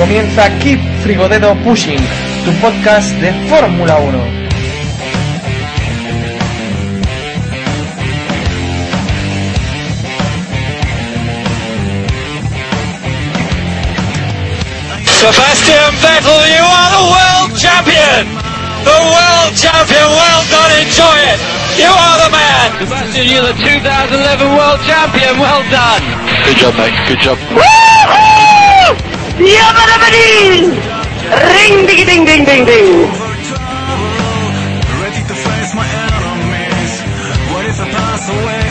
Comienza 0.00 0.48
Keep 0.60 0.80
Frigodedo 1.02 1.54
Pushing, 1.56 2.00
tu 2.46 2.50
podcast 2.62 3.12
de 3.20 3.30
Fórmula 3.50 3.96
1. 3.96 4.16
Sebastian 15.04 15.92
Vettel, 16.00 16.48
you 16.48 16.64
are 16.64 16.90
the 16.96 17.04
world 17.04 17.52
champion! 17.60 18.24
The 18.88 18.96
world 19.04 19.52
champion, 19.52 20.08
well 20.16 20.42
done, 20.48 20.80
enjoy 20.80 21.16
it! 21.28 21.40
You 21.76 21.92
are 21.92 22.16
the 22.24 22.30
man! 22.32 22.72
Sebastian, 22.80 23.28
you're 23.28 23.42
the 23.42 23.52
2011 23.52 24.48
world 24.56 24.80
champion, 24.88 25.38
well 25.38 25.60
done! 25.68 26.00
Good 26.46 26.56
job, 26.56 26.74
mate. 26.78 26.96
Good 27.06 27.18
job. 27.18 28.39
Yabba-dabba-dee! 29.40 30.68
Ring 31.32 31.86
ding 31.86 32.04
ding 32.04 32.24
ding 32.28 32.44
ding 32.44 32.64
ding! 32.66 32.92
Ready 35.00 35.22
to 35.28 35.34
face 35.34 35.72
my 35.74 35.88
enemies. 35.88 36.92
What 37.48 37.64
if 37.64 37.80
I 37.80 37.88
pass 37.90 38.28
away 38.28 38.69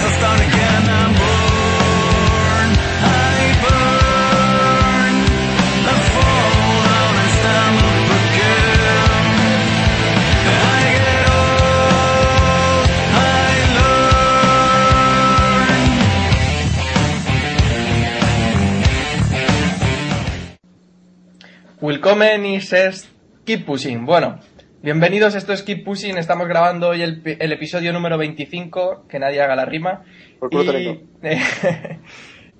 Willkommen 21.89 22.45
y 22.45 22.57
es 22.57 23.09
Keep 23.45 23.65
Pushing. 23.65 24.05
Bueno, 24.05 24.37
bienvenidos, 24.83 25.33
esto 25.33 25.53
es 25.53 25.63
Keep 25.63 25.83
Pushing. 25.83 26.19
Estamos 26.19 26.47
grabando 26.47 26.89
hoy 26.89 27.01
el, 27.01 27.19
pi- 27.19 27.35
el 27.39 27.51
episodio 27.51 27.91
número 27.91 28.15
25, 28.15 29.07
que 29.09 29.17
nadie 29.17 29.41
haga 29.41 29.55
la 29.55 29.65
rima. 29.65 30.03
Por 30.39 30.53
Y, 30.53 31.01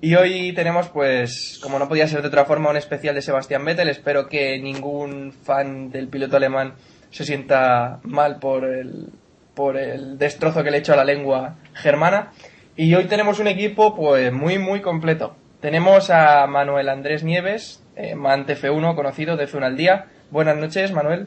y 0.00 0.14
hoy 0.16 0.52
tenemos, 0.52 0.88
pues, 0.88 1.60
como 1.62 1.78
no 1.78 1.86
podía 1.86 2.08
ser 2.08 2.22
de 2.22 2.26
otra 2.26 2.44
forma, 2.44 2.70
un 2.70 2.76
especial 2.76 3.14
de 3.14 3.22
Sebastián 3.22 3.64
Vettel. 3.64 3.88
Espero 3.88 4.26
que 4.28 4.58
ningún 4.58 5.32
fan 5.32 5.92
del 5.92 6.08
piloto 6.08 6.36
alemán 6.36 6.74
se 7.10 7.24
sienta 7.24 8.00
mal 8.02 8.40
por 8.40 8.64
el, 8.64 9.10
por 9.54 9.76
el 9.76 10.18
destrozo 10.18 10.64
que 10.64 10.72
le 10.72 10.78
he 10.78 10.80
hecho 10.80 10.94
a 10.94 10.96
la 10.96 11.04
lengua 11.04 11.54
germana. 11.74 12.32
Y 12.74 12.92
hoy 12.96 13.04
tenemos 13.04 13.38
un 13.38 13.46
equipo, 13.46 13.94
pues, 13.94 14.32
muy, 14.32 14.58
muy 14.58 14.80
completo. 14.80 15.36
Tenemos 15.60 16.10
a 16.10 16.48
Manuel 16.48 16.88
Andrés 16.88 17.22
Nieves, 17.22 17.84
eh, 18.02 18.14
Man 18.14 18.46
TF1, 18.46 18.94
conocido 18.94 19.36
de 19.36 19.46
F1 19.48 19.64
al 19.64 19.76
día. 19.76 20.06
Buenas 20.30 20.56
noches, 20.56 20.92
Manuel. 20.92 21.26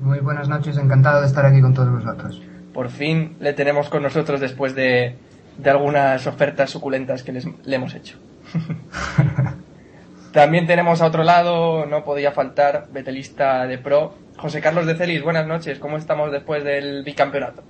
Muy 0.00 0.20
buenas 0.20 0.48
noches, 0.48 0.76
encantado 0.78 1.20
de 1.20 1.26
estar 1.26 1.44
aquí 1.44 1.60
con 1.60 1.74
todos 1.74 1.90
vosotros. 1.90 2.40
Por 2.72 2.88
fin 2.90 3.36
le 3.40 3.52
tenemos 3.52 3.88
con 3.88 4.02
nosotros 4.02 4.40
después 4.40 4.74
de, 4.74 5.16
de 5.56 5.70
algunas 5.70 6.26
ofertas 6.26 6.70
suculentas 6.70 7.22
que 7.22 7.32
les- 7.32 7.48
le 7.66 7.76
hemos 7.76 7.94
hecho. 7.94 8.16
También 10.32 10.66
tenemos 10.66 11.00
a 11.00 11.06
otro 11.06 11.24
lado, 11.24 11.86
no 11.86 12.04
podía 12.04 12.32
faltar, 12.32 12.86
betelista 12.92 13.66
de 13.66 13.78
pro, 13.78 14.14
José 14.36 14.60
Carlos 14.60 14.86
de 14.86 14.94
Celis. 14.94 15.22
Buenas 15.22 15.46
noches, 15.46 15.78
¿cómo 15.78 15.96
estamos 15.96 16.30
después 16.30 16.62
del 16.64 17.02
bicampeonato? 17.02 17.62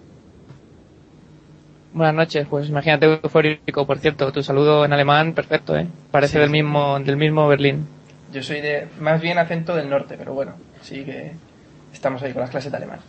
Buenas 1.93 2.15
noches, 2.15 2.47
pues 2.49 2.69
imagínate 2.69 3.06
eufórico, 3.22 3.87
por 3.87 3.99
cierto, 3.99 4.31
tu 4.31 4.43
saludo 4.43 4.84
en 4.84 4.93
alemán, 4.93 5.32
perfecto, 5.32 5.76
¿eh? 5.76 5.87
Parece 6.10 6.34
Sí, 6.34 6.38
del 6.38 6.50
mismo 6.50 6.99
del 7.00 7.16
mismo 7.16 7.49
Berlín. 7.49 7.87
Yo 8.32 8.43
soy 8.43 8.60
de 8.60 8.88
más 9.00 9.21
bien 9.22 9.38
acento 9.38 9.75
del 9.75 9.88
norte, 9.88 10.16
pero 10.19 10.34
bueno, 10.34 10.53
sí 10.82 11.04
que 11.04 11.32
estamos 11.93 12.22
ahí 12.22 12.32
con 12.32 12.43
las 12.43 12.50
clases 12.50 12.71
de 12.71 12.77
alemán. 12.77 13.00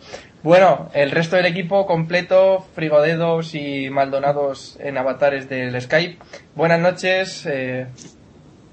Bueno, 0.42 0.88
el 0.94 1.10
resto 1.10 1.36
del 1.36 1.44
equipo 1.46 1.86
completo, 1.86 2.66
frigodedos 2.74 3.54
y 3.54 3.90
maldonados 3.90 4.78
en 4.80 4.96
avatares 4.96 5.48
del 5.48 5.78
Skype. 5.80 6.16
Buenas 6.54 6.80
noches, 6.80 7.44
eh, 7.46 7.86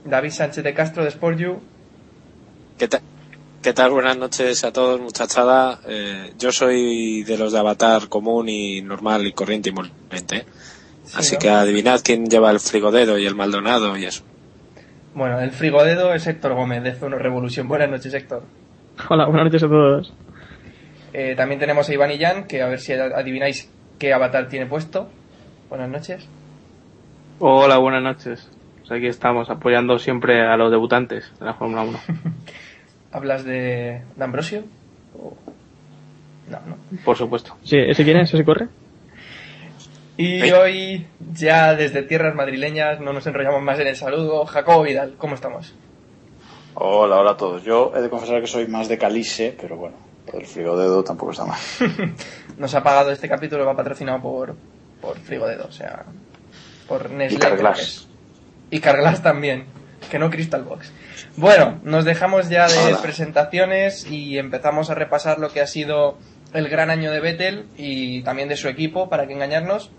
David 0.05 0.31
Sánchez 0.31 0.63
de 0.63 0.73
Castro 0.73 1.03
de 1.03 1.11
SportU. 1.11 1.61
¿Qué 2.77 2.87
tal? 2.87 3.01
¿Qué 3.67 3.73
tal? 3.73 3.91
Buenas 3.91 4.17
noches 4.17 4.63
a 4.63 4.71
todos, 4.71 5.01
muchachada. 5.01 5.81
Eh, 5.89 6.31
yo 6.39 6.53
soy 6.53 7.23
de 7.23 7.37
los 7.37 7.51
de 7.51 7.59
avatar 7.59 8.07
común 8.07 8.47
y 8.47 8.81
normal 8.81 9.27
y 9.27 9.33
corriente 9.33 9.71
y 9.71 9.73
molente. 9.73 10.45
Sí, 11.03 11.13
Así 11.17 11.33
¿no? 11.33 11.39
que 11.39 11.49
adivinad 11.49 11.99
quién 12.01 12.27
lleva 12.27 12.49
el 12.49 12.61
frigodedo 12.61 13.17
y 13.17 13.25
el 13.25 13.35
Maldonado 13.35 13.97
y 13.97 14.05
eso. 14.05 14.23
Bueno, 15.13 15.41
el 15.41 15.51
frigodedo 15.51 16.13
es 16.13 16.25
Héctor 16.27 16.53
Gómez 16.53 16.81
de 16.81 16.93
Zono 16.93 17.17
Revolución. 17.17 17.67
Buenas 17.67 17.89
noches, 17.89 18.13
Héctor. 18.13 18.43
Hola, 19.09 19.25
buenas 19.25 19.47
noches 19.47 19.63
a 19.63 19.67
todos. 19.67 20.13
Eh, 21.11 21.35
también 21.35 21.59
tenemos 21.59 21.89
a 21.89 21.93
Iván 21.93 22.11
y 22.11 22.19
Jan, 22.19 22.47
que 22.47 22.61
a 22.61 22.67
ver 22.69 22.79
si 22.79 22.93
adivináis 22.93 23.69
qué 23.99 24.13
avatar 24.13 24.47
tiene 24.47 24.67
puesto. 24.67 25.09
Buenas 25.67 25.89
noches. 25.89 26.25
Hola, 27.39 27.79
buenas 27.79 28.01
noches. 28.01 28.49
Pues 28.79 28.91
aquí 28.91 29.07
estamos 29.07 29.49
apoyando 29.49 29.99
siempre 29.99 30.47
a 30.47 30.55
los 30.55 30.71
debutantes 30.71 31.33
de 31.37 31.45
la 31.45 31.53
Fórmula 31.53 31.81
1. 31.81 31.99
¿Hablas 33.17 33.43
de, 33.43 34.01
de 34.15 34.23
Ambrosio? 34.23 34.63
O- 35.19 35.33
No, 36.49 36.59
no. 36.65 36.77
Por 37.03 37.17
supuesto. 37.17 37.57
Sí, 37.63 37.77
¿ese 37.77 38.03
quién 38.03 38.17
es? 38.17 38.33
¿Ese 38.33 38.45
corre? 38.45 38.67
Y 40.19 40.49
hoy, 40.51 41.05
ya 41.33 41.75
desde 41.75 42.01
tierras 42.03 42.33
madrileñas, 42.33 42.99
no 42.99 43.13
nos 43.13 43.27
enrollamos 43.27 43.61
más 43.61 43.79
en 43.79 43.87
el 43.87 43.95
saludo. 43.95 44.45
Jacobo 44.45 44.83
Vidal, 44.83 45.13
¿cómo 45.17 45.35
estamos? 45.35 45.73
Hola, 46.73 47.17
hola 47.17 47.31
a 47.31 47.37
todos. 47.37 47.63
Yo 47.63 47.91
he 47.95 48.01
de 48.01 48.09
confesar 48.09 48.41
que 48.41 48.47
soy 48.47 48.67
más 48.67 48.87
de 48.87 48.97
Calice, 48.97 49.55
pero 49.59 49.77
bueno, 49.77 49.95
el 50.33 50.45
frigodedo 50.45 51.03
tampoco 51.03 51.31
está 51.33 51.45
mal. 51.45 51.59
Nos 52.57 52.73
ha 52.73 52.81
pagado 52.83 53.11
este 53.11 53.27
capítulo, 53.29 53.65
va 53.65 53.75
patrocinado 53.75 54.21
por, 54.21 54.55
por 55.01 55.17
Frigodedo, 55.19 55.65
o 55.67 55.71
sea, 55.71 56.05
por 56.87 57.09
Nestlé. 57.11 57.37
Y 57.37 57.39
Carglass. 57.39 58.07
Y 58.71 58.79
Carglass 58.79 59.21
también, 59.21 59.65
que 60.09 60.17
no 60.17 60.29
Crystal 60.31 60.63
Box. 60.63 60.91
Bueno, 61.35 61.79
nos 61.83 62.05
dejamos 62.05 62.49
ya 62.49 62.67
de 62.67 62.77
Hola. 62.77 63.01
presentaciones 63.01 64.09
y 64.09 64.37
empezamos 64.37 64.89
a 64.89 64.95
repasar 64.95 65.39
lo 65.39 65.51
que 65.51 65.61
ha 65.61 65.67
sido 65.67 66.17
el 66.53 66.69
gran 66.69 66.89
año 66.89 67.11
de 67.11 67.19
Vettel 67.19 67.65
y 67.77 68.21
también 68.23 68.49
de 68.49 68.57
su 68.57 68.67
equipo, 68.67 69.09
para 69.09 69.27
que 69.27 69.33
engañarnos. 69.33 69.91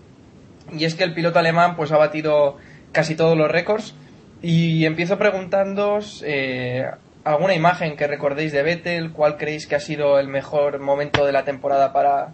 Y 0.71 0.85
es 0.85 0.95
que 0.95 1.03
el 1.03 1.13
piloto 1.13 1.39
alemán 1.39 1.75
pues 1.75 1.91
ha 1.91 1.97
batido 1.97 2.57
casi 2.91 3.15
todos 3.15 3.37
los 3.37 3.49
récords. 3.49 3.95
Y 4.41 4.85
empiezo 4.85 5.17
preguntándoos 5.17 6.23
eh, 6.25 6.89
alguna 7.23 7.55
imagen 7.55 7.97
que 7.97 8.07
recordéis 8.07 8.51
de 8.51 8.63
Vettel, 8.63 9.11
cuál 9.11 9.37
creéis 9.37 9.67
que 9.67 9.75
ha 9.75 9.79
sido 9.79 10.19
el 10.19 10.27
mejor 10.27 10.79
momento 10.79 11.25
de 11.25 11.33
la 11.33 11.43
temporada 11.43 11.91
para, 11.91 12.29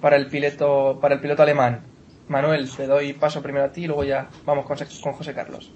para, 0.00 0.16
el, 0.16 0.26
piloto, 0.28 0.98
para 1.00 1.14
el 1.14 1.20
piloto 1.20 1.42
alemán. 1.42 1.82
Manuel, 2.28 2.70
te 2.70 2.86
doy 2.86 3.12
paso 3.12 3.42
primero 3.42 3.66
a 3.66 3.72
ti 3.72 3.84
y 3.84 3.86
luego 3.86 4.04
ya 4.04 4.28
vamos 4.46 4.64
con 4.64 5.12
José 5.12 5.34
Carlos. 5.34 5.72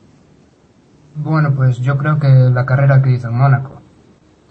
Bueno, 1.16 1.54
pues 1.54 1.78
yo 1.78 1.96
creo 1.96 2.18
que 2.18 2.28
la 2.28 2.66
carrera 2.66 3.00
que 3.00 3.12
hizo 3.12 3.28
en 3.28 3.38
Mónaco, 3.38 3.80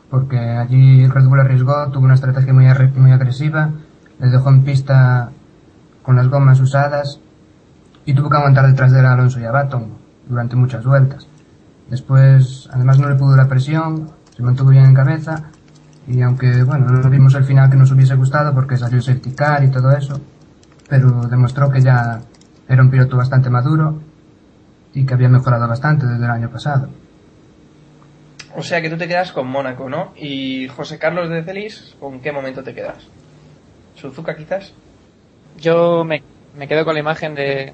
porque 0.10 0.39
allí 0.39 1.06
Red 1.07 1.25
Bull 1.25 1.42
arriesgó, 1.42 1.89
tuvo 1.92 2.06
una 2.06 2.13
estrategia 2.13 2.54
muy, 2.54 2.65
muy 2.95 3.12
agresiva, 3.12 3.71
les 4.19 4.31
dejó 4.31 4.50
en 4.50 4.63
pista 4.63 5.30
con 6.04 6.15
las 6.15 6.30
gomas 6.30 6.62
usadas 6.62 7.19
y 8.06 8.13
tuvo 8.13 8.30
que 8.30 8.38
aguantar 8.38 8.65
detrás 8.68 8.94
de 8.94 9.01
Alonso 9.01 9.42
y 9.42 9.44
a 9.44 9.51
durante 10.25 10.56
muchas 10.56 10.86
vueltas. 10.86 11.27
Después, 11.89 12.69
además 12.71 12.98
no 12.98 13.09
le 13.09 13.16
pudo 13.16 13.36
la 13.36 13.50
presión, 13.50 14.12
se 14.33 14.42
mantuvo 14.42 14.69
bien 14.69 14.86
en 14.86 14.94
cabeza 14.94 15.50
y 16.07 16.21
aunque, 16.21 16.63
bueno, 16.63 16.86
no 16.88 17.09
vimos 17.09 17.36
el 17.36 17.44
final 17.44 17.69
que 17.69 17.75
nos 17.75 17.92
hubiese 17.92 18.16
gustado 18.16 18.54
porque 18.54 18.77
salió 18.77 19.00
el 19.00 19.66
y 19.66 19.68
todo 19.69 19.92
eso, 19.92 20.21
pero 20.88 21.27
demostró 21.27 21.69
que 21.69 21.81
ya 21.81 22.21
era 22.69 22.81
un 22.81 22.89
piloto 22.89 23.18
bastante 23.18 23.50
maduro 23.50 24.12
y 24.94 25.06
que 25.06 25.13
había 25.13 25.30
mejorado 25.30 25.68
bastante 25.68 26.06
desde 26.06 26.25
el 26.25 26.31
año 26.31 26.50
pasado. 26.50 26.90
O 28.56 28.62
sea 28.62 28.81
que 28.81 28.90
tú 28.90 28.98
te 28.98 29.07
quedas 29.07 29.31
con 29.31 29.48
Mónaco, 29.48 29.90
¿no? 29.90 30.13
Y 30.16 30.68
José 30.68 31.00
Carlos 31.00 31.30
de 31.30 31.44
Celis, 31.44 31.95
¿con 32.00 32.19
qué 32.19 32.31
momento 32.31 32.63
te 32.63 32.74
quedas? 32.74 33.07
¿Suzuka 33.95 34.36
quizás? 34.36 34.74
Yo 35.57 36.04
me, 36.04 36.22
me 36.56 36.68
quedo 36.68 36.86
con 36.86 36.94
la 36.94 37.00
imagen 37.00 37.34
de, 37.34 37.74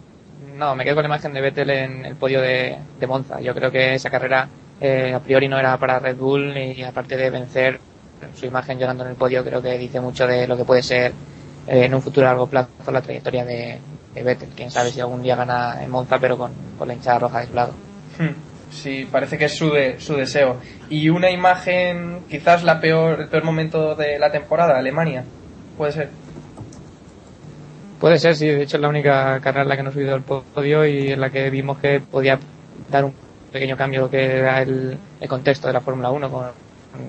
No, 0.56 0.76
me 0.76 0.86
quedo 0.86 0.96
con 0.96 1.04
la 1.04 1.10
imagen 1.10 1.34
de 1.34 1.42
Vettel 1.42 1.70
en 1.70 2.06
el 2.06 2.16
podio 2.16 2.42
de, 2.42 2.78
de 3.00 3.08
Monza. 3.08 3.42
Yo 3.42 3.54
creo 3.54 3.72
que 3.72 3.96
esa 3.96 4.10
carrera 4.10 4.48
eh, 4.80 5.14
a 5.14 5.20
priori 5.20 5.50
no 5.50 5.60
era 5.60 5.78
para 5.78 6.00
Red 6.00 6.16
Bull 6.16 6.58
y 6.58 6.82
aparte 6.84 7.18
de 7.18 7.30
vencer 7.30 7.80
su 8.34 8.46
imagen 8.46 8.80
llorando 8.80 9.04
en 9.04 9.12
el 9.12 9.16
podio, 9.16 9.44
creo 9.44 9.62
que 9.62 9.78
dice 9.78 10.00
mucho 10.00 10.28
de 10.28 10.48
lo 10.48 10.56
que 10.56 10.66
puede 10.66 10.84
ser 10.84 11.14
eh, 11.70 11.86
en 11.86 11.94
un 11.94 12.02
futuro 12.02 12.26
a 12.28 12.32
largo 12.32 12.48
plazo 12.48 12.70
la 12.92 13.02
trayectoria 13.02 13.46
de, 13.46 13.78
de 14.14 14.24
Vettel. 14.24 14.50
Quién 14.56 14.72
sabe 14.72 14.90
si 14.92 15.00
algún 15.00 15.22
día 15.24 15.36
gana 15.36 15.84
en 15.84 15.90
Monza, 15.92 16.18
pero 16.20 16.38
con, 16.38 16.52
con 16.78 16.88
la 16.88 16.94
hinchada 16.96 17.20
roja 17.20 17.40
de 17.42 17.48
su 17.48 17.54
lado. 17.54 17.74
Hmm. 18.18 18.34
Sí, 18.72 19.08
parece 19.12 19.38
que 19.38 19.46
es 19.46 19.56
su, 19.58 19.72
de- 19.72 20.00
su 20.00 20.16
deseo. 20.16 20.58
Y 20.90 21.10
una 21.10 21.32
imagen, 21.32 22.20
quizás 22.30 22.64
la 22.64 22.80
peor, 22.80 23.22
el 23.22 23.28
peor 23.30 23.44
momento 23.44 23.96
de 23.96 24.20
la 24.20 24.32
temporada, 24.32 24.78
Alemania. 24.78 25.24
Puede 25.78 25.92
ser. 25.92 26.10
Puede 28.00 28.18
ser, 28.20 28.36
sí. 28.36 28.48
De 28.48 28.64
hecho, 28.64 28.78
es 28.78 28.82
la 28.82 28.90
única 28.90 29.40
carrera 29.42 29.64
en 29.64 29.70
la 29.70 29.76
que 29.78 29.84
no 29.84 29.90
ha 29.90 29.94
subido 29.94 30.14
al 30.16 30.22
podio 30.22 30.86
y 30.86 31.12
en 31.12 31.20
la 31.22 31.30
que 31.30 31.50
vimos 31.50 31.80
que 31.80 32.00
podía 32.00 32.40
dar 32.90 33.06
un 33.06 33.14
pequeño 33.52 33.76
cambio 33.76 34.02
a 34.02 34.04
lo 34.04 34.10
que 34.10 34.38
era 34.38 34.62
el, 34.62 34.98
el 35.20 35.28
contexto 35.30 35.68
de 35.68 35.74
la 35.74 35.82
Fórmula 35.82 36.12
1 36.12 36.30
con 36.32 36.44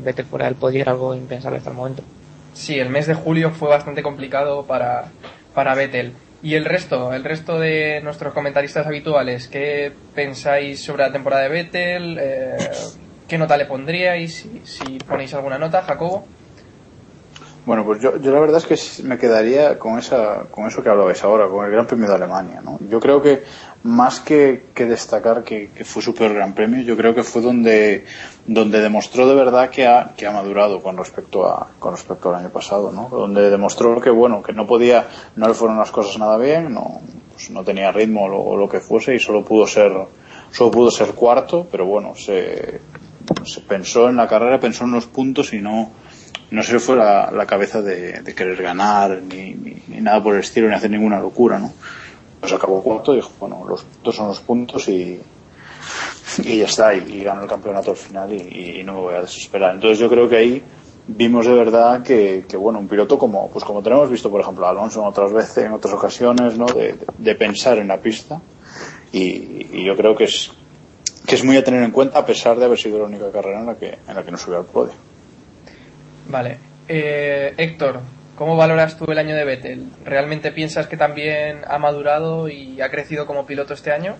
Vettel 0.02 0.24
fuera 0.26 0.46
del 0.46 0.54
podio. 0.56 0.80
Era 0.80 0.92
algo 0.92 1.14
impensable 1.14 1.58
hasta 1.58 1.70
el 1.70 1.76
momento. 1.76 2.02
Sí, 2.52 2.78
el 2.78 2.90
mes 2.90 3.06
de 3.06 3.14
julio 3.14 3.50
fue 3.50 3.68
bastante 3.68 4.02
complicado 4.02 4.66
para, 4.66 5.06
para 5.54 5.74
Vettel. 5.74 6.14
Y 6.42 6.54
el 6.54 6.64
resto, 6.64 7.12
el 7.12 7.22
resto 7.22 7.58
de 7.58 8.00
nuestros 8.02 8.32
comentaristas 8.32 8.86
habituales, 8.86 9.48
¿qué 9.48 9.92
pensáis 10.14 10.82
sobre 10.82 11.02
la 11.04 11.12
temporada 11.12 11.42
de 11.42 11.48
Vettel? 11.48 12.18
Eh, 12.18 12.56
¿Qué 13.28 13.38
nota 13.38 13.56
le 13.56 13.66
pondríais? 13.66 14.34
Si, 14.34 14.62
si 14.64 14.98
ponéis 14.98 15.34
alguna 15.34 15.58
nota, 15.58 15.82
Jacobo. 15.82 16.26
Bueno, 17.66 17.84
pues 17.84 18.00
yo, 18.00 18.16
yo 18.16 18.32
la 18.32 18.40
verdad 18.40 18.62
es 18.66 18.66
que 18.66 19.02
me 19.02 19.18
quedaría 19.18 19.78
con 19.78 19.98
esa 19.98 20.44
con 20.50 20.66
eso 20.66 20.82
que 20.82 20.88
hablabais 20.88 21.22
ahora, 21.22 21.46
con 21.46 21.64
el 21.64 21.70
Gran 21.70 21.86
Premio 21.86 22.08
de 22.08 22.14
Alemania. 22.14 22.60
¿no? 22.62 22.78
Yo 22.88 23.00
creo 23.00 23.20
que 23.20 23.44
más 23.82 24.20
que, 24.20 24.66
que 24.74 24.86
destacar 24.86 25.44
que, 25.44 25.70
fue 25.84 26.02
su 26.02 26.14
peor 26.14 26.34
Gran 26.34 26.54
Premio, 26.54 26.82
yo 26.82 26.96
creo 26.96 27.14
que 27.14 27.22
fue 27.22 27.42
donde, 27.42 28.04
donde 28.46 28.80
demostró 28.80 29.26
de 29.26 29.34
verdad 29.34 29.70
que 29.70 29.86
ha, 29.86 30.12
que 30.16 30.26
ha 30.26 30.30
madurado 30.30 30.82
con 30.82 30.96
respecto 30.96 31.46
a 31.46 31.68
con 31.78 31.92
respecto 31.92 32.30
al 32.30 32.36
año 32.36 32.50
pasado, 32.50 32.92
¿no? 32.92 33.08
Donde 33.10 33.50
demostró 33.50 34.00
que 34.00 34.10
bueno 34.10 34.42
que 34.42 34.52
no 34.52 34.66
podía, 34.66 35.06
no 35.36 35.46
le 35.46 35.54
fueron 35.54 35.78
las 35.78 35.90
cosas 35.90 36.18
nada 36.18 36.38
bien, 36.38 36.72
no, 36.72 37.00
pues 37.32 37.50
no 37.50 37.62
tenía 37.62 37.92
ritmo 37.92 38.24
o 38.24 38.28
lo, 38.28 38.56
lo 38.56 38.68
que 38.68 38.80
fuese 38.80 39.14
y 39.14 39.18
solo 39.18 39.44
pudo 39.44 39.66
ser 39.66 39.92
solo 40.50 40.70
pudo 40.70 40.90
ser 40.90 41.08
cuarto, 41.08 41.66
pero 41.70 41.84
bueno 41.84 42.14
se, 42.16 42.80
se 43.44 43.60
pensó 43.60 44.08
en 44.08 44.16
la 44.16 44.26
carrera, 44.26 44.58
pensó 44.58 44.84
en 44.84 44.92
los 44.92 45.06
puntos 45.06 45.52
y 45.52 45.60
no 45.60 45.90
no 46.50 46.62
se 46.62 46.72
le 46.72 46.80
fue 46.80 46.96
la, 46.96 47.44
cabeza 47.46 47.80
de, 47.80 48.22
querer 48.36 48.60
ganar 48.62 49.20
ni, 49.22 49.54
nada 50.00 50.22
por 50.22 50.34
el 50.34 50.40
estilo 50.40 50.68
ni 50.68 50.74
hacer 50.74 50.90
ninguna 50.90 51.20
locura 51.20 51.58
no 51.58 51.72
pues 52.40 52.52
acabó 52.52 52.82
cuarto 52.82 53.12
y 53.12 53.16
dijo 53.16 53.30
bueno 53.38 53.64
los 53.68 53.84
puntos 53.84 54.16
son 54.16 54.28
los 54.28 54.40
puntos 54.40 54.88
y 54.88 55.20
y 56.44 56.58
ya 56.58 56.64
está 56.64 56.94
y, 56.94 56.98
y 57.12 57.24
ganó 57.24 57.42
el 57.42 57.48
campeonato 57.48 57.90
al 57.90 57.96
final 57.96 58.32
y, 58.32 58.82
no 58.84 58.94
me 58.94 59.00
voy 59.00 59.14
a 59.14 59.20
desesperar 59.22 59.74
entonces 59.74 59.98
yo 59.98 60.08
creo 60.08 60.28
que 60.28 60.36
ahí 60.36 60.62
vimos 61.06 61.46
de 61.46 61.54
verdad 61.54 62.02
que, 62.02 62.44
que 62.48 62.56
bueno 62.56 62.78
un 62.78 62.88
piloto 62.88 63.18
como 63.18 63.48
pues 63.50 63.64
como 63.64 63.82
tenemos 63.82 64.08
visto 64.10 64.30
por 64.30 64.40
ejemplo 64.40 64.66
a 64.66 64.70
Alonso 64.70 65.00
en 65.02 65.08
otras 65.08 65.32
veces 65.32 65.64
en 65.64 65.72
otras 65.72 65.94
ocasiones 65.94 66.56
no 66.56 66.66
de, 66.66 66.92
de- 66.94 67.06
de 67.18 67.34
pensar 67.34 67.78
en 67.78 67.88
la 67.88 67.98
pista 67.98 68.40
y, 69.12 69.66
y 69.72 69.84
yo 69.84 69.96
creo 69.96 70.14
que 70.16 70.24
es 70.24 70.50
que 71.26 71.34
es 71.34 71.44
muy 71.44 71.56
a 71.56 71.64
tener 71.64 71.82
en 71.82 71.90
cuenta 71.90 72.18
a 72.20 72.26
pesar 72.26 72.58
de 72.58 72.64
haber 72.64 72.78
sido 72.78 72.98
la 73.00 73.04
única 73.06 73.30
carrera 73.30 73.60
en 73.60 73.66
la 73.66 73.74
que 73.76 73.98
en 74.08 74.14
la 74.14 74.22
que 74.22 74.30
no 74.30 74.38
subió 74.38 74.58
al 74.58 74.64
podio 74.64 74.92
Vale. 76.30 76.58
Eh, 76.88 77.54
Héctor, 77.56 78.00
¿cómo 78.36 78.56
valoras 78.56 78.96
tú 78.98 79.04
el 79.10 79.18
año 79.18 79.34
de 79.34 79.44
Vettel? 79.44 79.84
¿Realmente 80.04 80.52
piensas 80.52 80.86
que 80.86 80.96
también 80.96 81.58
ha 81.68 81.78
madurado 81.78 82.48
y 82.48 82.80
ha 82.80 82.90
crecido 82.90 83.26
como 83.26 83.46
piloto 83.46 83.74
este 83.74 83.92
año? 83.92 84.14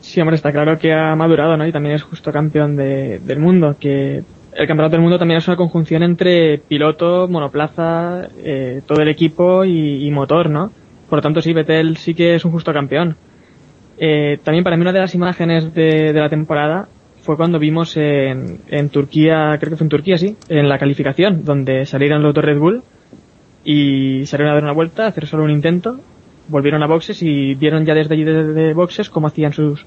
Sí, 0.00 0.20
hombre, 0.20 0.36
está 0.36 0.52
claro 0.52 0.78
que 0.78 0.92
ha 0.92 1.14
madurado, 1.16 1.56
¿no? 1.56 1.66
Y 1.66 1.72
también 1.72 1.94
es 1.94 2.02
justo 2.02 2.30
campeón 2.32 2.76
de- 2.76 3.18
del 3.20 3.38
mundo, 3.38 3.76
que 3.80 4.22
el 4.52 4.66
campeonato 4.68 4.92
del 4.92 5.00
mundo 5.00 5.18
también 5.18 5.38
es 5.38 5.48
una 5.48 5.56
conjunción 5.56 6.02
entre 6.02 6.58
piloto, 6.58 7.26
monoplaza, 7.28 8.28
eh, 8.38 8.82
todo 8.86 9.00
el 9.00 9.08
equipo 9.08 9.64
y, 9.64 10.10
motor, 10.10 10.50
¿no? 10.50 10.70
Por 11.08 11.18
lo 11.18 11.22
tanto, 11.22 11.40
sí, 11.40 11.52
Vettel 11.52 11.96
sí 11.96 12.14
que 12.14 12.34
es 12.34 12.44
un 12.44 12.52
justo 12.52 12.72
campeón. 12.72 13.16
Eh, 13.98 14.38
también 14.44 14.64
para 14.64 14.76
mí 14.76 14.82
una 14.82 14.92
de 14.92 15.00
las 15.00 15.14
imágenes 15.14 15.72
de, 15.72 16.12
de 16.12 16.20
la 16.20 16.28
temporada 16.28 16.88
fue 17.24 17.36
cuando 17.36 17.58
vimos 17.58 17.96
en, 17.96 18.60
en 18.68 18.90
Turquía, 18.90 19.56
creo 19.58 19.70
que 19.70 19.76
fue 19.76 19.86
en 19.86 19.90
Turquía, 19.90 20.18
sí, 20.18 20.36
en 20.48 20.68
la 20.68 20.78
calificación, 20.78 21.44
donde 21.44 21.86
salieron 21.86 22.22
los 22.22 22.34
dos 22.34 22.44
Red 22.44 22.58
Bull 22.58 22.82
y 23.64 24.26
salieron 24.26 24.52
a 24.52 24.54
dar 24.54 24.64
una 24.64 24.74
vuelta, 24.74 25.04
a 25.04 25.08
hacer 25.08 25.26
solo 25.26 25.44
un 25.44 25.50
intento, 25.50 25.98
volvieron 26.48 26.82
a 26.82 26.86
boxes 26.86 27.22
y 27.22 27.54
vieron 27.54 27.86
ya 27.86 27.94
desde 27.94 28.14
allí 28.14 28.24
desde 28.24 28.74
boxes 28.74 29.08
cómo 29.08 29.28
hacían 29.28 29.52
sus, 29.52 29.86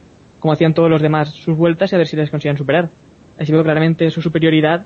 hacían 0.51 0.73
todos 0.73 0.89
los 0.89 1.01
demás 1.01 1.29
sus 1.29 1.55
vueltas 1.55 1.91
y 1.91 1.95
a 1.95 1.97
ver 1.99 2.07
si 2.07 2.15
les 2.15 2.29
conseguían 2.29 2.57
superar. 2.57 2.89
Así 3.39 3.51
veo 3.51 3.63
claramente 3.63 4.09
su 4.09 4.21
superioridad 4.21 4.85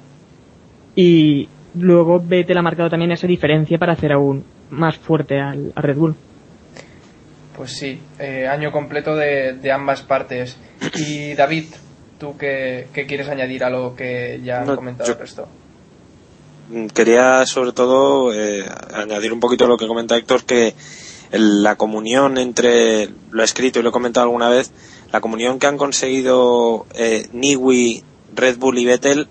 y 0.95 1.47
luego 1.75 2.19
Vettel 2.19 2.57
ha 2.57 2.61
marcado 2.61 2.89
también 2.89 3.11
esa 3.11 3.27
diferencia 3.27 3.77
para 3.77 3.93
hacer 3.93 4.11
aún 4.11 4.43
más 4.69 4.97
fuerte 4.97 5.39
al, 5.39 5.71
a 5.73 5.81
Red 5.81 5.95
Bull. 5.95 6.15
Pues 7.55 7.71
sí, 7.71 8.01
eh, 8.19 8.47
año 8.47 8.71
completo 8.71 9.15
de, 9.15 9.53
de 9.53 9.71
ambas 9.71 10.01
partes. 10.01 10.59
Y 10.95 11.33
David, 11.35 11.65
¿tú 12.21 12.37
qué, 12.37 12.87
qué 12.93 13.07
quieres 13.07 13.27
añadir 13.27 13.63
a 13.63 13.69
lo 13.71 13.95
que 13.95 14.39
ya 14.43 14.61
han 14.61 14.67
No, 14.67 14.75
comentado 14.75 15.07
yo- 15.09 15.13
el 15.15 15.19
resto? 15.19 15.47
Mm, 16.69 16.85
Quería 16.87 17.45
sobre 17.47 17.71
todo 17.73 18.31
eh, 18.33 18.63
añadir 18.93 19.33
un 19.33 19.39
poquito 19.39 19.65
a 19.65 19.67
lo 19.67 19.75
que 19.77 19.87
comenta 19.87 20.15
Héctor, 20.15 20.43
que 20.45 20.75
el- 21.31 21.63
la 21.63 21.75
comunión 21.75 22.37
entre, 22.37 23.09
lo 23.31 23.41
he 23.41 23.45
escrito 23.45 23.79
y 23.79 23.81
lo 23.83 23.89
he 23.89 23.91
comentado 23.91 24.25
alguna 24.25 24.49
vez, 24.49 24.71
la 25.11 25.19
comunión 25.19 25.57
que 25.57 25.65
han 25.67 25.77
conseguido 25.77 26.85
eh, 26.93 27.27
Niwi, 27.33 28.03
Red 28.35 28.57
Bull 28.57 28.77
y 28.77 28.85
Vettel 28.85 29.27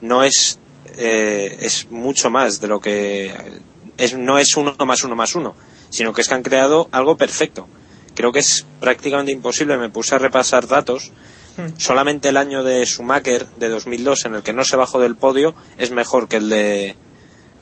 no 0.00 0.24
es, 0.24 0.58
eh, 0.98 1.56
es 1.60 1.90
mucho 1.90 2.28
más 2.30 2.60
de 2.60 2.66
lo 2.66 2.80
que 2.80 3.32
es, 3.96 4.18
no 4.18 4.38
es 4.38 4.56
uno 4.56 4.74
más 4.84 5.04
uno 5.04 5.14
más 5.14 5.34
uno, 5.36 5.54
sino 5.88 6.12
que 6.12 6.20
es 6.22 6.28
que 6.28 6.34
han 6.34 6.42
creado 6.42 6.88
algo 6.90 7.16
perfecto. 7.16 7.68
Creo 8.16 8.32
que 8.32 8.40
es 8.40 8.66
prácticamente 8.80 9.30
imposible, 9.32 9.78
me 9.78 9.88
puse 9.88 10.14
a 10.14 10.18
repasar 10.18 10.66
datos, 10.68 11.12
solamente 11.78 12.28
el 12.28 12.36
año 12.36 12.62
de 12.64 12.84
Schumacher 12.84 13.46
de 13.58 13.68
2002 13.68 14.24
en 14.26 14.34
el 14.36 14.42
que 14.42 14.52
no 14.52 14.64
se 14.64 14.76
bajó 14.76 14.98
del 15.00 15.16
podio 15.16 15.54
es 15.78 15.90
mejor 15.90 16.28
que 16.28 16.36
el 16.36 16.48
de 16.48 16.96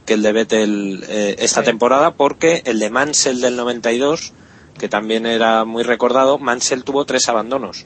que 0.07 0.15
el 0.15 0.23
de 0.23 0.33
Vettel 0.33 1.05
eh, 1.09 1.37
esta 1.39 1.61
Sí. 1.61 1.67
temporada 1.67 2.15
porque 2.15 2.63
el 2.65 2.79
de 2.79 2.91
Mansell 2.91 3.41
del 3.41 3.57
92 3.57 4.33
que 4.79 4.89
también 4.89 5.27
era 5.27 5.65
muy 5.65 5.83
recordado 5.83 6.39
Mansell 6.39 6.83
tuvo 6.85 7.05
tres 7.05 7.29
abandonos 7.29 7.85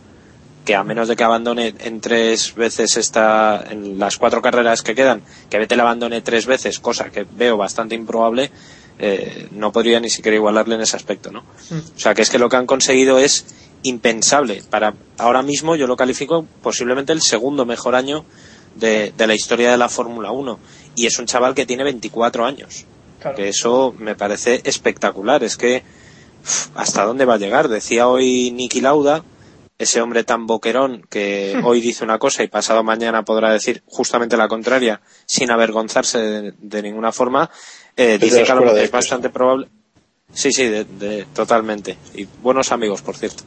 que 0.65 0.75
a 0.75 0.83
menos 0.83 1.07
de 1.09 1.15
que 1.17 1.23
abandone 1.25 1.75
en 1.79 2.01
tres 2.01 2.55
veces 2.55 2.97
esta 2.97 3.65
en 3.71 3.99
las 3.99 4.17
cuatro 4.17 4.41
carreras 4.43 4.83
que 4.83 4.95
quedan 4.95 5.23
que 5.51 5.59
Vettel 5.59 5.81
abandone 5.81 6.23
tres 6.23 6.47
veces 6.47 6.79
cosa 6.81 7.11
que 7.11 7.27
veo 7.31 7.57
bastante 7.57 7.95
improbable 7.95 8.51
eh, 8.99 9.49
no 9.53 9.73
podría 9.73 10.01
ni 10.01 10.09
siquiera 10.09 10.37
igualarle 10.37 10.77
en 10.77 10.81
ese 10.81 10.97
aspecto 10.97 11.31
no 11.31 11.41
o 11.41 11.99
sea 11.99 12.15
que 12.15 12.23
es 12.23 12.31
que 12.31 12.39
lo 12.39 12.49
que 12.49 12.57
han 12.57 12.67
conseguido 12.67 13.19
es 13.19 13.45
impensable. 13.89 14.63
Para 14.71 14.95
ahora 15.19 15.43
mismo 15.43 15.77
yo 15.77 15.87
lo 15.87 15.97
califico 15.97 16.47
posiblemente 16.63 17.13
el 17.13 17.23
segundo 17.23 17.65
mejor 17.65 17.95
año 17.95 18.25
de, 18.75 19.13
de 19.17 19.27
la 19.27 19.35
historia 19.35 19.71
de 19.71 19.79
la 19.79 19.89
Fórmula 19.89 20.31
1. 20.31 20.59
Y 20.97 21.07
es 21.07 21.19
un 21.19 21.27
chaval 21.27 21.55
que 21.55 21.67
tiene 21.67 21.85
24 21.85 22.45
años. 22.45 22.85
Claro. 23.21 23.37
Que 23.37 23.49
eso 23.49 23.95
me 23.99 24.15
parece 24.15 24.61
espectacular. 24.65 25.43
Es 25.43 25.57
que 25.57 25.83
uf, 26.43 26.69
hasta 26.75 27.05
dónde 27.05 27.25
va 27.25 27.35
a 27.35 27.39
llegar. 27.39 27.69
Decía 27.69 28.09
hoy 28.09 28.51
Niki 28.53 28.81
Lauda, 28.81 29.25
ese 29.79 30.01
hombre 30.01 30.25
tan 30.25 30.47
boquerón 30.47 31.07
que 31.11 31.61
hoy 31.65 31.81
dice 31.81 32.05
una 32.05 32.19
cosa 32.19 32.43
y 32.43 32.49
pasado 32.49 32.83
mañana 32.83 33.25
podrá 33.25 33.53
decir 33.53 33.83
justamente 33.87 34.37
la 34.37 34.49
contraria 34.49 35.01
sin 35.27 35.51
avergonzarse 35.51 36.19
de, 36.19 36.55
de 36.59 36.83
ninguna 36.83 37.13
forma. 37.13 37.51
eh, 37.97 38.19
dice 38.19 38.45
que 38.45 38.83
es 38.83 38.91
bastante 38.91 39.31
probable. 39.31 39.69
Sí, 40.33 40.53
sí, 40.53 40.65
de, 40.69 40.85
de- 40.85 41.25
totalmente. 41.35 41.97
Y 42.15 42.27
buenos 42.43 42.73
amigos, 42.73 43.03
por 43.03 43.17
cierto. 43.17 43.45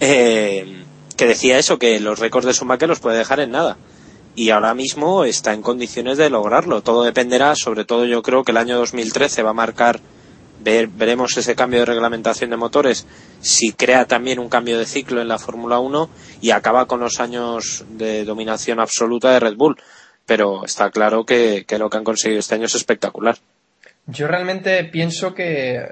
Eh, 0.00 0.84
que 1.16 1.26
decía 1.26 1.58
eso, 1.58 1.78
que 1.78 1.98
los 2.00 2.18
récords 2.18 2.46
de 2.46 2.52
Schumacher 2.52 2.88
los 2.88 3.00
puede 3.00 3.18
dejar 3.18 3.40
en 3.40 3.50
nada. 3.50 3.76
Y 4.34 4.50
ahora 4.50 4.74
mismo 4.74 5.24
está 5.24 5.52
en 5.52 5.62
condiciones 5.62 6.18
de 6.18 6.30
lograrlo. 6.30 6.82
Todo 6.82 7.02
dependerá, 7.02 7.54
sobre 7.54 7.84
todo 7.84 8.04
yo 8.04 8.22
creo 8.22 8.44
que 8.44 8.52
el 8.52 8.56
año 8.58 8.78
2013 8.78 9.42
va 9.42 9.50
a 9.50 9.54
marcar, 9.54 10.00
ver- 10.62 10.88
veremos 10.88 11.36
ese 11.36 11.54
cambio 11.54 11.80
de 11.80 11.86
reglamentación 11.86 12.50
de 12.50 12.56
motores, 12.56 13.06
si 13.40 13.72
crea 13.72 14.06
también 14.06 14.38
un 14.38 14.48
cambio 14.48 14.78
de 14.78 14.86
ciclo 14.86 15.20
en 15.20 15.28
la 15.28 15.38
Fórmula 15.38 15.80
1 15.80 16.08
y 16.40 16.50
acaba 16.50 16.86
con 16.86 17.00
los 17.00 17.20
años 17.20 17.84
de 17.90 18.24
dominación 18.24 18.80
absoluta 18.80 19.30
de 19.32 19.40
Red 19.40 19.56
Bull. 19.56 19.76
Pero 20.24 20.64
está 20.64 20.90
claro 20.90 21.24
que, 21.26 21.64
que 21.66 21.78
lo 21.78 21.90
que 21.90 21.96
han 21.98 22.04
conseguido 22.04 22.38
este 22.40 22.54
año 22.54 22.66
es 22.66 22.74
espectacular. 22.76 23.36
Yo 24.06 24.26
realmente 24.28 24.82
pienso 24.84 25.34
que, 25.34 25.86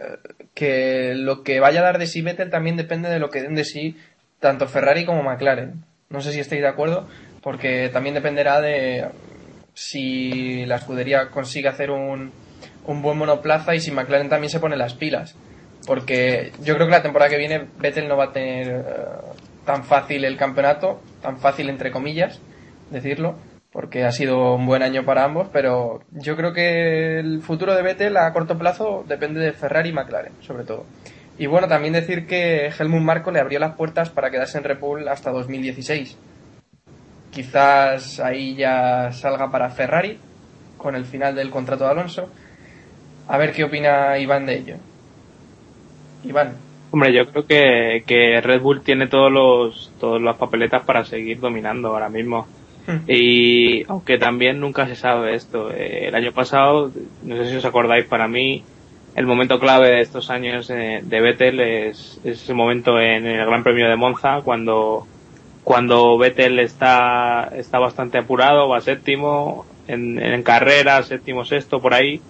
que 0.55 1.15
lo 1.15 1.43
que 1.43 1.61
vaya 1.61 1.81
a 1.81 1.85
dar 1.85 1.99
de 1.99 2.07
sí 2.07 2.23
Vettel 2.23 2.51
también 2.51 2.77
depende 2.77 3.09
de 3.09 3.19
lo 3.19 3.31
que 3.31 3.43
den 3.43 3.55
de 3.55 3.65
sí 3.65 3.97
tanto 4.41 4.67
Ferrari 4.67 5.05
como 5.05 5.23
McLaren. 5.23 5.85
No 6.09 6.21
sé 6.21 6.33
si 6.33 6.41
estáis 6.41 6.63
de 6.63 6.69
acuerdo, 6.69 7.09
porque 7.43 7.89
también 7.89 8.15
dependerá 8.15 8.61
de 8.61 9.07
si 9.75 10.67
la 10.67 10.77
escudería 10.77 11.31
consigue 11.31 11.69
hacer 11.69 11.91
un, 11.91 12.33
un 12.87 13.03
buen 13.03 13.17
monoplaza 13.17 13.75
y 13.75 13.81
si 13.81 13.91
McLaren 13.93 14.29
también 14.29 14.51
se 14.51 14.61
pone 14.61 14.77
las 14.77 14.95
pilas. 14.95 15.37
porque 15.87 16.53
yo 16.63 16.75
creo 16.75 16.87
que 16.87 16.93
la 16.93 17.03
temporada 17.03 17.31
que 17.31 17.39
viene 17.39 17.67
Vettel 17.79 18.09
no 18.09 18.17
va 18.17 18.25
a 18.27 18.33
tener 18.33 18.69
eh, 18.69 18.83
tan 19.65 19.85
fácil 19.85 20.25
el 20.25 20.37
campeonato, 20.37 21.01
tan 21.23 21.39
fácil 21.39 21.69
entre 21.69 21.91
comillas 21.91 22.41
decirlo, 22.91 23.37
porque 23.73 24.05
ha 24.05 24.13
sido 24.13 24.55
un 24.55 24.67
buen 24.67 24.83
año 24.83 25.05
para 25.05 25.25
ambos, 25.25 25.49
pero 25.53 26.01
yo 26.11 26.37
creo 26.37 26.53
que 26.53 27.21
el 27.21 27.41
futuro 27.41 27.75
de 27.75 27.83
Vettel 27.83 28.17
a 28.17 28.33
corto 28.33 28.59
plazo 28.59 29.05
depende 29.07 29.41
de 29.41 29.53
Ferrari 29.53 29.91
y 29.91 29.93
McLaren, 29.93 30.33
sobre 30.41 30.65
todo. 30.65 30.85
Y 31.39 31.47
bueno, 31.47 31.69
también 31.69 31.95
decir 31.95 32.27
que 32.27 32.67
Helmut 32.67 33.01
Marko 33.01 33.31
le 33.31 33.41
abrió 33.41 33.59
las 33.61 33.75
puertas 33.75 34.11
para 34.11 34.31
quedarse 34.31 34.59
en 34.59 34.65
Red 34.65 34.79
Bull 34.79 35.09
hasta 35.09 35.31
2016. 35.31 36.19
Quizás 37.31 38.19
ahí 38.21 38.57
ya 38.57 39.13
salga 39.13 39.51
para 39.51 39.71
Ferrari 39.71 40.19
con 40.77 40.97
el 40.97 41.05
final 41.05 41.35
del 41.35 41.51
contrato 41.51 41.85
de 41.85 41.91
Alonso. 41.91 42.29
A 43.29 43.39
ver 43.39 43.53
qué 43.53 43.65
opina 43.65 44.19
Iván 44.19 44.47
de 44.47 44.57
ello. 44.57 44.77
Iván. 46.25 46.57
Hombre, 46.91 47.15
yo 47.15 47.31
creo 47.31 47.47
que, 47.47 48.03
que 48.05 48.41
Red 48.41 48.61
Bull 48.61 48.83
tiene 48.83 49.07
todos 49.07 49.31
los, 49.31 49.93
todas 50.01 50.21
las 50.21 50.37
papeletas 50.37 50.83
para 50.83 51.05
seguir 51.05 51.39
dominando 51.39 51.89
ahora 51.89 52.09
mismo. 52.09 52.49
Y 53.07 53.85
aunque 53.89 54.19
también 54.19 54.61
nunca 54.61 54.87
se 54.87 54.97
sabe 54.97 55.35
esto. 55.35 55.71
Eh, 55.71 56.09
el 56.09 56.15
año 56.15 56.33
pasado, 56.33 56.91
no 57.23 57.37
sé 57.37 57.51
si 57.51 57.57
os 57.57 57.65
acordáis, 57.65 58.07
para 58.07 58.27
mí 58.27 58.65
el 59.15 59.27
momento 59.27 59.59
clave 59.59 59.91
de 59.91 60.01
estos 60.01 60.31
años 60.31 60.71
eh, 60.71 61.01
de 61.03 61.21
Vettel 61.21 61.61
es, 61.61 62.21
es 62.25 62.43
ese 62.43 62.55
momento 62.55 63.01
en 63.01 63.27
el 63.27 63.47
Gran 63.47 63.63
Premio 63.63 63.89
de 63.89 63.97
Monza 63.97 64.41
cuando 64.43 65.07
cuando 65.65 66.17
Vettel 66.17 66.59
está 66.59 67.51
está 67.55 67.79
bastante 67.79 68.19
apurado, 68.19 68.69
va 68.69 68.81
séptimo 68.81 69.67
en, 69.89 70.19
en 70.19 70.43
carrera, 70.43 71.03
séptimo, 71.03 71.45
sexto 71.45 71.81
por 71.81 71.95
ahí 71.95 72.21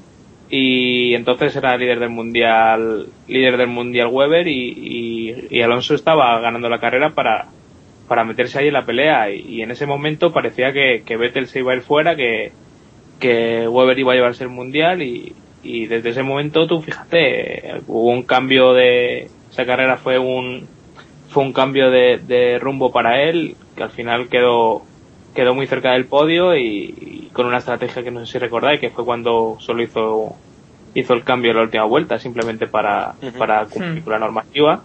y 0.49 1.15
entonces 1.15 1.55
era 1.55 1.77
líder 1.77 2.01
del 2.01 2.11
mundial 2.11 3.07
líder 3.29 3.57
del 3.57 3.69
mundial 3.69 4.09
Weber 4.09 4.49
y, 4.49 5.47
y 5.49 5.63
Alonso 5.63 5.95
estaba 5.95 6.41
ganando 6.41 6.69
la 6.69 6.81
carrera 6.81 7.11
para 7.11 7.47
para 8.11 8.25
meterse 8.25 8.59
ahí 8.59 8.67
en 8.67 8.75
la 8.75 8.85
pelea. 8.85 9.31
Y, 9.31 9.43
y 9.43 9.63
en 9.63 9.71
ese 9.71 9.87
momento 9.87 10.33
parecía 10.33 10.73
que, 10.73 11.05
que 11.07 11.17
Vettel 11.17 11.47
se 11.47 11.61
iba 11.61 11.71
a 11.71 11.77
ir 11.77 11.83
fuera, 11.83 12.17
que, 12.17 12.51
que 13.21 13.69
Weber 13.69 13.97
iba 14.01 14.13
a 14.13 14.17
llevarse 14.17 14.43
el 14.43 14.51
mundial. 14.51 15.01
Y, 15.01 15.33
y 15.63 15.87
desde 15.87 16.09
ese 16.09 16.25
momento 16.25 16.67
tú 16.67 16.83
fíjate, 16.83 17.83
hubo 17.87 18.11
un 18.11 18.25
cambio 18.25 18.73
de, 18.73 19.29
esa 19.49 19.65
carrera 19.65 19.97
fue 19.97 20.19
un, 20.19 20.67
fue 21.29 21.45
un 21.45 21.53
cambio 21.53 21.89
de, 21.93 22.19
de 22.19 22.59
rumbo 22.59 22.91
para 22.91 23.23
él, 23.23 23.55
que 23.77 23.85
al 23.85 23.91
final 23.91 24.29
quedó, 24.29 24.83
quedó 25.33 25.55
muy 25.55 25.69
cerca 25.69 25.93
del 25.93 26.07
podio 26.07 26.57
y, 26.57 26.95
y 27.01 27.31
con 27.33 27.47
una 27.47 27.59
estrategia 27.59 28.03
que 28.03 28.11
no 28.11 28.27
sé 28.27 28.33
si 28.33 28.39
recordáis, 28.41 28.81
que 28.81 28.91
fue 28.91 29.05
cuando 29.05 29.57
solo 29.61 29.85
hizo, 29.85 30.35
hizo 30.95 31.15
el 31.15 31.23
cambio 31.23 31.53
en 31.53 31.59
la 31.59 31.63
última 31.63 31.85
vuelta, 31.85 32.19
simplemente 32.19 32.67
para, 32.67 33.15
para 33.39 33.67
cumplir 33.67 34.03
con 34.03 34.15
la 34.15 34.19
normativa. 34.19 34.83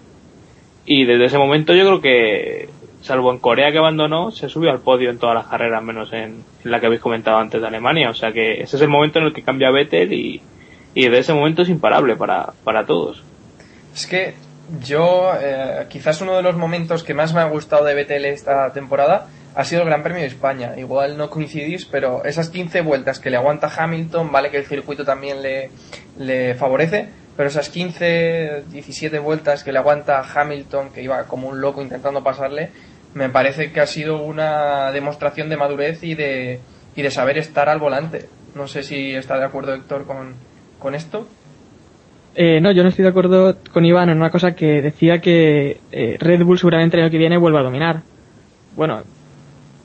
Y 0.86 1.05
desde 1.05 1.25
ese 1.25 1.39
momento 1.39 1.74
yo 1.74 1.86
creo 1.88 2.01
que, 2.01 2.70
salvo 3.05 3.31
en 3.31 3.38
Corea 3.38 3.71
que 3.71 3.77
abandonó, 3.77 4.31
se 4.31 4.50
subió 4.50 4.71
al 4.71 4.79
podio 4.79 5.12
en 5.12 5.19
todas 5.19 5.35
las 5.35 5.45
carreras, 5.45 5.83
menos 5.83 6.12
en, 6.12 6.43
la 6.63 6.79
que 6.79 6.88
habéis 6.88 7.01
comentado 7.01 7.38
antes 7.38 7.62
de 7.62 7.67
Alemania. 7.67 8.09
O 8.09 8.15
sea 8.15 8.31
que 8.31 8.62
ese 8.62 8.75
es 8.75 8.81
el 8.81 8.89
momento 8.89 9.19
en 9.19 9.25
el 9.25 9.33
que 9.33 9.43
cambia 9.43 9.69
Vettel 9.69 10.12
y, 10.12 10.41
y 10.95 11.03
desde 11.03 11.19
ese 11.19 11.33
momento 11.33 11.62
es 11.62 11.69
imparable 11.69 12.15
para, 12.15 12.53
para 12.63 12.85
todos. 12.85 13.24
Es 13.93 14.07
que 14.07 14.33
yo, 14.81 15.31
eh, 15.39 15.85
quizás 15.89 16.21
uno 16.21 16.35
de 16.35 16.41
los 16.41 16.57
momentos 16.57 17.03
que 17.03 17.13
más 17.13 17.33
me 17.33 17.41
ha 17.41 17.45
gustado 17.45 17.85
de 17.85 17.93
Vettel 17.93 18.25
esta 18.25 18.71
temporada 18.74 19.27
ha 19.53 19.63
sido 19.63 19.83
el 19.83 19.88
Gran 19.88 20.01
Premio 20.01 20.21
de 20.21 20.27
España. 20.27 20.74
Igual 20.75 21.15
no 21.15 21.29
coincidís, 21.29 21.85
pero 21.85 22.25
esas 22.25 22.50
15 22.50 22.81
vueltas 22.81 23.19
que 23.19 23.29
le 23.29 23.38
aguanta 23.38 23.71
Hamilton, 23.74 24.31
vale 24.31 24.50
que 24.50 24.57
el 24.57 24.65
circuito 24.65 25.05
también 25.05 25.43
le, 25.43 25.69
le 26.17 26.55
favorece, 26.55 27.07
pero 27.38 27.50
esas 27.50 27.69
15, 27.69 28.63
17 28.69 29.19
vueltas 29.19 29.63
que 29.63 29.71
le 29.71 29.79
aguanta 29.79 30.21
Hamilton, 30.21 30.89
que 30.89 31.03
iba 31.03 31.24
como 31.25 31.47
un 31.50 31.62
loco 31.62 31.81
intentando 31.81 32.24
pasarle, 32.24 32.71
me 33.15 33.29
parece 33.29 33.72
que 33.72 33.79
ha 33.79 33.88
sido 33.88 34.22
una 34.22 34.91
demostración 34.91 35.50
de 35.50 35.57
madurez 35.57 36.03
y 36.03 36.13
de, 36.15 36.60
y 36.95 37.01
de 37.01 37.10
saber 37.10 37.38
estar 37.38 37.69
al 37.69 37.79
volante. 37.79 38.25
No 38.53 38.67
sé 38.67 38.84
si 38.84 39.15
está 39.15 39.39
de 39.39 39.45
acuerdo 39.45 39.74
Héctor 39.74 40.05
con, 40.05 40.36
con 40.79 40.93
esto. 40.93 41.25
Eh, 42.36 42.60
no, 42.60 42.74
yo 42.74 42.84
no 42.84 42.89
estoy 42.89 43.03
de 43.03 43.10
acuerdo 43.10 43.57
con 43.72 43.86
Iván 43.86 44.10
en 44.10 44.17
una 44.17 44.29
cosa 44.29 44.53
que 44.53 44.81
decía 44.81 45.19
que 45.19 45.79
eh, 45.93 46.17
Red 46.19 46.43
Bull 46.43 46.60
seguramente 46.60 46.98
el 46.98 47.03
año 47.03 47.12
que 47.12 47.17
viene 47.17 47.38
vuelva 47.38 47.62
a 47.62 47.63
dominar. 47.63 48.01
Bueno, 48.75 49.03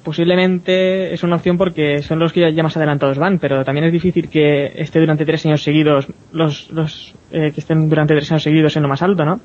posiblemente 0.03 1.15
es 1.15 1.23
una 1.23 1.37
opción 1.37 1.57
porque 1.57 2.03
son 2.03 2.19
los 2.19 2.33
que 2.33 2.53
ya, 2.53 2.63
más 2.65 2.77
adelantados 2.77 3.19
van, 3.19 3.39
pero 3.39 3.65
también 3.65 3.87
es 3.87 3.93
difícil 3.93 4.29
que 4.29 4.73
esté 4.75 4.99
durante 4.99 5.25
tres 5.25 5.47
años 5.47 5.63
seguidos, 5.63 6.09
los, 6.33 6.69
los 6.73 7.15
eh, 7.31 7.53
que 7.53 7.61
estén 7.61 7.89
durante 7.89 8.15
tres 8.15 8.33
años 8.33 8.43
seguidos 8.43 8.77
en 8.77 8.83
lo 8.83 8.89
más 8.89 9.03
alto, 9.03 9.25
¿no? 9.25 9.41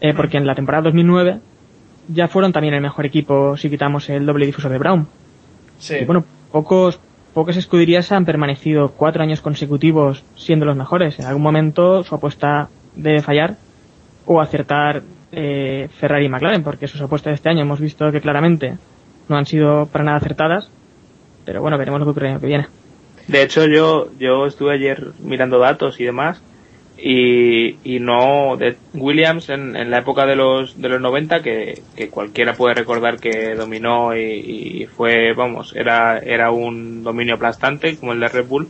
Eh, 0.00 0.12
porque 0.14 0.38
en 0.38 0.46
la 0.46 0.56
temporada 0.56 0.82
2009 0.84 1.38
ya 2.08 2.28
fueron 2.28 2.52
también 2.52 2.74
el 2.74 2.80
mejor 2.80 3.06
equipo 3.06 3.56
si 3.56 3.70
quitamos 3.70 4.08
el 4.08 4.26
doble 4.26 4.46
difusor 4.46 4.70
de 4.70 4.78
Brown. 4.78 5.06
Sí. 5.78 5.96
Y 6.00 6.04
bueno, 6.04 6.24
pocos, 6.50 7.00
pocas 7.34 7.56
escuderías 7.56 8.10
han 8.12 8.24
permanecido 8.24 8.92
cuatro 8.92 9.22
años 9.22 9.40
consecutivos 9.40 10.24
siendo 10.36 10.66
los 10.66 10.76
mejores. 10.76 11.18
En 11.18 11.26
algún 11.26 11.42
momento 11.42 12.02
su 12.02 12.14
apuesta 12.14 12.68
debe 12.94 13.22
fallar 13.22 13.56
o 14.26 14.40
acertar 14.40 15.02
eh, 15.32 15.88
Ferrari 15.98 16.26
y 16.26 16.28
McLaren, 16.28 16.62
porque 16.62 16.88
sus 16.88 17.00
apuestas 17.00 17.32
de 17.32 17.34
este 17.34 17.48
año 17.48 17.62
hemos 17.62 17.80
visto 17.80 18.10
que 18.10 18.20
claramente 18.20 18.78
no 19.28 19.36
han 19.36 19.46
sido 19.46 19.86
para 19.86 20.04
nada 20.04 20.16
acertadas. 20.18 20.70
Pero 21.44 21.62
bueno, 21.62 21.78
veremos 21.78 22.00
lo 22.00 22.06
que 22.06 22.10
ocurre 22.10 22.26
el 22.26 22.32
año 22.32 22.40
que 22.40 22.46
viene. 22.46 22.66
De 23.26 23.42
hecho, 23.42 23.66
yo, 23.66 24.08
yo 24.18 24.46
estuve 24.46 24.74
ayer 24.74 25.12
mirando 25.20 25.58
datos 25.58 26.00
y 26.00 26.04
demás 26.04 26.42
y, 27.00 27.76
y 27.84 28.00
no 28.00 28.56
de 28.56 28.76
Williams 28.94 29.48
en, 29.50 29.76
en 29.76 29.90
la 29.90 29.98
época 29.98 30.26
de 30.26 30.34
los 30.34 30.80
de 30.80 30.88
los 30.88 31.00
90 31.00 31.42
que, 31.42 31.80
que 31.94 32.08
cualquiera 32.08 32.54
puede 32.54 32.74
recordar 32.74 33.18
que 33.18 33.54
dominó 33.54 34.16
y, 34.16 34.88
fue 34.96 35.32
vamos 35.32 35.74
era 35.76 36.18
era 36.18 36.50
un 36.50 37.04
dominio 37.04 37.36
aplastante 37.36 37.96
como 37.96 38.12
el 38.12 38.20
de 38.20 38.28
Red 38.28 38.46
Bull 38.46 38.68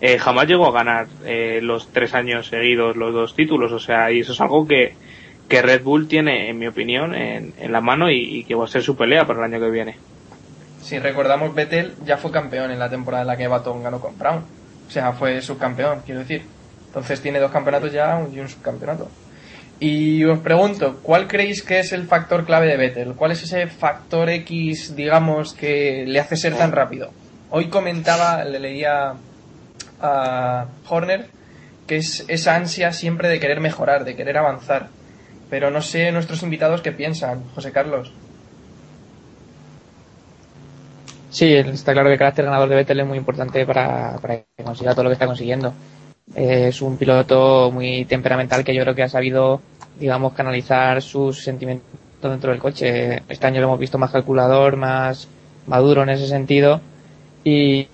eh, 0.00 0.18
jamás 0.18 0.48
llegó 0.48 0.66
a 0.66 0.72
ganar 0.72 1.06
eh, 1.24 1.60
los 1.62 1.88
tres 1.92 2.14
años 2.14 2.48
seguidos 2.48 2.96
los 2.96 3.14
dos 3.14 3.34
títulos 3.34 3.70
o 3.70 3.78
sea 3.78 4.10
y 4.10 4.20
eso 4.20 4.32
es 4.32 4.40
algo 4.40 4.66
que 4.66 4.94
que 5.48 5.62
Red 5.62 5.82
Bull 5.82 6.08
tiene 6.08 6.50
en 6.50 6.58
mi 6.58 6.66
opinión 6.66 7.14
en, 7.14 7.54
en 7.58 7.72
la 7.72 7.80
mano 7.80 8.10
y, 8.10 8.38
y 8.38 8.44
que 8.44 8.56
va 8.56 8.64
a 8.64 8.68
ser 8.68 8.82
su 8.82 8.96
pelea 8.96 9.24
para 9.24 9.38
el 9.38 9.52
año 9.52 9.64
que 9.64 9.70
viene 9.70 9.96
Si 10.82 10.98
recordamos, 10.98 11.54
Vettel 11.54 11.92
ya 12.04 12.16
fue 12.16 12.30
campeón 12.30 12.70
en 12.70 12.78
la 12.78 12.88
temporada 12.88 13.22
en 13.22 13.28
la 13.28 13.36
que 13.36 13.46
Baton 13.46 13.82
ganó 13.82 14.00
con 14.00 14.18
Brown. 14.18 14.42
O 14.86 14.90
sea, 14.90 15.12
fue 15.12 15.42
subcampeón, 15.42 16.00
quiero 16.06 16.20
decir. 16.20 16.42
Entonces 16.88 17.20
tiene 17.20 17.38
dos 17.38 17.52
campeonatos 17.52 17.92
ya 17.92 18.20
y 18.32 18.40
un 18.40 18.48
subcampeonato. 18.48 19.08
Y 19.80 20.24
os 20.24 20.40
pregunto, 20.40 20.98
¿cuál 21.02 21.28
creéis 21.28 21.62
que 21.62 21.78
es 21.78 21.92
el 21.92 22.06
factor 22.06 22.44
clave 22.44 22.66
de 22.66 22.76
Vettel? 22.76 23.14
¿Cuál 23.14 23.32
es 23.32 23.44
ese 23.44 23.68
factor 23.68 24.28
X, 24.28 24.96
digamos, 24.96 25.54
que 25.54 26.04
le 26.06 26.18
hace 26.18 26.36
ser 26.36 26.56
tan 26.56 26.72
rápido? 26.72 27.10
Hoy 27.50 27.68
comentaba, 27.68 28.42
le 28.44 28.58
leía 28.58 29.14
a 30.00 30.66
Horner, 30.88 31.28
que 31.86 31.96
es 31.96 32.24
esa 32.26 32.56
ansia 32.56 32.92
siempre 32.92 33.28
de 33.28 33.38
querer 33.38 33.60
mejorar, 33.60 34.04
de 34.04 34.16
querer 34.16 34.38
avanzar. 34.38 34.88
Pero 35.48 35.70
no 35.70 35.80
sé 35.80 36.10
nuestros 36.10 36.42
invitados 36.42 36.82
qué 36.82 36.90
piensan, 36.90 37.44
José 37.54 37.70
Carlos. 37.70 38.12
Sí, 41.30 41.54
está 41.54 41.92
claro 41.92 42.08
que 42.08 42.14
el 42.14 42.18
carácter 42.18 42.46
ganador 42.46 42.68
de 42.68 42.74
Vettel 42.74 43.00
es 43.00 43.06
muy 43.06 43.18
importante 43.18 43.64
para, 43.64 44.18
para 44.20 44.38
que 44.38 44.64
consiga 44.64 44.92
todo 44.92 45.04
lo 45.04 45.10
que 45.10 45.14
está 45.14 45.26
consiguiendo. 45.26 45.72
Es 46.34 46.82
un 46.82 46.96
piloto 46.96 47.70
muy 47.72 48.04
temperamental 48.04 48.64
que 48.64 48.74
yo 48.74 48.82
creo 48.82 48.94
que 48.94 49.02
ha 49.02 49.08
sabido, 49.08 49.60
digamos, 49.98 50.34
canalizar 50.34 51.00
sus 51.02 51.42
sentimientos 51.42 51.88
dentro 52.22 52.50
del 52.50 52.60
coche. 52.60 53.22
Este 53.28 53.46
año 53.46 53.60
lo 53.60 53.68
hemos 53.68 53.78
visto 53.78 53.98
más 53.98 54.10
calculador, 54.10 54.76
más 54.76 55.28
maduro 55.66 56.02
en 56.02 56.10
ese 56.10 56.26
sentido. 56.26 56.80
Y, 57.44 57.88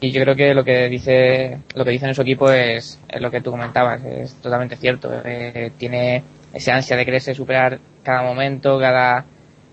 yo 0.00 0.22
creo 0.22 0.34
que 0.34 0.54
lo 0.54 0.64
que 0.64 0.88
dice 0.88 1.58
lo 1.74 1.84
que 1.84 1.90
dice 1.90 2.06
en 2.06 2.14
su 2.14 2.22
equipo 2.22 2.50
es, 2.50 2.98
es 3.08 3.20
lo 3.20 3.30
que 3.30 3.40
tú 3.40 3.50
comentabas, 3.50 4.04
es 4.04 4.34
totalmente 4.34 4.76
cierto. 4.76 5.10
Eh, 5.24 5.70
tiene 5.76 6.22
esa 6.52 6.74
ansia 6.74 6.96
de 6.96 7.04
quererse 7.04 7.34
superar 7.34 7.78
cada 8.02 8.22
momento, 8.22 8.78
cada, 8.78 9.24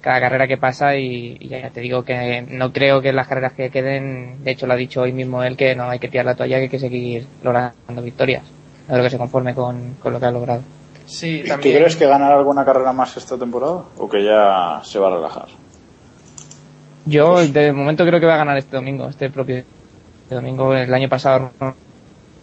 cada 0.06 0.20
carrera 0.20 0.48
que 0.48 0.58
pasa 0.58 0.96
y, 0.96 1.36
y 1.40 1.48
ya 1.48 1.72
te 1.72 1.82
digo 1.82 2.04
que 2.04 2.46
no 2.48 2.72
creo 2.72 3.02
que 3.02 3.12
las 3.12 3.28
carreras 3.28 3.54
que 3.54 3.72
queden, 3.72 4.44
de 4.44 4.52
hecho 4.52 4.68
lo 4.68 4.74
ha 4.74 4.76
dicho 4.76 5.02
hoy 5.02 5.12
mismo 5.12 5.42
él 5.42 5.58
que 5.58 5.76
no 5.76 5.90
hay 5.90 5.98
que 5.98 6.08
tirar 6.10 6.28
la 6.28 6.36
toalla, 6.36 6.58
que 6.58 6.62
hay 6.64 6.70
que 6.70 6.78
seguir 6.78 7.26
logrando 7.44 8.04
victorias. 8.04 8.44
No 8.88 8.94
creo 8.94 9.04
que 9.04 9.10
se 9.10 9.18
conforme 9.18 9.56
con, 9.56 9.96
con 9.96 10.14
lo 10.14 10.20
que 10.20 10.26
ha 10.28 10.32
logrado. 10.32 10.62
Sí, 11.08 11.42
¿Tú 11.42 11.48
también. 11.48 11.78
crees 11.78 11.96
que 11.96 12.06
ganará 12.06 12.38
alguna 12.38 12.64
carrera 12.64 12.94
más 12.94 13.18
esta 13.18 13.36
temporada? 13.36 13.82
¿O 13.98 14.08
que 14.08 14.24
ya 14.24 14.80
se 14.84 15.00
va 15.00 15.08
a 15.08 15.16
relajar? 15.16 15.48
Yo 17.08 17.44
de 17.48 17.74
momento 17.74 18.06
creo 18.06 18.20
que 18.20 18.28
va 18.28 18.36
a 18.36 18.38
ganar 18.38 18.58
este 18.58 18.76
domingo, 18.76 19.08
este 19.10 19.32
propio 19.32 19.64
domingo. 20.30 20.76
El 20.76 20.94
año 20.94 21.10
pasado 21.10 21.50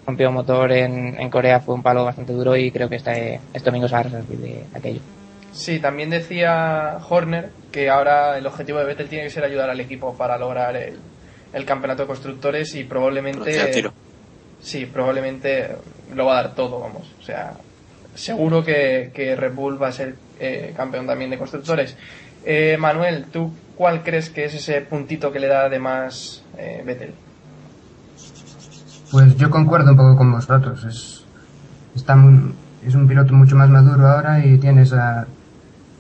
rompió 0.05 0.33
motor 0.33 0.73
en, 0.73 1.21
en 1.21 1.31
Corea, 1.31 1.61
fue 1.61 1.77
un 1.77 1.83
palo 1.83 2.05
bastante 2.05 2.33
duro 2.33 2.57
y 2.57 2.73
creo 2.73 2.89
que 2.89 2.97
este, 2.97 3.41
este 3.53 3.71
domingo 3.71 3.87
se 3.87 3.95
va 3.95 4.01
a 4.01 4.03
resolver 4.03 4.39
de 4.39 4.65
aquello. 4.75 5.01
Sí, 5.53 5.79
también 5.79 6.11
decía 6.11 6.97
Horner 7.09 7.51
que 7.71 7.89
ahora 7.91 8.37
el 8.39 8.47
objetivo 8.47 8.79
de 8.79 8.85
Vettel 8.87 9.09
tiene 9.09 9.25
que 9.25 9.31
ser 9.31 9.45
ayudar 9.45 9.71
al 9.71 9.81
equipo 9.81 10.17
para 10.17 10.39
lograr 10.39 10.77
el, 10.77 10.99
el 11.53 11.65
campeonato 11.65 12.03
de 12.03 12.07
constructores 12.09 12.75
y 12.75 12.85
probablemente 12.85 13.71
tiro. 13.73 13.93
sí, 14.61 14.87
probablemente 14.87 15.77
lo 16.15 16.27
va 16.27 16.39
a 16.39 16.43
dar 16.43 16.55
todo, 16.55 16.81
vamos. 16.81 17.07
O 17.21 17.23
sea, 17.23 17.57
seguro 18.15 18.65
que, 18.65 19.11
que 19.15 19.37
Red 19.37 19.55
Bull 19.55 19.81
va 19.83 19.89
a 19.89 19.93
ser 19.93 20.17
eh, 20.39 20.73
campeón 20.77 21.07
también 21.07 21.31
de 21.31 21.39
constructores. 21.39 21.97
Eh, 22.45 22.77
Manuel, 22.79 23.27
¿tú 23.31 23.53
cuál 23.77 24.03
crees 24.03 24.31
que 24.31 24.45
es 24.45 24.55
ese 24.55 24.81
puntito 24.83 25.31
que 25.33 25.39
le 25.41 25.47
da 25.49 25.65
además 25.67 26.43
eh, 26.59 26.83
Vettel? 26.85 27.15
Pues 29.11 29.37
yo 29.37 29.51
concuerdo 29.51 29.91
un 29.93 29.97
poco 29.97 30.17
con 30.17 30.33
vosotros. 30.33 30.85
Es, 30.85 31.25
está 31.95 32.17
muy- 32.17 32.55
es 32.87 32.95
un 32.95 33.07
piloto 33.07 33.33
mucho 33.35 33.57
más 33.57 33.69
maduro 33.69 34.07
ahora 34.09 34.45
y 34.45 34.59
tiene 34.59 34.83
esa, 34.83 35.27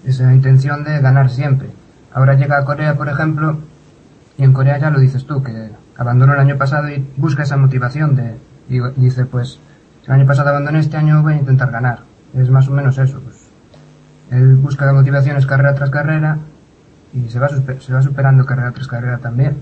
esa 0.05 0.33
intención 0.35 0.85
de 0.85 1.01
ganar 1.01 1.31
siempre. 1.31 1.69
Ahora 2.13 2.35
llega 2.35 2.59
a 2.59 2.65
Corea, 2.65 2.95
por 2.95 3.09
ejemplo, 3.09 3.59
y 4.39 4.45
en 4.45 4.53
Corea 4.53 4.79
ya 4.79 4.91
lo 4.91 5.01
dices 5.01 5.25
tú, 5.25 5.43
que 5.43 5.71
abandonó 5.97 6.35
el 6.35 6.41
año 6.41 6.59
pasado 6.59 6.89
y 6.89 7.05
busca 7.17 7.43
esa 7.43 7.57
motivación 7.57 8.17
de, 8.17 8.37
y 8.69 8.81
dice, 8.97 9.25
pues, 9.25 9.59
el 10.07 10.13
año 10.13 10.27
pasado 10.27 10.51
abandoné, 10.51 10.81
este 10.81 10.97
año 10.97 11.23
voy 11.23 11.35
a 11.35 11.37
intentar 11.37 11.71
ganar. 11.71 12.01
Es 12.37 12.51
más 12.51 12.69
o 12.69 12.73
menos 12.73 12.99
eso, 12.99 13.21
pues. 13.21 13.37
Él 14.31 14.57
busca 14.57 14.91
motivaciones 14.93 15.47
carrera 15.47 15.75
tras 15.75 15.91
carrera 15.91 16.39
y 17.13 17.29
se 17.29 17.39
va, 17.39 17.49
se 17.49 17.93
va 17.93 18.03
superando 18.03 18.47
carrera 18.47 18.73
tras 18.73 18.89
carrera 18.89 19.19
también. 19.19 19.57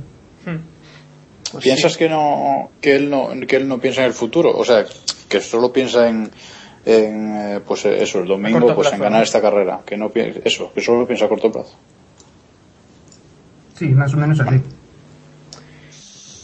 Pues 1.51 1.65
¿Piensas 1.65 1.93
sí. 1.93 1.99
que 1.99 2.09
no 2.09 2.71
que 2.81 2.95
él 2.95 3.11
no 3.11 3.31
que 3.49 3.57
él 3.57 3.67
no 3.67 3.79
piensa 3.79 4.03
en 4.03 4.07
el 4.07 4.13
futuro? 4.13 4.57
O 4.57 4.65
sea, 4.65 4.85
que 5.29 5.41
solo 5.41 5.73
piensa 5.73 6.09
en, 6.09 6.31
en 6.85 7.37
eh, 7.37 7.61
pues 7.67 7.85
eh, 7.85 8.03
eso, 8.03 8.21
el 8.21 8.29
domingo, 8.29 8.75
pues 8.75 8.93
en 8.93 9.01
ganar 9.01 9.19
¿no? 9.19 9.25
esta 9.25 9.41
carrera. 9.41 9.81
Que 9.85 9.97
no 9.97 10.11
eso, 10.15 10.73
que 10.75 10.81
solo 10.81 11.07
piensa 11.07 11.27
a 11.27 11.29
corto 11.29 11.51
plazo. 11.53 11.77
Sí, 13.75 13.87
más 13.89 14.13
o 14.15 14.17
menos 14.17 14.41
así. 14.41 14.61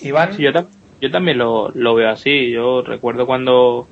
Iván, 0.02 0.35
Sí, 0.35 0.43
yo, 0.43 0.52
tam- 0.52 0.69
yo 1.00 1.11
también 1.11 1.38
lo, 1.38 1.71
lo 1.71 1.95
veo 1.95 2.11
así. 2.11 2.50
Yo 2.50 2.83
recuerdo 2.83 3.26
cuando 3.26 3.88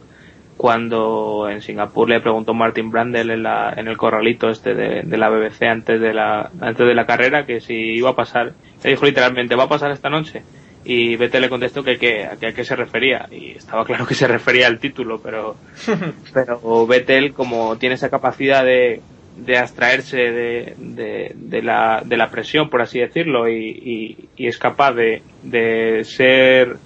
cuando 0.56 1.48
en 1.50 1.60
Singapur 1.62 2.08
le 2.08 2.20
preguntó 2.20 2.54
Martin 2.54 2.88
Brandel 2.92 3.30
en, 3.30 3.42
la, 3.42 3.74
en 3.76 3.88
el 3.88 3.96
corralito 3.96 4.48
este 4.50 4.72
de, 4.74 5.02
de 5.02 5.16
la 5.16 5.28
BBC 5.28 5.62
antes 5.64 6.00
de 6.00 6.14
la 6.14 6.48
antes 6.60 6.86
de 6.86 6.94
la 6.94 7.06
carrera 7.06 7.44
que 7.44 7.60
si 7.60 7.74
iba 7.74 8.10
a 8.10 8.14
pasar, 8.14 8.52
le 8.84 8.90
dijo 8.90 9.04
literalmente 9.04 9.56
va 9.56 9.64
a 9.64 9.68
pasar 9.68 9.90
esta 9.90 10.08
noche 10.10 10.44
y 10.84 11.16
Vettel 11.16 11.42
le 11.42 11.48
contestó 11.48 11.82
que, 11.82 11.98
que, 11.98 12.28
que 12.38 12.46
a 12.46 12.52
qué 12.52 12.64
se 12.64 12.76
refería 12.76 13.26
y 13.30 13.52
estaba 13.52 13.84
claro 13.84 14.06
que 14.06 14.14
se 14.14 14.28
refería 14.28 14.66
al 14.66 14.78
título 14.78 15.18
pero 15.18 15.56
pero 16.34 16.86
Vettel 16.86 17.32
como 17.32 17.76
tiene 17.78 17.94
esa 17.94 18.10
capacidad 18.10 18.64
de, 18.64 19.00
de 19.36 19.58
abstraerse 19.58 20.16
de, 20.16 20.74
de, 20.78 21.32
de 21.34 21.62
la, 21.62 22.02
de 22.04 22.16
la 22.16 22.30
presión, 22.30 22.70
por 22.70 22.82
así 22.82 23.00
decirlo, 23.00 23.48
y, 23.48 23.68
y, 23.68 24.28
y 24.36 24.46
es 24.46 24.58
capaz 24.58 24.92
de, 24.92 25.22
de 25.42 26.04
ser 26.04 26.76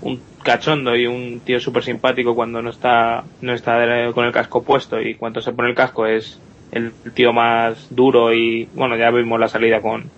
un 0.00 0.20
cachondo 0.42 0.96
y 0.96 1.06
un 1.06 1.40
tío 1.40 1.60
súper 1.60 1.84
simpático 1.84 2.34
cuando 2.34 2.60
no 2.60 2.70
está, 2.70 3.24
no 3.40 3.52
está 3.52 3.76
con 4.12 4.24
el 4.24 4.32
casco 4.32 4.62
puesto 4.62 5.00
y 5.00 5.14
cuando 5.14 5.40
se 5.40 5.52
pone 5.52 5.70
el 5.70 5.76
casco 5.76 6.06
es 6.06 6.40
el 6.72 6.92
tío 7.14 7.32
más 7.32 7.86
duro 7.94 8.32
y 8.32 8.68
bueno, 8.74 8.96
ya 8.96 9.10
vimos 9.10 9.38
la 9.38 9.46
salida 9.46 9.80
con, 9.80 10.10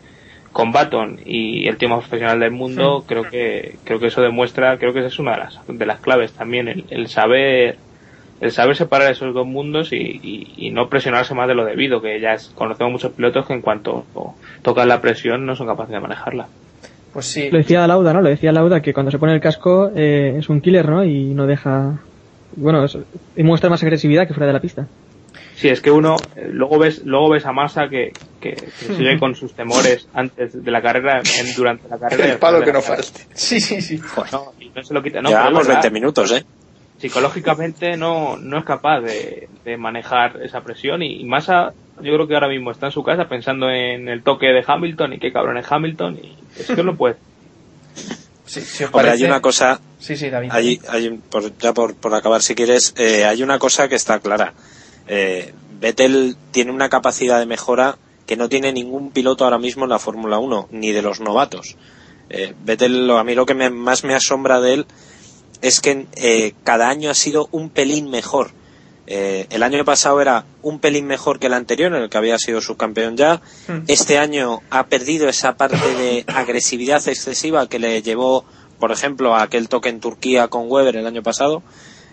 con 0.54 0.70
Baton 0.72 1.18
y 1.26 1.68
el 1.68 1.76
tío 1.76 1.88
más 1.90 1.98
profesional 1.98 2.38
del 2.40 2.52
mundo, 2.52 3.04
creo 3.06 3.24
que, 3.24 3.74
creo 3.84 3.98
que 3.98 4.06
eso 4.06 4.22
demuestra, 4.22 4.78
creo 4.78 4.92
que 4.94 5.00
esa 5.00 5.08
es 5.08 5.18
una 5.18 5.32
de 5.32 5.38
las, 5.38 5.58
de 5.66 5.84
las 5.86 5.98
claves 6.00 6.32
también, 6.32 6.68
el, 6.68 6.84
el 6.90 7.08
saber, 7.08 7.76
el 8.40 8.50
saber 8.52 8.76
separar 8.76 9.10
esos 9.10 9.34
dos 9.34 9.46
mundos 9.46 9.92
y, 9.92 9.96
y, 9.96 10.54
y 10.56 10.70
no 10.70 10.88
presionarse 10.88 11.34
más 11.34 11.48
de 11.48 11.54
lo 11.56 11.64
debido, 11.64 12.00
que 12.00 12.20
ya 12.20 12.34
es- 12.34 12.52
conocemos 12.54 12.92
muchos 12.92 13.10
pilotos 13.12 13.46
que 13.46 13.52
en 13.52 13.62
cuanto 13.62 14.04
tocan 14.62 14.86
la 14.88 15.00
presión 15.00 15.44
no 15.44 15.56
son 15.56 15.66
capaces 15.66 15.92
de 15.92 16.00
manejarla. 16.00 16.46
pues 17.12 17.26
sí. 17.26 17.50
Lo 17.50 17.58
decía 17.58 17.84
Lauda, 17.88 18.12
¿no? 18.12 18.20
Lo 18.22 18.28
decía 18.28 18.52
Lauda 18.52 18.80
que 18.80 18.94
cuando 18.94 19.10
se 19.10 19.18
pone 19.18 19.34
el 19.34 19.40
casco 19.40 19.90
eh, 19.96 20.36
es 20.38 20.48
un 20.48 20.60
killer, 20.60 20.88
¿no? 20.88 21.04
Y 21.04 21.34
no 21.34 21.46
deja... 21.46 21.98
Bueno, 22.56 22.84
es- 22.84 22.96
y 23.36 23.42
muestra 23.42 23.68
más 23.70 23.82
agresividad 23.82 24.28
que 24.28 24.34
fuera 24.34 24.46
de 24.46 24.52
la 24.52 24.60
pista. 24.60 24.86
Sí, 25.56 25.68
es 25.68 25.80
que 25.80 25.90
uno, 25.90 26.16
eh, 26.36 26.48
luego 26.50 26.78
ves, 26.78 27.02
luego 27.04 27.30
ves 27.30 27.46
a 27.46 27.52
Massa 27.52 27.88
que, 27.88 28.12
que, 28.40 28.50
que 28.54 28.94
sigue 28.96 29.18
con 29.20 29.34
sus 29.34 29.54
temores 29.54 30.08
antes 30.12 30.62
de 30.64 30.70
la 30.70 30.82
carrera, 30.82 31.20
en- 31.20 31.54
durante 31.54 31.88
la 31.88 31.98
carrera. 31.98 32.24
El 32.24 32.30
al 32.32 32.38
palo 32.38 32.60
que 32.60 32.72
no 32.72 32.80
carrera. 32.82 33.02
falte. 33.02 33.26
Sí, 33.34 33.60
sí, 33.60 33.80
sí. 33.80 34.00
No, 34.32 34.52
y 34.58 34.70
no 34.74 34.82
se 34.82 34.92
lo 34.94 35.02
quita. 35.02 35.20
No, 35.22 35.30
pero 35.30 35.40
Llevamos 35.40 35.62
es 35.62 35.68
verdad, 35.68 35.82
20 35.82 35.94
minutos, 35.94 36.32
¿eh? 36.32 36.44
psicológicamente 36.98 37.96
no, 37.96 38.36
no 38.36 38.58
es 38.58 38.64
capaz 38.64 39.00
de, 39.00 39.48
de 39.64 39.76
manejar 39.76 40.40
esa 40.42 40.60
presión 40.62 41.02
y, 41.02 41.20
y 41.20 41.24
Massa 41.24 41.72
yo 42.00 42.14
creo 42.14 42.26
que 42.26 42.34
ahora 42.34 42.48
mismo 42.48 42.70
está 42.70 42.86
en 42.86 42.92
su 42.92 43.02
casa 43.02 43.28
pensando 43.28 43.68
en 43.68 44.08
el 44.08 44.22
toque 44.22 44.46
de 44.46 44.64
Hamilton 44.66 45.12
y 45.14 45.18
qué 45.18 45.32
cabrón 45.32 45.58
es 45.58 45.70
Hamilton 45.70 46.18
y 46.22 46.34
es 46.58 46.66
que 46.68 46.82
no 46.82 46.96
puede. 46.96 47.16
Sí, 48.46 48.60
si 48.60 48.84
os 48.84 48.90
Hombre, 48.92 49.10
hay 49.10 49.24
una 49.24 49.40
cosa, 49.40 49.80
Sí, 49.98 50.16
sí, 50.16 50.28
David. 50.28 50.50
hay, 50.52 50.78
hay 50.88 51.08
por- 51.30 51.56
ya 51.58 51.72
por, 51.72 51.94
por 51.96 52.14
acabar 52.14 52.42
si 52.42 52.54
quieres, 52.54 52.92
eh, 52.98 53.24
hay 53.24 53.42
una 53.42 53.58
cosa 53.58 53.88
que 53.88 53.94
está 53.94 54.18
clara. 54.20 54.52
Eh, 55.08 55.52
Vettel 55.80 56.36
tiene 56.50 56.70
una 56.72 56.88
capacidad 56.88 57.38
de 57.38 57.46
mejora 57.46 57.98
que 58.26 58.36
no 58.36 58.48
tiene 58.48 58.72
ningún 58.72 59.10
piloto 59.10 59.44
ahora 59.44 59.58
mismo 59.58 59.84
en 59.84 59.90
la 59.90 59.98
Fórmula 59.98 60.38
1, 60.38 60.68
ni 60.70 60.92
de 60.92 61.02
los 61.02 61.20
novatos. 61.20 61.76
Eh, 62.30 62.54
Vettel, 62.64 63.06
lo- 63.06 63.18
a 63.18 63.24
mí 63.24 63.34
lo 63.34 63.44
que 63.46 63.54
me- 63.54 63.70
más 63.70 64.02
me 64.04 64.14
asombra 64.14 64.60
de 64.60 64.74
él 64.74 64.86
es 65.60 65.80
que 65.80 66.06
eh, 66.16 66.54
cada 66.64 66.88
año 66.88 67.10
ha 67.10 67.14
sido 67.14 67.48
un 67.52 67.68
pelín 67.70 68.08
mejor. 68.10 68.52
Eh, 69.06 69.46
el 69.50 69.62
año 69.62 69.84
pasado 69.84 70.22
era 70.22 70.46
un 70.62 70.78
pelín 70.78 71.06
mejor 71.06 71.38
que 71.38 71.48
el 71.48 71.52
anterior, 71.54 71.94
en 71.94 72.02
el 72.04 72.08
que 72.08 72.16
había 72.16 72.38
sido 72.38 72.62
subcampeón 72.62 73.18
ya. 73.18 73.42
Hmm. 73.68 73.80
Este 73.88 74.16
año 74.18 74.60
ha 74.70 74.86
perdido 74.86 75.28
esa 75.28 75.56
parte 75.58 75.76
de 75.96 76.24
agresividad 76.34 77.06
excesiva 77.06 77.68
que 77.68 77.78
le 77.78 78.00
llevó, 78.00 78.46
por 78.78 78.90
ejemplo, 78.92 79.34
a 79.34 79.42
aquel 79.42 79.68
toque 79.68 79.90
en 79.90 80.00
Turquía 80.00 80.48
con 80.48 80.70
Weber 80.70 80.96
el 80.96 81.06
año 81.06 81.22
pasado. 81.22 81.62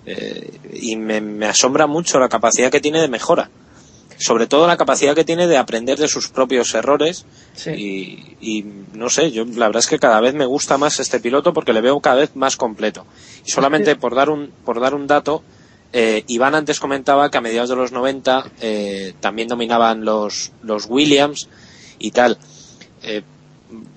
Eh, 0.06 0.60
y 0.74 0.96
me, 0.96 1.22
me 1.22 1.46
asombra 1.46 1.88
mucho 1.88 2.20
la 2.20 2.30
capacidad 2.30 2.72
que 2.72 2.82
tiene 2.82 3.02
de 3.02 3.08
mejora. 3.08 3.50
Sobre 4.18 4.46
todo 4.46 4.68
la 4.68 4.78
capacidad 4.78 5.16
que 5.16 5.24
tiene 5.24 5.48
de 5.48 5.58
aprender 5.58 5.98
de 5.98 6.08
sus 6.08 6.28
propios 6.30 6.74
errores. 6.76 7.26
Sí. 7.54 7.72
Y, 7.72 8.38
y 8.60 8.66
no 8.94 9.10
sé, 9.10 9.32
yo 9.32 9.46
la 9.46 9.68
verdad 9.68 9.80
es 9.80 9.88
que 9.88 10.00
cada 10.00 10.20
vez 10.22 10.34
me 10.34 10.46
gusta 10.46 10.78
más 10.78 11.00
este 11.00 11.20
piloto 11.20 11.54
porque 11.54 11.74
le 11.74 11.82
veo 11.82 12.00
cada 12.02 12.18
vez 12.18 12.36
más 12.36 12.56
completo. 12.56 13.06
Y 13.46 13.50
solamente 13.50 13.96
por 13.96 14.14
dar 14.14 14.30
un, 14.30 14.52
por 14.64 14.80
dar 14.80 14.94
un 14.94 15.08
dato, 15.08 15.44
eh, 15.94 16.24
Iván 16.28 16.56
antes 16.56 16.80
comentaba 16.80 17.30
que 17.30 17.38
a 17.38 17.42
mediados 17.42 17.70
de 17.70 17.76
los 17.76 17.92
90 17.92 18.52
eh, 18.62 19.14
también 19.20 19.48
dominaban 19.48 20.06
los, 20.06 20.52
los 20.62 20.86
Williams 20.88 21.50
y 22.00 22.12
tal. 22.12 22.38
Eh, 23.04 23.24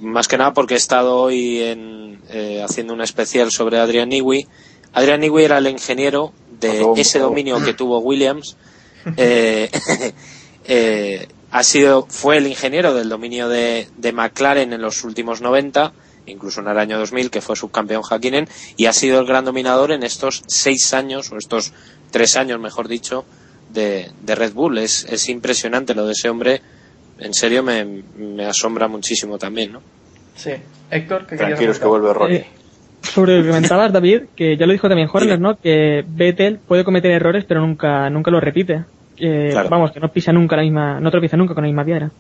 más 0.01 0.29
que 0.29 0.39
nada 0.39 0.53
porque 0.53 0.75
he 0.75 0.77
estado 0.77 1.17
hoy 1.17 1.61
en, 1.61 2.21
eh, 2.31 2.63
haciendo 2.63 2.95
un 2.95 3.01
especial 3.01 3.51
sobre 3.51 3.79
Adrian 3.79 4.09
Newey. 4.09 4.47
Adrian 4.95 5.21
Newey 5.21 5.45
era 5.45 5.59
el 5.59 5.67
ingeniero 5.67 6.33
de 6.61 6.87
ese 6.97 7.19
dominio 7.19 7.63
que 7.63 7.75
tuvo 7.75 7.99
Williams. 7.99 8.57
Eh, 9.17 9.71
eh, 10.65 11.29
ha 11.51 11.63
sido, 11.63 12.07
fue 12.09 12.39
el 12.39 12.47
ingeniero 12.47 12.95
del 12.95 13.09
dominio 13.09 13.49
de, 13.49 13.89
de 13.97 14.13
McLaren 14.13 14.73
en 14.73 14.81
los 14.81 15.05
últimos 15.05 15.41
90, 15.41 15.93
incluso 16.27 16.61
en 16.61 16.69
el 16.69 16.79
año 16.79 16.99
2000, 16.99 17.31
que 17.31 17.41
fue 17.41 17.55
subcampeón 17.55 18.03
Hakkinen, 18.03 18.49
y 18.77 18.87
ha 18.87 18.93
sido 18.93 19.21
el 19.21 19.27
gran 19.27 19.45
dominador 19.45 19.93
en 19.93 20.03
estos 20.03 20.43
seis 20.47 20.95
años, 20.95 21.31
o 21.31 21.37
estos 21.37 21.73
tres 22.11 22.37
años, 22.37 22.59
mejor 22.61 22.89
dicho, 22.89 23.25
de, 23.73 24.11
de 24.23 24.35
Red 24.35 24.53
Bull. 24.53 24.79
Es, 24.79 25.05
es 25.09 25.29
impresionante 25.29 25.95
lo 25.95 26.07
de 26.07 26.13
ese 26.13 26.29
hombre. 26.29 26.63
En 27.19 27.35
serio, 27.35 27.63
me, 27.63 27.85
me 27.85 28.47
asombra 28.47 28.89
muchísimo 28.89 29.39
también, 29.39 29.73
¿no? 29.73 29.83
Sí. 30.37 30.53
Héctor, 30.91 31.23
¿qué 31.23 31.37
querías 31.37 31.49
Tranquilos 31.51 31.79
que 31.79 31.87
vuelve 31.87 32.13
Rocky. 32.13 32.35
Eh, 32.35 32.47
sobre 33.05 33.37
lo 33.37 33.43
que 33.43 33.49
comentabas, 33.49 33.93
David, 33.93 34.23
que 34.35 34.57
ya 34.57 34.67
lo 34.67 34.73
dijo 34.73 34.89
también 34.89 35.09
Horner, 35.13 35.39
¿no? 35.41 35.57
Que 35.57 36.05
Vettel 36.07 36.59
puede 36.59 36.85
cometer 36.85 37.11
errores, 37.11 37.45
pero 37.47 37.61
nunca, 37.61 38.09
nunca 38.11 38.31
los 38.31 38.43
repite. 38.43 38.85
Que, 39.17 39.51
Claro. 39.53 39.69
Vamos, 39.69 39.93
que 39.93 40.01
no 40.01 40.09
pisa 40.09 40.33
nunca 40.33 40.57
la 40.57 40.63
misma, 40.63 41.01
no 41.01 41.11
tropieza 41.11 41.37
nunca 41.37 41.55
con 41.55 41.63
la 41.63 41.69
misma 41.69 41.85
piedra. 41.85 42.11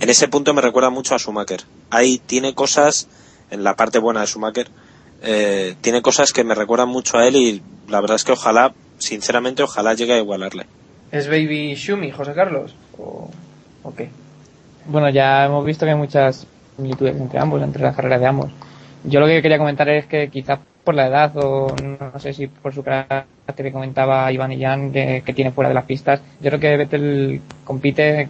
En 0.00 0.08
ese 0.10 0.28
punto 0.28 0.52
me 0.52 0.60
recuerda 0.60 0.90
mucho 0.90 1.14
a 1.14 1.18
Schumacher. 1.18 1.60
Ahí 1.90 2.20
tiene 2.24 2.54
cosas, 2.54 3.08
en 3.50 3.62
la 3.62 3.76
parte 3.76 3.98
buena 3.98 4.20
de 4.20 4.26
Schumacher, 4.26 4.68
eh, 5.22 5.74
tiene 5.80 6.02
cosas 6.02 6.32
que 6.32 6.44
me 6.44 6.54
recuerdan 6.54 6.88
mucho 6.88 7.18
a 7.18 7.26
él 7.26 7.36
y 7.36 7.62
la 7.88 8.00
verdad 8.00 8.16
es 8.16 8.24
que 8.24 8.32
ojalá, 8.32 8.72
sinceramente, 8.98 9.62
ojalá 9.62 9.94
llegue 9.94 10.14
a 10.14 10.18
igualarle. 10.18 10.66
¿Es 11.12 11.28
Baby 11.28 11.74
Shumi, 11.74 12.10
José 12.10 12.34
Carlos? 12.34 12.74
¿O, 12.98 13.30
o 13.82 13.94
qué? 13.94 14.10
Bueno, 14.86 15.08
ya 15.10 15.46
hemos 15.46 15.64
visto 15.64 15.86
que 15.86 15.92
hay 15.92 15.96
muchas 15.96 16.46
similitudes 16.76 17.16
entre 17.16 17.38
ambos, 17.38 17.62
entre 17.62 17.82
las 17.82 17.94
carreras 17.96 18.20
de 18.20 18.26
ambos. 18.26 18.50
Yo 19.10 19.20
lo 19.20 19.26
que 19.26 19.42
quería 19.42 19.58
comentar 19.58 19.88
es 19.88 20.06
que 20.06 20.28
quizás 20.30 20.58
por 20.84 20.94
la 20.94 21.06
edad 21.06 21.32
o 21.36 21.76
no 21.76 22.18
sé 22.18 22.32
si 22.32 22.46
por 22.48 22.72
su 22.74 22.82
carácter 22.82 23.28
que 23.66 23.72
comentaba 23.72 24.30
Iván 24.32 24.52
y 24.52 24.60
Jan 24.62 24.92
que, 24.92 25.22
tiene 25.34 25.52
fuera 25.52 25.68
de 25.68 25.74
las 25.74 25.84
pistas, 25.84 26.20
yo 26.40 26.50
creo 26.50 26.60
que 26.60 26.76
Vettel 26.76 27.40
compite 27.64 28.28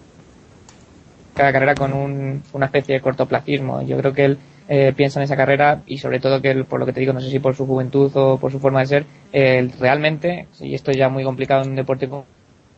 cada 1.35 1.53
carrera 1.53 1.77
con 1.77 1.93
un- 1.93 2.43
una 2.53 2.67
especie 2.67 2.95
de 2.95 3.01
cortoplacismo. 3.01 3.83
Yo 3.83 3.99
creo 3.99 4.13
que 4.13 4.25
él 4.25 4.39
eh, 4.69 4.93
piensa 4.97 5.21
en 5.21 5.25
esa 5.25 5.37
carrera 5.37 5.83
y 5.87 5.99
sobre 5.99 6.19
todo 6.19 6.43
que 6.43 6.51
él, 6.51 6.65
por 6.65 6.81
lo 6.81 6.87
que 6.87 6.93
te 6.93 7.01
digo, 7.01 7.13
no 7.13 7.21
sé 7.21 7.31
si 7.31 7.39
por 7.39 7.55
su 7.55 7.67
juventud 7.67 8.11
o 8.17 8.39
por 8.41 8.51
su 8.51 8.59
forma 8.59 8.81
de 8.81 8.87
ser, 8.87 9.07
él 9.33 9.73
realmente, 9.79 10.49
y 10.61 10.75
esto 10.75 10.91
es 10.91 10.97
ya 10.97 11.09
muy 11.09 11.23
complicado 11.25 11.63
en 11.63 11.69
un 11.71 11.77
deporte 11.77 12.09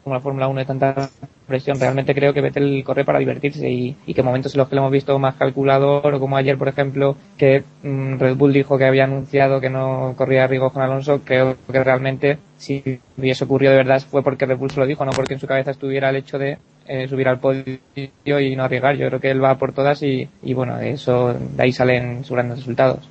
como 0.08 0.14
la 0.14 0.22
Fórmula 0.22 0.48
1 0.48 0.60
de 0.60 0.64
tanta 0.64 1.10
presión. 1.46 1.78
Realmente 1.78 2.14
creo 2.14 2.32
que 2.32 2.40
Vettel 2.40 2.82
corre 2.82 3.04
para 3.04 3.18
divertirse 3.18 3.68
y, 3.68 3.94
y 4.06 4.14
que 4.14 4.22
momentos 4.22 4.54
en 4.54 4.58
los 4.58 4.68
que 4.68 4.74
lo 4.74 4.80
hemos 4.82 4.92
visto 4.92 5.18
más 5.18 5.34
calculador, 5.34 6.14
o 6.14 6.20
como 6.20 6.36
ayer, 6.36 6.56
por 6.56 6.68
ejemplo, 6.68 7.16
que 7.36 7.62
mm, 7.82 8.18
Red 8.18 8.36
Bull 8.36 8.52
dijo 8.52 8.78
que 8.78 8.86
había 8.86 9.04
anunciado 9.04 9.60
que 9.60 9.68
no 9.68 10.14
corría 10.16 10.46
riesgos 10.46 10.72
con 10.72 10.82
Alonso, 10.82 11.20
creo 11.24 11.56
que 11.70 11.84
realmente 11.84 12.38
si 12.56 13.00
hubiese 13.16 13.44
ocurrido 13.44 13.72
de 13.72 13.78
verdad 13.78 14.00
fue 14.00 14.22
porque 14.22 14.46
Red 14.46 14.56
Bull 14.56 14.70
se 14.70 14.80
lo 14.80 14.86
dijo, 14.86 15.04
no 15.04 15.12
porque 15.12 15.34
en 15.34 15.40
su 15.40 15.46
cabeza 15.46 15.72
estuviera 15.72 16.08
el 16.08 16.16
hecho 16.16 16.38
de 16.38 16.58
eh, 16.86 17.06
subir 17.06 17.28
al 17.28 17.38
podio 17.38 17.78
y 17.94 18.56
no 18.56 18.64
arriesgar. 18.64 18.96
Yo 18.96 19.08
creo 19.08 19.20
que 19.20 19.30
él 19.30 19.44
va 19.44 19.58
por 19.58 19.72
todas 19.72 20.02
y, 20.02 20.28
y 20.42 20.54
bueno, 20.54 20.80
eso, 20.80 21.34
de 21.34 21.62
ahí 21.62 21.72
salen 21.72 22.24
sus 22.24 22.34
grandes 22.34 22.58
resultados. 22.58 23.08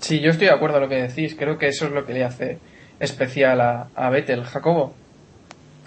Sí, 0.00 0.20
yo 0.20 0.30
estoy 0.30 0.48
de 0.48 0.54
acuerdo 0.54 0.78
en 0.78 0.82
lo 0.82 0.88
que 0.88 1.02
decís. 1.02 1.36
Creo 1.38 1.58
que 1.58 1.68
eso 1.68 1.86
es 1.86 1.92
lo 1.92 2.06
que 2.06 2.14
le 2.14 2.24
hace 2.24 2.58
especial 2.98 3.60
a 3.60 4.10
Vettel. 4.10 4.44
Jacobo, 4.44 4.94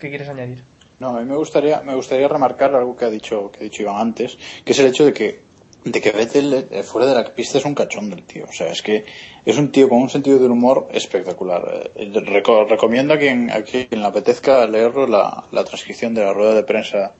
¿qué 0.04 0.10
quieres 0.10 0.30
añadir? 0.30 0.64
No, 1.00 1.10
a 1.18 1.20
mí 1.22 1.26
me 1.30 1.36
gustaría, 1.36 1.82
me 1.82 1.96
gustaría 1.96 2.28
remarcar 2.28 2.76
algo 2.76 2.96
que 2.96 3.06
ha 3.06 3.10
dicho, 3.10 3.52
que 3.52 3.60
ha 3.62 3.64
dicho 3.64 3.82
Iván 3.82 3.98
antes, 3.98 4.38
que 4.64 4.72
es 4.74 4.80
el 4.80 4.86
hecho 4.88 5.06
de 5.06 5.14
que, 5.14 5.42
de 5.84 6.00
que 6.00 6.12
Vettel 6.12 6.68
eh, 6.72 6.84
fuera 6.84 7.08
de 7.08 7.16
la 7.16 7.34
pista 7.34 7.58
es 7.58 7.66
un 7.66 7.74
cachón 7.76 8.10
del 8.10 8.24
tío. 8.24 8.46
O 8.48 8.54
sea, 8.54 8.68
es 8.70 8.82
que 8.82 9.04
es 9.44 9.58
un 9.58 9.72
tío 9.72 9.90
con 9.90 10.02
un 10.02 10.10
sentido 10.10 10.40
del 10.40 10.52
humor 10.52 10.88
espectacular. 10.94 11.90
Eh, 11.96 12.10
reco- 12.14 12.68
recomiendo 12.68 13.14
a 13.16 13.18
quien, 13.18 13.50
a 13.52 13.64
quien 13.64 13.88
le 13.92 14.06
apetezca 14.06 14.66
leerlo 14.68 15.08
la, 15.08 15.44
la 15.52 15.64
transcripción 15.64 16.14
de 16.14 16.24
la 16.24 16.32
rueda 16.34 16.54
de 16.54 16.64
prensa 16.64 17.16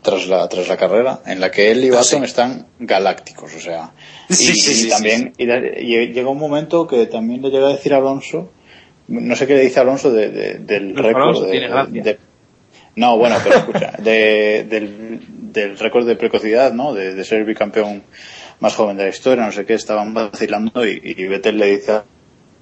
tras 0.00 0.26
la, 0.26 0.48
tras 0.48 0.66
la 0.66 0.76
carrera, 0.76 1.20
en 1.26 1.38
la 1.38 1.52
que 1.52 1.70
él 1.70 1.84
y 1.84 1.90
Baton 1.90 2.24
están 2.24 2.66
galácticos, 2.80 3.54
o 3.54 3.60
sea. 3.60 3.92
Y, 4.28 4.34
Sí, 4.34 4.54
sí, 4.54 4.70
y 4.70 4.74
sí, 4.74 4.88
también, 4.88 5.32
y 5.38 5.44
y 5.44 6.06
llega 6.12 6.28
un 6.28 6.38
momento 6.38 6.88
que 6.88 7.06
también 7.06 7.40
le 7.42 7.50
llega 7.50 7.68
a 7.68 7.72
decir 7.72 7.94
a 7.94 7.98
Alonso, 7.98 8.50
no 9.20 9.36
sé 9.36 9.46
qué 9.46 9.54
le 9.54 9.62
dice 9.62 9.80
Alonso 9.80 10.12
de, 10.12 10.28
de- 10.30 10.54
del 10.58 10.96
récord 10.96 11.46
de- 11.50 12.18
no, 12.96 13.16
bueno, 13.16 13.36
pero 13.42 13.56
escucha, 13.56 13.92
de- 13.98 14.66
del, 14.68 15.20
del 15.52 15.78
récord 15.78 16.06
de 16.06 16.16
precocidad, 16.16 16.72
¿no? 16.72 16.92
De, 16.92 17.14
de 17.14 17.24
ser 17.24 17.38
el 17.38 17.44
bicampeón 17.44 18.02
más 18.60 18.74
joven 18.74 18.96
de 18.96 19.04
la 19.04 19.08
historia, 19.10 19.44
no 19.46 19.52
sé 19.52 19.64
qué, 19.64 19.74
estaban 19.74 20.12
vacilando 20.14 20.86
y, 20.86 21.00
y 21.02 21.26
Vettel 21.26 21.56
le 21.58 21.66
dice 21.76 21.92
a 21.92 22.04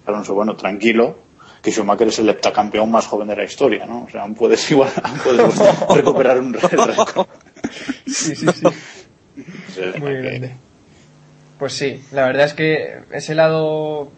Alonso, 0.07 0.35
bueno, 0.35 0.55
tranquilo, 0.57 1.19
que 1.63 1.71
Schumacher 1.73 2.09
es 2.09 2.19
el 2.21 2.29
heptacampeón 2.31 2.91
más 2.91 3.07
joven 3.07 3.29
de 3.29 3.37
la 3.37 3.45
historia, 3.45 3.85
¿no? 3.87 4.05
O 4.05 4.09
sea, 4.11 4.23
aún 4.23 4.35
puedes 4.35 4.71
igual, 4.71 4.91
aún 5.03 5.19
puedes 5.25 5.59
recuperar 5.95 6.39
un 6.41 6.55
récord. 6.55 7.27
Sí, 8.07 8.35
sí, 8.37 8.47
sí. 8.53 9.83
Muy 9.99 10.15
grande. 10.15 10.53
Pues 11.59 11.75
sí, 11.75 12.01
la 12.13 12.25
verdad 12.27 12.47
es 12.47 12.55
que 12.55 13.01
ese 13.13 13.35
lado. 13.35 14.11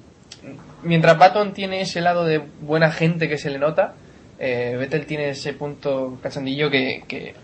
Mientras 0.83 1.18
Baton 1.18 1.53
tiene 1.53 1.81
ese 1.81 2.01
lado 2.01 2.25
de 2.25 2.42
buena 2.61 2.90
gente 2.90 3.29
que 3.29 3.38
se 3.38 3.51
le 3.51 3.59
nota, 3.59 3.95
eh, 4.38 4.77
Vettel 4.79 5.07
tiene 5.07 5.31
ese 5.31 5.53
punto 5.53 6.18
cachondillo 6.23 6.71
que, 6.71 7.05
que, 7.07 7.35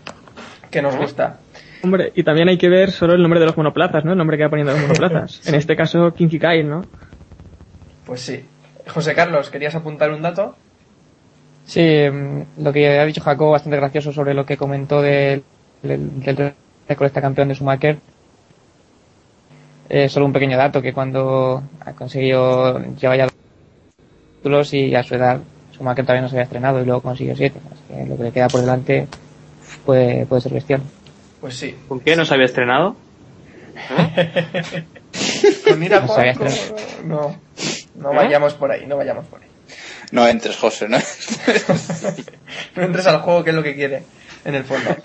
que 0.69 0.81
nos 0.81 0.95
gusta. 0.95 1.39
Hombre, 1.81 2.11
y 2.13 2.23
también 2.23 2.49
hay 2.49 2.57
que 2.57 2.67
ver 2.67 2.91
solo 2.91 3.13
el 3.13 3.21
nombre 3.21 3.39
de 3.39 3.45
los 3.45 3.55
monoplazas, 3.55 4.03
¿no? 4.03 4.11
El 4.11 4.17
nombre 4.17 4.37
que 4.37 4.43
va 4.43 4.49
poniendo 4.49 4.73
los 4.73 4.81
monoplazas. 4.81 5.41
En 5.47 5.55
este 5.55 5.75
caso, 5.75 6.13
Kinky 6.13 6.39
Kyle, 6.39 6.67
¿no? 6.67 6.81
Pues 8.05 8.21
sí. 8.21 8.43
José 8.87 9.15
Carlos, 9.15 9.49
¿querías 9.49 9.75
apuntar 9.75 10.11
un 10.11 10.21
dato? 10.21 10.55
Sí, 11.65 11.81
mm, 11.81 12.63
lo 12.63 12.73
que 12.73 12.99
ha 12.99 13.05
dicho 13.05 13.21
Jacob, 13.21 13.51
bastante 13.51 13.77
gracioso 13.77 14.11
sobre 14.11 14.33
lo 14.33 14.45
que 14.45 14.57
comentó 14.57 15.01
del, 15.01 15.43
del, 15.83 16.19
del 16.21 16.53
récord 16.87 17.07
este 17.07 17.21
campeón 17.21 17.47
de 17.47 17.55
Schumacher. 17.55 17.97
Eh, 19.89 20.07
solo 20.07 20.27
un 20.27 20.33
pequeño 20.33 20.55
dato, 20.55 20.81
que 20.81 20.93
cuando 20.93 21.63
ha 21.83 21.93
conseguido 21.93 22.79
llevar 22.95 23.17
ya 23.17 23.27
títulos 24.37 24.73
y 24.73 24.95
a 24.95 25.01
su 25.01 25.15
edad 25.15 25.39
Schumacher 25.73 26.05
todavía 26.05 26.21
no 26.21 26.29
se 26.29 26.35
había 26.35 26.43
estrenado 26.43 26.81
y 26.81 26.85
luego 26.85 27.01
consiguió 27.01 27.35
siete. 27.35 27.59
Así 27.71 27.81
que 27.87 28.05
lo 28.05 28.15
que 28.17 28.23
le 28.23 28.31
queda 28.31 28.47
por 28.47 28.61
delante 28.61 29.07
puede, 29.85 30.25
puede 30.27 30.41
ser 30.41 30.53
bestial. 30.53 30.81
Pues 31.41 31.55
sí. 31.55 31.75
¿Con 31.87 32.01
qué 32.01 32.15
no 32.15 32.23
se 32.23 32.33
había 32.33 32.45
estrenado? 32.45 32.95
Con 35.67 35.83
ir 35.83 35.93
a 35.93 36.01
No 36.01 36.07
no, 37.05 37.35
no 37.95 38.13
vayamos 38.13 38.53
por 38.53 38.71
ahí, 38.71 38.85
no 38.85 38.97
vayamos 38.97 39.25
por 39.25 39.41
ahí. 39.41 39.47
No 40.11 40.27
entres, 40.27 40.57
José, 40.57 40.87
¿no? 40.89 40.97
No 42.75 42.83
entres 42.83 43.07
al 43.07 43.21
juego, 43.21 43.43
que 43.43 43.51
es 43.51 43.55
lo 43.55 43.63
que 43.63 43.75
quiere, 43.75 44.03
en 44.45 44.55
el 44.55 44.63
fondo. 44.63 44.95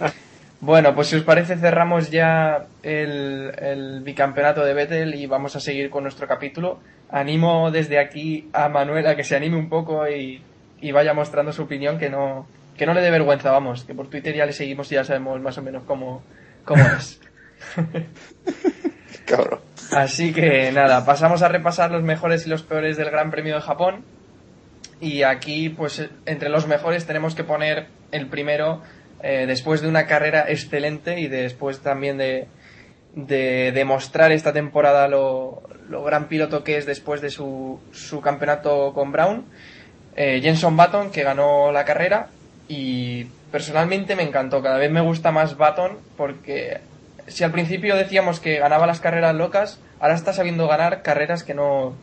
Bueno, 0.64 0.94
pues 0.94 1.08
si 1.08 1.16
os 1.16 1.24
parece 1.24 1.58
cerramos 1.58 2.10
ya 2.10 2.64
el, 2.82 3.52
el 3.58 4.00
bicampeonato 4.00 4.64
de 4.64 4.72
Vettel 4.72 5.14
y 5.14 5.26
vamos 5.26 5.54
a 5.56 5.60
seguir 5.60 5.90
con 5.90 6.04
nuestro 6.04 6.26
capítulo. 6.26 6.80
Animo 7.10 7.70
desde 7.70 7.98
aquí 7.98 8.48
a 8.54 8.70
Manuel 8.70 9.06
a 9.06 9.14
que 9.14 9.24
se 9.24 9.36
anime 9.36 9.58
un 9.58 9.68
poco 9.68 10.08
y, 10.08 10.42
y 10.80 10.90
vaya 10.90 11.12
mostrando 11.12 11.52
su 11.52 11.64
opinión, 11.64 11.98
que 11.98 12.08
no, 12.08 12.46
que 12.78 12.86
no 12.86 12.94
le 12.94 13.02
dé 13.02 13.10
vergüenza, 13.10 13.50
vamos, 13.50 13.84
que 13.84 13.92
por 13.92 14.08
Twitter 14.08 14.34
ya 14.34 14.46
le 14.46 14.54
seguimos 14.54 14.90
y 14.90 14.94
ya 14.94 15.04
sabemos 15.04 15.38
más 15.42 15.58
o 15.58 15.62
menos 15.62 15.82
cómo, 15.82 16.22
cómo 16.64 16.82
es. 16.98 17.20
Cabrón. 19.26 19.60
Así 19.92 20.32
que 20.32 20.72
nada, 20.72 21.04
pasamos 21.04 21.42
a 21.42 21.48
repasar 21.48 21.90
los 21.90 22.02
mejores 22.02 22.46
y 22.46 22.48
los 22.48 22.62
peores 22.62 22.96
del 22.96 23.10
Gran 23.10 23.30
Premio 23.30 23.56
de 23.56 23.60
Japón. 23.60 24.02
Y 24.98 25.24
aquí, 25.24 25.68
pues 25.68 26.08
entre 26.24 26.48
los 26.48 26.66
mejores 26.66 27.04
tenemos 27.04 27.34
que 27.34 27.44
poner 27.44 27.88
el 28.12 28.28
primero, 28.28 28.80
eh, 29.26 29.46
después 29.46 29.80
de 29.80 29.88
una 29.88 30.06
carrera 30.06 30.44
excelente 30.48 31.18
y 31.18 31.28
después 31.28 31.80
también 31.80 32.18
de, 32.18 32.46
de 33.14 33.72
demostrar 33.72 34.32
esta 34.32 34.52
temporada 34.52 35.08
lo, 35.08 35.62
lo 35.88 36.04
gran 36.04 36.28
piloto 36.28 36.62
que 36.62 36.76
es 36.76 36.84
después 36.84 37.22
de 37.22 37.30
su, 37.30 37.80
su 37.90 38.20
campeonato 38.20 38.92
con 38.92 39.12
Brown. 39.12 39.46
Eh, 40.14 40.40
Jenson 40.42 40.76
Button, 40.76 41.10
que 41.10 41.22
ganó 41.22 41.72
la 41.72 41.86
carrera 41.86 42.28
y 42.68 43.24
personalmente 43.50 44.14
me 44.14 44.24
encantó. 44.24 44.62
Cada 44.62 44.76
vez 44.76 44.90
me 44.90 45.00
gusta 45.00 45.32
más 45.32 45.56
Button 45.56 45.96
porque 46.18 46.82
si 47.26 47.44
al 47.44 47.50
principio 47.50 47.96
decíamos 47.96 48.40
que 48.40 48.58
ganaba 48.58 48.86
las 48.86 49.00
carreras 49.00 49.34
locas, 49.34 49.80
ahora 50.00 50.16
está 50.16 50.34
sabiendo 50.34 50.68
ganar 50.68 51.00
carreras 51.00 51.44
que 51.44 51.54
no 51.54 51.94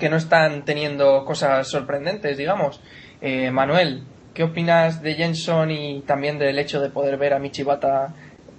que 0.00 0.08
no 0.08 0.16
están 0.16 0.64
teniendo 0.64 1.24
cosas 1.24 1.68
sorprendentes, 1.68 2.36
digamos. 2.36 2.80
Eh, 3.20 3.52
Manuel, 3.52 4.02
¿qué 4.38 4.44
opinas 4.44 5.02
de 5.02 5.14
Jenson 5.14 5.72
y 5.72 6.00
también 6.02 6.38
del 6.38 6.56
hecho 6.60 6.80
de 6.80 6.90
poder 6.90 7.16
ver 7.16 7.34
a 7.34 7.40
Michibata 7.40 8.14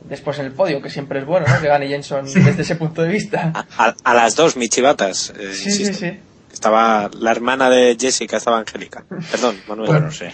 después 0.10 0.38
en 0.40 0.48
el 0.48 0.52
podio, 0.52 0.82
que 0.82 0.90
siempre 0.90 1.20
es 1.20 1.26
bueno, 1.26 1.46
¿no? 1.48 1.62
Que 1.62 1.68
gane 1.70 1.88
Jenson 1.88 2.26
desde 2.26 2.64
ese 2.64 2.76
punto 2.76 3.02
de 3.02 3.08
vista. 3.08 3.54
A, 3.78 3.96
a 4.04 4.14
las 4.14 4.36
dos, 4.36 4.58
mi 4.58 4.68
chivatas. 4.68 5.30
eh, 5.40 5.54
Sí, 5.54 5.72
sí, 5.72 5.82
insisto. 5.84 6.06
sí. 6.06 6.20
Estaba 6.52 7.10
la 7.18 7.32
hermana 7.32 7.70
de 7.70 7.96
Jessica, 7.98 8.36
estaba 8.36 8.60
Angélica. 8.60 9.06
Perdón, 9.32 9.56
Manuel. 9.70 9.88
Bueno, 9.90 10.12
sí. 10.12 10.26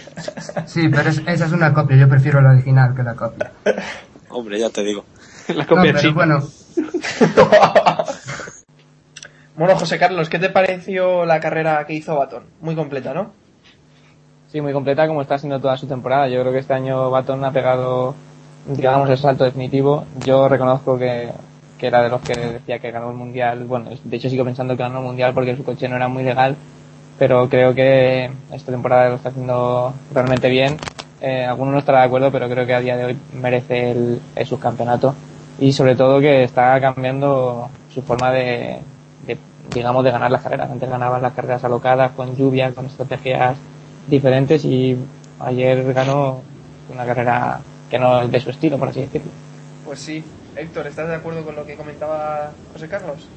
Sí, 0.66 0.88
pero 0.88 1.10
es- 1.10 1.22
esa 1.28 1.46
es 1.46 1.52
una 1.52 1.72
copia. 1.72 1.96
Yo 1.96 2.08
prefiero 2.08 2.40
la 2.40 2.50
original 2.50 2.92
que 2.96 3.04
la 3.04 3.14
copia. 3.14 3.52
Hombre, 4.30 4.58
ya 4.58 4.68
te 4.70 4.82
digo. 4.82 5.04
La 5.46 5.62
No, 5.62 5.68
copia 5.68 5.92
pero 5.92 6.00
chica. 6.00 6.14
bueno, 6.14 6.42
Bueno, 9.56 9.76
José 9.76 9.98
Carlos, 9.98 10.28
¿qué 10.28 10.38
te 10.38 10.50
pareció 10.50 11.24
la 11.24 11.38
carrera 11.40 11.86
que 11.86 11.94
hizo 11.94 12.16
Baton? 12.16 12.44
Muy 12.60 12.74
completa, 12.74 13.14
¿no? 13.14 13.32
Sí, 14.48 14.60
muy 14.60 14.72
completa 14.72 15.08
como 15.08 15.22
está 15.22 15.38
siendo 15.38 15.60
toda 15.60 15.76
su 15.76 15.86
temporada. 15.86 16.28
Yo 16.28 16.40
creo 16.40 16.52
que 16.52 16.60
este 16.60 16.72
año 16.72 17.10
Baton 17.10 17.44
ha 17.44 17.50
pegado, 17.50 18.14
digamos, 18.66 19.10
el 19.10 19.18
salto 19.18 19.42
definitivo. 19.42 20.04
Yo 20.24 20.48
reconozco 20.48 20.96
que, 20.96 21.30
era 21.80 22.02
de 22.02 22.08
los 22.08 22.20
que 22.20 22.34
decía 22.34 22.78
que 22.78 22.92
ganó 22.92 23.10
el 23.10 23.16
mundial. 23.16 23.64
Bueno, 23.64 23.90
de 24.04 24.16
hecho 24.16 24.30
sigo 24.30 24.44
pensando 24.44 24.76
que 24.76 24.84
ganó 24.84 25.00
el 25.00 25.04
mundial 25.04 25.34
porque 25.34 25.56
su 25.56 25.64
coche 25.64 25.88
no 25.88 25.96
era 25.96 26.06
muy 26.06 26.22
legal, 26.22 26.54
pero 27.18 27.48
creo 27.48 27.74
que 27.74 28.30
esta 28.52 28.70
temporada 28.70 29.08
lo 29.08 29.16
está 29.16 29.30
haciendo 29.30 29.92
realmente 30.14 30.48
bien. 30.48 30.76
Eh, 31.20 31.44
alguno 31.44 31.72
no 31.72 31.78
estará 31.78 32.00
de 32.00 32.06
acuerdo, 32.06 32.30
pero 32.30 32.48
creo 32.48 32.66
que 32.66 32.74
a 32.74 32.80
día 32.80 32.96
de 32.96 33.04
hoy 33.04 33.18
merece 33.32 33.90
el, 33.90 34.20
el 34.36 34.46
subcampeonato 34.46 35.14
y 35.58 35.72
sobre 35.72 35.96
todo 35.96 36.20
que 36.20 36.44
está 36.44 36.80
cambiando 36.80 37.68
su 37.92 38.00
forma 38.02 38.30
de, 38.30 38.78
de, 39.26 39.38
digamos, 39.74 40.04
de 40.04 40.12
ganar 40.12 40.30
las 40.30 40.42
carreras. 40.42 40.70
Antes 40.70 40.88
ganaban 40.88 41.20
las 41.20 41.32
carreras 41.32 41.64
alocadas, 41.64 42.12
con 42.12 42.36
lluvia, 42.36 42.72
con 42.72 42.86
estrategias 42.86 43.56
diferentes 44.06 44.64
y 44.64 44.96
ayer 45.40 45.92
ganó 45.92 46.42
una 46.92 47.04
carrera 47.04 47.60
que 47.90 47.98
no 47.98 48.22
es 48.22 48.30
de 48.30 48.40
su 48.40 48.50
estilo, 48.50 48.78
por 48.78 48.88
así 48.88 49.00
decirlo. 49.00 49.30
Pues 49.84 50.00
sí. 50.00 50.22
Héctor, 50.56 50.86
¿estás 50.86 51.08
de 51.08 51.14
acuerdo 51.16 51.44
con 51.44 51.54
lo 51.54 51.66
que 51.66 51.74
comentaba 51.74 52.50
José 52.72 52.88
Carlos? 52.88 53.28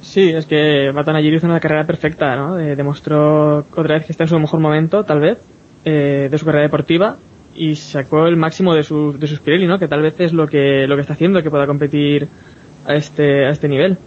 Sí, 0.00 0.30
es 0.30 0.46
que 0.46 0.90
Baton 0.90 1.16
ayer 1.16 1.34
hizo 1.34 1.46
una 1.46 1.60
carrera 1.60 1.84
perfecta, 1.84 2.34
¿no? 2.36 2.58
Eh, 2.58 2.76
demostró 2.76 3.58
otra 3.58 3.96
vez 3.96 4.06
que 4.06 4.12
está 4.12 4.24
en 4.24 4.30
su 4.30 4.38
mejor 4.38 4.60
momento, 4.60 5.04
tal 5.04 5.20
vez, 5.20 5.38
eh, 5.84 6.28
de 6.30 6.38
su 6.38 6.46
carrera 6.46 6.64
deportiva 6.64 7.16
y 7.54 7.76
sacó 7.76 8.26
el 8.26 8.36
máximo 8.36 8.74
de 8.74 8.82
sus 8.82 9.18
de 9.18 9.26
sus 9.26 9.40
Pirelli, 9.40 9.66
¿no? 9.66 9.78
Que 9.78 9.88
tal 9.88 10.02
vez 10.02 10.14
es 10.18 10.32
lo 10.32 10.46
que 10.46 10.86
lo 10.86 10.94
que 10.94 11.00
está 11.02 11.14
haciendo 11.14 11.42
que 11.42 11.50
pueda 11.50 11.66
competir 11.66 12.28
a 12.86 12.94
este 12.94 13.46
a 13.46 13.50
este 13.50 13.68
nivel. 13.68 13.98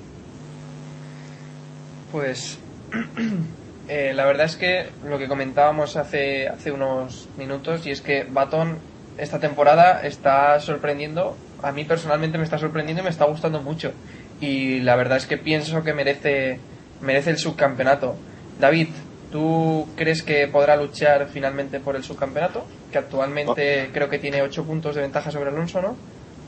Pues 2.12 2.60
eh, 3.89 4.13
la 4.13 4.25
verdad 4.25 4.45
es 4.45 4.56
que 4.56 4.88
lo 5.04 5.17
que 5.17 5.28
comentábamos 5.28 5.97
hace, 5.97 6.47
hace 6.47 6.71
unos 6.71 7.28
minutos 7.38 7.86
y 7.86 7.91
es 7.91 8.02
que 8.02 8.23
Baton 8.23 8.78
esta 9.17 9.39
temporada 9.39 10.02
está 10.06 10.60
sorprendiendo, 10.62 11.36
a 11.62 11.73
mí 11.73 11.84
personalmente 11.84 12.38
me 12.38 12.45
está 12.45 12.58
sorprendiendo 12.58 13.02
y 13.02 13.04
me 13.04 13.10
está 13.10 13.25
gustando 13.25 13.62
mucho. 13.62 13.91
Y 14.39 14.80
la 14.80 14.95
verdad 14.95 15.17
es 15.17 15.25
que 15.25 15.38
pienso 15.38 15.84
que 15.84 15.93
merece, 15.93 16.60
merece 17.02 17.32
el 17.32 17.38
subcampeonato. 17.38 18.15
David, 18.60 18.88
¿Tú 19.32 19.88
crees 19.95 20.23
que 20.23 20.47
podrá 20.47 20.75
luchar 20.75 21.30
finalmente 21.32 21.80
por 21.80 21.95
el 21.95 22.04
subcampeonato? 22.04 22.65
Que 22.91 22.97
actualmente 22.97 23.91
creo 23.93 24.10
que 24.10 24.17
tiene 24.17 24.41
8 24.41 24.63
puntos 24.63 24.95
de 24.95 25.02
ventaja 25.02 25.30
sobre 25.30 25.52
Alonso, 25.52 25.82
¿no? 25.82 25.95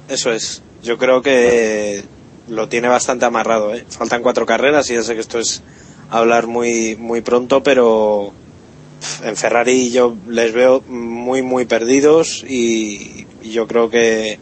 Eso 0.10 0.32
es. 0.32 0.64
Yo 0.82 0.98
creo 0.98 1.22
que 1.22 2.04
lo 2.48 2.70
tiene 2.70 2.88
bastante 2.88 3.26
amarrado. 3.26 3.76
¿eh? 3.76 3.86
Faltan 3.88 4.24
cuatro 4.24 4.48
carreras 4.48 4.90
y 4.90 4.96
ya 4.96 5.04
sé 5.04 5.14
que 5.14 5.22
esto 5.22 5.38
es 5.38 5.62
hablar 6.12 6.46
muy, 6.46 6.96
muy 6.98 7.22
pronto, 7.22 7.64
pero 7.64 8.34
en 9.24 9.36
Ferrari 9.36 9.92
yo 9.92 10.16
les 10.28 10.54
veo 10.54 10.82
muy, 10.82 11.42
muy 11.42 11.66
perdidos 11.66 12.44
y, 12.48 13.26
yo 13.42 13.68
creo 13.68 13.90
que, 13.90 14.38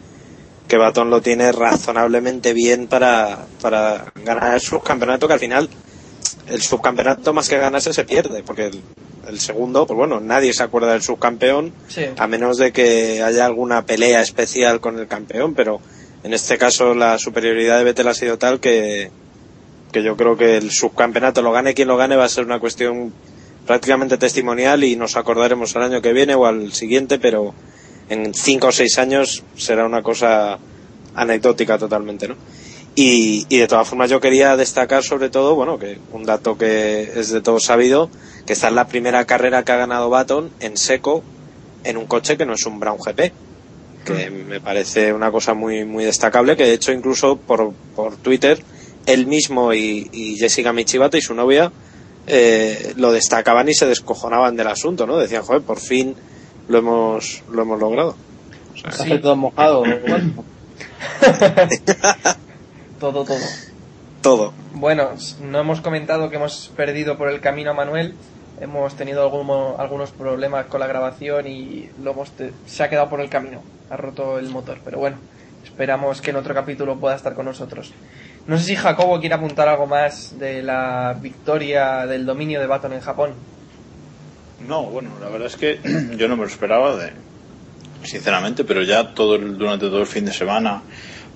que 0.68 0.76
Baton 0.76 1.08
lo 1.08 1.22
tiene 1.22 1.52
razonablemente 1.52 2.52
bien 2.52 2.86
para, 2.86 3.46
para 3.62 4.12
ganar 4.24 4.54
el 4.54 4.60
subcampeonato, 4.60 5.26
que 5.26 5.32
al 5.32 5.40
final 5.40 5.70
el 6.48 6.60
subcampeonato 6.60 7.32
más 7.32 7.48
que 7.48 7.56
ganarse 7.56 7.94
se 7.94 8.04
pierde, 8.04 8.42
porque 8.42 8.66
el, 8.66 8.82
el 9.28 9.40
segundo, 9.40 9.86
pues 9.86 9.96
bueno, 9.96 10.20
nadie 10.20 10.52
se 10.52 10.62
acuerda 10.62 10.92
del 10.92 11.02
subcampeón, 11.02 11.72
Sí. 11.88 12.02
a 12.18 12.26
menos 12.26 12.58
de 12.58 12.72
que 12.72 13.22
haya 13.22 13.46
alguna 13.46 13.86
pelea 13.86 14.20
especial 14.20 14.80
con 14.80 14.98
el 14.98 15.06
campeón, 15.06 15.54
pero 15.54 15.80
en 16.24 16.34
este 16.34 16.58
caso 16.58 16.94
la 16.94 17.16
superioridad 17.18 17.78
de 17.78 17.84
Vettel 17.84 18.08
ha 18.08 18.14
sido 18.14 18.36
tal 18.36 18.60
que, 18.60 19.10
que 19.92 20.02
yo 20.02 20.16
creo 20.16 20.36
que 20.36 20.56
el 20.56 20.70
subcampeonato 20.70 21.42
lo 21.42 21.52
gane 21.52 21.74
quien 21.74 21.88
lo 21.88 21.96
gane 21.96 22.16
va 22.16 22.24
a 22.24 22.28
ser 22.28 22.44
una 22.44 22.60
cuestión 22.60 23.12
prácticamente 23.66 24.18
testimonial 24.18 24.84
y 24.84 24.96
nos 24.96 25.16
acordaremos 25.16 25.74
el 25.76 25.82
año 25.82 26.02
que 26.02 26.12
viene 26.12 26.34
o 26.34 26.46
al 26.46 26.72
siguiente, 26.72 27.18
pero 27.18 27.54
en 28.08 28.34
cinco 28.34 28.68
o 28.68 28.72
seis 28.72 28.98
años 28.98 29.44
será 29.56 29.86
una 29.86 30.02
cosa 30.02 30.58
anecdótica 31.14 31.78
totalmente, 31.78 32.28
¿no? 32.28 32.36
Y, 32.96 33.46
y 33.48 33.58
de 33.58 33.68
todas 33.68 33.88
formas 33.88 34.10
yo 34.10 34.20
quería 34.20 34.56
destacar 34.56 35.04
sobre 35.04 35.30
todo, 35.30 35.54
bueno, 35.54 35.78
que 35.78 35.98
un 36.12 36.24
dato 36.24 36.58
que 36.58 37.12
es 37.14 37.30
de 37.30 37.40
todo 37.40 37.60
sabido, 37.60 38.10
que 38.46 38.52
esta 38.52 38.68
es 38.68 38.74
la 38.74 38.88
primera 38.88 39.24
carrera 39.26 39.64
que 39.64 39.72
ha 39.72 39.76
ganado 39.76 40.10
Baton 40.10 40.50
en 40.58 40.76
seco 40.76 41.22
en 41.84 41.96
un 41.96 42.06
coche 42.06 42.36
que 42.36 42.46
no 42.46 42.54
es 42.54 42.66
un 42.66 42.80
Brown 42.80 42.98
GP, 42.98 43.32
que 44.04 44.30
me 44.30 44.60
parece 44.60 45.12
una 45.12 45.30
cosa 45.30 45.54
muy 45.54 45.84
muy 45.84 46.04
destacable, 46.04 46.56
que 46.56 46.64
de 46.64 46.74
hecho 46.74 46.92
incluso 46.92 47.36
por, 47.36 47.72
por 47.94 48.16
Twitter 48.16 48.60
él 49.06 49.26
mismo 49.26 49.72
y, 49.72 50.08
y 50.12 50.36
Jessica 50.36 50.72
Michibata 50.72 51.16
y 51.18 51.22
su 51.22 51.34
novia 51.34 51.72
eh, 52.26 52.92
lo 52.96 53.12
destacaban 53.12 53.68
y 53.68 53.74
se 53.74 53.86
descojonaban 53.86 54.56
del 54.56 54.66
asunto, 54.68 55.06
¿no? 55.06 55.16
Decían, 55.18 55.42
joder, 55.42 55.62
por 55.62 55.78
fin 55.80 56.14
lo 56.68 56.78
hemos 56.78 57.42
lo 57.50 57.62
hemos 57.62 57.80
logrado. 57.80 58.16
O 58.74 58.92
sea, 58.92 59.20
todo 59.20 59.36
mojado. 59.36 59.82
Todo, 63.00 63.24
todo. 63.24 63.38
todo. 64.20 64.52
Bueno, 64.74 65.10
no 65.42 65.58
hemos 65.60 65.80
comentado 65.80 66.28
que 66.28 66.36
hemos 66.36 66.70
perdido 66.76 67.16
por 67.16 67.28
el 67.30 67.40
camino 67.40 67.70
a 67.70 67.74
Manuel. 67.74 68.14
Hemos 68.60 68.94
tenido 68.94 69.22
alguno- 69.22 69.76
algunos 69.78 70.10
problemas 70.10 70.66
con 70.66 70.80
la 70.80 70.86
grabación 70.86 71.46
y 71.46 71.88
lo 72.02 72.10
hemos 72.10 72.30
te- 72.32 72.52
se 72.66 72.82
ha 72.82 72.90
quedado 72.90 73.08
por 73.08 73.22
el 73.22 73.30
camino. 73.30 73.62
Ha 73.88 73.96
roto 73.96 74.38
el 74.38 74.50
motor, 74.50 74.78
pero 74.84 74.98
bueno, 74.98 75.16
esperamos 75.64 76.20
que 76.20 76.30
en 76.30 76.36
otro 76.36 76.52
capítulo 76.54 76.98
pueda 77.00 77.16
estar 77.16 77.34
con 77.34 77.46
nosotros. 77.46 77.92
No 78.46 78.58
sé 78.58 78.64
si 78.64 78.76
Jacobo 78.76 79.20
quiere 79.20 79.34
apuntar 79.34 79.68
algo 79.68 79.86
más 79.86 80.38
de 80.38 80.62
la 80.62 81.16
victoria 81.20 82.06
del 82.06 82.26
dominio 82.26 82.60
de 82.60 82.66
Baton 82.66 82.92
en 82.92 83.00
Japón. 83.00 83.32
No, 84.66 84.82
bueno, 84.84 85.10
la 85.20 85.28
verdad 85.28 85.46
es 85.46 85.56
que 85.56 85.78
yo 86.16 86.26
no 86.28 86.36
me 86.36 86.42
lo 86.42 86.48
esperaba, 86.48 86.96
de, 86.96 87.12
sinceramente, 88.02 88.64
pero 88.64 88.82
ya 88.82 89.14
todo 89.14 89.36
el- 89.36 89.56
durante 89.56 89.86
todo 89.86 90.00
el 90.00 90.06
fin 90.06 90.24
de 90.24 90.32
semana 90.32 90.82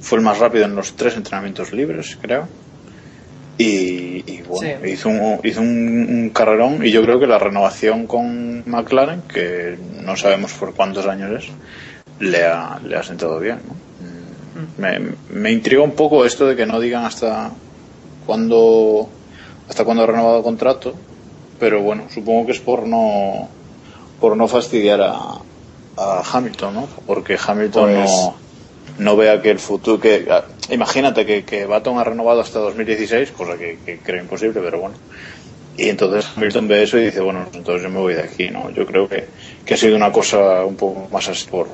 fue 0.01 0.19
el 0.19 0.25
más 0.25 0.39
rápido 0.39 0.65
en 0.65 0.75
los 0.75 0.95
tres 0.97 1.17
entrenamientos 1.17 1.73
libres, 1.73 2.19
creo. 2.21 2.49
Y, 3.57 4.25
y 4.27 4.43
bueno, 4.43 4.79
Sí. 4.83 4.91
hizo, 4.91 5.09
un, 5.09 5.41
hizo 5.45 5.61
un, 5.61 6.07
un 6.11 6.31
carrerón 6.31 6.85
y 6.85 6.91
yo 6.91 7.03
creo 7.03 7.21
que 7.21 7.27
la 7.29 7.39
renovación 7.39 8.07
con 8.09 8.65
McLaren, 8.69 9.23
que 9.33 9.79
no 10.03 10.17
sabemos 10.17 10.53
por 10.55 10.75
cuántos 10.75 11.07
años 11.07 11.31
es, 11.45 11.51
le 12.19 12.45
ha, 12.45 12.81
le 12.85 12.97
ha 12.97 13.03
sentado 13.05 13.39
bien. 13.39 13.61
¿no? 13.69 13.75
Me, 14.79 15.01
me 15.31 15.51
intriga 15.53 15.83
un 15.83 15.93
poco 15.93 16.25
esto 16.25 16.47
de 16.47 16.55
que 16.57 16.67
no 16.67 16.79
digan 16.81 17.05
hasta 17.05 17.51
cuándo 18.27 19.09
hasta 19.69 19.85
cuándo 19.85 20.03
ha 20.05 20.07
renovado 20.07 20.39
el 20.39 20.43
contrato, 20.43 20.95
pero 21.59 21.83
bueno, 21.83 22.05
supongo 22.11 22.47
que 22.47 22.53
es 22.53 22.61
por 22.61 22.87
no 22.87 23.49
por 24.21 24.37
no 24.37 24.47
fastidiar 24.49 25.01
a, 25.03 25.17
a 25.97 26.23
Hamilton, 26.33 26.75
¿no? 26.75 26.89
Porque 27.07 27.37
Hamilton 27.45 27.95
Pues- 27.95 28.11
no, 28.11 28.35
no 28.99 29.17
vea 29.17 29.43
que 29.43 29.51
el 29.51 29.59
futuro 29.59 30.01
que 30.01 30.27
ah, 30.31 30.45
imagínate 30.71 31.27
que, 31.27 31.45
que 31.45 31.67
Baton 31.67 31.99
ha 31.99 32.05
renovado 32.05 32.41
hasta 32.41 32.59
2016, 32.61 33.33
cosa 33.33 33.59
que, 33.59 33.79
que 33.85 33.99
creo 33.99 34.23
imposible, 34.23 34.61
pero 34.63 34.81
bueno. 34.81 34.95
Y 35.77 35.89
entonces 35.89 36.31
Hamilton 36.37 36.69
ve 36.69 36.85
eso 36.85 36.99
y 36.99 37.07
dice, 37.07 37.21
bueno, 37.21 37.49
entonces 37.53 37.83
yo 37.83 37.91
me 37.91 37.99
voy 37.99 38.15
de 38.15 38.23
aquí, 38.23 38.49
¿no? 38.51 38.71
Yo 38.71 38.87
creo 38.87 39.09
que, 39.09 39.27
que 39.65 39.75
ha 39.75 39.77
sido 39.77 39.97
una 39.97 40.13
cosa 40.13 40.65
un 40.65 40.77
poco 40.77 41.09
más 41.11 41.29
así 41.29 41.49
por, 41.51 41.67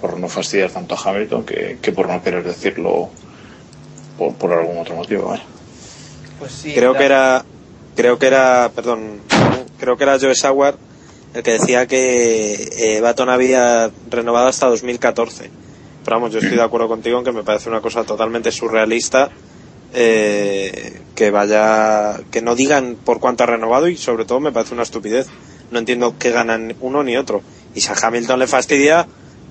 por 0.00 0.18
no 0.18 0.28
fastidiar 0.28 0.70
tanto 0.70 0.94
a 0.94 0.98
Hamilton 0.98 1.44
que, 1.44 1.78
que 1.80 1.92
por 1.92 2.08
no 2.08 2.22
querer 2.22 2.44
decirlo 2.44 3.10
por, 4.18 4.34
por 4.34 4.52
algún 4.52 4.78
otro 4.78 4.94
motivo. 4.94 5.34
Pues 6.38 6.52
sí, 6.52 6.74
creo 6.74 6.94
que 6.94 7.04
era 7.04 7.44
creo 7.94 8.18
que 8.18 8.26
era 8.26 8.70
perdón 8.74 9.20
creo 9.78 9.96
que 9.96 10.04
era 10.04 10.18
Joe 10.18 10.34
Sauer 10.34 10.76
el 11.34 11.42
que 11.42 11.52
decía 11.52 11.86
que 11.86 12.68
eh, 12.78 13.00
Baton 13.00 13.30
había 13.30 13.90
renovado 14.10 14.48
hasta 14.48 14.66
2014 14.66 15.50
pero 16.04 16.16
vamos 16.16 16.32
yo 16.32 16.40
estoy 16.40 16.56
de 16.56 16.62
acuerdo 16.62 16.88
contigo 16.88 17.18
en 17.18 17.24
que 17.24 17.32
me 17.32 17.42
parece 17.42 17.70
una 17.70 17.80
cosa 17.80 18.04
totalmente 18.04 18.52
surrealista 18.52 19.30
eh, 19.98 21.00
que 21.14 21.30
vaya 21.30 22.20
que 22.30 22.42
no 22.42 22.54
digan 22.54 22.96
por 23.02 23.18
cuánto 23.18 23.44
ha 23.44 23.46
renovado 23.46 23.88
y 23.88 23.96
sobre 23.96 24.26
todo 24.26 24.40
me 24.40 24.52
parece 24.52 24.74
una 24.74 24.82
estupidez. 24.82 25.26
No 25.70 25.78
entiendo 25.78 26.14
qué 26.18 26.30
ganan 26.30 26.76
uno 26.80 27.02
ni 27.02 27.16
otro. 27.16 27.42
Y 27.74 27.80
si 27.80 27.90
a 27.90 27.94
Hamilton 27.94 28.38
le 28.38 28.46
fastidia 28.46 29.06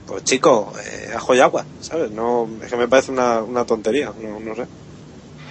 pues 0.05 0.23
chico 0.23 0.71
eh, 0.85 1.09
ajo 1.15 1.35
y 1.35 1.39
agua 1.39 1.67
sabes 1.79 2.11
no 2.11 2.47
es 2.61 2.69
que 2.69 2.77
me 2.77 2.87
parece 2.87 3.11
una, 3.11 3.41
una 3.43 3.65
tontería 3.65 4.13
no, 4.17 4.39
no 4.39 4.55
sé 4.55 4.67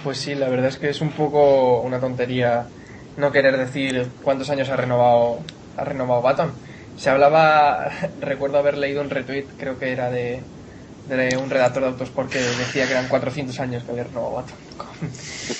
Pues 0.03 0.19
sí, 0.19 0.35
la 0.35 0.49
verdad 0.49 0.67
es 0.67 0.77
que 0.77 0.89
es 0.89 1.01
un 1.01 1.11
poco 1.13 1.81
una 1.81 1.99
tontería 1.99 2.69
no 3.15 3.31
querer 3.31 3.57
decir 3.57 4.13
cuántos 4.21 4.49
años 4.49 4.69
ha 4.69 4.75
renovado 4.75 5.39
ha 5.75 5.83
renovado 5.83 6.21
Baton. 6.21 6.59
Se 6.95 7.09
hablaba, 7.09 7.89
recuerdo 8.19 8.57
haber 8.59 8.77
leído 8.77 9.01
un 9.01 9.09
retweet, 9.09 9.47
creo 9.57 9.77
que 9.77 9.91
era 9.91 10.09
de, 10.09 10.45
de 11.05 11.37
un 11.37 11.49
redactor 11.49 11.83
de 11.83 11.89
Autosport 11.89 12.31
que 12.31 12.39
decía 12.41 12.85
que 12.85 12.91
eran 12.93 13.07
400 13.09 13.59
años 13.59 13.83
que 13.83 13.91
había 13.91 14.05
renovado 14.05 14.33
Baton 14.33 14.57
con, 14.77 15.11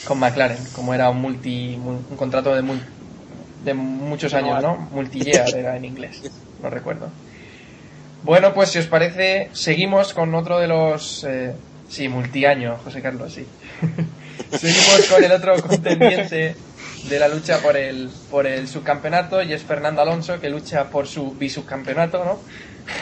con 0.04 0.20
McLaren, 0.20 0.66
como 0.74 0.94
era 0.94 1.10
un 1.10 1.22
multi 1.22 1.76
un, 1.78 2.06
un 2.10 2.18
contrato 2.18 2.54
de 2.56 2.62
mul- 2.64 2.86
de 3.60 3.74
muchos 3.74 4.34
años, 4.34 4.60
¿no? 4.62 4.88
Multi-year 4.92 5.56
era 5.58 5.76
en 5.78 5.86
inglés, 5.86 6.26
no 6.60 6.70
recuerdo. 6.70 7.12
Bueno, 8.26 8.56
pues 8.56 8.72
si 8.72 8.80
os 8.80 8.88
parece, 8.88 9.52
seguimos 9.54 10.16
con 10.16 10.34
otro 10.34 10.58
de 10.58 10.66
los... 10.66 11.24
eh, 11.26 11.54
sí, 11.88 12.10
multiaño, 12.10 12.76
José 12.84 13.00
Carlos, 13.00 13.32
sí. 13.32 13.46
seguimos 14.58 15.06
con 15.08 15.24
el 15.24 15.32
otro 15.32 15.62
contendiente 15.62 16.56
de 17.08 17.20
la 17.20 17.28
lucha 17.28 17.60
por 17.60 17.78
el, 17.78 18.10
por 18.32 18.48
el 18.48 18.68
subcampeonato 18.68 19.44
y 19.44 19.54
es 19.54 19.62
Fernando 19.62 20.02
Alonso 20.02 20.40
que 20.42 20.50
lucha 20.50 20.86
por 20.86 21.06
su 21.06 21.36
bisubcampeonato, 21.36 22.26
¿no? 22.26 22.40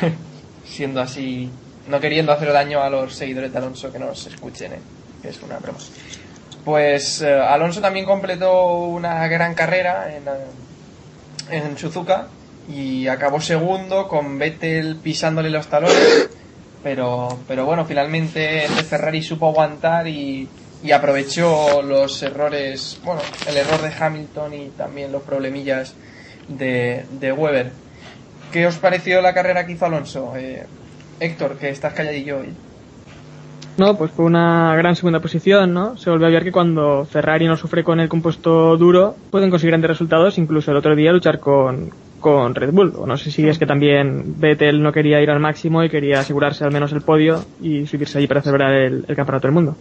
Siendo 0.66 1.00
así, 1.00 1.50
no 1.88 2.02
queriendo 2.02 2.34
hacer 2.34 2.52
daño 2.52 2.84
a 2.84 2.90
los 2.90 3.16
seguidores 3.16 3.54
de 3.54 3.60
Alonso 3.60 3.94
que 3.94 4.00
nos 4.00 4.28
escuchen, 4.28 4.74
¿eh? 4.74 4.80
que 5.22 5.30
es 5.30 5.42
una 5.42 5.58
broma. 5.58 5.80
Pues 6.66 7.22
eh, 7.22 7.32
Alonso 7.32 7.80
también 7.80 8.06
completó 8.06 8.74
una 8.74 9.26
gran 9.30 9.56
carrera 9.56 10.14
en, 10.14 10.24
en 11.50 11.78
Suzuka 11.78 12.28
y 12.70 13.08
acabó 13.08 13.42
segundo 13.42 14.08
con 14.08 14.38
Vettel 14.40 14.98
pisándole 14.98 15.50
los 15.50 15.68
talones 15.68 16.30
pero 16.82 17.40
pero 17.48 17.66
bueno 17.66 17.86
finalmente 17.86 18.66
este 18.66 18.84
Ferrari 18.84 19.22
supo 19.22 19.50
aguantar 19.50 20.08
y, 20.08 20.48
y 20.84 20.92
aprovechó 20.92 21.82
los 21.82 22.22
errores 22.24 23.00
bueno 23.04 23.22
el 23.48 23.58
error 23.58 23.82
de 23.82 23.92
Hamilton 23.94 24.54
y 24.54 24.68
también 24.70 25.12
los 25.12 25.24
problemillas 25.24 25.96
de, 26.48 27.06
de 27.20 27.32
Weber 27.32 27.72
¿qué 28.52 28.68
os 28.68 28.78
pareció 28.78 29.22
la 29.22 29.34
carrera 29.34 29.66
que 29.66 29.74
hizo 29.74 29.86
Alonso? 29.86 30.34
Eh, 30.36 30.66
Héctor 31.20 31.58
que 31.58 31.70
estás 31.70 31.94
calladillo 31.94 32.40
hoy 32.40 32.54
No, 33.78 33.98
pues 33.98 34.12
fue 34.12 34.26
una 34.26 34.76
gran 34.76 34.96
segunda 34.96 35.20
posición, 35.20 35.74
¿no? 35.74 35.98
Se 35.98 36.10
volvió 36.10 36.28
a 36.28 36.32
ver 36.32 36.44
que 36.44 36.52
cuando 36.52 37.06
Ferrari 37.06 37.46
no 37.46 37.58
sufre 37.58 37.84
con 37.84 38.00
el 38.00 38.10
compuesto 38.10 38.78
duro, 38.78 39.16
pueden 39.32 39.50
conseguir 39.50 39.72
grandes 39.72 39.90
resultados, 39.90 40.38
incluso 40.38 40.72
el 40.72 40.78
otro 40.78 40.96
día 40.96 41.12
luchar 41.12 41.40
con, 41.40 41.92
con 42.24 42.56
Red 42.56 42.72
Bull. 42.72 42.94
O 42.98 43.06
no 43.06 43.18
sé 43.18 43.30
si 43.30 43.48
es 43.48 43.60
que 43.60 43.68
también 43.68 44.40
Vettel 44.40 44.82
no 44.82 44.92
quería 44.92 45.22
ir 45.22 45.30
al 45.30 45.40
máximo 45.40 45.84
y 45.84 45.90
quería 45.90 46.22
asegurarse 46.22 46.64
al 46.64 46.72
menos 46.72 46.92
el 46.94 47.02
podio 47.02 47.46
y 47.62 47.86
subirse 47.86 48.18
allí 48.18 48.26
para 48.26 48.42
celebrar 48.42 48.74
el, 48.74 49.06
el 49.08 49.16
Campeonato 49.16 49.48
del 49.48 49.54
Mundo. 49.54 49.76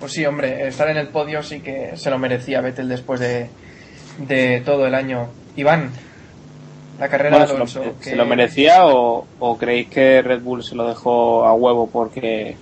Pues 0.00 0.10
sí, 0.12 0.26
hombre, 0.26 0.66
estar 0.66 0.88
en 0.88 0.96
el 0.96 1.08
podio 1.08 1.42
sí 1.42 1.60
que 1.60 1.92
se 1.96 2.10
lo 2.10 2.18
merecía 2.18 2.60
Vettel 2.60 2.88
después 2.88 3.20
de, 3.20 3.48
de 4.26 4.60
todo 4.64 4.86
el 4.86 4.94
año. 4.94 5.28
Iván, 5.56 5.90
la 6.98 7.08
carrera 7.08 7.30
Bueno, 7.38 7.44
de 7.44 7.48
¿se, 7.48 7.54
Alonso. 7.56 7.84
lo, 7.84 7.98
que- 7.98 8.04
se 8.10 8.16
lo 8.16 8.26
merecía 8.26 8.86
o, 8.86 9.24
o 9.38 9.56
creéis 9.56 9.88
que 9.88 10.20
Red 10.22 10.40
Bull 10.42 10.62
se 10.64 10.74
lo 10.74 10.88
dejó 10.88 11.44
a 11.44 11.54
huevo 11.54 11.88
porque 11.90 12.56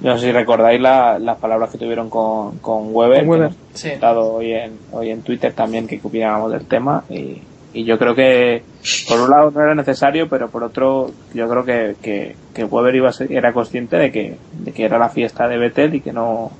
no 0.00 0.16
sé 0.16 0.26
si 0.26 0.32
recordáis 0.32 0.80
la- 0.80 1.18
las 1.18 1.38
palabras 1.38 1.70
que 1.70 1.78
tuvieron 1.78 2.08
con, 2.10 2.58
con 2.58 2.94
Weber, 2.94 3.20
Con 3.20 3.28
Weber. 3.30 3.48
que 3.50 3.78
Sí. 3.78 3.90
hoy 4.02 4.52
en, 4.52 4.72
hoy 4.92 5.10
en 5.10 5.22
Twitter 5.22 5.52
también 5.54 5.86
que 5.86 5.98
opinábamos 6.02 6.52
del 6.52 6.66
tema 6.66 7.02
y, 7.10 7.42
y 7.78 7.84
yo 7.84 7.98
creo 7.98 8.14
que 8.14 8.62
por 9.08 9.20
un 9.20 9.30
lado 9.30 9.50
no 9.50 9.60
era 9.62 9.74
necesario, 9.74 10.28
pero 10.28 10.48
por 10.48 10.64
otro 10.64 11.10
yo 11.34 11.48
creo 11.48 11.64
que, 11.64 11.96
que, 12.02 12.36
que 12.54 12.64
Weber 12.64 12.94
iba 12.96 13.08
a 13.08 13.12
ser- 13.12 13.32
era 13.32 13.52
consciente 13.52 13.96
de 13.96 14.10
que, 14.10 14.36
de 14.52 14.72
que 14.72 14.84
era 14.84 14.98
la 14.98 15.08
fiesta 15.08 15.46
de 15.48 15.58
Vettel 15.58 15.94
y 15.94 16.00
que 16.00 16.12
no, 16.12 16.50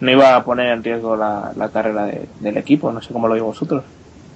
no 0.00 0.10
iba 0.10 0.36
a 0.36 0.44
poner 0.44 0.68
en 0.68 0.84
riesgo 0.84 1.16
la, 1.16 1.52
la 1.56 1.68
carrera 1.68 2.06
de- 2.06 2.28
del 2.40 2.56
equipo, 2.56 2.92
no 2.92 3.00
sé 3.02 3.12
cómo 3.12 3.26
lo 3.28 3.34
veis 3.34 3.44
vosotros. 3.44 3.84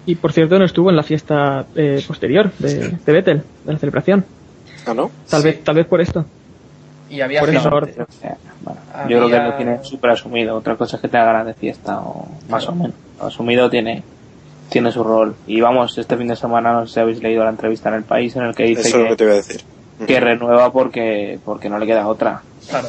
Y 0.05 0.17
por 0.17 0.33
cierto, 0.33 0.59
no 0.59 0.65
estuvo 0.65 0.91
en 0.91 0.97
la 0.97 1.05
fiesta 1.05 1.65
eh, 1.77 2.03
posterior 2.07 2.51
de, 2.59 2.89
de 3.05 3.13
Vettel, 3.13 3.43
de 3.65 3.73
la 3.73 3.79
celebración. 3.79 4.25
Ah, 4.87 4.95
¿no? 4.95 5.11
Tal 5.31 5.43
vez, 5.45 5.63
tal 5.63 5.77
vez 5.77 5.87
por 5.87 6.01
esto. 6.01 6.25
Y 7.09 7.21
había 7.21 7.41
Por 7.41 7.51
eso- 7.51 7.69
O 7.69 8.13
sea, 8.13 8.37
bueno, 8.63 8.81
Yo 9.09 9.19
creo 9.19 9.29
que 9.31 9.39
lo 9.51 9.57
tiene 9.57 9.85
súper 9.85 10.11
asumido. 10.11 10.57
Otra 10.57 10.77
cosa 10.77 10.97
es 10.97 11.03
que 11.03 11.09
te 11.09 11.19
haga 11.19 11.33
ganas 11.33 11.47
de 11.47 11.55
fiesta 11.55 12.01
o 12.01 12.27
más 12.49 12.69
o 12.69 12.75
menos. 12.75 12.95
Asumido 13.21 13.71
tiene 13.71 14.03
tiene 14.73 14.93
su 14.93 15.05
rol. 15.05 15.35
Y 15.47 15.61
vamos, 15.61 15.97
este 15.99 16.17
fin 16.17 16.29
de 16.29 16.37
semana 16.37 16.73
no 16.73 16.87
sé 16.87 16.95
si 16.95 17.01
habéis 17.01 17.23
leído 17.23 17.45
la 17.45 17.51
entrevista 17.51 17.89
en 17.89 17.97
el 17.97 18.05
país 18.05 18.35
en 18.37 18.43
el 18.43 18.55
que 18.55 18.65
dice 18.65 18.83
Eso 18.83 18.89
es 18.89 18.95
lo 18.95 19.03
que 19.05 19.11
que, 19.11 19.17
te 19.17 19.25
iba 19.25 19.33
a 19.33 19.37
decir. 19.37 19.61
que 20.07 20.21
renueva 20.21 20.73
porque 20.73 21.39
porque 21.45 21.69
no 21.69 21.79
le 21.79 21.87
queda 21.87 22.07
otra. 22.07 22.43
Claro. 22.69 22.89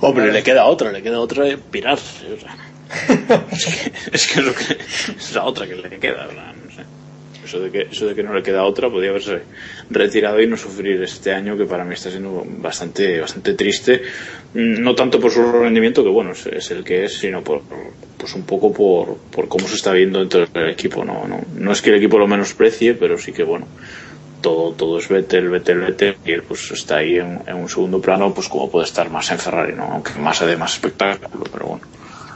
Hombre, 0.00 0.32
le 0.32 0.42
queda 0.42 0.64
otra, 0.64 0.90
le 0.90 1.02
queda 1.02 1.20
otra 1.20 1.44
de 1.44 1.58
pirarse. 1.58 2.32
o 2.32 2.40
sea. 2.40 2.56
es, 3.50 3.64
que, 3.64 3.92
es 4.12 4.26
que 4.26 4.40
es 4.40 4.46
lo 4.46 4.54
que 4.54 4.78
es 5.16 5.34
la 5.34 5.44
otra 5.44 5.66
que 5.66 5.74
le 5.76 5.98
queda, 5.98 6.26
¿verdad? 6.26 6.51
Eso 7.52 7.60
de, 7.60 7.70
que, 7.70 7.82
eso 7.82 8.06
de 8.06 8.14
que 8.14 8.22
no 8.22 8.32
le 8.32 8.42
queda 8.42 8.64
otra 8.64 8.88
podría 8.88 9.10
haberse 9.10 9.42
retirado 9.90 10.40
y 10.40 10.46
no 10.46 10.56
sufrir 10.56 11.02
este 11.02 11.34
año 11.34 11.54
que 11.54 11.66
para 11.66 11.84
mí 11.84 11.92
está 11.92 12.08
siendo 12.08 12.46
bastante 12.46 13.20
bastante 13.20 13.52
triste. 13.52 14.00
Mm, 14.54 14.80
no 14.80 14.94
tanto 14.94 15.20
por 15.20 15.30
su 15.30 15.42
rendimiento 15.52 16.02
que 16.02 16.08
bueno 16.08 16.32
es, 16.32 16.46
es 16.46 16.70
el 16.70 16.82
que 16.82 17.04
es 17.04 17.18
sino 17.18 17.44
por 17.44 17.60
pues 18.16 18.34
un 18.34 18.44
poco 18.44 18.72
por, 18.72 19.18
por 19.30 19.48
cómo 19.48 19.68
se 19.68 19.74
está 19.74 19.92
viendo 19.92 20.20
dentro 20.20 20.46
del 20.46 20.70
equipo. 20.70 21.04
No, 21.04 21.28
no 21.28 21.40
no 21.54 21.72
es 21.72 21.82
que 21.82 21.90
el 21.90 21.96
equipo 21.96 22.18
lo 22.18 22.26
menosprecie 22.26 22.94
pero 22.94 23.18
sí 23.18 23.34
que 23.34 23.42
bueno 23.42 23.66
todo 24.40 24.72
todo 24.72 24.98
es 24.98 25.06
Vettel, 25.10 25.50
Vettel, 25.50 25.80
Vettel 25.80 26.16
y 26.24 26.32
él 26.32 26.44
pues 26.44 26.70
está 26.70 26.96
ahí 26.96 27.18
en, 27.18 27.38
en 27.46 27.56
un 27.56 27.68
segundo 27.68 28.00
plano 28.00 28.32
pues 28.32 28.48
como 28.48 28.70
puede 28.70 28.86
estar 28.86 29.10
más 29.10 29.30
en 29.30 29.38
Ferrari 29.38 29.74
no 29.74 29.92
aunque 29.92 30.18
más 30.18 30.40
de 30.40 30.56
más 30.56 30.72
espectáculo 30.72 31.44
pero 31.52 31.66
bueno. 31.66 31.84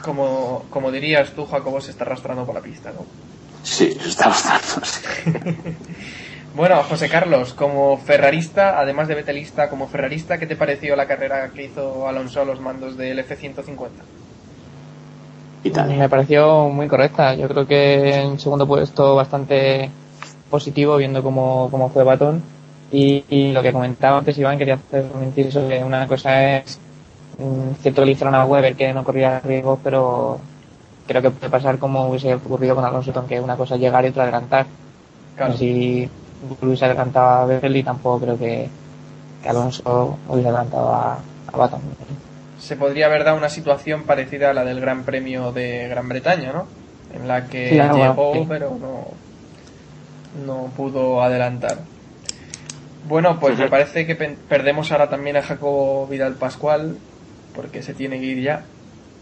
Como, 0.03 0.65
como 0.69 0.91
dirías 0.91 1.31
tú, 1.31 1.45
Jacobo 1.45 1.81
se 1.81 1.91
está 1.91 2.05
arrastrando 2.05 2.45
por 2.45 2.55
la 2.55 2.61
pista, 2.61 2.93
¿no? 2.93 3.03
Sí 3.67 3.97
está 4.05 4.29
bastante 4.29 4.89
Bueno, 6.55 6.81
José 6.81 7.07
Carlos, 7.07 7.53
como 7.53 7.97
ferrarista, 7.97 8.79
además 8.79 9.07
de 9.07 9.13
betelista, 9.13 9.69
como 9.69 9.87
ferrarista, 9.87 10.39
¿qué 10.39 10.47
te 10.47 10.55
pareció 10.55 10.95
la 10.95 11.05
carrera 11.05 11.51
que 11.53 11.65
hizo 11.65 12.07
Alonso 12.07 12.41
a 12.41 12.45
los 12.45 12.59
mandos 12.59 12.97
del 12.97 13.19
F-150? 13.19 13.89
Me 15.87 16.09
pareció 16.09 16.69
muy 16.69 16.87
correcta. 16.87 17.35
Yo 17.35 17.47
creo 17.47 17.67
que 17.67 18.21
en 18.21 18.39
segundo 18.39 18.65
puesto 18.65 19.15
bastante 19.15 19.91
positivo 20.49 20.97
viendo 20.97 21.21
cómo, 21.21 21.67
cómo 21.69 21.89
fue 21.89 22.03
Baton. 22.03 22.41
Y, 22.91 23.23
y 23.29 23.51
lo 23.51 23.61
que 23.61 23.73
comentaba 23.73 24.17
antes 24.17 24.37
Iván, 24.37 24.57
quería 24.57 24.75
hacer 24.75 25.05
un 25.13 25.25
inciso 25.25 25.67
que 25.67 25.83
una 25.83 26.07
cosa 26.07 26.57
es 26.57 26.79
mm, 27.37 27.81
cierto 27.81 28.01
que 28.01 28.05
le 28.05 28.11
hicieron 28.13 28.33
a 28.33 28.45
Weber 28.45 28.75
que 28.75 28.93
no 28.93 29.03
corría 29.03 29.41
riesgos, 29.41 29.77
pero 29.83 30.39
creo 31.07 31.21
que 31.21 31.31
puede 31.31 31.49
pasar 31.49 31.79
como 31.79 32.09
hubiese 32.09 32.35
ocurrido 32.35 32.75
con 32.75 32.85
Alonso, 32.85 33.25
que 33.27 33.39
una 33.39 33.55
cosa 33.55 33.75
es 33.75 33.81
llegar 33.81 34.05
y 34.05 34.09
otra 34.09 34.23
adelantar. 34.23 34.65
Claro. 35.35 35.53
Si 35.53 36.09
hubiese 36.61 36.85
adelantado 36.85 37.51
a 37.51 37.67
y 37.67 37.83
tampoco 37.83 38.19
creo 38.19 38.37
que, 38.37 38.69
que 39.41 39.49
Alonso 39.49 40.17
hubiese 40.27 40.49
adelantado 40.49 40.93
a, 40.93 41.19
a 41.51 41.57
Baton. 41.57 41.81
Se 42.59 42.75
podría 42.75 43.05
haber 43.05 43.23
dado 43.23 43.37
una 43.37 43.49
situación 43.49 44.03
parecida 44.03 44.49
a 44.49 44.53
la 44.53 44.65
del 44.65 44.81
Gran 44.81 45.03
Premio 45.03 45.51
de 45.51 45.87
Gran 45.87 46.09
Bretaña, 46.09 46.51
¿no? 46.51 46.67
En 47.13 47.27
la 47.27 47.47
que 47.47 47.69
Sí, 47.69 47.75
llegó, 47.75 48.45
pero 48.47 48.77
no, 48.79 49.07
no 50.45 50.69
pudo 50.75 51.21
adelantar. 51.21 51.77
Bueno, 53.07 53.39
pues 53.39 53.57
me 53.57 53.69
parece 53.69 54.05
que 54.05 54.15
perdemos 54.15 54.91
ahora 54.91 55.09
también 55.09 55.37
a 55.37 55.41
Jacobo 55.41 56.07
Vidal 56.07 56.33
Pascual, 56.33 56.97
porque 57.55 57.81
se 57.81 57.93
tiene 57.93 58.19
que 58.19 58.25
ir 58.25 58.41
ya. 58.41 58.63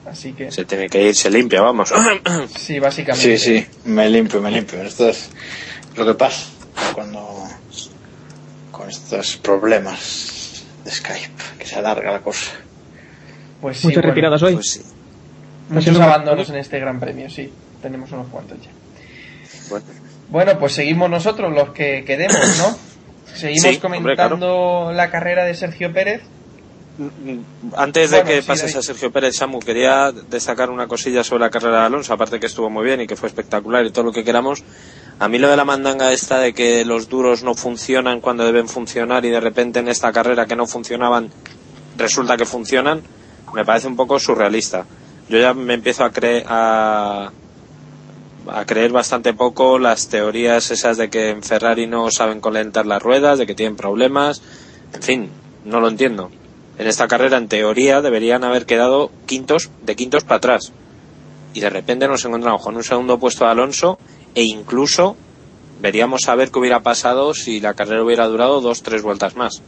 Así 0.05 0.33
que, 0.33 0.51
Se 0.51 0.65
tiene 0.65 0.87
que 0.87 1.01
ir, 1.01 1.15
se 1.15 1.29
limpia, 1.31 1.61
vamos. 1.61 1.91
sí, 2.57 2.79
básicamente. 2.79 3.37
Sí, 3.37 3.59
sí, 3.61 3.67
me 3.85 4.07
limpio, 4.09 4.41
me 4.41 4.51
limpio. 4.51 4.81
Esto 4.83 5.09
es 5.09 5.29
lo 5.95 6.05
que 6.05 6.13
pasa 6.13 6.45
cuando 6.93 7.47
con 8.71 8.89
estos 8.89 9.37
problemas 9.37 10.63
de 10.83 10.91
Skype, 10.91 11.43
que 11.57 11.65
se 11.65 11.75
alarga 11.77 12.11
la 12.11 12.19
cosa. 12.21 12.51
Pues 13.61 13.77
sí, 13.77 13.87
Muchas 13.87 14.01
bueno, 14.03 14.09
retiradas 14.09 14.43
hoy. 14.43 14.53
Pues 14.53 14.69
sí. 14.69 14.81
Muchos 15.69 15.87
Haciendo- 15.89 16.03
abandonos 16.03 16.49
en 16.49 16.57
este 16.57 16.79
Gran 16.79 16.99
Premio, 16.99 17.29
sí. 17.29 17.51
Tenemos 17.81 18.11
unos 18.11 18.27
cuantos 18.27 18.57
ya. 18.61 18.69
Bueno. 19.69 19.85
Bueno, 20.29 20.59
pues 20.59 20.73
seguimos 20.73 21.09
nosotros 21.09 21.51
los 21.53 21.69
que 21.71 22.03
quedemos, 22.05 22.37
¿no? 22.59 22.77
Seguimos 23.35 23.61
Sí, 23.63 23.79
hombre, 23.83 23.99
comentando 24.05 24.91
la 24.93 25.09
carrera 25.09 25.43
de 25.45 25.55
Sergio 25.55 25.91
Pérez. 25.91 26.21
Antes 27.75 28.11
de 28.11 28.17
Bueno, 28.17 28.29
que 28.29 28.41
sí, 28.41 28.47
pases 28.47 28.75
a 28.75 28.81
Sergio 28.81 29.11
Pérez, 29.11 29.35
Samu, 29.35 29.59
quería 29.59 30.11
destacar 30.11 30.69
una 30.69 30.87
cosilla 30.87 31.23
sobre 31.23 31.41
la 31.41 31.49
carrera 31.49 31.79
de 31.79 31.85
Alonso, 31.87 32.13
aparte 32.13 32.39
que 32.39 32.45
estuvo 32.45 32.69
muy 32.69 32.85
bien 32.85 33.01
y 33.01 33.07
que 33.07 33.17
fue 33.17 33.27
espectacular 33.27 33.85
y 33.85 33.91
todo 33.91 34.05
lo 34.05 34.11
que 34.13 34.23
queramos. 34.23 34.63
A 35.19 35.27
mí 35.27 35.37
lo 35.37 35.49
de 35.49 35.57
la 35.57 35.65
mandanga 35.65 36.13
esta 36.13 36.39
de 36.39 36.53
que 36.53 36.85
los 36.85 37.09
duros 37.09 37.43
no 37.43 37.53
funcionan 37.53 38.21
cuando 38.21 38.45
deben 38.45 38.69
funcionar 38.69 39.25
y 39.25 39.29
de 39.29 39.39
repente 39.41 39.79
en 39.79 39.89
esta 39.89 40.11
carrera 40.13 40.45
que 40.45 40.55
no 40.55 40.67
funcionaban 40.67 41.31
resulta 41.97 42.37
que 42.37 42.45
funcionan, 42.45 43.01
me 43.53 43.65
parece 43.65 43.87
un 43.87 43.95
poco 43.95 44.19
surrealista. 44.19 44.85
Yo 45.27 45.37
ya 45.37 45.53
me 45.53 45.73
empiezo 45.73 46.05
a 46.05 46.11
creer 46.11 46.45
a, 46.47 47.31
a 48.47 48.65
creer 48.65 48.91
bastante 48.91 49.33
poco 49.33 49.79
las 49.79 50.07
teorías 50.07 50.71
esas 50.71 50.97
de 50.97 51.09
que 51.09 51.29
en 51.29 51.43
Ferrari 51.43 51.87
no 51.87 52.09
saben 52.11 52.41
calentar 52.41 52.85
las 52.85 53.01
ruedas, 53.01 53.39
de 53.39 53.45
que 53.45 53.55
tienen 53.55 53.75
problemas, 53.75 54.41
en 54.93 55.01
fin, 55.01 55.29
no 55.65 55.79
lo 55.79 55.87
entiendo. 55.87 56.31
En 56.77 56.87
esta 56.87 57.07
carrera, 57.07 57.37
en 57.37 57.47
teoría, 57.47 58.01
deberían 58.01 58.43
haber 58.43 58.65
quedado 58.65 59.11
quintos, 59.25 59.69
de 59.83 59.95
quintos 59.95 60.23
para 60.23 60.37
atrás. 60.37 60.71
Y 61.53 61.61
de 61.61 61.69
repente 61.69 62.07
nos 62.07 62.25
encontramos 62.25 62.61
con 62.61 62.75
un 62.75 62.83
segundo 62.83 63.17
puesto 63.17 63.45
de 63.45 63.51
Alonso 63.51 63.97
e 64.33 64.43
incluso 64.43 65.15
veríamos 65.79 66.27
a 66.27 66.35
ver 66.35 66.51
qué 66.51 66.59
hubiera 66.59 66.81
pasado 66.81 67.33
si 67.33 67.59
la 67.61 67.73
carrera 67.73 68.03
hubiera 68.03 68.25
durado 68.27 68.59
dos, 68.59 68.83
tres 68.83 69.01
vueltas 69.03 69.35
más. 69.35 69.61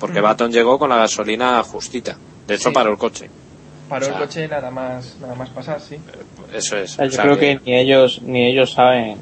Porque 0.00 0.20
Mm. 0.20 0.24
Baton 0.24 0.52
llegó 0.52 0.78
con 0.78 0.88
la 0.90 0.96
gasolina 0.96 1.62
justita. 1.62 2.16
De 2.46 2.54
hecho, 2.54 2.70
Sí. 2.70 2.74
paró 2.74 2.90
el 2.92 2.98
coche. 2.98 3.28
Paró 3.88 4.06
O 4.06 4.08
sea, 4.08 4.18
el 4.18 4.22
coche 4.24 4.48
nada 4.48 4.70
más, 4.70 5.16
nada 5.20 5.34
más 5.34 5.50
pasar, 5.50 5.80
sí. 5.80 5.96
Eso 6.54 6.76
es. 6.78 6.96
Yo 6.96 7.04
O 7.04 7.10
sea 7.10 7.22
creo 7.24 7.38
que 7.38 7.60
ni 7.64 7.76
ellos 7.76 8.20
ni 8.22 8.46
ellos 8.46 8.72
saben. 8.72 9.18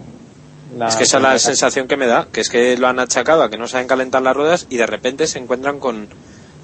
la- 0.78 0.88
Es 0.88 0.96
que 0.96 1.04
esa 1.04 1.16
es 1.18 1.22
la 1.22 1.38
sensación 1.38 1.86
que 1.88 1.96
me 1.96 2.06
da, 2.06 2.26
que 2.32 2.40
es 2.40 2.48
que 2.48 2.76
lo 2.76 2.86
han 2.88 2.98
achacado 2.98 3.42
a 3.42 3.50
que 3.50 3.58
no 3.58 3.68
saben 3.68 3.86
calentar 3.86 4.22
las 4.22 4.34
ruedas 4.36 4.66
y 4.70 4.76
de 4.76 4.86
repente 4.86 5.26
se 5.26 5.38
encuentran 5.38 5.78
con, 5.78 6.08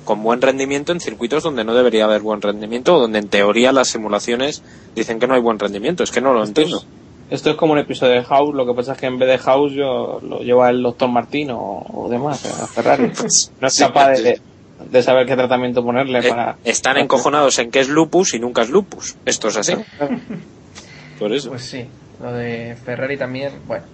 con 0.04 0.22
buen 0.22 0.40
rendimiento 0.40 0.92
en 0.92 1.00
circuitos 1.00 1.42
donde 1.42 1.64
no 1.64 1.74
debería 1.74 2.04
haber 2.04 2.20
buen 2.22 2.40
rendimiento 2.42 2.96
o 2.96 3.00
donde 3.00 3.18
en 3.18 3.28
teoría 3.28 3.72
las 3.72 3.88
simulaciones 3.88 4.62
dicen 4.94 5.18
que 5.20 5.26
no 5.26 5.34
hay 5.34 5.40
buen 5.40 5.58
rendimiento. 5.58 6.02
Es 6.02 6.10
que 6.10 6.20
no 6.20 6.32
lo 6.32 6.42
Esto 6.42 6.60
entiendo. 6.62 6.78
es, 6.78 6.86
esto 7.30 7.50
es 7.50 7.56
como 7.56 7.72
un 7.74 7.78
episodio 7.78 8.14
de 8.14 8.24
House, 8.24 8.54
lo 8.54 8.66
que 8.66 8.74
pasa 8.74 8.92
es 8.92 8.98
que 8.98 9.06
en 9.06 9.18
vez 9.18 9.28
de 9.28 9.38
House 9.38 9.72
yo 9.72 10.20
lo 10.22 10.40
lleva 10.40 10.70
el 10.70 10.82
doctor 10.82 11.08
Martín 11.10 11.50
o, 11.52 11.84
o 11.92 12.08
demás, 12.08 12.44
a 12.46 12.66
Ferrari. 12.66 13.12
No 13.60 13.68
es 13.68 13.74
Sí, 13.74 13.82
capaz 13.84 14.10
de, 14.18 14.40
de 14.90 15.02
saber 15.02 15.26
qué 15.26 15.36
tratamiento 15.36 15.84
ponerle 15.84 16.18
Eh, 16.20 16.28
para... 16.28 16.56
están 16.64 16.96
encojonados 16.96 17.58
en 17.58 17.70
que 17.70 17.80
es 17.80 17.88
lupus 17.88 18.34
y 18.34 18.38
nunca 18.40 18.62
es 18.62 18.70
lupus. 18.70 19.14
Esto 19.26 19.48
es 19.48 19.56
así. 19.58 19.74
Por 21.18 21.32
eso. 21.32 21.50
Pues 21.50 21.62
sí, 21.64 21.84
lo 22.22 22.32
de 22.32 22.76
Ferrari 22.84 23.16
también, 23.18 23.52
bueno, 23.66 23.84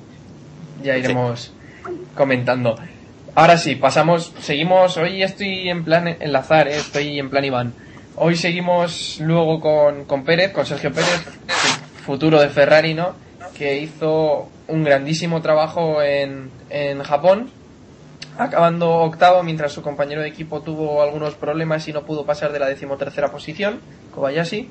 ya 0.83 0.97
iremos 0.97 1.53
comentando. 2.15 2.77
Ahora 3.39 3.59
sí, 3.59 3.75
pasamos, 3.75 4.33
seguimos, 4.41 4.97
hoy 4.97 5.23
estoy 5.23 5.69
en 5.69 5.85
plan 5.85 6.09
enlazar, 6.09 6.69
¿eh? 6.69 6.77
estoy 6.79 7.19
en 7.19 7.29
plan 7.29 7.45
Iván. 7.45 7.75
Hoy 8.15 8.35
seguimos 8.35 9.21
luego 9.21 9.61
con, 9.61 10.07
con 10.07 10.25
Pérez, 10.25 10.53
con 10.53 10.65
Sergio 10.65 10.91
Pérez, 10.91 11.23
futuro 12.07 12.41
de 12.41 12.49
Ferrari, 12.49 12.95
¿no? 12.95 13.13
Que 13.55 13.79
hizo 13.79 14.49
un 14.69 14.85
grandísimo 14.85 15.43
trabajo 15.43 16.01
en, 16.01 16.51
en 16.71 17.03
Japón, 17.03 17.51
acabando 18.39 18.91
octavo 19.01 19.43
mientras 19.43 19.71
su 19.71 19.83
compañero 19.83 20.23
de 20.23 20.29
equipo 20.29 20.63
tuvo 20.63 21.03
algunos 21.03 21.35
problemas 21.35 21.87
y 21.89 21.93
no 21.93 22.07
pudo 22.07 22.25
pasar 22.25 22.55
de 22.55 22.59
la 22.59 22.69
decimotercera 22.69 23.31
posición, 23.31 23.81
Kobayashi. 24.15 24.71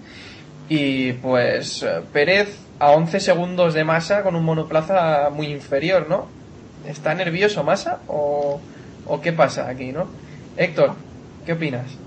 Y 0.69 1.13
pues 1.13 1.83
eh, 1.83 2.01
Pérez 2.11 2.57
a 2.79 2.89
11 2.89 3.19
segundos 3.19 3.75
de 3.75 3.83
masa 3.83 4.23
con 4.23 4.35
un 4.35 4.43
monoplaza 4.43 5.29
muy 5.29 5.51
inferior, 5.51 6.07
¿no? 6.09 6.44
¿Está 6.87 7.13
nervioso 7.13 7.63
masa 7.63 7.99
o, 8.07 8.59
o 9.05 9.21
qué 9.21 9.33
pasa 9.33 9.69
aquí, 9.69 9.91
no? 9.91 10.07
Héctor, 10.57 10.91
¿qué 11.45 11.53
opinas? 11.53 11.97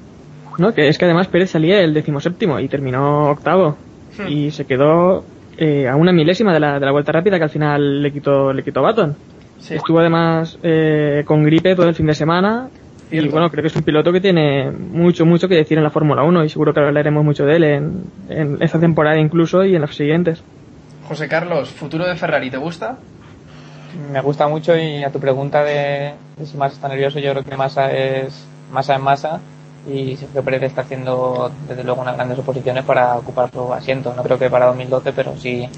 No, 0.59 0.75
que 0.75 0.89
es 0.89 0.99
que 0.99 1.05
además 1.05 1.29
Pérez 1.29 1.51
salía 1.51 1.81
el 1.81 1.95
decimoséptimo 1.95 2.59
y 2.59 2.69
terminó 2.69 3.31
octavo. 3.31 3.77
Hmm. 4.19 4.29
Y 4.29 4.51
se 4.51 4.65
quedó 4.65 5.25
eh, 5.57 5.87
a 5.89 5.97
una 5.97 6.13
milésima 6.13 6.53
de 6.53 6.61
la, 6.61 6.81
de 6.81 6.87
la 6.87 6.93
vuelta 6.93 7.13
rápida 7.13 7.39
que 7.39 7.45
al 7.45 7.51
final 7.51 8.03
le 8.03 8.13
quitó, 8.13 8.53
le 8.53 8.65
quitó 8.65 8.83
Baton. 8.83 9.17
Sí. 9.61 9.75
Estuvo 9.75 10.01
además 10.01 10.59
eh, 10.63 11.23
con 11.25 11.45
gripe 11.45 11.75
todo 11.75 11.89
el 11.89 11.95
fin 11.95 12.07
de 12.07 12.15
semana 12.15 12.69
Y 13.11 13.27
bueno, 13.27 13.51
creo 13.51 13.63
que 13.63 13.67
es 13.67 13.75
un 13.75 13.83
piloto 13.83 14.13
que 14.13 14.21
tiene 14.21 14.71
mucho, 14.71 15.27
mucho 15.27 15.49
que 15.49 15.57
decir 15.57 15.79
en 15.79 15.85
la 15.85 15.91
Fórmula 15.91 16.23
1 16.23 16.45
y 16.45 16.49
seguro 16.49 16.73
que 16.73 16.81
hablaremos 16.81 17.25
mucho 17.25 17.45
de 17.45 17.57
él 17.57 17.65
en, 17.65 18.05
en 18.29 18.63
esta 18.63 18.79
temporada 18.79 19.19
incluso 19.19 19.65
y 19.65 19.75
en 19.75 19.81
las 19.81 19.95
siguientes. 19.95 20.43
José 21.09 21.27
Carlos, 21.27 21.71
futuro 21.71 22.07
de 22.07 22.17
Ferrari, 22.17 22.51
¿te 22.51 22.59
gusta? 22.59 22.99
Me 24.13 24.21
gusta 24.21 24.49
mucho 24.49 24.77
y 24.77 25.03
a 25.03 25.11
tu 25.11 25.19
pregunta 25.19 25.65
de, 25.65 26.13
de 26.37 26.47
si 26.47 26.57
Massa 26.57 26.75
está 26.75 26.89
nervioso, 26.89 27.19
yo 27.19 27.33
creo 27.33 27.45
que 27.45 27.57
Massa 27.57 27.91
es 27.93 28.45
Massa 28.71 28.95
en 28.97 29.03
Massa 29.03 29.41
y 29.89 30.17
Sergio 30.17 30.43
Pérez 30.43 30.63
está 30.65 30.83
haciendo 30.83 31.51
desde 31.67 31.85
luego 31.85 32.03
unas 32.03 32.17
grandes 32.17 32.39
oposiciones 32.39 32.85
para 32.85 33.17
ocupar 33.17 33.51
su 33.51 33.73
asiento. 33.73 34.13
No 34.15 34.23
creo 34.23 34.39
que 34.39 34.51
para 34.51 34.67
2012, 34.67 35.13
pero 35.13 35.37
sí 35.37 35.69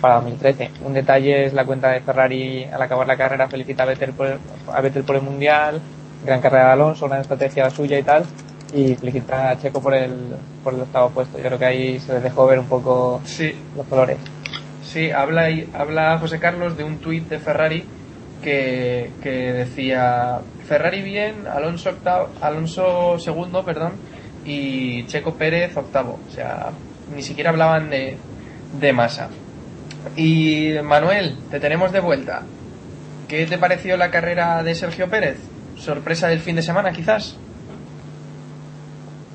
para 0.00 0.14
2013. 0.16 0.70
Un 0.84 0.94
detalle 0.94 1.44
es 1.44 1.52
la 1.52 1.64
cuenta 1.66 1.90
de 1.90 2.00
Ferrari 2.00 2.64
al 2.64 2.80
acabar 2.80 3.06
la 3.06 3.16
carrera 3.16 3.48
felicita 3.48 3.82
a 3.82 3.86
Vettel 3.86 4.12
por 4.12 4.26
el, 4.28 4.38
a 4.72 4.80
Vettel 4.80 5.04
por 5.04 5.16
el 5.16 5.22
Mundial, 5.22 5.80
gran 6.24 6.40
carrera 6.40 6.66
de 6.66 6.72
Alonso, 6.72 7.06
gran 7.08 7.20
estrategia 7.20 7.68
suya 7.68 7.98
y 7.98 8.02
tal, 8.02 8.24
y 8.72 8.94
felicita 8.94 9.50
a 9.50 9.58
Checo 9.58 9.82
por 9.82 9.94
el, 9.94 10.14
por 10.64 10.72
el 10.74 10.80
octavo 10.82 11.10
puesto. 11.10 11.36
Yo 11.36 11.44
creo 11.44 11.58
que 11.58 11.66
ahí 11.66 11.98
se 12.00 12.14
les 12.14 12.22
dejó 12.22 12.46
ver 12.46 12.58
un 12.60 12.66
poco 12.66 13.20
Sí. 13.24 13.52
los 13.76 13.86
colores. 13.86 14.16
Sí, 14.88 15.10
habla, 15.10 15.48
habla 15.74 16.18
José 16.18 16.38
Carlos 16.38 16.78
de 16.78 16.84
un 16.84 16.96
tuit 16.96 17.28
de 17.28 17.38
Ferrari 17.38 17.84
que, 18.42 19.10
que 19.22 19.52
decía 19.52 20.38
Ferrari 20.66 21.02
bien, 21.02 21.46
Alonso 21.46 21.90
octavo, 21.90 22.30
Alonso 22.40 23.18
segundo, 23.18 23.66
perdón, 23.66 23.92
y 24.46 25.04
Checo 25.04 25.34
Pérez 25.34 25.76
octavo. 25.76 26.18
O 26.26 26.32
sea, 26.34 26.70
ni 27.14 27.22
siquiera 27.22 27.50
hablaban 27.50 27.90
de, 27.90 28.16
de 28.80 28.92
masa. 28.94 29.28
Y 30.16 30.72
Manuel, 30.82 31.36
te 31.50 31.60
tenemos 31.60 31.92
de 31.92 32.00
vuelta. 32.00 32.44
¿Qué 33.28 33.44
te 33.44 33.58
pareció 33.58 33.98
la 33.98 34.10
carrera 34.10 34.62
de 34.62 34.74
Sergio 34.74 35.10
Pérez? 35.10 35.36
¿Sorpresa 35.76 36.28
del 36.28 36.40
fin 36.40 36.56
de 36.56 36.62
semana, 36.62 36.92
quizás? 36.92 37.36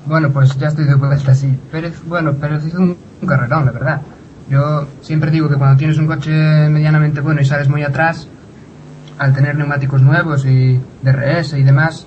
Bueno, 0.04 0.32
pues 0.32 0.58
ya 0.58 0.66
estoy 0.66 0.84
de 0.84 0.96
vuelta, 0.96 1.32
sí. 1.32 1.56
Pérez, 1.70 2.02
bueno, 2.04 2.34
Pérez 2.34 2.66
hizo 2.66 2.78
un, 2.78 2.96
un 3.22 3.28
carrerón, 3.28 3.66
la 3.66 3.70
verdad. 3.70 4.00
Yo 4.48 4.86
siempre 5.00 5.30
digo 5.30 5.48
que 5.48 5.56
cuando 5.56 5.76
tienes 5.78 5.98
un 5.98 6.06
coche 6.06 6.68
medianamente 6.68 7.20
bueno 7.20 7.40
y 7.40 7.44
sales 7.44 7.68
muy 7.68 7.82
atrás, 7.82 8.28
al 9.18 9.32
tener 9.34 9.56
neumáticos 9.56 10.02
nuevos 10.02 10.44
y 10.44 10.78
DRS 11.02 11.54
y 11.54 11.62
demás, 11.62 12.06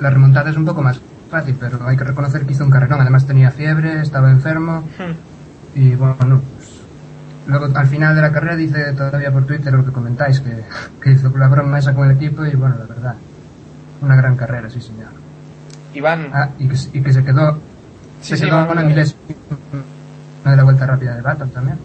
la 0.00 0.10
remontada 0.10 0.50
es 0.50 0.56
un 0.56 0.64
poco 0.64 0.82
más 0.82 1.00
fácil, 1.30 1.56
pero 1.60 1.86
hay 1.86 1.96
que 1.96 2.04
reconocer 2.04 2.44
que 2.46 2.52
hizo 2.52 2.64
un 2.64 2.70
carrerón. 2.70 3.00
Además 3.00 3.26
tenía 3.26 3.50
fiebre, 3.50 4.00
estaba 4.00 4.30
enfermo 4.30 4.84
y 5.74 5.94
bueno, 5.94 6.16
pues, 6.18 6.80
luego 7.46 7.68
al 7.76 7.86
final 7.86 8.14
de 8.16 8.22
la 8.22 8.32
carrera 8.32 8.56
dice 8.56 8.92
todavía 8.94 9.30
por 9.30 9.44
Twitter 9.46 9.72
lo 9.72 9.84
que 9.84 9.92
comentáis, 9.92 10.40
que, 10.40 10.64
que 11.02 11.12
hizo 11.12 11.30
la 11.36 11.48
broma 11.48 11.78
esa 11.78 11.94
con 11.94 12.10
el 12.10 12.16
equipo 12.16 12.44
y 12.44 12.56
bueno, 12.56 12.76
la 12.78 12.86
verdad, 12.86 13.14
una 14.00 14.16
gran 14.16 14.36
carrera, 14.36 14.68
sí 14.68 14.80
señor. 14.80 15.10
Iván. 15.94 16.28
Ah, 16.32 16.48
y 16.58 16.66
que, 16.68 16.76
se- 16.76 16.90
y 16.96 17.02
que 17.02 17.12
se 17.12 17.22
quedó, 17.24 17.52
Sí, 18.20 18.30
se 18.30 18.36
sí, 18.38 18.44
quedó 18.46 18.56
una 18.56 18.66
vamos. 18.66 18.84
milésima 18.84 19.20
de 20.44 20.56
la 20.56 20.64
vuelta 20.64 20.86
rápida 20.86 21.14
de 21.14 21.22
Baton 21.22 21.50
también. 21.50 21.78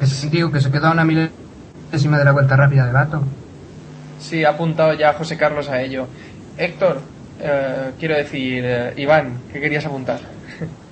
Que 0.00 0.06
se- 0.06 0.28
digo 0.30 0.50
que 0.50 0.60
se 0.60 0.70
quedó 0.70 0.88
a 0.88 0.92
una 0.92 1.04
milésima 1.04 2.18
de 2.18 2.24
la 2.24 2.32
vuelta 2.32 2.56
rápida 2.56 2.86
de 2.86 2.92
Baton. 2.92 3.22
Sí, 4.20 4.44
ha 4.44 4.50
apuntado 4.50 4.94
ya 4.94 5.12
José 5.14 5.36
Carlos 5.36 5.68
a 5.68 5.80
ello. 5.82 6.06
Héctor, 6.58 7.00
eh, 7.40 7.90
quiero 7.98 8.16
decir, 8.16 8.64
eh, 8.66 8.92
Iván, 8.96 9.40
¿qué 9.52 9.60
querías 9.60 9.84
apuntar? 9.86 10.20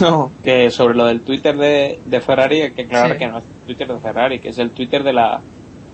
No, 0.00 0.30
que 0.42 0.70
sobre 0.70 0.94
lo 0.94 1.06
del 1.06 1.22
Twitter 1.22 1.56
de, 1.56 1.98
de 2.04 2.20
Ferrari 2.20 2.62
hay 2.62 2.70
que 2.72 2.82
aclarar 2.82 3.12
Sí. 3.12 3.18
que 3.18 3.26
no 3.28 3.38
es 3.38 3.44
el 3.44 3.66
Twitter 3.66 3.88
de 3.88 3.98
Ferrari, 4.00 4.38
que 4.40 4.48
es 4.50 4.58
el 4.58 4.70
Twitter 4.72 5.02
de 5.02 5.12
la 5.12 5.40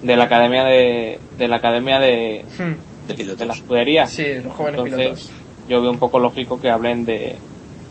de 0.03 0.17
la 0.17 0.25
academia 0.25 0.65
de, 0.65 1.19
de 1.39 1.49
la 1.49 1.57
academia 1.57 1.99
de, 2.01 2.45
de, 3.09 3.47
la 3.47 3.53
escudería. 3.55 4.07
Sí, 4.07 4.25
los 4.43 4.53
jóvenes 4.55 4.81
Entonces, 4.81 4.99
pilotos. 5.07 5.31
yo 5.69 5.81
veo 5.83 5.91
un 5.91 5.99
poco 5.99 6.19
lógico 6.19 6.61
que 6.61 6.71
hablen 6.71 7.05
de 7.05 7.37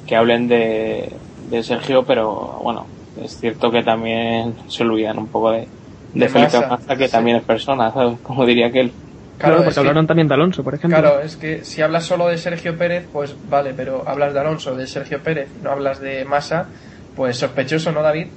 que 0.06 0.16
hablen 0.16 0.48
de, 0.48 1.10
de 1.50 1.64
Sergio, 1.64 2.04
pero 2.06 2.60
bueno, 2.64 2.86
es 3.22 3.38
cierto 3.40 3.70
que 3.72 3.84
también 3.84 4.56
se 4.68 4.84
olvidan 4.84 5.18
un 5.20 5.28
poco 5.28 5.52
de, 5.52 5.60
de, 5.60 5.68
De 6.14 6.30
Felipe 6.30 6.58
Massa, 6.60 6.68
Massa, 6.68 6.96
que 6.96 7.06
sí. 7.08 7.12
también 7.12 7.38
es 7.38 7.44
persona, 7.44 7.92
¿sabes? 7.92 8.20
Como 8.24 8.46
diría 8.46 8.68
aquel. 8.68 8.92
Claro, 9.38 9.56
porque 9.58 9.70
es 9.70 9.76
que- 9.76 9.80
hablaron 9.80 10.08
también 10.08 10.28
de 10.28 10.34
Alonso, 10.36 10.64
por 10.64 10.76
ejemplo. 10.76 11.00
Claro, 11.00 11.20
es 11.22 11.36
que 11.36 11.66
si 11.66 11.82
hablas 11.82 12.06
solo 12.06 12.28
de 12.28 12.38
Sergio 12.38 12.78
Pérez, 12.78 13.08
pues 13.12 13.36
vale, 13.50 13.74
pero 13.76 14.04
hablas 14.08 14.34
de 14.34 14.40
Alonso, 14.40 14.76
de 14.76 14.88
Sergio 14.88 15.22
Pérez, 15.22 15.50
no 15.62 15.72
hablas 15.72 16.00
de 16.00 16.24
Massa, 16.24 16.68
pues 17.16 17.38
sospechoso, 17.38 17.92
¿no, 17.92 18.02
David? 18.02 18.28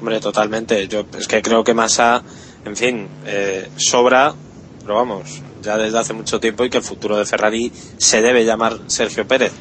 Hombre, 0.00 0.20
totalmente. 0.20 0.86
Yo 0.88 1.04
es 1.18 1.26
que 1.26 1.40
creo 1.42 1.64
que 1.64 1.72
Massa, 1.74 2.22
en 2.64 2.76
fin, 2.76 3.08
eh, 3.26 3.68
sobra, 3.76 4.34
pero 4.82 4.96
vamos, 4.96 5.42
ya 5.62 5.78
desde 5.78 5.98
hace 5.98 6.12
mucho 6.12 6.38
tiempo 6.38 6.64
y 6.64 6.70
que 6.70 6.78
el 6.78 6.84
futuro 6.84 7.16
de 7.16 7.24
Ferrari 7.24 7.72
se 7.96 8.20
debe 8.20 8.44
llamar 8.44 8.74
Sergio 8.86 9.26
Pérez. 9.26 9.52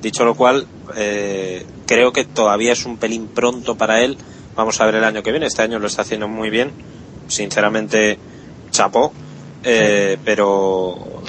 Dicho 0.00 0.24
lo 0.24 0.34
cual, 0.34 0.66
eh, 0.96 1.64
creo 1.86 2.12
que 2.12 2.24
todavía 2.24 2.72
es 2.72 2.86
un 2.86 2.98
pelín 2.98 3.28
pronto 3.28 3.76
para 3.76 4.02
él. 4.02 4.16
Vamos 4.54 4.80
a 4.80 4.86
ver 4.86 4.96
el 4.96 5.04
año 5.04 5.22
que 5.22 5.30
viene. 5.30 5.46
Este 5.46 5.62
año 5.62 5.78
lo 5.78 5.86
está 5.86 6.02
haciendo 6.02 6.28
muy 6.28 6.50
bien. 6.50 6.70
Sinceramente, 7.26 8.18
chapó. 8.70 9.12
Eh, 9.64 10.18
pero 10.24 11.22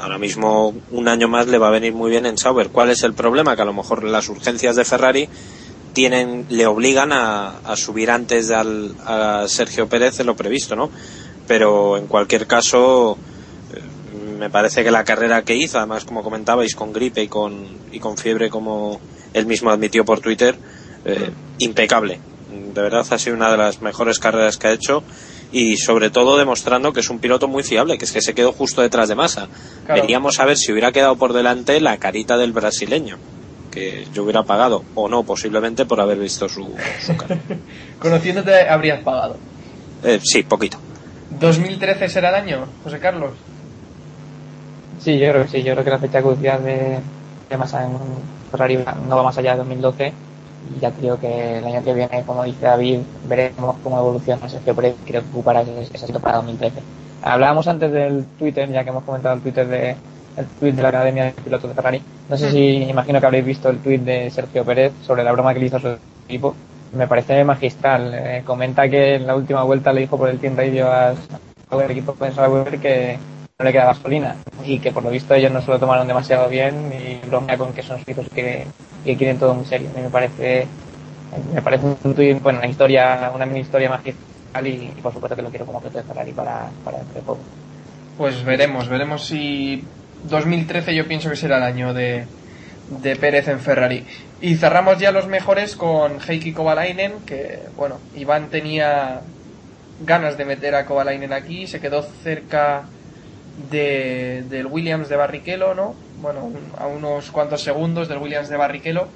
ahora 0.00 0.18
mismo 0.18 0.74
un 0.90 1.08
año 1.08 1.28
más 1.28 1.46
le 1.46 1.58
va 1.58 1.68
a 1.68 1.70
venir 1.70 1.92
muy 1.92 2.10
bien 2.10 2.26
en 2.26 2.38
Sauber. 2.38 2.68
¿Cuál 2.68 2.90
es 2.90 3.02
el 3.02 3.14
problema? 3.14 3.54
Que 3.54 3.62
a 3.62 3.66
lo 3.66 3.74
mejor 3.74 4.04
las 4.04 4.28
urgencias 4.28 4.76
de 4.76 4.84
Ferrari 4.84 5.28
tienen 5.92 6.46
le 6.50 6.66
obligan 6.66 7.12
a, 7.12 7.58
a 7.64 7.76
subir 7.76 8.10
antes 8.10 8.50
al, 8.50 8.94
a 9.04 9.44
Sergio 9.48 9.88
Pérez 9.88 10.18
de 10.18 10.24
lo 10.24 10.36
previsto, 10.36 10.76
¿no? 10.76 10.90
Pero 11.46 11.96
en 11.96 12.06
cualquier 12.06 12.46
caso 12.46 13.16
me 14.36 14.50
parece 14.50 14.84
que 14.84 14.90
la 14.90 15.04
carrera 15.04 15.42
que 15.42 15.54
hizo, 15.54 15.78
además 15.78 16.04
como 16.04 16.22
comentabais 16.22 16.74
con 16.74 16.92
gripe 16.92 17.22
y 17.22 17.28
con 17.28 17.66
y 17.92 17.98
con 17.98 18.16
fiebre 18.16 18.50
como 18.50 19.00
él 19.32 19.46
mismo 19.46 19.70
admitió 19.70 20.04
por 20.04 20.20
Twitter, 20.20 20.56
eh, 21.04 21.30
impecable. 21.58 22.18
De 22.74 22.82
verdad 22.82 23.06
ha 23.10 23.18
sido 23.18 23.36
una 23.36 23.50
de 23.50 23.56
las 23.56 23.82
mejores 23.82 24.18
carreras 24.18 24.56
que 24.56 24.68
ha 24.68 24.72
hecho 24.72 25.02
y 25.52 25.76
sobre 25.76 26.10
todo 26.10 26.36
demostrando 26.36 26.92
que 26.92 27.00
es 27.00 27.10
un 27.10 27.18
piloto 27.18 27.48
muy 27.48 27.62
fiable, 27.62 27.98
que 27.98 28.04
es 28.04 28.12
que 28.12 28.20
se 28.20 28.34
quedó 28.34 28.52
justo 28.52 28.82
detrás 28.82 29.08
de 29.08 29.14
Massa. 29.14 29.48
Claro. 29.84 30.00
Veríamos 30.00 30.38
a 30.40 30.44
ver 30.44 30.56
si 30.56 30.72
hubiera 30.72 30.92
quedado 30.92 31.16
por 31.16 31.32
delante 31.32 31.80
la 31.80 31.98
carita 31.98 32.36
del 32.36 32.52
brasileño, 32.52 33.18
que 33.70 34.06
yo 34.12 34.24
hubiera 34.24 34.42
pagado, 34.42 34.84
o 34.94 35.08
no, 35.08 35.22
posiblemente 35.22 35.84
por 35.86 36.00
haber 36.00 36.18
visto 36.18 36.48
su, 36.48 36.74
su 37.00 37.16
cara. 37.16 37.38
Conociéndote 37.98 38.68
habrías 38.68 39.02
pagado. 39.02 39.36
Eh, 40.02 40.20
sí, 40.22 40.42
poquito. 40.42 40.78
¿2013 41.40 42.08
será 42.08 42.30
el 42.30 42.34
año, 42.34 42.66
José 42.84 42.98
Carlos? 42.98 43.32
Sí, 45.06 45.20
yo 45.20 45.30
creo 45.30 45.42
que 45.44 45.48
sí. 45.48 45.62
Yo 45.62 45.72
creo 45.74 45.84
que 45.84 45.90
la 45.90 46.00
fecha 46.00 46.20
caducidad 46.20 46.58
de, 46.58 46.98
de 47.48 47.56
Massa 47.56 47.84
en 47.84 47.92
Ferrari 48.50 48.76
no 49.08 49.16
va 49.16 49.22
más 49.22 49.38
allá 49.38 49.52
de 49.52 49.58
2012. 49.58 50.12
Y 50.74 50.80
ya 50.80 50.90
creo 50.90 51.16
que 51.20 51.58
el 51.58 51.64
año 51.64 51.84
que 51.84 51.94
viene, 51.94 52.24
como 52.26 52.42
dice 52.42 52.66
David, 52.66 52.98
veremos 53.28 53.76
cómo 53.84 54.00
evoluciona 54.00 54.48
Sergio 54.48 54.74
Pérez. 54.74 54.96
Creo 55.06 55.22
que 55.22 55.28
ocupará 55.28 55.60
ese, 55.60 55.94
asiento 55.94 56.18
para 56.18 56.38
2013. 56.38 56.80
Hablábamos 57.22 57.68
antes 57.68 57.92
del 57.92 58.24
Twitter, 58.36 58.68
ya 58.68 58.82
que 58.82 58.90
hemos 58.90 59.04
comentado 59.04 59.36
el 59.36 59.42
Twitter 59.42 59.68
de, 59.68 59.90
el 60.36 60.46
tweet 60.58 60.72
de 60.72 60.82
la 60.82 60.88
Academia 60.88 61.26
de 61.26 61.30
Pilotos 61.30 61.70
de 61.70 61.76
Ferrari. 61.76 62.02
No 62.28 62.36
sé 62.36 62.50
si, 62.50 62.82
imagino 62.82 63.20
que 63.20 63.26
habréis 63.26 63.44
visto 63.44 63.68
el 63.68 63.78
tweet 63.78 63.98
de 63.98 64.28
Sergio 64.30 64.64
Pérez 64.64 64.92
sobre 65.06 65.22
la 65.22 65.30
broma 65.30 65.54
que 65.54 65.60
le 65.60 65.66
hizo 65.66 65.76
a 65.76 65.82
su 65.82 65.96
equipo. 66.24 66.56
Me 66.92 67.06
parece 67.06 67.44
magistral. 67.44 68.12
Eh, 68.12 68.42
comenta 68.44 68.88
que 68.88 69.14
en 69.14 69.28
la 69.28 69.36
última 69.36 69.62
vuelta 69.62 69.92
le 69.92 70.00
dijo 70.00 70.18
por 70.18 70.28
el 70.28 70.40
Team 70.40 70.56
Radio 70.56 70.90
a 70.90 71.14
al 71.70 71.90
equipo 71.90 72.16
de 72.18 72.32
Sauber 72.32 72.78
que 72.80 73.18
no 73.58 73.64
le 73.64 73.72
queda 73.72 73.86
gasolina 73.86 74.36
y 74.66 74.78
que 74.80 74.92
por 74.92 75.02
lo 75.02 75.08
visto 75.08 75.34
ellos 75.34 75.50
no 75.50 75.62
se 75.62 75.70
lo 75.70 75.78
tomaron 75.78 76.06
demasiado 76.06 76.46
bien 76.50 76.92
y 76.92 77.26
bromea 77.26 77.56
con 77.56 77.72
que 77.72 77.82
son 77.82 78.04
suizos 78.04 78.28
que, 78.28 78.66
que 79.02 79.16
quieren 79.16 79.38
todo 79.38 79.54
muy 79.54 79.64
serio. 79.64 79.88
A 79.94 79.96
mí 79.96 80.02
me 80.02 80.10
parece 80.10 80.66
me 81.54 81.62
parece 81.62 81.86
un 81.86 82.14
tuit, 82.14 82.42
bueno, 82.42 82.58
una 82.58 82.68
historia, 82.68 83.32
una 83.34 83.46
mini 83.46 83.60
historia 83.60 83.88
magistral 83.88 84.66
y, 84.66 84.92
y 84.94 85.00
por 85.00 85.14
supuesto 85.14 85.34
que 85.34 85.40
lo 85.40 85.48
quiero 85.48 85.64
como 85.64 85.80
piloto 85.80 85.96
de 85.96 86.04
Ferrari 86.04 86.32
para, 86.32 86.68
para 86.84 86.98
dentro 86.98 87.14
de 87.14 87.22
poco. 87.22 87.40
Pues 88.18 88.44
veremos, 88.44 88.90
veremos 88.90 89.24
si 89.24 89.82
2013 90.24 90.94
yo 90.94 91.08
pienso 91.08 91.30
que 91.30 91.36
será 91.36 91.56
el 91.56 91.62
año 91.62 91.94
de, 91.94 92.26
de 92.90 93.16
Pérez 93.16 93.48
en 93.48 93.60
Ferrari. 93.60 94.04
Y 94.42 94.56
cerramos 94.56 94.98
ya 94.98 95.12
los 95.12 95.28
mejores 95.28 95.76
con 95.76 96.18
Heikki 96.20 96.52
Kovalainen, 96.52 97.20
que 97.24 97.60
bueno, 97.74 98.00
Iván 98.14 98.50
tenía 98.50 99.22
ganas 100.04 100.36
de 100.36 100.44
meter 100.44 100.74
a 100.74 100.84
Kovalainen 100.84 101.32
aquí, 101.32 101.66
se 101.66 101.80
quedó 101.80 102.02
cerca 102.02 102.84
de, 103.70 104.44
del 104.48 104.66
Williams 104.66 105.08
de 105.08 105.16
Barrichello, 105.16 105.74
¿no? 105.74 105.94
Bueno, 106.20 106.50
a 106.78 106.86
unos 106.86 107.30
cuantos 107.30 107.62
segundos 107.62 108.08
del 108.08 108.18
Williams 108.18 108.48
de 108.48 108.56
Barrichello 108.56 109.08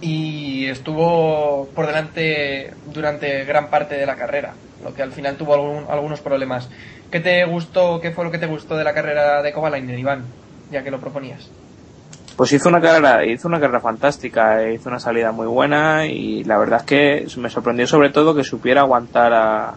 y 0.00 0.66
estuvo 0.66 1.68
por 1.74 1.86
delante 1.86 2.72
durante 2.92 3.44
gran 3.44 3.68
parte 3.68 3.96
de 3.96 4.06
la 4.06 4.16
carrera, 4.16 4.52
lo 4.84 4.94
que 4.94 5.02
al 5.02 5.12
final 5.12 5.36
tuvo 5.36 5.54
algún- 5.54 5.84
algunos 5.88 6.20
problemas. 6.20 6.68
¿Qué 7.10 7.20
te 7.20 7.44
gustó, 7.46 8.00
qué 8.00 8.10
fue 8.12 8.24
lo 8.24 8.30
que 8.30 8.38
te 8.38 8.46
gustó 8.46 8.76
de 8.76 8.84
la 8.84 8.94
carrera 8.94 9.42
de 9.42 9.52
Kovalainen, 9.52 9.98
Iván, 9.98 10.24
ya 10.70 10.82
que 10.84 10.90
lo 10.90 10.98
proponías? 11.00 11.48
Pues 12.36 12.52
hizo 12.52 12.68
una 12.68 12.80
carrera, 12.80 13.24
hizo 13.26 13.48
una 13.48 13.58
carrera 13.58 13.80
fantástica, 13.80 14.70
hizo 14.70 14.88
una 14.88 15.00
salida 15.00 15.32
muy 15.32 15.46
buena 15.48 16.06
y 16.06 16.44
la 16.44 16.56
verdad 16.58 16.80
es 16.80 16.86
que 16.86 17.26
me 17.40 17.50
sorprendió 17.50 17.86
sobre 17.88 18.10
todo 18.10 18.34
que 18.34 18.44
supiera 18.44 18.82
aguantar 18.82 19.32
a 19.32 19.74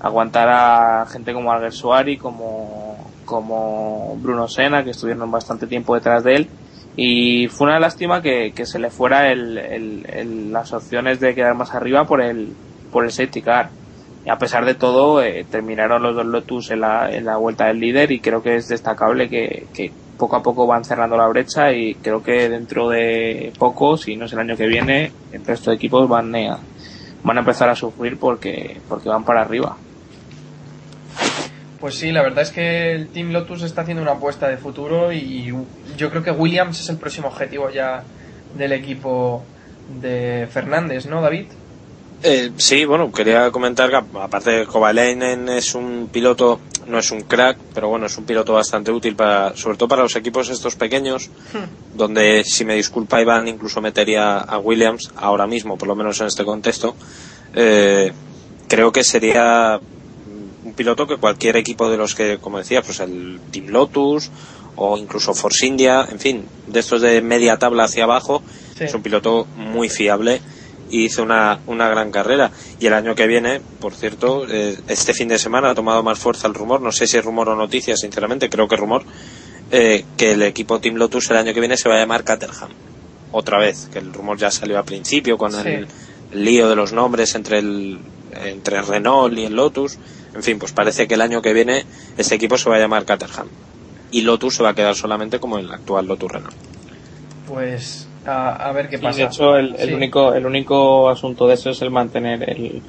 aguantar 0.00 0.48
a 0.50 1.06
gente 1.06 1.32
como 1.32 1.52
Alguersuari, 1.52 2.16
como 2.16 2.96
como 3.24 4.16
Bruno 4.16 4.48
Senna, 4.48 4.82
que 4.82 4.90
estuvieron 4.90 5.30
bastante 5.30 5.66
tiempo 5.68 5.94
detrás 5.94 6.24
de 6.24 6.34
él. 6.34 6.48
Y 6.96 7.46
fue 7.48 7.68
una 7.68 7.78
lástima 7.78 8.20
que, 8.22 8.52
que 8.54 8.66
se 8.66 8.80
le 8.80 8.90
fuera 8.90 9.30
el, 9.30 9.56
el- 9.56 10.06
el- 10.12 10.52
las 10.52 10.72
opciones 10.72 11.20
de 11.20 11.34
quedar 11.34 11.54
más 11.54 11.72
arriba 11.74 12.04
por 12.06 12.20
el, 12.22 12.48
por 12.90 13.04
el 13.04 13.12
safety 13.12 13.40
car. 13.42 13.70
Y 14.24 14.30
a 14.30 14.36
pesar 14.36 14.64
de 14.66 14.74
todo, 14.74 15.22
eh, 15.22 15.46
terminaron 15.48 16.02
los 16.02 16.16
dos 16.16 16.26
Lotus 16.26 16.70
en 16.72 16.80
la, 16.80 17.08
en 17.10 17.24
la 17.24 17.36
vuelta 17.36 17.66
del 17.66 17.78
líder 17.78 18.10
y 18.10 18.20
creo 18.20 18.42
que 18.42 18.56
es 18.56 18.66
destacable 18.68 19.28
que, 19.28 19.68
que 19.72 19.92
poco 20.18 20.36
a 20.36 20.42
poco 20.42 20.66
van 20.66 20.84
cerrando 20.84 21.16
la 21.16 21.28
brecha 21.28 21.72
y 21.72 21.94
creo 21.94 22.22
que 22.22 22.48
dentro 22.48 22.88
de 22.88 23.52
poco, 23.58 23.96
si 23.96 24.16
no 24.16 24.24
es 24.26 24.32
el 24.32 24.40
año 24.40 24.56
que 24.56 24.66
viene, 24.66 25.12
el 25.32 25.44
resto 25.44 25.70
de 25.70 25.76
equipos 25.76 26.08
van 26.08 26.34
a, 26.34 26.58
van 27.22 27.36
a 27.36 27.40
empezar 27.40 27.70
a 27.70 27.76
sufrir 27.76 28.18
porque, 28.18 28.80
porque 28.88 29.08
van 29.08 29.24
para 29.24 29.40
arriba. 29.42 29.76
Pues 31.80 31.94
sí, 31.94 32.12
la 32.12 32.22
verdad 32.22 32.42
es 32.42 32.50
que 32.50 32.92
el 32.92 33.08
Team 33.08 33.32
Lotus 33.32 33.62
está 33.62 33.82
haciendo 33.82 34.02
una 34.02 34.12
apuesta 34.12 34.48
de 34.48 34.58
futuro 34.58 35.12
y 35.12 35.52
yo 35.96 36.10
creo 36.10 36.22
que 36.22 36.30
Williams 36.30 36.78
es 36.78 36.88
el 36.90 36.98
próximo 36.98 37.28
objetivo 37.28 37.70
ya 37.70 38.04
del 38.54 38.72
equipo 38.72 39.42
de 40.00 40.46
Fernández, 40.52 41.06
¿no, 41.06 41.22
David? 41.22 41.46
Eh, 42.22 42.50
sí, 42.56 42.84
bueno, 42.84 43.10
quería 43.10 43.50
comentar 43.50 43.88
que 43.88 43.96
aparte 43.96 44.50
de 44.50 44.66
Kovalainen 44.66 45.48
es 45.48 45.74
un 45.74 46.10
piloto, 46.12 46.60
no 46.86 46.98
es 46.98 47.10
un 47.12 47.22
crack, 47.22 47.56
pero 47.72 47.88
bueno, 47.88 48.06
es 48.06 48.18
un 48.18 48.24
piloto 48.24 48.52
bastante 48.52 48.90
útil 48.90 49.16
para, 49.16 49.56
sobre 49.56 49.78
todo 49.78 49.88
para 49.88 50.02
los 50.02 50.14
equipos 50.16 50.50
estos 50.50 50.76
pequeños, 50.76 51.30
donde 51.94 52.44
si 52.44 52.66
me 52.66 52.74
disculpa 52.74 53.22
Iván 53.22 53.48
incluso 53.48 53.80
metería 53.80 54.36
a 54.38 54.58
Williams 54.58 55.10
ahora 55.16 55.46
mismo, 55.46 55.78
por 55.78 55.88
lo 55.88 55.96
menos 55.96 56.20
en 56.20 56.26
este 56.26 56.44
contexto. 56.44 56.94
Eh, 57.54 58.12
creo 58.68 58.92
que 58.92 59.02
sería 59.02 59.80
piloto 60.80 61.06
que 61.06 61.16
cualquier 61.18 61.56
equipo 61.56 61.90
de 61.90 61.96
los 61.98 62.14
que, 62.14 62.38
como 62.38 62.56
decía, 62.58 62.80
pues 62.82 63.00
el 63.00 63.38
Team 63.50 63.66
Lotus 63.68 64.30
o 64.76 64.96
incluso 64.96 65.34
Force 65.34 65.66
India, 65.66 66.06
en 66.10 66.18
fin, 66.18 66.44
de 66.66 66.80
estos 66.80 67.02
de 67.02 67.20
media 67.20 67.58
tabla 67.58 67.84
hacia 67.84 68.04
abajo, 68.04 68.42
Sí. 68.78 68.84
es 68.84 68.94
un 68.94 69.02
piloto 69.02 69.46
muy 69.56 69.90
fiable 69.90 70.40
y 70.90 71.04
hizo 71.04 71.22
una, 71.22 71.60
una 71.66 71.86
gran 71.90 72.10
carrera. 72.10 72.50
Y 72.80 72.86
el 72.86 72.94
año 72.94 73.14
que 73.14 73.26
viene, 73.26 73.60
por 73.78 73.92
cierto, 73.92 74.46
eh, 74.48 74.78
este 74.88 75.12
fin 75.12 75.28
de 75.28 75.38
semana 75.38 75.68
ha 75.70 75.74
tomado 75.74 76.02
más 76.02 76.18
fuerza 76.18 76.48
el 76.48 76.54
rumor, 76.54 76.80
no 76.80 76.92
sé 76.92 77.06
si 77.06 77.18
es 77.18 77.24
rumor 77.24 77.50
o 77.50 77.56
noticia, 77.56 77.94
sinceramente, 77.96 78.48
creo 78.48 78.66
que 78.66 78.76
es 78.76 78.80
rumor, 78.80 79.02
eh, 79.70 80.04
que 80.16 80.32
el 80.32 80.42
equipo 80.42 80.80
Team 80.80 80.96
Lotus 80.96 81.30
el 81.30 81.36
año 81.36 81.52
que 81.52 81.60
viene 81.60 81.76
se 81.76 81.88
va 81.90 81.96
a 81.96 81.98
llamar 81.98 82.24
Caterham. 82.24 82.70
Otra 83.32 83.58
vez, 83.58 83.88
que 83.92 83.98
el 83.98 84.12
rumor 84.14 84.38
ya 84.38 84.50
salió 84.50 84.78
al 84.78 84.84
principio 84.84 85.36
con 85.36 85.52
Sí. 85.52 85.58
el 85.68 85.86
lío 86.32 86.68
de 86.70 86.74
los 86.76 86.92
nombres 86.94 87.34
entre 87.34 87.58
el 87.58 87.98
entre 88.44 88.80
Renault 88.80 89.36
y 89.36 89.44
el 89.44 89.54
Lotus. 89.54 89.98
En 90.34 90.42
fin, 90.42 90.58
pues 90.58 90.72
parece 90.72 91.08
que 91.08 91.14
el 91.14 91.20
año 91.22 91.42
que 91.42 91.52
viene 91.52 91.84
este 92.16 92.34
equipo 92.36 92.56
se 92.56 92.70
va 92.70 92.76
a 92.76 92.78
llamar 92.78 93.04
Caterham. 93.04 93.48
Y 94.12 94.22
Lotus 94.22 94.56
se 94.56 94.62
va 94.62 94.70
a 94.70 94.74
quedar 94.74 94.94
solamente 94.94 95.38
como 95.38 95.58
el 95.58 95.70
actual 95.70 96.06
Lotus 96.06 96.30
Renault. 96.32 96.54
Pues 97.48 98.06
a, 98.26 98.68
a 98.68 98.72
ver 98.72 98.88
qué 98.88 98.98
Sí, 98.98 99.02
pasa. 99.02 99.18
de 99.18 99.24
hecho, 99.24 99.56
el, 99.56 99.74
el 99.76 99.88
Sí. 99.88 99.94
único, 99.94 100.34
el 100.34 100.46
único 100.46 101.08
asunto 101.08 101.46
de 101.48 101.54
eso 101.54 101.70
es 101.70 101.82
el 101.82 101.90
mantener 101.90 102.48
el, 102.48 102.80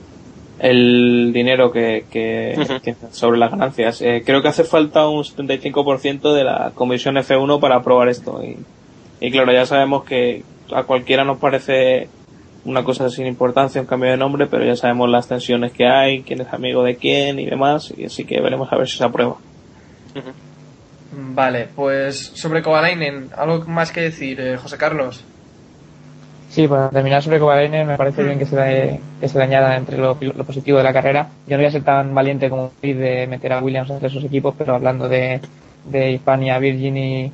el 0.59 1.31
dinero 1.33 1.71
que, 1.71 2.05
que, 2.11 2.55
Ujú. 2.59 2.79
que 2.81 2.95
sobre 3.11 3.39
las 3.39 3.51
ganancias. 3.51 4.01
Eh, 4.01 4.23
creo 4.25 4.41
que 4.41 4.49
hace 4.49 4.63
falta 4.63 5.07
un 5.07 5.23
75% 5.23 6.33
de 6.33 6.43
la 6.43 6.71
comisión 6.75 7.15
F1 7.15 7.59
para 7.59 7.77
aprobar 7.77 8.09
esto. 8.09 8.41
Y, 8.43 8.57
y 9.25 9.31
claro, 9.31 9.51
ya 9.51 9.65
sabemos 9.65 10.03
que 10.03 10.43
a 10.73 10.83
cualquiera 10.83 11.23
nos 11.23 11.37
parece 11.39 12.07
una 12.65 12.83
cosa 12.83 13.09
sin 13.09 13.25
importancia, 13.25 13.81
un 13.81 13.87
cambio 13.87 14.11
de 14.11 14.17
nombre, 14.17 14.47
pero 14.47 14.65
ya 14.65 14.75
sabemos 14.75 15.09
las 15.09 15.27
tensiones 15.27 15.71
que 15.71 15.87
hay, 15.87 16.21
quién 16.21 16.41
es 16.41 16.53
amigo 16.53 16.83
de 16.83 16.95
quién 16.95 17.39
y 17.39 17.45
demás, 17.45 17.93
y 17.97 18.05
así 18.05 18.25
que 18.25 18.39
veremos 18.39 18.71
a 18.71 18.77
ver 18.77 18.87
si 18.87 18.97
se 18.97 19.03
aprueba. 19.03 19.37
Vale, 21.13 21.67
pues 21.75 22.31
sobre 22.35 22.61
Kovalainen, 22.61 23.29
¿algo 23.35 23.65
más 23.65 23.91
que 23.91 24.01
decir, 24.01 24.39
eh, 24.39 24.57
José 24.57 24.77
Carlos? 24.77 25.23
Sí, 26.49 26.67
para 26.67 26.89
terminar 26.89 27.23
sobre 27.23 27.39
Kovalainen, 27.39 27.87
me 27.87 27.97
parece 27.97 28.23
bien 28.23 28.37
que 28.37 28.45
se, 28.45 28.55
le, 28.55 28.99
que 29.19 29.27
se 29.27 29.37
le 29.37 29.43
añada 29.45 29.75
entre 29.77 29.97
lo, 29.97 30.17
lo 30.19 30.43
positivo 30.43 30.77
de 30.77 30.83
la 30.83 30.93
carrera. 30.93 31.29
Yo 31.47 31.55
no 31.55 31.57
voy 31.57 31.67
a 31.67 31.71
ser 31.71 31.83
tan 31.83 32.13
valiente 32.13 32.49
como 32.49 32.71
David 32.81 32.97
de 32.97 33.27
meter 33.27 33.53
a 33.53 33.61
Williams 33.61 33.89
entre 33.89 34.09
esos 34.09 34.23
equipos, 34.23 34.53
pero 34.57 34.75
hablando 34.75 35.07
de, 35.07 35.39
de 35.85 36.11
Hispania, 36.11 36.59
Virgin 36.59 36.97
y, 36.97 37.31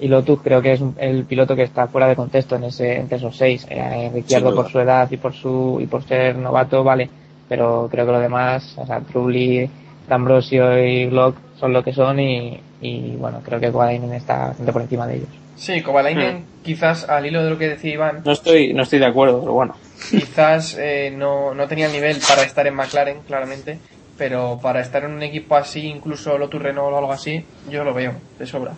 y 0.00 0.08
Lotus, 0.08 0.40
creo 0.42 0.62
que 0.62 0.72
es 0.72 0.80
el 0.98 1.24
piloto 1.24 1.54
que 1.54 1.62
está 1.62 1.86
fuera 1.86 2.08
de 2.08 2.16
contexto 2.16 2.56
en 2.56 2.64
ese, 2.64 2.96
entre 2.96 3.18
esos 3.18 3.36
seis. 3.36 3.66
Eh, 3.68 4.10
Ricciardo 4.12 4.54
por 4.54 4.70
su 4.70 4.80
edad 4.80 5.10
y 5.10 5.16
por 5.16 5.34
su 5.34 5.78
y 5.80 5.86
por 5.86 6.02
ser 6.04 6.36
novato, 6.36 6.82
vale, 6.82 7.08
pero 7.48 7.88
creo 7.90 8.06
que 8.06 8.12
los 8.12 8.22
demás, 8.22 8.74
o 8.78 8.86
sea, 8.86 9.00
Trulli, 9.00 9.68
D'Ambrosio 10.08 10.84
y 10.84 11.06
Glock 11.06 11.36
son 11.58 11.72
lo 11.72 11.84
que 11.84 11.92
son 11.92 12.18
y, 12.18 12.60
y 12.80 13.16
bueno, 13.16 13.40
creo 13.44 13.60
que 13.60 13.70
Kovalainen 13.70 14.12
está 14.14 14.48
bastante 14.48 14.72
por 14.72 14.82
encima 14.82 15.06
de 15.06 15.16
ellos. 15.16 15.28
Sí, 15.56 15.82
Kovalainen, 15.82 16.46
quizás 16.62 17.06
al 17.08 17.26
hilo 17.26 17.44
de 17.44 17.50
lo 17.50 17.58
que 17.58 17.68
decía 17.68 17.92
Iván, 17.92 18.22
No 18.24 18.32
estoy, 18.32 18.72
no 18.72 18.82
estoy 18.82 18.98
de 18.98 19.06
acuerdo, 19.06 19.40
pero 19.40 19.52
bueno. 19.52 19.76
quizás 20.10 20.76
eh, 20.78 21.12
no, 21.14 21.54
no 21.54 21.68
tenía 21.68 21.86
el 21.86 21.92
nivel 21.92 22.16
para 22.26 22.42
estar 22.42 22.66
en 22.66 22.74
McLaren, 22.74 23.18
claramente, 23.26 23.78
pero 24.16 24.58
para 24.62 24.80
estar 24.80 25.04
en 25.04 25.12
un 25.12 25.22
equipo 25.22 25.56
así, 25.56 25.86
incluso 25.86 26.38
Lotus 26.38 26.62
Renault 26.62 26.94
o 26.94 26.98
algo 26.98 27.12
así, 27.12 27.44
yo 27.68 27.84
lo 27.84 27.92
veo, 27.92 28.14
de 28.38 28.46
sobra. 28.46 28.72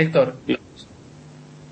Héctor, 0.00 0.34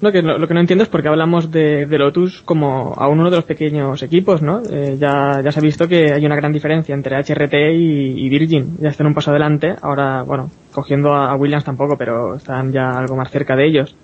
No, 0.00 0.12
que 0.12 0.22
lo, 0.22 0.38
lo 0.38 0.46
que 0.46 0.54
no 0.54 0.60
entiendo 0.60 0.84
es 0.84 0.90
por 0.90 1.02
qué 1.02 1.08
hablamos 1.08 1.50
de, 1.50 1.86
de 1.86 1.98
Lotus 1.98 2.42
como 2.42 2.92
a 2.96 3.08
uno 3.08 3.30
de 3.30 3.36
los 3.36 3.44
pequeños 3.44 4.02
equipos, 4.02 4.42
¿no? 4.42 4.62
Eh, 4.70 4.96
ya, 4.98 5.40
se 5.50 5.58
ha 5.58 5.62
visto 5.62 5.88
que 5.88 6.12
hay 6.12 6.24
una 6.24 6.36
gran 6.36 6.52
diferencia 6.52 6.94
entre 6.94 7.16
HRT 7.16 7.54
y, 7.72 8.28
Virgin. 8.28 8.76
Ya 8.80 8.90
están 8.90 9.06
un 9.06 9.14
paso 9.14 9.30
adelante. 9.30 9.74
Ahora, 9.80 10.22
bueno, 10.22 10.50
cogiendo 10.72 11.14
a, 11.14 11.34
Williams 11.36 11.64
tampoco, 11.64 11.96
pero 11.96 12.36
están 12.36 12.70
ya 12.70 12.96
algo 12.96 13.16
más 13.16 13.30
cerca 13.30 13.56
de 13.56 13.66
ellos. 13.66 13.96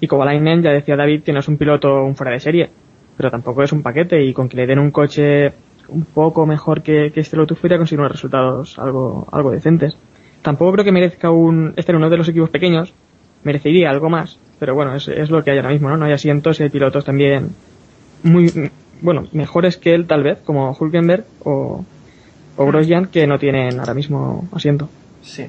Y 0.00 0.06
Kovalainen, 0.06 0.62
ya 0.62 0.70
decía 0.70 0.96
David, 0.96 1.22
que 1.22 1.32
no 1.32 1.40
es 1.40 1.48
un 1.48 1.56
piloto 1.56 2.02
un 2.04 2.16
fuera 2.16 2.32
de 2.32 2.40
serie, 2.40 2.70
pero 3.16 3.30
tampoco 3.30 3.62
es 3.62 3.72
un 3.72 3.82
paquete 3.82 4.22
y 4.22 4.32
con 4.32 4.48
que 4.48 4.56
le 4.56 4.66
den 4.66 4.78
un 4.78 4.90
coche 4.90 5.52
un 5.88 6.04
poco 6.04 6.46
mejor 6.46 6.82
que, 6.82 7.10
que 7.12 7.20
este 7.20 7.36
Lotus 7.36 7.58
podría 7.58 7.78
conseguir 7.78 8.00
unos 8.00 8.12
resultados 8.12 8.78
algo, 8.78 9.26
algo 9.32 9.50
decentes. 9.50 9.96
Tampoco 10.42 10.72
creo 10.72 10.84
que 10.84 10.92
merezca 10.92 11.30
un, 11.30 11.74
estar 11.76 11.94
en 11.94 12.00
uno 12.00 12.10
de 12.10 12.16
los 12.16 12.28
equipos 12.28 12.50
pequeños, 12.50 12.92
merecería 13.44 13.90
algo 13.90 14.08
más, 14.08 14.38
pero 14.58 14.74
bueno, 14.74 14.94
es, 14.94 15.08
es 15.08 15.30
lo 15.30 15.42
que 15.42 15.50
hay 15.50 15.58
ahora 15.58 15.70
mismo, 15.70 15.88
¿no? 15.88 15.96
No 15.96 16.06
hay 16.06 16.12
asientos 16.12 16.60
y 16.60 16.64
hay 16.64 16.68
pilotos 16.70 17.04
también 17.04 17.50
muy, 18.22 18.70
bueno, 19.00 19.28
mejores 19.32 19.76
que 19.76 19.94
él 19.94 20.06
tal 20.06 20.22
vez, 20.22 20.38
como 20.44 20.76
Hulkenberg 20.78 21.24
o, 21.44 21.84
o 22.56 22.66
Grosjean, 22.66 23.06
que 23.06 23.26
no 23.26 23.38
tienen 23.38 23.78
ahora 23.80 23.94
mismo 23.94 24.48
asiento. 24.52 24.88
sí. 25.22 25.46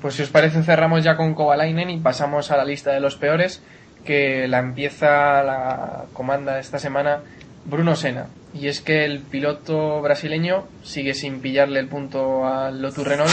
Pues 0.00 0.14
si 0.14 0.22
os 0.22 0.30
parece 0.30 0.62
cerramos 0.62 1.04
ya 1.04 1.14
con 1.14 1.34
Kovalainen 1.34 1.90
y 1.90 1.98
pasamos 1.98 2.50
a 2.50 2.56
la 2.56 2.64
lista 2.64 2.90
de 2.90 3.00
los 3.00 3.16
peores, 3.16 3.62
que 4.02 4.48
la 4.48 4.58
empieza, 4.58 5.42
la 5.42 6.04
comanda 6.14 6.58
esta 6.58 6.78
semana 6.78 7.18
Bruno 7.66 7.94
Senna. 7.96 8.26
Y 8.54 8.68
es 8.68 8.80
que 8.80 9.04
el 9.04 9.20
piloto 9.20 10.00
brasileño 10.00 10.64
sigue 10.82 11.12
sin 11.12 11.40
pillarle 11.40 11.80
el 11.80 11.88
punto 11.88 12.46
al 12.46 12.80
Lotus 12.80 13.06
Renault 13.06 13.30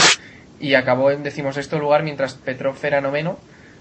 y 0.60 0.74
acabó 0.74 1.10
en 1.10 1.22
decimosexto 1.22 1.78
lugar 1.78 2.02
mientras 2.02 2.34
Petrov 2.34 2.76
era 2.82 3.00
noveno. 3.00 3.38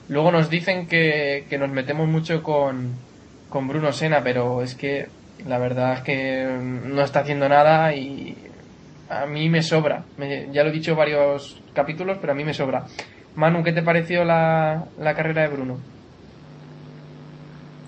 Luego 0.09 0.31
nos 0.31 0.49
dicen 0.49 0.87
que, 0.87 1.45
que 1.49 1.57
nos 1.57 1.69
metemos 1.69 2.07
mucho 2.07 2.41
con, 2.43 2.91
con 3.49 3.67
Bruno 3.67 3.91
Senna, 3.91 4.21
pero 4.23 4.61
es 4.61 4.75
que 4.75 5.07
la 5.45 5.57
verdad 5.57 5.93
es 5.95 6.01
que 6.01 6.57
no 6.85 7.01
está 7.01 7.19
haciendo 7.21 7.47
nada 7.49 7.93
y 7.93 8.35
a 9.09 9.25
mí 9.25 9.49
me 9.49 9.61
sobra. 9.61 10.03
Me- 10.17 10.47
ya 10.51 10.63
lo 10.63 10.69
he 10.69 10.73
dicho 10.73 10.95
varios 10.95 11.61
capítulos, 11.73 12.17
pero 12.21 12.33
a 12.33 12.35
mí 12.35 12.43
me 12.43 12.53
sobra. 12.53 12.85
Manu, 13.35 13.63
¿qué 13.63 13.71
te 13.73 13.83
pareció 13.83 14.23
la, 14.23 14.85
la 14.99 15.13
carrera 15.13 15.43
de 15.43 15.49
Bruno? 15.49 15.77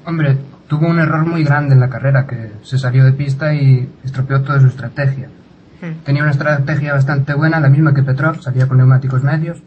Hombre, 0.06 0.38
tuvo 0.68 0.88
un 0.88 1.00
error 1.00 1.26
muy 1.26 1.44
grande 1.44 1.74
en 1.74 1.80
la 1.80 1.90
carrera, 1.90 2.26
que 2.28 2.52
se 2.64 2.78
salió 2.78 3.04
de 3.04 3.14
pista 3.14 3.54
y 3.54 3.88
estropeó 4.04 4.42
toda 4.42 4.60
su 4.60 4.68
estrategia. 4.68 5.30
Tenía 6.04 6.24
una 6.24 6.32
estrategia 6.32 6.94
bastante 6.94 7.34
buena, 7.34 7.60
la 7.60 7.70
misma 7.70 7.94
que 7.94 8.04
Petrov, 8.04 8.42
salía 8.42 8.68
con 8.68 8.78
neumáticos 8.78 9.24
medios, 9.24 9.60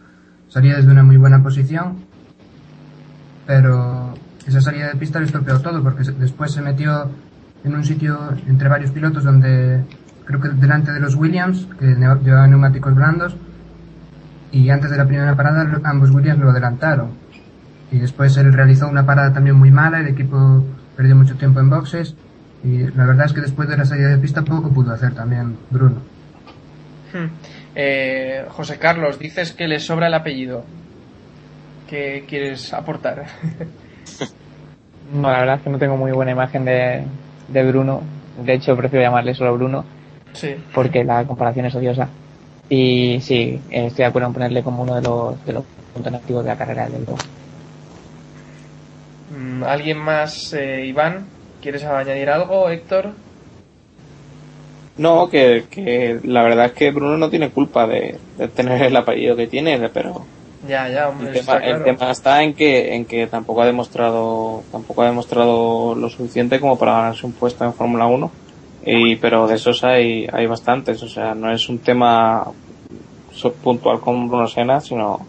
salía 0.49 0.77
desde 0.77 0.91
una 0.91 1.03
muy 1.03 1.17
buena 1.17 1.43
posición, 1.43 2.05
pero 3.47 4.15
esa 4.47 4.61
salida 4.61 4.89
de 4.89 4.97
pista 4.97 5.19
le 5.19 5.27
estropeó 5.27 5.61
todo, 5.61 5.83
porque 5.83 6.05
después 6.19 6.53
se 6.53 6.63
metió 6.63 7.11
en 7.65 7.75
un 7.75 7.85
sitio 7.85 8.19
entre 8.49 8.69
varios 8.69 8.91
pilotos 8.91 9.25
donde 9.25 9.83
creo 10.25 10.41
que 10.41 10.49
delante 10.51 10.93
de 10.93 11.01
los 11.01 11.15
Williams, 11.15 11.69
que 11.79 11.87
llevaban 11.87 12.51
neumáticos 12.51 12.95
blandos, 12.95 13.37
y 14.51 14.69
antes 14.71 14.91
de 14.91 14.97
la 14.97 15.07
primera 15.07 15.35
parada 15.37 15.65
lo- 15.65 15.81
ambos 15.85 16.11
Williams 16.11 16.41
lo 16.41 16.51
adelantaron. 16.51 17.11
Y 17.91 17.99
después 17.99 18.37
él 18.37 18.53
realizó 18.53 18.89
una 18.89 19.05
parada 19.05 19.33
también 19.33 19.57
muy 19.57 19.71
mala, 19.71 20.01
el 20.01 20.09
equipo 20.09 20.65
perdió 20.97 21.15
mucho 21.17 21.37
tiempo 21.37 21.61
en 21.61 21.71
boxes, 21.71 22.15
y 22.65 22.79
la 22.97 23.07
verdad 23.07 23.27
es 23.27 23.33
que 23.33 23.41
después 23.41 23.69
de 23.69 23.77
la 23.77 23.85
salida 23.85 24.09
de 24.09 24.19
pista 24.19 24.43
poco 24.43 24.71
pudo 24.71 24.93
hacer 24.93 25.15
también 25.15 25.57
Bruno. 25.71 25.97
Hmm. 27.13 27.27
Eh, 27.75 28.45
José 28.49 28.79
Carlos, 28.79 29.19
dices 29.19 29.53
que 29.53 29.69
le 29.69 29.79
sobra 29.81 30.07
el 30.07 30.15
apellido. 30.15 30.65
¿Qué 31.93 32.25
quieres 32.27 32.73
aportar? 32.73 33.27
No, 35.13 35.31
la 35.31 35.41
verdad 35.41 35.57
es 35.57 35.63
que 35.63 35.69
no 35.69 35.79
tengo 35.79 35.99
muy 35.99 36.11
buena 36.11 36.31
imagen 36.31 36.65
de, 36.65 37.05
de 37.49 37.65
Bruno. 37.65 38.01
De 38.43 38.55
hecho, 38.55 38.75
prefiero 38.75 39.05
llamarle 39.05 39.35
solo 39.35 39.53
Bruno 39.53 39.85
sí. 40.33 40.55
porque 40.73 41.05
la 41.05 41.27
comparación 41.27 41.67
es 41.67 41.75
odiosa. 41.75 42.09
Y 42.71 43.21
sí, 43.21 43.61
estoy 43.69 44.05
de 44.05 44.07
acuerdo 44.07 44.29
en 44.29 44.33
ponerle 44.33 44.63
como 44.63 44.85
uno 44.85 44.95
de 44.95 45.03
los, 45.03 45.45
de 45.45 45.53
los 45.53 45.65
puntos 45.93 46.11
negativos 46.11 46.45
de 46.45 46.49
la 46.49 46.57
carrera 46.57 46.89
del 46.89 47.05
Luego. 47.05 47.19
Mm, 49.37 49.63
¿Alguien 49.65 49.99
más, 49.99 50.55
eh, 50.55 50.87
Iván? 50.87 51.27
¿Quieres 51.61 51.85
añadir 51.85 52.31
algo, 52.31 52.71
Héctor? 52.71 53.11
No, 54.97 55.29
que, 55.29 55.67
que 55.71 56.21
la 56.25 56.43
verdad 56.43 56.65
es 56.65 56.73
que 56.73 56.91
Bruno 56.91 57.19
no 57.19 57.29
tiene 57.29 57.51
culpa 57.51 57.87
de, 57.87 58.19
de 58.39 58.49
tener 58.49 58.81
el 58.81 58.97
apellido 58.97 59.37
que 59.37 59.47
tiene, 59.47 59.91
pero 59.91 60.25
Ya, 60.67 60.89
ya, 60.89 61.09
hombre, 61.09 61.29
el 61.29 61.33
tema, 61.33 61.41
está 61.41 61.61
claro. 61.61 61.77
el 61.77 61.85
tema 61.85 62.11
está 62.11 62.43
en 62.43 62.55
que 62.55 62.95
en 62.95 63.05
que 63.05 63.27
tampoco 63.27 63.63
ha 63.63 63.67
demostrado 63.67 64.63
tampoco 64.71 65.03
ha 65.03 65.07
demostrado 65.07 65.95
lo 65.97 66.09
suficiente 66.09 66.61
como 66.61 66.79
para 66.79 66.93
ganarse 66.93 67.27
un 67.27 67.33
puesto 67.33 67.65
en 67.65 67.75
Fórmula 67.75 68.07
1 68.07 68.31
y 68.87 69.17
pero 69.17 69.47
de 69.49 69.57
esos 69.57 69.83
hay 69.83 70.27
hay 70.33 70.47
bastantes. 70.47 71.03
O 71.03 71.09
sea 71.09 71.35
no 71.35 71.53
es 71.53 71.69
un 71.69 71.79
tema 71.81 72.47
puntual 73.63 74.01
con 74.01 74.29
Bruno 74.29 74.47
Senna 74.47 74.81
sino 74.81 75.27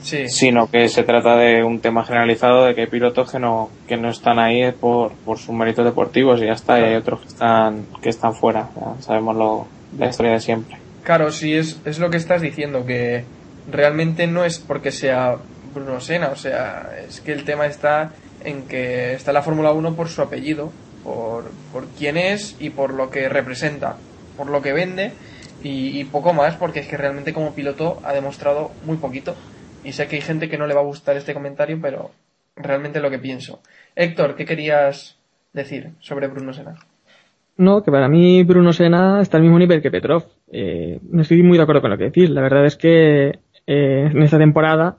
Sí. 0.00 0.28
sino 0.28 0.70
que 0.70 0.88
se 0.88 1.02
trata 1.02 1.36
de 1.36 1.64
un 1.64 1.80
tema 1.80 2.04
generalizado 2.04 2.66
de 2.66 2.74
que 2.76 2.82
hay 2.82 2.86
pilotos 2.86 3.32
que 3.32 3.40
no 3.40 3.68
que 3.88 3.96
no 3.96 4.08
están 4.08 4.38
ahí 4.38 4.70
por, 4.70 5.10
por 5.24 5.38
sus 5.38 5.52
méritos 5.52 5.84
deportivos 5.84 6.40
y 6.40 6.46
ya 6.46 6.52
está. 6.52 6.78
Y 6.78 6.84
hay 6.84 6.94
otros 6.94 7.20
que 7.22 7.26
están 7.26 7.86
que 8.00 8.08
están 8.08 8.32
fuera. 8.32 8.68
Ya 8.76 9.02
sabemos 9.02 9.36
lo, 9.36 9.66
la 9.98 10.08
historia 10.08 10.32
de 10.32 10.40
siempre. 10.40 10.76
Claro, 11.02 11.32
sí, 11.32 11.52
es, 11.52 11.80
es 11.84 11.98
lo 11.98 12.10
que 12.10 12.16
estás 12.16 12.42
diciendo, 12.42 12.86
que 12.86 13.24
realmente 13.70 14.26
no 14.26 14.44
es 14.44 14.58
porque 14.58 14.90
sea 14.90 15.36
Bruno 15.74 16.00
Senna, 16.00 16.28
o 16.28 16.36
sea, 16.36 16.90
es 17.06 17.20
que 17.20 17.32
el 17.32 17.44
tema 17.44 17.66
está 17.66 18.12
en 18.44 18.62
que 18.62 19.14
está 19.14 19.32
la 19.32 19.42
Fórmula 19.42 19.72
1 19.72 19.94
por 19.94 20.08
su 20.08 20.22
apellido, 20.22 20.72
por, 21.04 21.50
por 21.72 21.86
quién 21.88 22.16
es 22.16 22.56
y 22.58 22.70
por 22.70 22.92
lo 22.92 23.10
que 23.10 23.28
representa, 23.28 23.96
por 24.36 24.48
lo 24.48 24.62
que 24.62 24.72
vende 24.72 25.12
y, 25.62 26.04
poco 26.04 26.32
más, 26.32 26.56
porque 26.56 26.80
es 26.80 26.86
que 26.86 26.96
realmente 26.96 27.32
como 27.32 27.54
piloto 27.54 27.98
ha 28.04 28.12
demostrado 28.12 28.70
muy 28.84 28.96
poquito. 28.96 29.34
Y 29.84 29.92
sé 29.92 30.06
que 30.06 30.16
hay 30.16 30.22
gente 30.22 30.48
que 30.48 30.58
no 30.58 30.66
le 30.66 30.74
va 30.74 30.80
a 30.80 30.84
gustar 30.84 31.16
este 31.16 31.34
comentario, 31.34 31.78
pero 31.80 32.10
realmente 32.56 33.00
lo 33.00 33.10
que 33.10 33.18
pienso. 33.18 33.60
Héctor, 33.96 34.36
¿qué 34.36 34.44
querías 34.44 35.18
decir 35.52 35.90
sobre 36.00 36.28
Bruno 36.28 36.52
Senna? 36.52 36.76
No, 37.56 37.82
que 37.82 37.90
para 37.90 38.08
mí 38.08 38.44
Bruno 38.44 38.72
Sena 38.72 39.20
está 39.20 39.36
al 39.36 39.42
mismo 39.42 39.58
nivel 39.58 39.82
que 39.82 39.90
Petrov. 39.90 40.24
Eh, 40.52 41.00
no 41.10 41.22
estoy 41.22 41.42
muy 41.42 41.56
de 41.56 41.64
acuerdo 41.64 41.82
con 41.82 41.90
lo 41.90 41.98
que 41.98 42.04
decís. 42.04 42.30
La 42.30 42.40
verdad 42.40 42.64
es 42.64 42.76
que 42.76 43.40
eh, 43.68 44.10
en 44.10 44.22
esta 44.22 44.38
temporada 44.38 44.96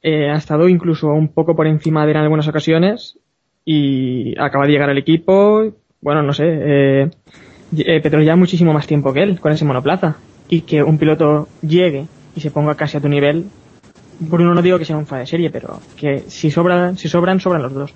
eh, 0.00 0.30
ha 0.30 0.36
estado 0.36 0.68
incluso 0.68 1.08
un 1.08 1.28
poco 1.28 1.56
por 1.56 1.66
encima 1.66 2.04
de 2.04 2.12
él 2.12 2.16
en 2.18 2.22
algunas 2.22 2.46
ocasiones 2.46 3.18
y 3.64 4.38
acaba 4.38 4.66
de 4.66 4.72
llegar 4.72 4.88
al 4.88 4.98
equipo. 4.98 5.74
Bueno, 6.00 6.22
no 6.22 6.32
sé. 6.32 6.44
Eh, 6.46 7.10
eh, 7.76 8.00
Petrov 8.00 8.22
lleva 8.22 8.36
muchísimo 8.36 8.72
más 8.72 8.86
tiempo 8.86 9.12
que 9.12 9.24
él 9.24 9.40
con 9.40 9.50
ese 9.50 9.64
monoplaza 9.64 10.16
y 10.48 10.60
que 10.60 10.82
un 10.82 10.96
piloto 10.96 11.48
llegue 11.60 12.06
y 12.36 12.40
se 12.40 12.52
ponga 12.52 12.76
casi 12.76 12.96
a 12.96 13.00
tu 13.00 13.08
nivel. 13.08 13.46
Bruno 14.20 14.54
no 14.54 14.62
digo 14.62 14.78
que 14.78 14.84
sea 14.84 14.96
un 14.96 15.06
fa 15.06 15.18
de 15.18 15.26
serie, 15.26 15.50
pero 15.50 15.80
que 15.96 16.20
si 16.28 16.52
sobran, 16.52 16.96
si 16.96 17.08
sobran, 17.08 17.40
sobran 17.40 17.62
los 17.62 17.74
dos. 17.74 17.94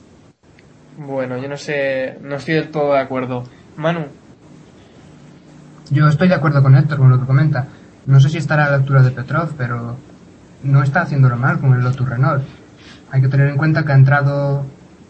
Bueno, 0.98 1.38
yo 1.38 1.48
no 1.48 1.57
sé, 1.57 2.18
no 2.22 2.36
estoy 2.36 2.55
del 2.55 2.70
todo 2.70 2.92
de 2.92 3.00
acuerdo. 3.00 3.44
Manu, 3.76 4.07
Yo 5.90 6.09
estoy 6.09 6.28
de 6.28 6.34
acuerdo 6.34 6.62
con 6.62 6.76
Héctor 6.76 6.98
con 6.98 7.11
lo 7.11 7.20
que 7.20 7.26
comenta. 7.26 7.68
No 8.07 8.20
sé 8.20 8.28
si 8.28 8.38
estará 8.38 8.66
a 8.66 8.70
la 8.70 8.76
altura 8.76 9.03
de 9.03 9.11
Petrov, 9.11 9.50
pero 9.57 9.96
no 10.64 10.82
está 10.82 11.03
haciéndolo 11.03 11.36
mal 11.36 11.59
con 11.61 11.72
el 11.74 11.80
Lotus 11.80 12.09
Renault. 12.09 12.42
Hay 13.11 13.20
que 13.20 13.28
tener 13.28 13.48
en 13.48 13.57
cuenta 13.57 13.84
que 13.84 13.92
ha 13.92 13.96
entrado 13.96 14.64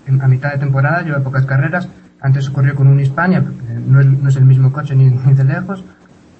en- 0.06 0.20
a 0.20 0.28
mitad 0.28 0.52
de 0.52 0.58
temporada, 0.58 1.02
lleva 1.02 1.20
pocas 1.20 1.46
carreras. 1.46 1.88
Antes 2.20 2.48
ocurrió 2.48 2.74
con 2.74 2.86
un 2.86 3.00
Hispania, 3.00 3.38
eh, 3.38 3.80
no 3.86 4.00
es, 4.00 4.06
no 4.06 4.28
es 4.28 4.36
el 4.36 4.44
mismo 4.44 4.72
coche 4.72 4.94
ni, 4.94 5.04
ni 5.26 5.34
de 5.34 5.44
lejos, 5.44 5.84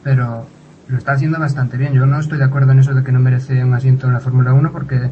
pero 0.02 0.46
lo 0.88 0.98
está 0.98 1.12
haciendo 1.12 1.38
bastante 1.38 1.76
bien. 1.76 1.92
Yo 1.94 2.06
no 2.06 2.18
estoy 2.20 2.38
de 2.38 2.44
acuerdo 2.44 2.72
en 2.72 2.80
eso 2.80 2.92
de 2.94 3.02
que 3.02 3.12
no 3.12 3.20
merece 3.20 3.64
un 3.64 3.74
asiento 3.74 4.06
en 4.08 4.12
la 4.14 4.20
Fórmula 4.20 4.52
1 4.52 4.72
porque 4.72 5.10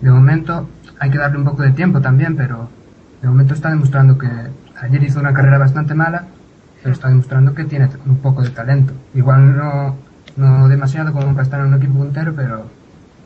de 0.00 0.10
momento 0.10 0.68
hay 0.98 1.10
que 1.10 1.18
darle 1.18 1.38
un 1.38 1.44
poco 1.44 1.62
de 1.62 1.70
tiempo 1.72 2.00
también, 2.00 2.36
pero 2.36 2.68
de 3.22 3.28
momento 3.28 3.54
está 3.54 3.70
demostrando 3.70 4.18
que 4.18 4.28
ayer 4.80 5.02
hizo 5.02 5.20
una 5.20 5.32
carrera 5.32 5.56
bastante 5.58 5.94
mala, 5.94 6.24
pero 6.82 6.92
está 6.92 7.08
demostrando 7.08 7.54
que 7.54 7.64
tiene 7.64 7.88
un 8.04 8.18
poco 8.18 8.42
de 8.42 8.50
talento. 8.50 8.92
Igual 9.14 9.56
no, 9.56 9.96
no 10.36 10.68
demasiado 10.68 11.12
como 11.12 11.32
para 11.32 11.42
estar 11.42 11.60
en 11.60 11.66
un 11.66 11.74
equipo 11.74 11.94
puntero, 11.98 12.32
pero 12.34 12.64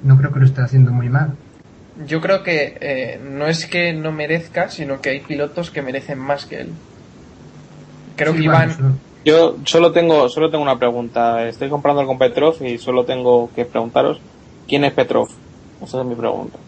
no 0.02 0.16
creo 0.18 0.32
que 0.32 0.38
lo 0.40 0.44
esté 0.46 0.62
haciendo 0.62 0.92
muy 0.92 1.08
mal. 1.08 1.32
yo 2.06 2.20
creo 2.20 2.42
que 2.42 2.76
eh, 2.80 3.20
no 3.24 3.46
es 3.46 3.66
que 3.66 3.92
no 3.92 4.12
merezca, 4.12 4.68
sino 4.68 5.00
que 5.00 5.10
hay 5.10 5.20
pilotos 5.20 5.70
que 5.70 5.82
merecen 5.82 6.18
más 6.18 6.46
que 6.46 6.60
él. 6.62 6.68
Creo 8.16 8.32
Sí, 8.34 8.42
que 8.42 8.48
bueno, 8.48 8.64
Iván, 8.78 8.98
Yo 9.24 9.56
solo 9.64 9.92
tengo, 9.92 10.28
solo 10.28 10.50
tengo 10.50 10.62
una 10.62 10.78
pregunta. 10.78 11.46
Estoy 11.48 11.68
comprando 11.68 12.04
con 12.06 12.18
Petrov 12.18 12.54
y 12.64 12.78
solo 12.78 13.04
tengo 13.04 13.50
que 13.54 13.64
preguntaros 13.64 14.20
quién 14.68 14.84
es 14.84 14.92
Petrov. 14.92 15.28
Esa 15.82 16.00
es 16.00 16.06
mi 16.06 16.14
pregunta. 16.14 16.58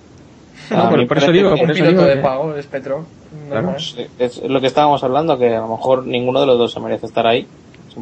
No, 0.70 0.82
A 0.84 0.91
por- 0.91 1.18
eso 1.18 1.32
digo, 1.32 1.51
por 1.51 1.59
eso 1.70 1.74
piloto 1.74 1.91
digo 1.91 2.05
de 2.05 2.16
pago 2.18 2.55
es 2.55 2.66
Petro. 2.66 3.05
Claro. 3.49 3.74
es 4.18 4.43
lo 4.43 4.61
que 4.61 4.66
estábamos 4.68 5.03
hablando, 5.03 5.36
que 5.38 5.55
a 5.55 5.61
lo 5.61 5.68
mejor 5.68 6.07
ninguno 6.07 6.41
de 6.41 6.47
los 6.47 6.59
dos 6.59 6.72
se 6.72 6.80
merece 6.80 7.07
estar 7.07 7.26
ahí. 7.26 7.47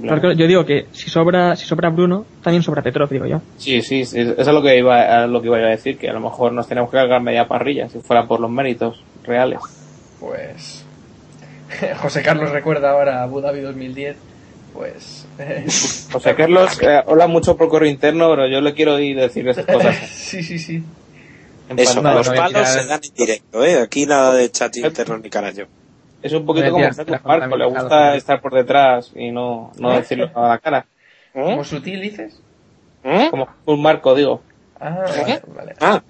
Claro, 0.03 0.33
yo 0.33 0.47
digo 0.47 0.67
que 0.67 0.87
si 0.93 1.09
sobra, 1.11 1.57
si 1.57 1.65
sobra 1.67 1.89
Bruno, 1.91 2.27
también 2.43 2.63
sobra 2.63 2.83
Petrov, 2.83 3.09
digo 3.09 3.27
yo. 3.27 3.41
Sí, 3.57 3.81
sí, 3.83 4.05
sí, 4.05 4.21
eso 4.21 4.35
es 4.39 4.47
lo 4.49 4.63
que 4.63 4.77
iba 4.79 5.01
a, 5.23 5.27
lo 5.27 5.41
que 5.41 5.47
iba 5.49 5.57
a 5.57 5.61
decir, 5.71 5.99
que 5.99 6.09
a 6.09 6.13
lo 6.13 6.21
mejor 6.21 6.53
nos 6.53 6.69
tenemos 6.69 6.91
que 6.91 6.99
cargar 6.99 7.23
media 7.23 7.49
parrilla 7.49 7.89
si 7.89 7.99
fuera 8.01 8.27
por 8.27 8.39
los 8.41 8.51
méritos 8.51 9.03
reales. 9.25 9.61
Pues 10.21 10.85
José 12.03 12.23
Carlos 12.23 12.51
recuerda 12.51 12.91
ahora 12.91 13.23
Abu 13.23 13.41
Dhabi 13.41 13.61
2010. 13.61 14.17
Pues 14.75 15.25
eh, 15.39 15.65
José 16.13 16.35
Carlos, 16.35 16.79
eh, 16.83 17.03
habla 17.07 17.27
mucho 17.27 17.57
por 17.57 17.69
correo 17.69 17.91
interno, 17.91 18.29
pero 18.31 18.47
yo 18.47 18.61
le 18.61 18.75
quiero 18.75 18.99
ir 19.01 19.17
decir 19.19 19.49
esas 19.49 19.65
cosas. 19.67 19.97
sí, 20.15 20.43
sí, 20.43 20.59
sí. 20.59 20.83
Eso, 21.77 22.03
los 22.03 22.27
no 22.27 22.33
a 22.33 22.35
palos 22.37 22.49
tirar- 22.49 22.67
se 22.67 22.87
dan 22.87 23.01
en 23.03 23.15
directo, 23.15 23.65
¿eh? 23.65 23.81
Aquí 23.83 24.07
nada 24.07 24.35
de 24.35 24.51
chat 24.51 24.75
interno 24.77 25.19
ni 25.19 25.29
carajo. 25.31 25.69
Es 26.23 26.33
un 26.33 26.45
poquito 26.45 26.71
como 26.71 26.85
la 26.85 27.21
Marco, 27.25 27.57
le 27.57 27.67
gusta 27.67 28.17
estar 28.17 28.41
por 28.41 28.53
detrás 28.53 29.13
y 29.15 29.31
no, 29.31 29.73
no 29.79 29.93
decirlo 29.93 30.31
a 30.35 30.49
la 30.49 30.59
cara. 30.59 30.87
¿Como 31.33 31.63
sutil 31.65 32.01
dices? 32.01 32.41
¿Eh? 33.05 33.29
Como 33.31 33.49
un 33.65 33.83
Marco, 33.83 34.15
digo. 34.15 34.43
Ah, 34.81 35.05
vale, 35.07 35.43
vale. 35.55 35.75
Ah, 35.81 36.03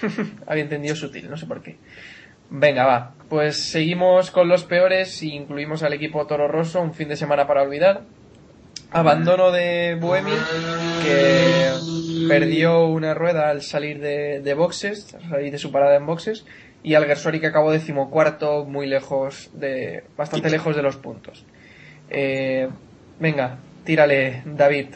Había 0.46 0.62
entendido 0.62 0.96
sutil, 0.96 1.28
no 1.30 1.36
sé 1.36 1.46
por 1.46 1.62
qué. 1.62 1.76
Venga, 2.50 2.84
va. 2.84 3.12
Pues 3.28 3.56
seguimos 3.70 4.30
con 4.30 4.48
los 4.48 4.64
peores 4.64 5.22
y 5.22 5.34
incluimos 5.34 5.82
al 5.82 5.92
equipo 5.92 6.26
Toro 6.26 6.48
Rosso, 6.48 6.80
un 6.80 6.94
fin 6.94 7.08
de 7.08 7.16
semana 7.16 7.46
para 7.46 7.62
olvidar. 7.62 8.02
Abandono 8.90 9.52
de 9.52 9.96
Buemi, 9.98 10.32
que 11.02 11.70
perdió 12.28 12.86
una 12.86 13.14
rueda 13.14 13.48
al 13.48 13.62
salir 13.62 14.00
de, 14.00 14.40
de 14.40 14.54
boxes, 14.54 15.14
al 15.14 15.30
salir 15.30 15.52
de 15.52 15.58
su 15.58 15.72
parada 15.72 15.96
en 15.96 16.04
boxes, 16.04 16.44
y 16.82 16.94
Alguersuari 16.94 17.40
que 17.40 17.46
acabó 17.46 17.70
decimocuarto, 17.70 18.64
muy 18.64 18.86
lejos 18.86 19.50
de, 19.52 20.04
bastante 20.16 20.50
lejos 20.50 20.74
de 20.74 20.82
los 20.82 20.96
puntos. 20.96 21.44
Eh, 22.10 22.68
venga, 23.20 23.58
tírale, 23.84 24.42
David. 24.44 24.88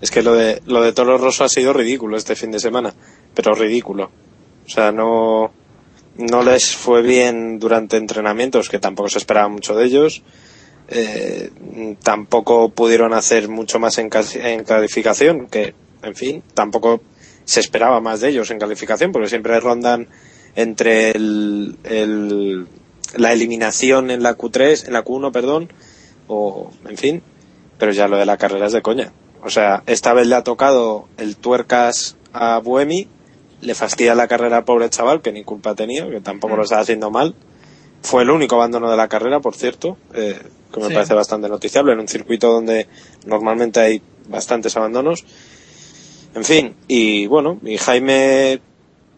es 0.00 0.10
que 0.10 0.22
lo 0.22 0.34
de, 0.34 0.60
lo 0.66 0.82
de 0.82 0.92
Toro 0.92 1.16
Rosso 1.16 1.44
ha 1.44 1.48
sido 1.48 1.72
ridículo 1.72 2.16
este 2.16 2.36
fin 2.36 2.50
de 2.50 2.60
semana, 2.60 2.94
pero 3.34 3.54
ridículo. 3.54 4.10
O 4.66 4.68
sea, 4.68 4.92
no, 4.92 5.52
no 6.16 6.42
les 6.42 6.76
fue 6.76 7.02
bien 7.02 7.58
durante 7.58 7.96
entrenamientos, 7.96 8.68
que 8.68 8.78
tampoco 8.78 9.08
se 9.08 9.18
esperaba 9.18 9.48
mucho 9.48 9.74
de 9.74 9.86
ellos. 9.86 10.22
Eh, 10.88 11.50
tampoco 12.02 12.70
pudieron 12.70 13.14
hacer 13.14 13.48
mucho 13.48 13.78
más 13.78 13.96
en, 13.98 14.10
en 14.34 14.64
calificación, 14.64 15.46
que, 15.46 15.74
en 16.02 16.14
fin, 16.14 16.42
tampoco 16.52 17.00
se 17.50 17.58
esperaba 17.58 18.00
más 18.00 18.20
de 18.20 18.28
ellos 18.28 18.48
en 18.52 18.60
calificación, 18.60 19.10
porque 19.10 19.28
siempre 19.28 19.58
rondan 19.58 20.06
entre 20.54 21.10
el, 21.10 21.76
el- 21.82 22.68
la 23.16 23.32
eliminación 23.32 24.10
en 24.12 24.22
la 24.22 24.36
Q3, 24.38 24.86
en 24.86 24.92
la 24.92 25.04
Q1, 25.04 25.32
perdón, 25.32 25.72
o, 26.28 26.70
en 26.88 26.96
fin, 26.96 27.22
pero 27.76 27.90
ya 27.90 28.06
lo 28.06 28.16
de 28.18 28.24
la 28.26 28.36
carrera 28.36 28.66
es 28.66 28.72
de 28.72 28.82
coña. 28.82 29.12
O 29.42 29.50
sea, 29.50 29.82
esta 29.86 30.12
vez 30.12 30.28
le 30.28 30.36
ha 30.36 30.44
tocado 30.44 31.08
el 31.16 31.36
tuercas 31.36 32.16
a 32.32 32.58
Buemi, 32.60 33.08
le 33.62 33.74
fastidia 33.74 34.14
la 34.14 34.28
carrera 34.28 34.58
al 34.58 34.64
pobre 34.64 34.88
chaval, 34.90 35.22
que 35.22 35.32
ni 35.32 35.42
culpa 35.42 35.70
ha 35.70 35.74
tenido, 35.74 36.08
que 36.08 36.20
tampoco 36.20 36.54
lo 36.54 36.62
está 36.62 36.78
haciendo 36.78 37.10
mal. 37.10 37.34
Fue 38.02 38.22
el 38.22 38.30
único 38.30 38.54
abandono 38.54 38.88
de 38.92 38.96
la 38.96 39.08
carrera, 39.08 39.40
por 39.40 39.56
cierto, 39.56 39.96
eh, 40.14 40.38
que 40.72 40.80
me 40.80 40.86
Sí. 40.86 40.94
parece 40.94 41.14
bastante 41.14 41.48
noticiable, 41.48 41.92
en 41.94 41.98
un 42.00 42.06
circuito 42.06 42.52
donde 42.52 42.86
normalmente 43.26 43.80
hay 43.80 44.00
bastantes 44.28 44.76
abandonos. 44.76 45.24
En 46.34 46.44
fin, 46.44 46.74
y 46.86 47.26
bueno, 47.26 47.58
y 47.64 47.76
Jaime 47.76 48.60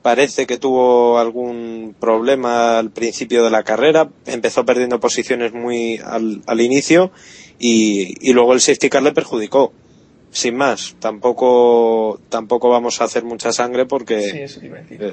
parece 0.02 0.46
que 0.46 0.58
tuvo 0.58 1.18
algún 1.18 1.94
problema 1.98 2.78
al 2.78 2.90
principio 2.90 3.44
de 3.44 3.50
la 3.50 3.62
carrera, 3.62 4.08
empezó 4.26 4.64
perdiendo 4.64 4.98
posiciones 4.98 5.52
muy 5.52 5.98
al, 6.04 6.42
al 6.46 6.60
inicio 6.60 7.12
y, 7.58 8.16
y 8.20 8.32
luego 8.32 8.52
el 8.52 8.60
safety 8.60 8.88
car 8.88 9.02
le 9.02 9.12
perjudicó. 9.12 9.72
Sin 10.32 10.56
más, 10.56 10.96
tampoco, 10.98 12.18
tampoco 12.30 12.70
vamos 12.70 13.00
a 13.00 13.04
hacer 13.04 13.22
mucha 13.22 13.52
sangre 13.52 13.84
porque 13.84 14.48
Sí, 14.48 14.70
eh, 14.98 15.12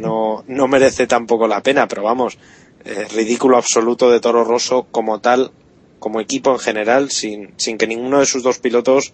no, 0.00 0.44
no 0.46 0.68
merece 0.68 1.08
tampoco 1.08 1.48
la 1.48 1.60
pena, 1.60 1.88
pero 1.88 2.04
vamos, 2.04 2.38
eh, 2.84 3.06
ridículo 3.12 3.56
absoluto 3.56 4.12
de 4.12 4.20
Toro 4.20 4.44
Rosso 4.44 4.86
como 4.92 5.20
tal, 5.20 5.50
como 5.98 6.20
equipo 6.20 6.52
en 6.52 6.60
general, 6.60 7.10
sin, 7.10 7.52
sin 7.56 7.78
que 7.78 7.88
ninguno 7.88 8.20
de 8.20 8.26
sus 8.26 8.44
dos 8.44 8.60
pilotos 8.60 9.12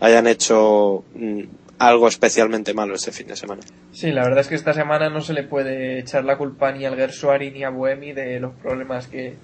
hayan 0.00 0.26
hecho 0.26 1.04
mm, 1.14 1.42
algo 1.78 2.08
especialmente 2.08 2.74
malo 2.74 2.94
este 2.94 3.12
fin 3.12 3.28
de 3.28 3.36
semana. 3.36 3.62
Sí, 3.92 4.10
la 4.10 4.22
verdad 4.22 4.40
es 4.40 4.48
que 4.48 4.54
esta 4.54 4.72
semana 4.72 5.08
no 5.08 5.20
se 5.20 5.32
le 5.32 5.44
puede 5.44 5.98
echar 5.98 6.24
la 6.24 6.36
culpa 6.36 6.72
ni 6.72 6.84
al 6.84 6.96
Gersuari 6.96 7.50
ni 7.50 7.64
a 7.64 7.70
Buemi 7.70 8.12
de 8.12 8.40
los 8.40 8.54
problemas 8.54 9.06
que, 9.06 9.34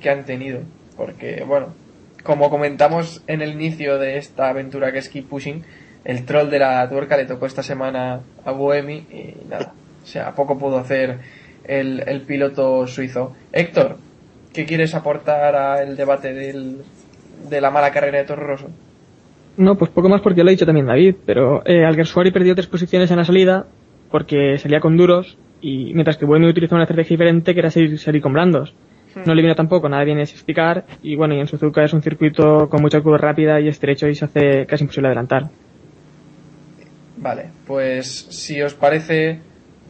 que 0.00 0.10
han 0.10 0.24
tenido. 0.24 0.60
Porque, 0.96 1.44
bueno, 1.44 1.74
como 2.22 2.50
comentamos 2.50 3.22
en 3.26 3.42
el 3.42 3.52
inicio 3.52 3.98
de 3.98 4.16
esta 4.16 4.48
aventura 4.48 4.92
que 4.92 4.98
es 4.98 5.08
Keep 5.08 5.28
Pushing, 5.28 5.64
el 6.04 6.24
troll 6.24 6.50
de 6.50 6.60
la 6.60 6.88
tuerca 6.88 7.16
le 7.16 7.26
tocó 7.26 7.46
esta 7.46 7.62
semana 7.62 8.20
a 8.44 8.52
Buemi 8.52 9.06
y 9.10 9.46
nada, 9.48 9.74
o 10.02 10.06
sea, 10.06 10.34
poco 10.34 10.56
pudo 10.56 10.78
hacer 10.78 11.18
el, 11.64 12.02
el 12.06 12.22
piloto 12.22 12.86
suizo. 12.86 13.34
Héctor, 13.52 13.98
¿qué 14.52 14.66
quieres 14.66 14.94
aportar 14.94 15.56
al 15.56 15.96
debate 15.96 16.32
del, 16.32 16.82
de 17.48 17.60
la 17.60 17.70
mala 17.70 17.90
carrera 17.90 18.18
de 18.18 18.24
Toro 18.24 18.46
Rosso? 18.46 18.68
No, 19.56 19.76
pues 19.76 19.90
poco 19.90 20.08
más 20.08 20.20
porque 20.20 20.42
lo 20.42 20.48
ha 20.48 20.52
dicho 20.52 20.66
también 20.66 20.86
David, 20.86 21.16
pero 21.24 21.62
eh, 21.64 21.84
Alguersuari 21.84 22.30
perdió 22.30 22.54
tres 22.54 22.66
posiciones 22.66 23.10
en 23.10 23.16
la 23.16 23.24
salida 23.24 23.66
porque 24.10 24.58
salía 24.58 24.80
con 24.80 24.96
duros 24.96 25.38
y 25.62 25.94
mientras 25.94 26.16
que 26.18 26.26
Buemi 26.26 26.46
utilizó 26.48 26.74
una 26.74 26.84
estrategia 26.84 27.14
diferente 27.14 27.54
que 27.54 27.60
era 27.60 27.70
salir, 27.70 27.98
salir 27.98 28.20
con 28.22 28.32
blandos. 28.34 28.74
No 29.24 29.34
le 29.34 29.40
vino 29.40 29.54
tampoco 29.54 29.88
nada 29.88 30.04
bien 30.04 30.18
explicar 30.20 30.84
y 31.02 31.16
bueno, 31.16 31.34
y 31.34 31.40
en 31.40 31.46
Suzuka 31.46 31.82
es 31.82 31.94
un 31.94 32.02
circuito 32.02 32.68
con 32.68 32.82
mucha 32.82 33.00
curva 33.00 33.16
rápida 33.16 33.58
y 33.60 33.68
estrecho 33.68 34.06
y 34.08 34.14
se 34.14 34.26
hace 34.26 34.66
casi 34.66 34.84
imposible 34.84 35.08
adelantar. 35.08 35.48
Vale, 37.16 37.46
pues 37.66 38.26
si 38.28 38.60
os 38.60 38.74
parece, 38.74 39.40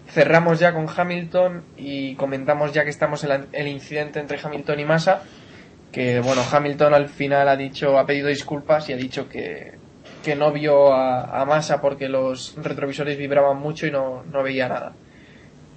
cerramos 0.08 0.60
ya 0.60 0.72
con 0.72 0.86
Hamilton 0.88 1.62
y 1.76 2.14
comentamos 2.14 2.72
ya 2.72 2.84
que 2.84 2.90
estamos 2.90 3.24
en 3.24 3.30
la- 3.30 3.44
el 3.52 3.66
incidente 3.66 4.20
entre 4.20 4.38
Hamilton 4.40 4.78
y 4.78 4.84
Massa. 4.84 5.22
Que 5.92 6.20
bueno, 6.20 6.42
Hamilton 6.50 6.94
al 6.94 7.08
final 7.08 7.48
ha 7.48 7.56
dicho, 7.56 7.98
ha 7.98 8.06
pedido 8.06 8.28
disculpas 8.28 8.88
y 8.88 8.92
ha 8.92 8.96
dicho 8.96 9.28
que, 9.28 9.78
que 10.24 10.36
no 10.36 10.52
vio 10.52 10.92
a, 10.92 11.40
a 11.40 11.44
Massa 11.44 11.80
porque 11.80 12.08
los 12.08 12.54
retrovisores 12.56 13.16
vibraban 13.16 13.58
mucho 13.58 13.86
y 13.86 13.90
no, 13.90 14.22
no 14.24 14.42
veía 14.42 14.68
nada. 14.68 14.92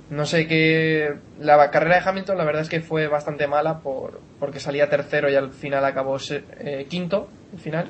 No 0.09 0.25
sé 0.25 0.47
qué. 0.47 1.13
La 1.39 1.69
carrera 1.69 1.99
de 1.99 2.09
Hamilton, 2.09 2.37
la 2.37 2.43
verdad 2.43 2.63
es 2.63 2.69
que 2.69 2.81
fue 2.81 3.07
bastante 3.07 3.47
mala 3.47 3.79
por, 3.79 4.19
porque 4.39 4.59
salía 4.59 4.89
tercero 4.89 5.29
y 5.29 5.35
al 5.35 5.51
final 5.51 5.85
acabó 5.85 6.17
eh, 6.29 6.87
quinto. 6.89 7.29
Al 7.53 7.59
final. 7.59 7.87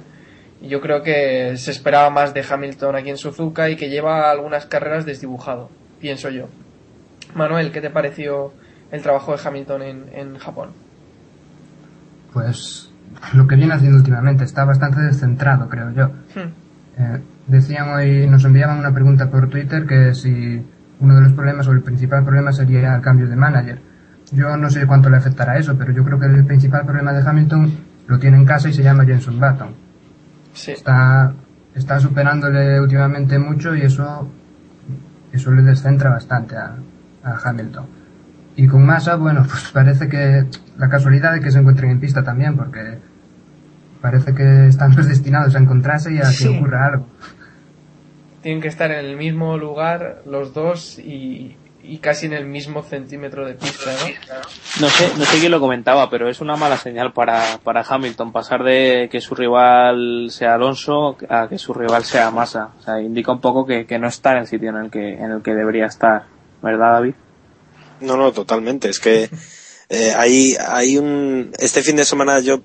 Y 0.61 0.67
yo 0.67 0.81
creo 0.81 1.01
que 1.01 1.55
se 1.55 1.71
esperaba 1.71 2.09
más 2.09 2.33
de 2.33 2.43
Hamilton 2.47 2.95
aquí 2.95 3.09
en 3.09 3.17
Suzuka 3.17 3.69
y 3.69 3.77
que 3.77 3.89
lleva 3.89 4.29
algunas 4.29 4.65
carreras 4.65 5.05
desdibujado, 5.05 5.69
pienso 6.01 6.29
yo. 6.29 6.47
Manuel, 7.33 7.71
¿qué 7.71 7.79
te 7.79 7.89
pareció 7.89 8.51
el 8.91 9.01
trabajo 9.01 9.33
de 9.33 9.41
Hamilton 9.41 9.81
en, 9.83 10.09
en 10.13 10.37
Japón? 10.37 10.73
Pues 12.33 12.91
lo 13.33 13.47
que 13.47 13.55
viene 13.55 13.73
haciendo 13.73 13.97
últimamente 13.97 14.43
está 14.43 14.65
bastante 14.65 15.01
descentrado, 15.01 15.67
creo 15.69 15.91
yo. 15.91 16.07
Hmm. 16.07 16.51
Eh, 16.97 17.21
decían 17.47 17.89
hoy, 17.89 18.27
nos 18.27 18.43
enviaban 18.45 18.79
una 18.79 18.93
pregunta 18.93 19.29
por 19.29 19.49
Twitter 19.49 19.85
que 19.85 20.13
si 20.13 20.63
uno 20.99 21.15
de 21.15 21.21
los 21.21 21.33
problemas 21.33 21.67
o 21.67 21.71
el 21.71 21.81
principal 21.81 22.23
problema 22.23 22.51
sería 22.51 22.95
el 22.95 23.01
cambio 23.01 23.27
de 23.27 23.35
manager. 23.35 23.81
Yo 24.31 24.55
no 24.57 24.69
sé 24.69 24.85
cuánto 24.85 25.09
le 25.09 25.17
afectará 25.17 25.57
eso, 25.57 25.75
pero 25.77 25.91
yo 25.91 26.03
creo 26.03 26.19
que 26.19 26.27
el 26.27 26.45
principal 26.45 26.85
problema 26.85 27.13
de 27.13 27.27
Hamilton 27.27 27.71
lo 28.07 28.19
tiene 28.19 28.37
en 28.37 28.45
casa 28.45 28.69
y 28.69 28.73
se 28.73 28.83
llama 28.83 29.05
Jenson 29.05 29.39
Button. 29.39 29.69
Sí. 30.53 30.71
Está, 30.71 31.33
está 31.73 31.99
superándole 31.99 32.79
últimamente 32.79 33.39
mucho 33.39 33.75
y 33.75 33.81
eso, 33.81 34.29
eso 35.31 35.51
le 35.51 35.63
descentra 35.63 36.11
bastante 36.11 36.57
a, 36.57 36.75
a 37.23 37.49
Hamilton. 37.49 37.85
Y 38.55 38.67
con 38.67 38.85
Massa, 38.85 39.15
bueno, 39.15 39.45
pues 39.49 39.71
parece 39.71 40.07
que 40.09 40.45
la 40.79 40.89
casualidad 40.89 41.33
de 41.33 41.41
que 41.41 41.51
se 41.51 41.59
encuentren 41.59 41.91
en 41.91 41.99
pista 41.99 42.23
también, 42.23 42.55
porque 42.57 42.97
parece 44.01 44.33
que 44.33 44.67
están 44.67 44.93
pues 44.95 45.07
destinados 45.07 45.55
a 45.55 45.59
encontrarse 45.59 46.11
y 46.13 46.17
a 46.17 46.21
que 46.21 46.27
Sí. 46.27 46.47
ocurra 46.47 46.87
algo. 46.87 47.05
Tienen 48.41 48.61
que 48.61 48.69
estar 48.69 48.89
en 48.91 49.05
el 49.05 49.17
mismo 49.17 49.57
lugar 49.57 50.21
los 50.25 50.53
dos 50.53 50.97
y, 50.97 51.57
y 51.83 51.97
casi 51.97 52.27
en 52.27 52.31
el 52.33 52.45
mismo 52.45 52.83
centímetro 52.83 53.45
de 53.45 53.55
pista, 53.55 53.91
¿no? 53.91 54.39
No 54.79 54.87
sé, 54.87 55.11
no 55.17 55.25
sé 55.25 55.39
quién 55.39 55.51
lo 55.51 55.59
comentaba, 55.59 56.09
pero 56.09 56.29
es 56.29 56.39
una 56.39 56.55
mala 56.55 56.77
señal 56.77 57.11
para, 57.11 57.57
para 57.65 57.81
Hamilton 57.87 58.31
pasar 58.31 58.63
de 58.63 59.09
que 59.11 59.19
su 59.19 59.35
rival 59.35 60.27
sea 60.29 60.53
Alonso 60.53 61.17
a 61.27 61.49
que 61.49 61.57
su 61.57 61.73
rival 61.73 62.05
sea 62.05 62.31
Massa. 62.31 62.69
O 62.79 62.81
sea, 62.81 63.01
indica 63.01 63.33
un 63.33 63.41
poco 63.41 63.65
que, 63.65 63.85
que 63.85 63.99
no 63.99 64.07
está 64.07 64.31
en 64.31 64.37
el 64.37 64.47
sitio 64.47 64.69
en 64.69 64.77
el 64.77 64.89
que, 64.89 65.15
en 65.15 65.31
el 65.31 65.41
que 65.41 65.53
debería 65.53 65.87
estar. 65.87 66.23
¿Verdad, 66.61 66.93
David? 66.93 67.15
No, 67.99 68.15
no, 68.15 68.31
totalmente. 68.31 68.87
Es 68.87 69.01
que 69.01 69.29
eh, 69.89 70.13
hay, 70.15 70.55
hay 70.67 70.97
un. 70.97 71.51
Este 71.59 71.81
fin 71.83 71.95
de 71.95 72.05
semana 72.05 72.39
yo 72.39 72.61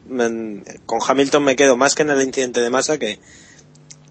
con 0.86 1.00
Hamilton 1.06 1.42
me 1.44 1.56
quedo 1.56 1.76
más 1.76 1.94
que 1.94 2.02
en 2.02 2.10
el 2.10 2.22
incidente 2.22 2.60
de 2.60 2.70
masa 2.70 2.98
que 2.98 3.18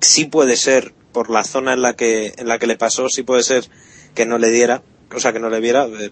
sí 0.01 0.25
puede 0.25 0.55
ser 0.57 0.93
por 1.11 1.29
la 1.29 1.43
zona 1.43 1.73
en 1.73 1.81
la 1.83 1.95
que 1.95 2.33
en 2.37 2.47
la 2.47 2.57
que 2.59 2.67
le 2.67 2.75
pasó, 2.75 3.07
sí 3.09 3.21
puede 3.23 3.43
ser 3.43 3.69
que 4.15 4.25
no 4.25 4.37
le 4.37 4.49
diera, 4.49 4.81
o 5.15 5.19
sea 5.19 5.31
que 5.31 5.39
no 5.39 5.49
le 5.49 5.59
viera, 5.59 5.85
eh, 5.85 6.11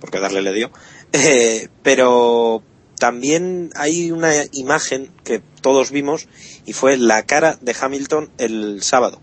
porque 0.00 0.20
darle 0.20 0.42
le 0.42 0.52
dio. 0.52 0.70
Eh, 1.16 1.68
pero 1.84 2.64
también 2.98 3.70
hay 3.76 4.10
una 4.10 4.32
imagen 4.50 5.12
que 5.22 5.40
todos 5.60 5.92
vimos 5.92 6.26
y 6.66 6.72
fue 6.72 6.96
la 6.96 7.22
cara 7.22 7.56
de 7.60 7.72
Hamilton 7.80 8.30
el 8.38 8.82
sábado. 8.82 9.20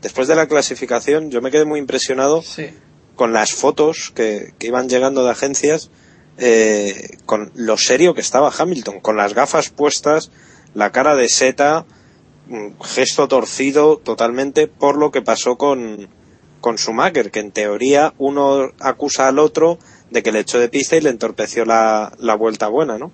Después 0.00 0.26
de 0.26 0.36
la 0.36 0.48
clasificación, 0.48 1.30
yo 1.30 1.42
me 1.42 1.50
quedé 1.50 1.66
muy 1.66 1.80
impresionado 1.80 2.40
Sí. 2.40 2.68
con 3.14 3.34
las 3.34 3.52
fotos 3.52 4.10
que, 4.14 4.54
que 4.58 4.68
iban 4.68 4.88
llegando 4.88 5.22
de 5.22 5.32
agencias, 5.32 5.90
eh, 6.38 7.18
con 7.26 7.52
lo 7.54 7.76
serio 7.76 8.14
que 8.14 8.20
estaba 8.20 8.52
Hamilton, 8.56 9.00
con 9.00 9.16
las 9.16 9.34
gafas 9.34 9.70
puestas, 9.70 10.30
la 10.74 10.90
cara 10.92 11.14
de 11.14 11.28
seta, 11.28 11.86
gesto 12.82 13.28
torcido 13.28 13.98
totalmente 13.98 14.66
por 14.66 14.96
lo 14.96 15.10
que 15.10 15.22
pasó 15.22 15.56
con, 15.56 16.08
con 16.60 16.76
Schumacher, 16.76 17.30
que 17.30 17.40
en 17.40 17.52
teoría 17.52 18.14
uno 18.18 18.72
acusa 18.80 19.28
al 19.28 19.38
otro 19.38 19.78
de 20.10 20.22
que 20.22 20.32
le 20.32 20.40
echó 20.40 20.58
de 20.58 20.68
pista 20.68 20.96
y 20.96 21.00
le 21.00 21.10
entorpeció 21.10 21.64
la, 21.64 22.12
la 22.18 22.34
vuelta 22.34 22.68
buena, 22.68 22.98
¿no? 22.98 23.12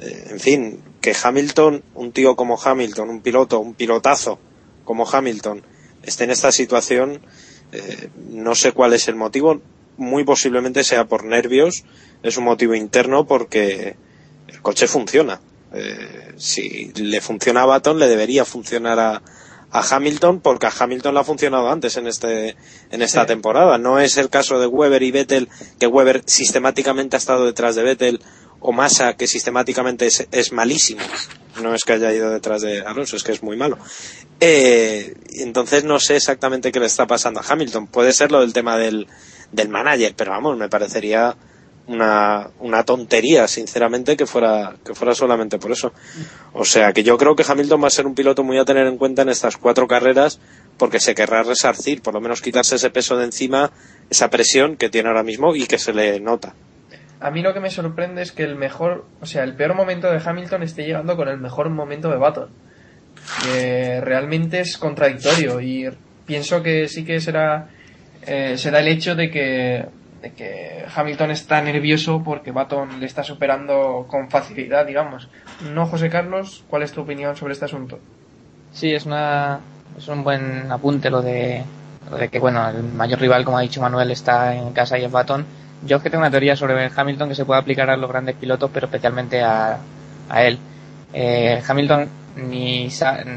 Eh, 0.00 0.28
en 0.30 0.40
fin, 0.40 0.82
que 1.00 1.14
Hamilton, 1.20 1.82
un 1.94 2.12
tío 2.12 2.36
como 2.36 2.58
Hamilton, 2.62 3.10
un 3.10 3.20
piloto, 3.20 3.60
un 3.60 3.74
pilotazo 3.74 4.38
como 4.84 5.08
Hamilton, 5.08 5.62
esté 6.02 6.24
en 6.24 6.30
esta 6.30 6.52
situación, 6.52 7.20
eh, 7.72 8.08
no 8.30 8.54
sé 8.54 8.72
cuál 8.72 8.94
es 8.94 9.08
el 9.08 9.14
motivo, 9.14 9.60
muy 9.96 10.24
posiblemente 10.24 10.84
sea 10.84 11.06
por 11.06 11.24
nervios, 11.24 11.84
es 12.22 12.36
un 12.36 12.44
motivo 12.44 12.74
interno 12.74 13.26
porque 13.26 13.96
el 14.48 14.62
coche 14.62 14.86
funciona. 14.86 15.40
Eh, 15.72 16.32
si 16.36 16.92
le 16.94 17.20
funciona 17.20 17.62
a 17.62 17.66
Baton, 17.66 17.98
le 17.98 18.08
debería 18.08 18.44
funcionar 18.44 18.98
a, 18.98 19.22
a 19.70 19.96
Hamilton, 19.96 20.40
porque 20.40 20.66
a 20.66 20.72
Hamilton 20.76 21.14
le 21.14 21.20
ha 21.20 21.24
funcionado 21.24 21.70
antes 21.70 21.96
en 21.96 22.06
este 22.08 22.56
en 22.90 23.02
esta 23.02 23.22
Sí. 23.22 23.26
temporada. 23.28 23.78
No 23.78 24.00
es 24.00 24.16
el 24.16 24.28
caso 24.30 24.58
de 24.58 24.66
Weber 24.66 25.02
y 25.02 25.12
Vettel, 25.12 25.48
que 25.78 25.86
Weber 25.86 26.22
sistemáticamente 26.26 27.16
ha 27.16 27.18
estado 27.18 27.46
detrás 27.46 27.76
de 27.76 27.84
Vettel, 27.84 28.20
o 28.58 28.72
Massa, 28.72 29.14
que 29.16 29.26
sistemáticamente 29.26 30.06
es, 30.06 30.26
es 30.32 30.52
malísimo. 30.52 31.00
No 31.62 31.74
es 31.74 31.84
que 31.84 31.94
haya 31.94 32.12
ido 32.12 32.30
detrás 32.30 32.62
de 32.62 32.80
Alonso, 32.80 33.16
es 33.16 33.22
que 33.22 33.32
es 33.32 33.42
muy 33.42 33.56
malo. 33.56 33.78
Eh, 34.40 35.14
entonces 35.34 35.84
no 35.84 35.98
sé 36.00 36.16
exactamente 36.16 36.72
qué 36.72 36.80
le 36.80 36.86
está 36.86 37.06
pasando 37.06 37.40
a 37.40 37.44
Hamilton. 37.48 37.86
Puede 37.86 38.12
ser 38.12 38.30
lo 38.32 38.40
del 38.40 38.52
tema 38.52 38.76
del, 38.76 39.06
del 39.52 39.68
manager, 39.68 40.14
pero 40.16 40.32
vamos, 40.32 40.56
me 40.58 40.68
parecería 40.68 41.36
una, 41.90 42.50
una 42.60 42.84
tontería, 42.84 43.48
sinceramente, 43.48 44.16
que 44.16 44.26
fuera, 44.26 44.76
que 44.84 44.94
fuera 44.94 45.14
solamente 45.14 45.58
por 45.58 45.72
eso. 45.72 45.92
O 46.52 46.64
sea, 46.64 46.92
que 46.92 47.02
yo 47.02 47.18
creo 47.18 47.34
que 47.34 47.44
Hamilton 47.46 47.82
va 47.82 47.88
a 47.88 47.90
ser 47.90 48.06
un 48.06 48.14
piloto 48.14 48.44
muy 48.44 48.58
a 48.58 48.64
tener 48.64 48.86
en 48.86 48.96
cuenta 48.96 49.22
en 49.22 49.28
estas 49.28 49.56
cuatro 49.56 49.88
carreras, 49.88 50.40
porque 50.78 51.00
se 51.00 51.14
querrá 51.14 51.42
resarcir, 51.42 52.00
por 52.02 52.14
lo 52.14 52.20
menos 52.20 52.40
quitarse 52.40 52.76
ese 52.76 52.90
peso 52.90 53.16
de 53.16 53.24
encima, 53.24 53.70
esa 54.08 54.30
presión 54.30 54.76
que 54.76 54.88
tiene 54.88 55.08
ahora 55.08 55.22
mismo 55.22 55.54
y 55.54 55.66
que 55.66 55.78
se 55.78 55.92
le 55.92 56.20
nota. 56.20 56.54
A 57.20 57.30
mí 57.30 57.42
lo 57.42 57.52
que 57.52 57.60
me 57.60 57.70
sorprende 57.70 58.22
es 58.22 58.32
que 58.32 58.44
el 58.44 58.56
mejor, 58.56 59.04
o 59.20 59.26
sea, 59.26 59.44
el 59.44 59.54
peor 59.54 59.74
momento 59.74 60.10
de 60.10 60.20
Hamilton 60.24 60.62
esté 60.62 60.84
llegando 60.84 61.16
con 61.16 61.28
el 61.28 61.38
mejor 61.38 61.68
momento 61.68 62.08
de 62.08 62.16
Button. 62.16 62.48
Que 63.44 64.00
realmente 64.00 64.60
es 64.60 64.78
contradictorio 64.78 65.60
y 65.60 65.90
pienso 66.24 66.62
que 66.62 66.88
sí 66.88 67.04
que 67.04 67.20
será, 67.20 67.68
eh, 68.26 68.56
será 68.56 68.80
el 68.80 68.88
hecho 68.88 69.14
de 69.14 69.30
que, 69.30 69.84
de 70.22 70.32
que 70.32 70.84
Hamilton 70.94 71.30
está 71.30 71.62
nervioso 71.62 72.22
porque 72.22 72.50
Button 72.50 73.00
le 73.00 73.06
está 73.06 73.22
superando 73.22 74.06
con 74.08 74.30
facilidad, 74.30 74.86
digamos. 74.86 75.28
¿No, 75.72 75.86
José 75.86 76.10
Carlos? 76.10 76.64
¿Cuál 76.68 76.82
es 76.82 76.92
tu 76.92 77.00
opinión 77.00 77.36
sobre 77.36 77.54
este 77.54 77.64
asunto? 77.64 77.98
Sí, 78.72 78.92
es 78.92 79.06
una 79.06 79.60
es 79.96 80.06
un 80.08 80.22
buen 80.22 80.70
apunte 80.70 81.10
lo 81.10 81.22
de 81.22 81.62
lo 82.10 82.16
de 82.16 82.28
que 82.28 82.38
bueno 82.38 82.68
el 82.68 82.82
mayor 82.84 83.20
rival 83.20 83.44
como 83.44 83.58
ha 83.58 83.62
dicho 83.62 83.80
Manuel 83.80 84.10
está 84.10 84.54
en 84.54 84.72
casa 84.72 84.98
y 84.98 85.04
es 85.04 85.10
Baton. 85.10 85.44
Yo 85.86 85.96
es 85.96 86.02
que 86.02 86.10
tengo 86.10 86.22
una 86.22 86.30
teoría 86.30 86.56
sobre 86.56 86.90
Hamilton 86.94 87.30
que 87.30 87.34
se 87.34 87.44
puede 87.46 87.60
aplicar 87.60 87.88
a 87.88 87.96
los 87.96 88.10
grandes 88.10 88.36
pilotos, 88.36 88.70
pero 88.72 88.86
especialmente 88.86 89.42
a, 89.42 89.78
a 90.28 90.42
él. 90.44 90.58
Eh, 91.12 91.62
Hamilton 91.66 92.08
ni 92.36 92.88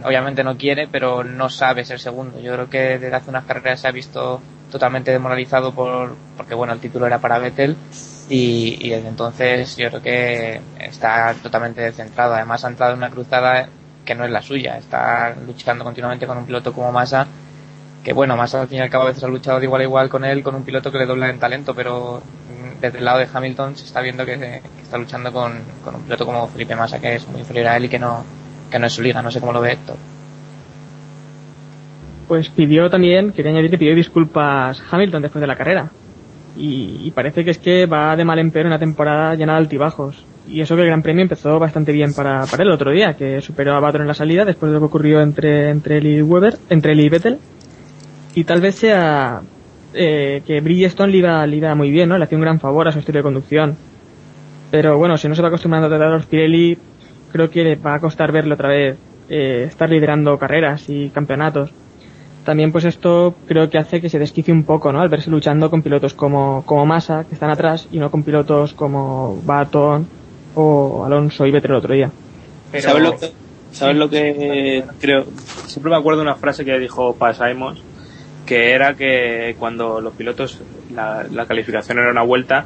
obviamente 0.03 0.43
no 0.43 0.57
quiere, 0.57 0.87
pero 0.87 1.23
no 1.23 1.49
sabe 1.49 1.85
ser 1.85 1.99
segundo. 1.99 2.39
Yo 2.39 2.53
creo 2.53 2.69
que 2.69 2.99
desde 2.99 3.15
hace 3.15 3.29
unas 3.29 3.45
carreras 3.45 3.79
se 3.79 3.87
ha 3.87 3.91
visto 3.91 4.41
totalmente 4.73 5.11
demoralizado 5.11 5.73
por 5.73 6.15
porque 6.35 6.55
bueno 6.55 6.73
el 6.73 6.79
título 6.79 7.05
era 7.05 7.19
para 7.19 7.37
Vettel 7.37 7.77
y, 8.27 8.89
desde 8.89 9.07
entonces 9.07 9.77
yo 9.77 9.89
creo 9.89 10.01
que 10.01 10.61
está 10.79 11.35
totalmente 11.41 11.81
descentrado. 11.81 12.33
Además 12.33 12.65
ha 12.65 12.69
entrado 12.69 12.93
en 12.93 12.97
una 12.97 13.09
cruzada 13.09 13.69
que 14.03 14.15
no 14.15 14.25
es 14.25 14.31
la 14.31 14.41
suya. 14.41 14.77
Está 14.77 15.35
luchando 15.45 15.83
continuamente 15.83 16.25
con 16.25 16.37
un 16.37 16.45
piloto 16.45 16.73
como 16.73 16.91
Massa 16.91 17.27
que 18.03 18.11
bueno, 18.11 18.35
Massa 18.35 18.61
al 18.61 18.67
fin 18.67 18.79
y 18.79 18.81
al 18.81 18.89
cabo 18.89 19.05
a 19.05 19.07
veces 19.07 19.23
ha 19.23 19.27
luchado 19.27 19.59
de 19.59 19.65
igual 19.65 19.81
a 19.81 19.83
igual 19.85 20.09
con 20.09 20.25
él, 20.25 20.43
con 20.43 20.55
un 20.55 20.63
piloto 20.63 20.91
que 20.91 20.97
le 20.97 21.05
dobla 21.05 21.29
en 21.29 21.39
talento, 21.39 21.73
pero 21.73 22.21
desde 22.81 22.97
el 22.97 23.05
lado 23.05 23.19
de 23.19 23.29
Hamilton 23.31 23.77
se 23.77 23.85
está 23.85 24.01
viendo 24.01 24.25
que, 24.25 24.37
que 24.37 24.61
está 24.81 24.97
luchando 24.97 25.31
con, 25.31 25.61
con 25.85 25.95
un 25.95 26.01
piloto 26.01 26.25
como 26.25 26.47
Felipe 26.47 26.75
Massa 26.75 26.99
que 26.99 27.15
es 27.15 27.27
muy 27.29 27.39
inferior 27.39 27.67
a 27.67 27.77
él 27.77 27.85
y 27.85 27.89
que 27.89 27.99
no, 27.99 28.25
que 28.69 28.79
no 28.79 28.87
es 28.87 28.93
su 28.93 29.01
liga. 29.01 29.21
No 29.21 29.31
sé 29.31 29.39
cómo 29.39 29.53
lo 29.53 29.61
ve 29.61 29.73
Héctor. 29.73 29.95
Pues 32.33 32.49
pidió 32.49 32.89
también, 32.89 33.31
quería 33.31 33.51
añadir 33.51 33.69
que 33.69 33.77
pidió 33.77 33.93
disculpas 33.93 34.81
Hamilton 34.89 35.21
después 35.21 35.39
de 35.39 35.45
la 35.45 35.55
carrera. 35.55 35.91
Y, 36.57 37.11
parece 37.11 37.45
que 37.45 37.51
es 37.51 37.59
que 37.59 37.85
va 37.85 38.15
de 38.15 38.25
mal 38.25 38.39
en 38.39 38.49
peor 38.49 38.65
una 38.65 38.79
temporada 38.79 39.35
llena 39.35 39.53
de 39.53 39.59
altibajos. 39.59 40.25
Y 40.47 40.59
eso 40.59 40.75
que 40.75 40.81
el 40.81 40.87
Gran 40.87 41.03
Premio 41.03 41.21
empezó 41.21 41.59
bastante 41.59 41.91
bien 41.91 42.11
para, 42.11 42.47
para 42.47 42.63
él 42.63 42.69
el 42.69 42.73
otro 42.73 42.89
día, 42.89 43.13
que 43.13 43.39
superó 43.41 43.75
a 43.75 43.79
Baton 43.79 44.01
en 44.01 44.07
la 44.07 44.15
salida 44.15 44.45
después 44.45 44.71
de 44.71 44.73
lo 44.73 44.79
que 44.79 44.87
ocurrió 44.87 45.21
entre, 45.21 45.69
entre 45.69 45.99
él 45.99 46.07
y 46.07 46.21
Weber, 46.23 46.55
entre 46.71 46.93
él 46.93 47.01
y 47.01 47.09
Vettel. 47.09 47.37
Y 48.33 48.45
tal 48.45 48.61
vez 48.61 48.73
sea 48.77 49.43
eh, 49.93 50.41
que 50.47 50.59
Bridgestone 50.59 51.11
le 51.11 51.17
iba, 51.19 51.45
le 51.45 51.57
iba 51.57 51.75
muy 51.75 51.91
bien, 51.91 52.09
¿no? 52.09 52.17
Le 52.17 52.23
hacía 52.23 52.39
un 52.39 52.45
gran 52.45 52.59
favor 52.59 52.87
a 52.87 52.91
su 52.91 52.97
estilo 52.97 53.19
de 53.19 53.23
conducción. 53.23 53.77
Pero 54.71 54.97
bueno, 54.97 55.19
si 55.19 55.27
no 55.27 55.35
se 55.35 55.43
va 55.43 55.49
acostumbrando 55.49 55.85
a 55.85 55.89
tratar 55.91 56.07
a 56.07 56.15
los 56.15 56.25
Pirelli, 56.25 56.79
creo 57.31 57.51
que 57.51 57.63
le 57.63 57.75
va 57.75 57.93
a 57.93 57.99
costar 57.99 58.31
verlo 58.31 58.55
otra 58.55 58.69
vez 58.69 58.97
eh, 59.29 59.65
estar 59.67 59.87
liderando 59.87 60.39
carreras 60.39 60.89
y 60.89 61.11
campeonatos. 61.11 61.71
También 62.45 62.71
pues 62.71 62.83
esto 62.85 63.35
creo 63.47 63.69
que 63.69 63.77
hace 63.77 64.01
que 64.01 64.09
se 64.09 64.19
desquicie 64.19 64.53
un 64.53 64.63
poco, 64.65 64.91
¿no? 64.91 64.99
Al 65.01 65.07
verse 65.09 65.29
luchando 65.29 65.69
con 65.69 65.81
pilotos 65.81 66.13
como, 66.13 66.63
como 66.65 66.85
Massa, 66.85 67.23
que 67.23 67.35
están 67.35 67.49
atrás, 67.49 67.87
y 67.91 67.99
no 67.99 68.11
con 68.11 68.23
pilotos 68.23 68.73
como 68.73 69.41
Baton 69.45 70.05
o 70.55 71.03
Alonso 71.05 71.45
y 71.45 71.51
Vettel 71.51 71.71
el 71.71 71.77
otro 71.77 71.93
día. 71.93 72.11
Pero- 72.71 72.83
¿Sabes 72.83 73.03
lo 73.03 73.17
que, 73.17 73.31
sabes 73.71 73.95
lo 73.95 74.09
que 74.09 74.83
creo? 74.99 75.25
Siempre 75.67 75.89
me 75.91 75.97
acuerdo 75.97 76.19
de 76.19 76.25
una 76.27 76.35
frase 76.35 76.65
que 76.65 76.77
dijo 76.79 77.15
Pat 77.15 77.35
Simons, 77.37 77.81
que 78.45 78.71
era 78.73 78.93
que 78.95 79.55
cuando 79.57 80.01
los 80.01 80.13
pilotos, 80.13 80.59
la, 80.93 81.23
la 81.31 81.45
calificación 81.45 81.97
era 81.99 82.11
una 82.11 82.23
vuelta, 82.23 82.65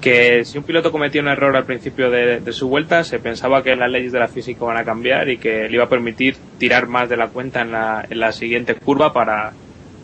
que 0.00 0.44
si 0.44 0.58
un 0.58 0.64
piloto 0.64 0.92
cometía 0.92 1.20
un 1.22 1.28
error 1.28 1.56
al 1.56 1.64
principio 1.64 2.10
de, 2.10 2.40
de 2.40 2.52
su 2.52 2.68
vuelta, 2.68 3.02
se 3.02 3.18
pensaba 3.18 3.62
que 3.62 3.74
las 3.76 3.90
leyes 3.90 4.12
de 4.12 4.20
la 4.20 4.28
física 4.28 4.64
van 4.64 4.76
a 4.76 4.84
cambiar 4.84 5.28
y 5.28 5.38
que 5.38 5.68
le 5.68 5.74
iba 5.74 5.84
a 5.84 5.88
permitir 5.88 6.36
tirar 6.58 6.86
más 6.86 7.08
de 7.08 7.16
la 7.16 7.28
cuenta 7.28 7.62
en 7.62 7.72
la, 7.72 8.04
en 8.08 8.20
la 8.20 8.32
siguiente 8.32 8.74
curva 8.76 9.12
para, 9.12 9.52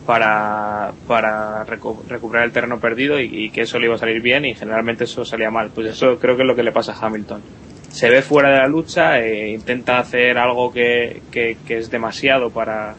para, 0.05 0.91
para 1.07 1.65
recu- 1.65 2.03
recuperar 2.07 2.45
el 2.45 2.51
terreno 2.51 2.79
perdido 2.79 3.19
y, 3.19 3.29
y 3.45 3.49
que 3.51 3.61
eso 3.61 3.79
le 3.79 3.85
iba 3.85 3.95
a 3.95 3.99
salir 3.99 4.21
bien 4.21 4.45
y 4.45 4.55
generalmente 4.55 5.05
eso 5.05 5.23
salía 5.23 5.49
mal. 5.51 5.69
Pues 5.73 5.87
eso 5.87 6.17
creo 6.19 6.35
que 6.35 6.41
es 6.41 6.47
lo 6.47 6.55
que 6.55 6.63
le 6.63 6.71
pasa 6.71 6.93
a 6.93 7.05
Hamilton. 7.05 7.41
Se 7.89 8.09
ve 8.09 8.21
fuera 8.23 8.49
de 8.49 8.57
la 8.57 8.67
lucha 8.67 9.19
e 9.19 9.49
intenta 9.49 9.99
hacer 9.99 10.37
algo 10.37 10.73
que, 10.73 11.21
que, 11.31 11.57
que 11.67 11.77
es 11.77 11.91
demasiado 11.91 12.49
para, 12.49 12.95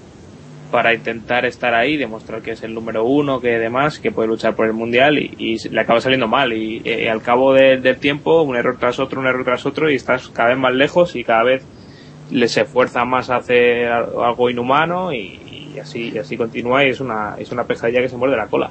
para 0.71 0.93
intentar 0.95 1.45
estar 1.45 1.75
ahí, 1.75 1.97
demostrar 1.97 2.43
que 2.43 2.53
es 2.53 2.63
el 2.63 2.75
número 2.75 3.05
uno, 3.05 3.41
que 3.41 3.59
demás, 3.59 3.99
que 3.99 4.11
puede 4.11 4.29
luchar 4.29 4.55
por 4.55 4.67
el 4.67 4.73
mundial 4.73 5.19
y, 5.19 5.57
le 5.71 5.81
acaba 5.81 6.01
saliendo 6.01 6.27
mal. 6.27 6.53
Y, 6.53 6.83
eh, 6.85 7.09
al 7.09 7.23
cabo 7.23 7.53
de- 7.55 7.79
del 7.79 7.99
tiempo, 7.99 8.43
un 8.43 8.57
error 8.57 8.77
tras 8.79 8.99
otro, 8.99 9.21
un 9.21 9.27
error 9.27 9.45
tras 9.45 9.67
otro, 9.67 9.91
y 9.91 9.95
estás 9.95 10.29
cada 10.29 10.51
vez 10.51 10.59
más 10.59 10.75
lejos 10.75 11.15
y 11.17 11.25
cada 11.25 11.45
vez 11.45 11.65
le 12.31 12.49
se 12.49 12.63
esfuerza 12.63 13.05
más 13.05 13.31
a 13.31 13.37
hacer 13.37 13.87
algo 13.87 14.51
inhumano 14.51 15.13
y, 15.13 15.79
así 15.81 16.17
así 16.19 16.37
continúa 16.37 16.85
y 16.85 16.91
es 16.91 17.01
una 17.01 17.35
es 17.37 17.51
una 17.51 17.65
pesadilla 17.65 18.01
que 18.01 18.09
se 18.09 18.17
muerde 18.17 18.37
la 18.37 18.47
cola. 18.47 18.71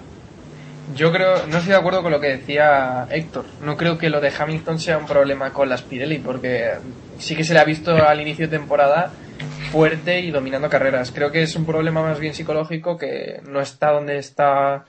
Yo 0.96 1.12
creo, 1.12 1.48
no 1.48 1.58
estoy 1.58 1.72
de 1.72 1.78
acuerdo 1.78 2.02
con 2.02 2.12
lo 2.12 2.20
que 2.20 2.28
decía 2.28 3.08
Héctor. 3.10 3.46
No 3.64 3.78
creo 3.78 3.98
que 3.98 4.10
lo 4.10 4.20
de 4.20 4.32
Hamilton 4.38 4.80
sea 4.80 4.98
un 4.98 5.06
problema 5.06 5.52
con 5.52 5.70
las 5.70 5.82
Pirelli, 5.82 6.20
porque 6.20 6.72
sí 7.18 7.36
que 7.36 7.44
se 7.44 7.54
le 7.54 7.60
ha 7.60 7.66
visto 7.66 7.92
al 7.96 8.20
inicio 8.22 8.48
de 8.48 8.58
temporada 8.58 9.12
fuerte 9.72 10.22
y 10.22 10.32
dominando 10.32 10.70
carreras. 10.70 11.12
Creo 11.12 11.32
que 11.32 11.42
es 11.42 11.56
un 11.56 11.66
problema 11.66 12.02
más 12.02 12.20
bien 12.20 12.34
psicológico 12.34 12.98
que 12.98 13.42
no 13.50 13.60
está 13.60 13.92
donde 13.92 14.18
está 14.18 14.86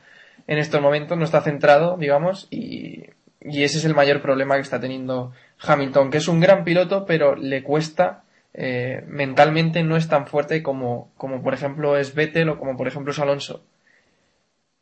en 0.47 0.59
estos 0.59 0.81
momentos, 0.81 1.17
no 1.17 1.25
está 1.25 1.41
centrado, 1.41 1.97
digamos, 1.97 2.49
y, 2.51 3.05
ese 3.41 3.79
es 3.79 3.85
el 3.85 3.95
mayor 3.95 4.23
problema 4.23 4.55
que 4.55 4.63
está 4.63 4.81
teniendo 4.81 5.33
Hamilton, 5.61 6.11
que 6.11 6.19
es 6.19 6.29
un 6.29 6.41
gran 6.41 6.65
piloto, 6.65 7.05
pero 7.05 7.37
le 7.37 7.63
cuesta 7.63 8.25
eh, 8.55 9.05
mentalmente 9.07 9.83
no 9.83 9.97
es 9.97 10.09
tan 10.09 10.27
fuerte 10.27 10.63
como, 10.63 11.11
como 11.17 11.43
por 11.43 11.53
ejemplo 11.53 11.99
es 11.99 12.15
Vettel 12.15 12.49
o 12.49 12.59
como 12.59 12.77
por 12.77 12.89
ejemplo 12.89 13.13
es 13.13 13.19
Alonso. 13.19 13.63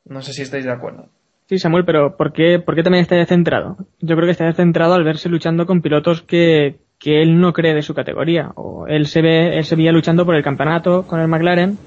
No 0.04 0.22
sé 0.22 0.32
si 0.32 0.42
estáis 0.42 0.64
de 0.64 0.70
acuerdo. 0.70 1.08
Sí, 1.46 1.58
Samuel, 1.58 1.84
pero 1.84 2.16
¿por 2.16 2.32
qué, 2.32 2.60
por 2.60 2.74
qué 2.74 2.82
también 2.82 3.02
está 3.02 3.16
descentrado? 3.16 3.76
Yo 4.00 4.14
creo 4.14 4.26
que 4.26 4.32
está 4.32 4.44
descentrado 4.44 4.94
al 4.94 5.04
verse 5.04 5.28
luchando 5.28 5.66
con 5.66 5.82
pilotos 5.82 6.22
que, 6.22 6.78
que 7.02 7.22
él 7.22 7.40
no 7.40 7.52
cree 7.52 7.74
de 7.74 7.82
su 7.82 7.94
categoría. 7.94 8.52
O 8.56 8.86
él 8.88 9.06
se 9.08 9.22
ve, 9.22 9.58
él 9.58 9.64
se 9.64 9.76
veía 9.76 9.92
luchando 9.92 10.24
por 10.26 10.36
el 10.36 10.44
campeonato 10.44 11.06
con 11.06 11.20
el 11.20 11.28
McLaren, 11.28 11.78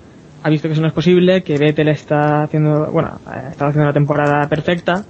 ha 0.43 0.49
visto 0.51 0.67
que 0.67 0.73
eso 0.73 0.81
no 0.81 0.87
es 0.89 0.93
posible, 0.93 1.43
que 1.43 1.57
Vettel 1.57 1.89
está 1.89 2.43
haciendo, 2.43 2.91
bueno, 2.91 3.19
ha 3.25 3.49
estado 3.49 3.69
haciendo 3.71 3.85
una 3.87 3.93
temporada 3.93 4.47
perfecta, 4.49 5.07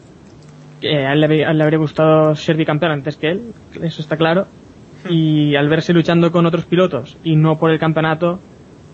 que 0.79 1.05
a 1.07 1.13
él 1.13 1.19
le, 1.21 1.25
habría- 1.25 1.47
a 1.49 1.51
él 1.51 1.57
le 1.57 1.63
habría 1.63 1.79
gustado 1.79 2.35
ser 2.35 2.57
bicampeón 2.57 2.91
antes 2.93 3.17
que 3.17 3.31
él, 3.31 3.53
eso 3.81 4.01
está 4.01 4.17
claro. 4.17 4.47
Y 5.09 5.55
al 5.55 5.69
verse 5.69 5.93
luchando 5.93 6.31
con 6.31 6.45
otros 6.45 6.67
pilotos 6.67 7.19
y 7.23 7.35
no 7.37 7.59
por 7.59 7.71
el 7.71 7.79
campeonato, 7.79 8.45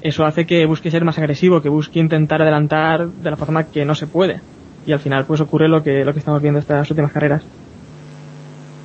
eso 0.01 0.25
hace 0.25 0.45
que 0.45 0.65
busque 0.65 0.91
ser 0.91 1.05
más 1.05 1.17
agresivo, 1.19 1.61
que 1.61 1.69
busque 1.69 1.99
intentar 1.99 2.41
adelantar 2.41 3.09
de 3.09 3.31
la 3.31 3.37
forma 3.37 3.69
que 3.69 3.85
no 3.85 3.95
se 3.95 4.07
puede. 4.07 4.43
Y 4.85 4.93
al 4.93 4.99
final 4.99 5.25
pues 5.27 5.41
ocurre 5.41 5.69
lo 5.69 5.83
que, 5.83 6.03
lo 6.05 6.13
que 6.13 6.19
estamos 6.19 6.41
viendo 6.41 6.59
estas 6.59 6.89
últimas 6.91 7.13
carreras. 7.13 7.49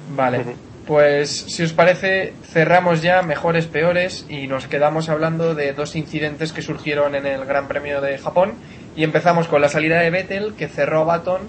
Vale. 0.07 0.66
Pues 0.87 1.31
si 1.49 1.65
os 1.65 1.73
parece, 1.73 2.33
cerramos 2.45 3.03
ya 3.03 3.23
mejores, 3.23 3.67
peores 3.67 4.25
y 4.29 4.47
nos 4.47 4.69
quedamos 4.69 5.09
hablando 5.09 5.57
de 5.57 5.73
dos 5.73 5.97
incidentes 5.97 6.53
que 6.53 6.63
surgieron 6.63 7.17
en 7.17 7.27
el 7.27 7.45
Gran 7.45 7.67
Premio 7.67 8.01
de 8.01 8.19
Japón 8.19 8.55
y 8.95 9.03
empezamos 9.03 9.49
con 9.49 9.61
la 9.61 9.69
salida 9.69 9.99
de 10.01 10.11
Vettel 10.11 10.55
que 10.55 10.69
cerró 10.69 11.05
Baton 11.05 11.41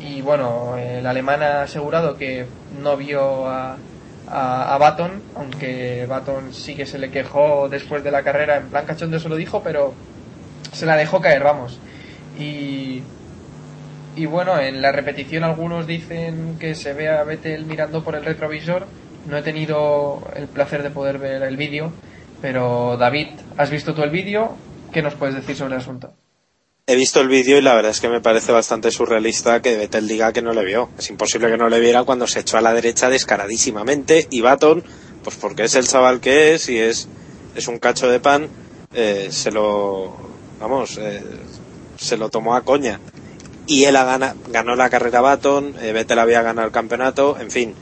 y 0.00 0.22
bueno, 0.22 0.78
el 0.78 1.06
alemán 1.06 1.42
ha 1.42 1.62
asegurado 1.62 2.16
que 2.16 2.46
no 2.80 2.96
vio 2.96 3.46
a, 3.46 3.76
a, 4.30 4.78
Baton, 4.78 5.22
aunque 5.34 6.06
Baton 6.06 6.54
sí 6.54 6.74
que 6.74 6.86
se 6.86 6.98
le 6.98 7.10
quejó 7.10 7.68
después 7.68 8.02
de 8.04 8.10
la 8.10 8.22
carrera, 8.22 8.56
en 8.56 8.68
plan 8.68 8.86
cachondo 8.86 9.18
se 9.18 9.28
lo 9.28 9.36
dijo, 9.36 9.62
pero 9.62 9.92
se 10.72 10.86
la 10.86 10.96
dejó 10.96 11.20
caer, 11.20 11.42
vamos. 11.42 11.78
Y, 12.38 13.02
y 14.18 14.26
bueno, 14.26 14.58
en 14.58 14.82
la 14.82 14.90
repetición 14.90 15.44
algunos 15.44 15.86
dicen 15.86 16.56
que 16.58 16.74
se 16.74 16.92
ve 16.92 17.08
a 17.08 17.22
Vettel 17.22 17.64
mirando 17.66 18.02
por 18.02 18.16
el 18.16 18.24
retrovisor. 18.24 18.84
No 19.28 19.36
he 19.36 19.42
tenido 19.42 20.28
el 20.34 20.48
placer 20.48 20.82
de 20.82 20.90
poder 20.90 21.18
ver 21.18 21.42
el 21.42 21.56
vídeo, 21.56 21.92
pero 22.42 22.96
David, 22.98 23.28
¿has 23.56 23.70
visto 23.70 23.94
tú 23.94 24.02
el 24.02 24.10
vídeo? 24.10 24.56
¿Qué 24.92 25.02
nos 25.02 25.14
puedes 25.14 25.36
decir 25.36 25.54
sobre 25.54 25.76
el 25.76 25.80
asunto? 25.80 26.12
He 26.88 26.96
visto 26.96 27.20
el 27.20 27.28
vídeo 27.28 27.58
y 27.58 27.62
la 27.62 27.74
verdad 27.74 27.92
es 27.92 28.00
que 28.00 28.08
me 28.08 28.20
parece 28.20 28.50
bastante 28.50 28.90
surrealista 28.90 29.62
que 29.62 29.76
Vettel 29.76 30.08
diga 30.08 30.32
que 30.32 30.42
no 30.42 30.52
le 30.52 30.64
vio. 30.64 30.90
Es 30.98 31.10
imposible 31.10 31.48
que 31.48 31.56
no 31.56 31.68
le 31.68 31.78
viera 31.78 32.02
cuando 32.02 32.26
se 32.26 32.40
echó 32.40 32.58
a 32.58 32.60
la 32.60 32.74
derecha 32.74 33.08
descaradísimamente 33.10 34.26
y 34.30 34.40
Baton, 34.40 34.82
pues 35.22 35.36
porque 35.36 35.64
es 35.64 35.76
el 35.76 35.86
chaval 35.86 36.18
que 36.18 36.54
es 36.54 36.68
y 36.68 36.78
es, 36.78 37.06
es 37.54 37.68
un 37.68 37.78
cacho 37.78 38.08
de 38.08 38.18
pan, 38.18 38.48
eh, 38.92 39.28
se 39.30 39.52
lo, 39.52 40.16
vamos, 40.58 40.98
eh, 40.98 41.22
se 41.96 42.16
lo 42.16 42.30
tomó 42.30 42.56
a 42.56 42.62
coña. 42.62 42.98
Y 43.68 43.84
él 43.84 43.94
ha 43.96 44.04
gana- 44.04 44.34
ganó 44.50 44.74
la 44.74 44.90
carrera 44.90 45.20
Baton, 45.20 45.74
eh, 45.80 45.92
Vettel 45.92 46.18
había 46.18 46.42
ganado 46.42 46.66
el 46.66 46.72
campeonato, 46.72 47.38
en 47.38 47.50
fin, 47.50 47.74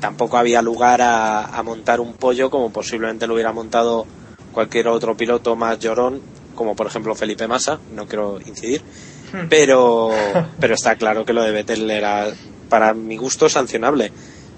tampoco 0.00 0.36
había 0.38 0.62
lugar 0.62 1.00
a, 1.02 1.44
a 1.44 1.62
montar 1.62 2.00
un 2.00 2.14
pollo 2.14 2.50
como 2.50 2.72
posiblemente 2.72 3.26
lo 3.26 3.34
hubiera 3.34 3.52
montado 3.52 4.06
cualquier 4.52 4.88
otro 4.88 5.16
piloto 5.16 5.54
más 5.54 5.78
llorón, 5.78 6.20
como 6.54 6.74
por 6.74 6.86
ejemplo 6.86 7.14
Felipe 7.14 7.46
Massa, 7.46 7.78
no 7.94 8.06
quiero 8.06 8.40
incidir, 8.46 8.82
pero, 9.48 10.10
pero 10.60 10.74
está 10.74 10.96
claro 10.96 11.24
que 11.24 11.32
lo 11.34 11.42
de 11.42 11.52
Vettel 11.52 11.90
era, 11.90 12.28
para 12.68 12.94
mi 12.94 13.16
gusto, 13.16 13.48
sancionable. 13.48 14.10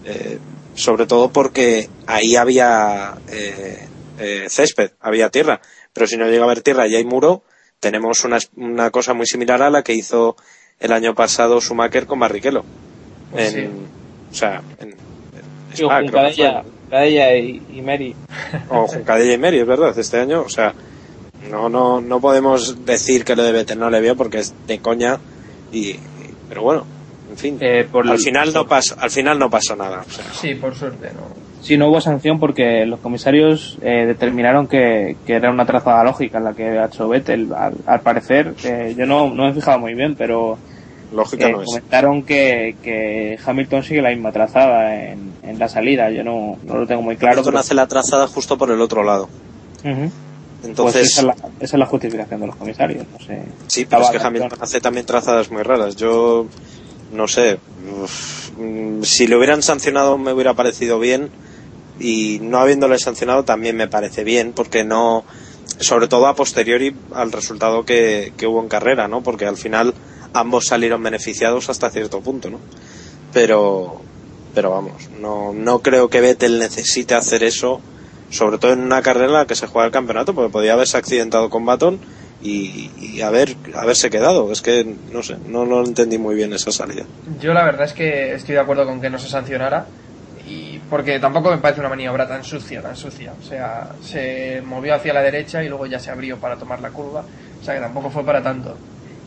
Eh, 0.04 0.38
sobre 0.76 1.06
todo 1.06 1.30
porque 1.30 1.88
ahí 2.06 2.34
había 2.36 3.14
eh, 3.28 3.86
eh, 4.18 4.46
césped, 4.48 4.90
había 5.00 5.30
tierra, 5.30 5.60
pero 5.92 6.06
si 6.06 6.16
no 6.16 6.26
llega 6.26 6.42
a 6.42 6.46
haber 6.46 6.62
tierra 6.62 6.86
y 6.88 6.94
hay 6.96 7.04
muro, 7.04 7.42
tenemos 7.84 8.24
una, 8.24 8.38
una 8.56 8.90
cosa 8.90 9.12
muy 9.12 9.26
similar 9.26 9.60
a 9.60 9.68
la 9.68 9.82
que 9.82 9.92
hizo 9.92 10.36
el 10.80 10.90
año 10.90 11.14
pasado 11.14 11.60
Schumacher 11.60 12.06
con 12.06 12.18
Barrichello. 12.18 12.64
Pues 13.30 13.54
En, 13.54 13.60
sí. 13.64 13.70
O 14.32 14.34
sea, 14.34 14.62
en, 14.80 14.94
Digo, 15.76 15.90
Spa, 15.90 15.98
creo 15.98 16.10
que 16.12 16.62
Juncadella, 16.88 17.36
y, 17.36 17.62
y 17.74 17.82
Mary. 17.82 18.14
o 18.70 18.86
Juncadella 18.86 19.34
y 19.34 19.38
Meri, 19.38 19.58
es 19.58 19.66
verdad, 19.66 19.98
este 19.98 20.18
año, 20.18 20.40
o 20.42 20.48
sea, 20.48 20.72
no, 21.50 21.68
no, 21.68 22.00
no 22.00 22.20
podemos 22.20 22.86
decir 22.86 23.22
que 23.24 23.36
lo 23.36 23.42
de 23.42 23.52
Vettel 23.52 23.78
no 23.78 23.90
le 23.90 24.00
vio 24.00 24.16
porque 24.16 24.38
es 24.38 24.54
de 24.66 24.78
coña 24.78 25.18
y, 25.72 25.90
y- 25.90 26.00
pero 26.48 26.62
bueno, 26.62 26.86
en 27.30 27.36
fin, 27.36 27.58
Eh, 27.60 27.86
por 27.90 28.06
al 28.06 28.14
el- 28.14 28.18
final 28.18 28.52
no 28.54 28.66
pasó, 28.66 28.94
al 28.98 29.10
final 29.10 29.38
no 29.38 29.50
pasó 29.50 29.76
nada, 29.76 30.04
o 30.08 30.10
sea, 30.10 30.24
Sí, 30.32 30.54
por 30.54 30.74
suerte, 30.74 31.10
no. 31.12 31.43
Sí, 31.64 31.78
no 31.78 31.88
hubo 31.88 31.98
sanción 32.00 32.38
porque 32.38 32.84
los 32.84 33.00
comisarios 33.00 33.78
eh, 33.80 34.04
determinaron 34.06 34.66
que, 34.68 35.16
que 35.26 35.32
era 35.32 35.50
una 35.50 35.64
trazada 35.64 36.04
lógica 36.04 36.38
la 36.38 36.52
que 36.52 36.68
había 36.68 36.84
hecho 36.84 37.08
Vettel. 37.08 37.52
Al, 37.54 37.74
al 37.86 38.00
parecer, 38.02 38.54
eh, 38.64 38.94
yo 38.98 39.06
no, 39.06 39.30
no 39.32 39.44
me 39.44 39.50
he 39.50 39.54
fijado 39.54 39.78
muy 39.78 39.94
bien, 39.94 40.14
pero 40.14 40.58
Lógica 41.10 41.48
eh, 41.48 41.52
no 41.52 41.62
es. 41.62 41.66
comentaron 41.66 42.22
que, 42.22 42.76
que 42.82 43.38
Hamilton 43.42 43.82
sigue 43.82 44.02
la 44.02 44.10
misma 44.10 44.30
trazada 44.30 44.94
en, 45.06 45.32
en 45.42 45.58
la 45.58 45.68
salida. 45.70 46.10
Yo 46.10 46.22
no, 46.22 46.58
no 46.64 46.76
lo 46.76 46.86
tengo 46.86 47.00
muy 47.00 47.16
claro. 47.16 47.36
Hamilton 47.36 47.52
pero- 47.52 47.60
hace 47.60 47.74
la 47.74 47.86
trazada 47.86 48.26
justo 48.26 48.58
por 48.58 48.70
el 48.70 48.80
otro 48.82 49.02
lado. 49.02 49.30
Ujú. 49.82 50.10
Entonces, 50.64 50.94
Pues 51.02 51.06
esa, 51.12 51.20
es 51.20 51.26
la, 51.26 51.32
esa 51.60 51.76
es 51.76 51.78
la 51.80 51.86
justificación 51.86 52.40
de 52.40 52.46
los 52.46 52.56
comisarios. 52.56 53.06
No 53.10 53.18
sé. 53.24 53.42
sí, 53.68 53.86
pero 53.88 54.02
es 54.02 54.10
que 54.10 54.18
Hamilton 54.18 54.50
hace 54.60 54.80
también 54.82 55.06
trazadas 55.06 55.50
muy 55.50 55.62
raras. 55.62 55.96
Yo, 55.96 56.46
no 57.12 57.26
sé, 57.26 57.58
uf, 58.02 58.50
mm, 58.58 59.02
si 59.02 59.26
le 59.26 59.36
hubieran 59.36 59.62
sancionado 59.62 60.18
me 60.18 60.32
hubiera 60.34 60.52
parecido 60.54 60.98
bien 60.98 61.30
y 61.98 62.38
no 62.40 62.58
habiéndole 62.58 62.98
sancionado 62.98 63.44
también 63.44 63.76
me 63.76 63.88
parece 63.88 64.24
bien 64.24 64.52
porque 64.52 64.84
no, 64.84 65.24
sobre 65.78 66.08
todo 66.08 66.26
a 66.26 66.34
posteriori 66.34 66.94
al 67.12 67.32
resultado 67.32 67.84
que, 67.84 68.32
que 68.36 68.46
hubo 68.46 68.60
en 68.60 68.68
carrera, 68.68 69.08
¿no? 69.08 69.22
Porque 69.22 69.46
al 69.46 69.56
final 69.56 69.94
ambos 70.32 70.66
salieron 70.66 71.02
beneficiados 71.02 71.70
hasta 71.70 71.90
cierto 71.90 72.20
punto, 72.20 72.50
¿no? 72.50 72.58
Pero, 73.32 74.00
pero 74.54 74.70
vamos, 74.70 75.08
no, 75.20 75.52
no 75.52 75.80
creo 75.80 76.08
que 76.08 76.20
Vettel 76.20 76.58
necesite 76.58 77.14
hacer 77.14 77.42
eso, 77.42 77.80
sobre 78.30 78.58
todo 78.58 78.72
en 78.72 78.80
una 78.80 79.02
carrera 79.02 79.26
en 79.26 79.32
la 79.32 79.46
que 79.46 79.54
se 79.54 79.66
juega 79.66 79.86
el 79.86 79.92
campeonato, 79.92 80.34
porque 80.34 80.52
podía 80.52 80.74
haberse 80.74 80.96
accidentado 80.96 81.50
con 81.50 81.64
Baton 81.64 82.00
y, 82.42 83.20
haber, 83.22 83.56
haberse 83.74 84.10
quedado. 84.10 84.52
Es 84.52 84.60
que, 84.60 84.96
no 85.10 85.22
sé, 85.22 85.36
no, 85.46 85.64
no 85.64 85.82
entendí 85.82 86.18
muy 86.18 86.34
bien 86.34 86.52
esa 86.52 86.70
salida. 86.70 87.04
Yo 87.40 87.54
la 87.54 87.64
verdad 87.64 87.84
es 87.84 87.94
que 87.94 88.34
estoy 88.34 88.54
de 88.54 88.60
acuerdo 88.60 88.84
con 88.84 89.00
que 89.00 89.08
no 89.08 89.18
se 89.18 89.28
sancionara 89.28 89.86
porque 90.94 91.18
tampoco 91.18 91.50
me 91.50 91.58
parece 91.58 91.80
una 91.80 91.88
maniobra 91.88 92.28
tan 92.28 92.44
sucia, 92.44 92.80
tan 92.80 92.94
sucia. 92.94 93.32
O 93.36 93.42
sea, 93.42 93.88
se 94.00 94.62
movió 94.64 94.94
hacia 94.94 95.12
la 95.12 95.22
derecha 95.22 95.60
y 95.64 95.68
luego 95.68 95.86
ya 95.86 95.98
se 95.98 96.12
abrió 96.12 96.36
para 96.38 96.54
tomar 96.54 96.80
la 96.80 96.90
curva. 96.90 97.24
O 97.60 97.64
sea 97.64 97.74
que 97.74 97.80
tampoco 97.80 98.10
fue 98.10 98.22
para 98.22 98.40
tanto. 98.44 98.76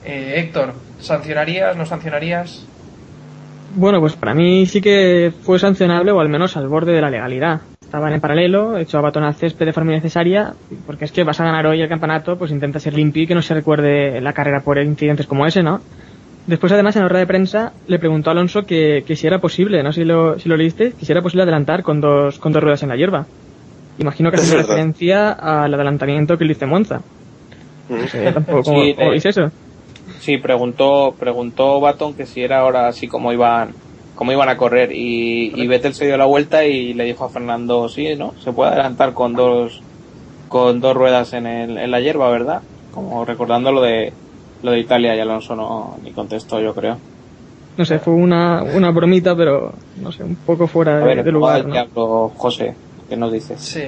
Eh, 0.05 0.35
Héctor, 0.37 0.73
¿sancionarías? 1.01 1.75
¿No 1.75 1.85
sancionarías? 1.85 2.65
Bueno, 3.75 3.99
pues 3.99 4.15
para 4.15 4.33
mí 4.33 4.65
sí 4.65 4.79
que 4.79 5.33
fue 5.41 5.59
sancionable 5.59 6.13
o 6.13 6.21
al 6.21 6.29
menos 6.29 6.55
al 6.55 6.69
borde 6.69 6.93
de 6.93 7.01
la 7.01 7.09
legalidad. 7.09 7.59
Estaban 7.81 8.13
en 8.13 8.21
paralelo, 8.21 8.77
echó 8.77 8.99
a 8.99 9.01
batón 9.01 9.25
al 9.25 9.35
de 9.35 9.73
forma 9.73 9.91
innecesaria, 9.91 10.53
porque 10.85 11.03
es 11.03 11.11
que 11.11 11.25
vas 11.25 11.41
a 11.41 11.43
ganar 11.43 11.65
hoy 11.65 11.81
el 11.81 11.89
campeonato, 11.89 12.37
pues 12.37 12.51
intenta 12.51 12.79
ser 12.79 12.93
limpio 12.93 13.23
y 13.23 13.27
que 13.27 13.35
no 13.35 13.41
se 13.41 13.53
recuerde 13.53 14.21
la 14.21 14.31
carrera 14.31 14.61
por 14.61 14.77
incidentes 14.77 15.27
como 15.27 15.45
ese, 15.45 15.63
¿no? 15.63 15.81
Después, 16.47 16.71
además, 16.71 16.95
en 16.95 17.01
la 17.03 17.09
rueda 17.09 17.19
de 17.21 17.27
prensa 17.27 17.73
le 17.87 17.99
preguntó 17.99 18.29
a 18.29 18.33
Alonso 18.33 18.63
que, 18.63 19.03
que 19.05 19.15
si 19.17 19.27
era 19.27 19.39
posible, 19.39 19.83
no 19.83 19.91
sé 19.91 20.01
si 20.01 20.07
lo, 20.07 20.39
si 20.39 20.47
lo 20.47 20.55
leíste, 20.55 20.93
que 20.97 21.05
si 21.05 21.11
era 21.11 21.21
posible 21.21 21.43
adelantar 21.43 21.83
con 21.83 21.99
dos, 21.99 22.39
con 22.39 22.53
dos 22.53 22.63
ruedas 22.63 22.81
en 22.83 22.89
la 22.89 22.95
hierba. 22.95 23.25
Imagino 23.99 24.31
que 24.31 24.37
Es 24.37 24.49
verdad. 24.49 24.67
referencia 24.67 25.31
al 25.31 25.73
adelantamiento 25.73 26.37
que 26.37 26.45
le 26.45 26.53
hizo 26.53 26.65
Monza. 26.67 27.01
No 27.89 28.07
sé, 28.07 28.31
tampoco, 28.31 28.63
¿cómo, 28.63 28.83
Sí, 28.83 28.93
cómo 28.93 29.07
eh, 29.07 29.11
veis 29.11 29.25
eso? 29.25 29.51
Sí, 30.19 30.37
preguntó, 30.37 31.13
preguntó 31.19 31.79
Baton 31.81 32.13
que 32.13 32.25
si 32.25 32.41
era 32.41 32.59
ahora 32.59 32.87
así 32.87 33.07
como 33.07 33.33
iban, 33.33 33.71
como 34.15 34.31
iban 34.31 34.47
a 34.49 34.55
correr 34.57 34.91
y, 34.93 35.51
y 35.53 35.67
Vettel 35.67 35.93
se 35.93 36.05
dio 36.05 36.15
la 36.17 36.25
vuelta 36.25 36.65
y 36.65 36.93
le 36.93 37.03
dijo 37.03 37.25
a 37.25 37.29
Fernando, 37.29 37.89
sí, 37.89 38.15
¿no? 38.15 38.33
Se 38.43 38.53
puede 38.53 38.71
adelantar 38.71 39.13
con 39.13 39.33
dos, 39.33 39.81
con 40.47 40.79
dos 40.79 40.95
ruedas 40.95 41.33
en, 41.33 41.45
el, 41.45 41.77
en 41.77 41.91
la 41.91 41.99
hierba, 41.99 42.29
¿verdad? 42.29 42.61
Como 42.93 43.25
recordando 43.25 43.71
lo 43.71 43.81
de, 43.81 44.13
lo 44.67 44.73
de 44.73 44.79
Italia 44.79 45.15
y 45.15 45.19
Alonso 45.21 45.55
no, 45.55 45.97
ni 46.03 46.11
contestó, 46.11 46.59
yo 46.59 46.75
creo. 46.75 46.97
No 47.77 47.85
sé, 47.85 47.99
fue 47.99 48.13
una, 48.13 48.63
una 48.63 48.91
bromita, 48.91 49.33
pero 49.33 49.71
no 50.01 50.11
sé, 50.11 50.23
un 50.23 50.35
poco 50.35 50.67
fuera 50.67 50.97
A 50.97 50.99
de, 50.99 51.05
ver, 51.05 51.23
de 51.23 51.31
lugar, 51.31 51.59
igual 51.59 51.67
¿no? 51.67 51.73
que 51.73 51.79
hablo 51.79 52.31
José, 52.35 52.75
¿qué 53.07 53.15
nos 53.15 53.31
dices? 53.31 53.61
Sí. 53.61 53.83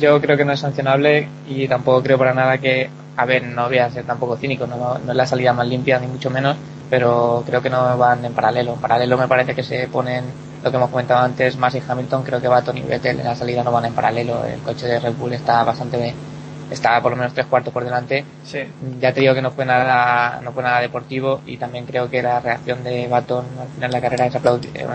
Yo 0.00 0.20
creo 0.22 0.38
que 0.38 0.44
no 0.46 0.52
es 0.52 0.60
sancionable 0.60 1.28
y 1.46 1.68
tampoco 1.68 2.02
creo 2.02 2.16
para 2.16 2.32
nada 2.32 2.56
que, 2.56 2.88
a 3.16 3.26
ver, 3.26 3.44
no 3.44 3.68
voy 3.68 3.76
a 3.76 3.90
ser 3.90 4.04
tampoco 4.04 4.36
cínico, 4.36 4.66
no, 4.66 4.98
no 5.04 5.10
es 5.10 5.16
la 5.16 5.26
salida 5.26 5.52
más 5.52 5.68
limpia 5.68 5.98
ni 5.98 6.06
mucho 6.06 6.30
menos, 6.30 6.56
pero 6.88 7.42
creo 7.44 7.60
que 7.60 7.68
no 7.68 7.98
van 7.98 8.24
en 8.24 8.32
paralelo. 8.32 8.72
En 8.72 8.80
paralelo 8.80 9.18
me 9.18 9.28
parece 9.28 9.54
que 9.54 9.62
se 9.62 9.86
ponen, 9.88 10.24
lo 10.64 10.70
que 10.70 10.76
hemos 10.78 10.88
comentado 10.88 11.20
antes, 11.22 11.58
Max 11.58 11.74
y 11.74 11.82
Hamilton, 11.86 12.22
creo 12.22 12.40
que 12.40 12.48
Baton 12.48 12.78
y 12.78 12.82
Vettel 12.82 13.20
en 13.20 13.26
la 13.26 13.34
salida 13.34 13.62
no 13.62 13.70
van 13.72 13.84
en 13.84 13.92
paralelo. 13.92 14.46
El 14.46 14.60
coche 14.60 14.86
de 14.86 14.98
Red 14.98 15.12
Bull 15.14 15.34
está 15.34 15.62
bastante, 15.62 16.14
está 16.70 17.00
por 17.00 17.12
lo 17.12 17.16
menos 17.16 17.34
tres 17.34 17.46
cuartos 17.46 17.72
por 17.72 17.84
delante. 17.84 18.24
Sí. 18.44 18.60
Ya 19.00 19.12
te 19.12 19.20
digo 19.20 19.34
que 19.34 19.42
no 19.42 19.50
fue 19.50 19.64
nada, 19.64 20.40
no 20.42 20.52
fue 20.52 20.62
nada 20.62 20.80
deportivo 20.80 21.40
y 21.46 21.56
también 21.56 21.86
creo 21.86 22.10
que 22.10 22.22
la 22.22 22.40
reacción 22.40 22.84
de 22.84 23.06
Baton 23.08 23.44
al 23.60 23.68
final 23.68 23.90
de 23.90 23.96
la 23.96 24.00
carrera 24.00 24.26
es, 24.26 24.34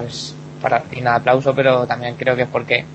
es 0.08 0.36
para 0.62 0.84
y 0.92 1.02
nada 1.02 1.18
aplauso, 1.18 1.54
pero 1.54 1.86
también 1.86 2.16
creo 2.16 2.36
que 2.36 2.44
es 2.44 2.48
porque, 2.48 2.86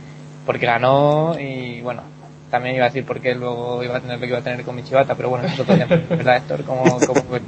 porque 0.46 0.66
ganó 0.66 1.38
y 1.38 1.80
bueno, 1.82 2.02
también 2.50 2.76
iba 2.76 2.86
a 2.86 2.88
decir 2.88 3.04
porque 3.04 3.34
luego 3.34 3.82
iba 3.82 3.96
a 3.96 4.00
tener 4.00 4.16
lo 4.16 4.20
que 4.22 4.28
iba 4.28 4.38
a 4.38 4.42
tener 4.42 4.64
con 4.64 4.76
Michibata, 4.76 5.14
pero 5.14 5.28
bueno, 5.28 5.46
eso 5.46 5.64
tema, 5.64 5.86
¿verdad, 6.08 6.36
Héctor? 6.36 6.64
¿Cómo, 6.64 6.84
cómo 7.06 7.22
fue? 7.22 7.40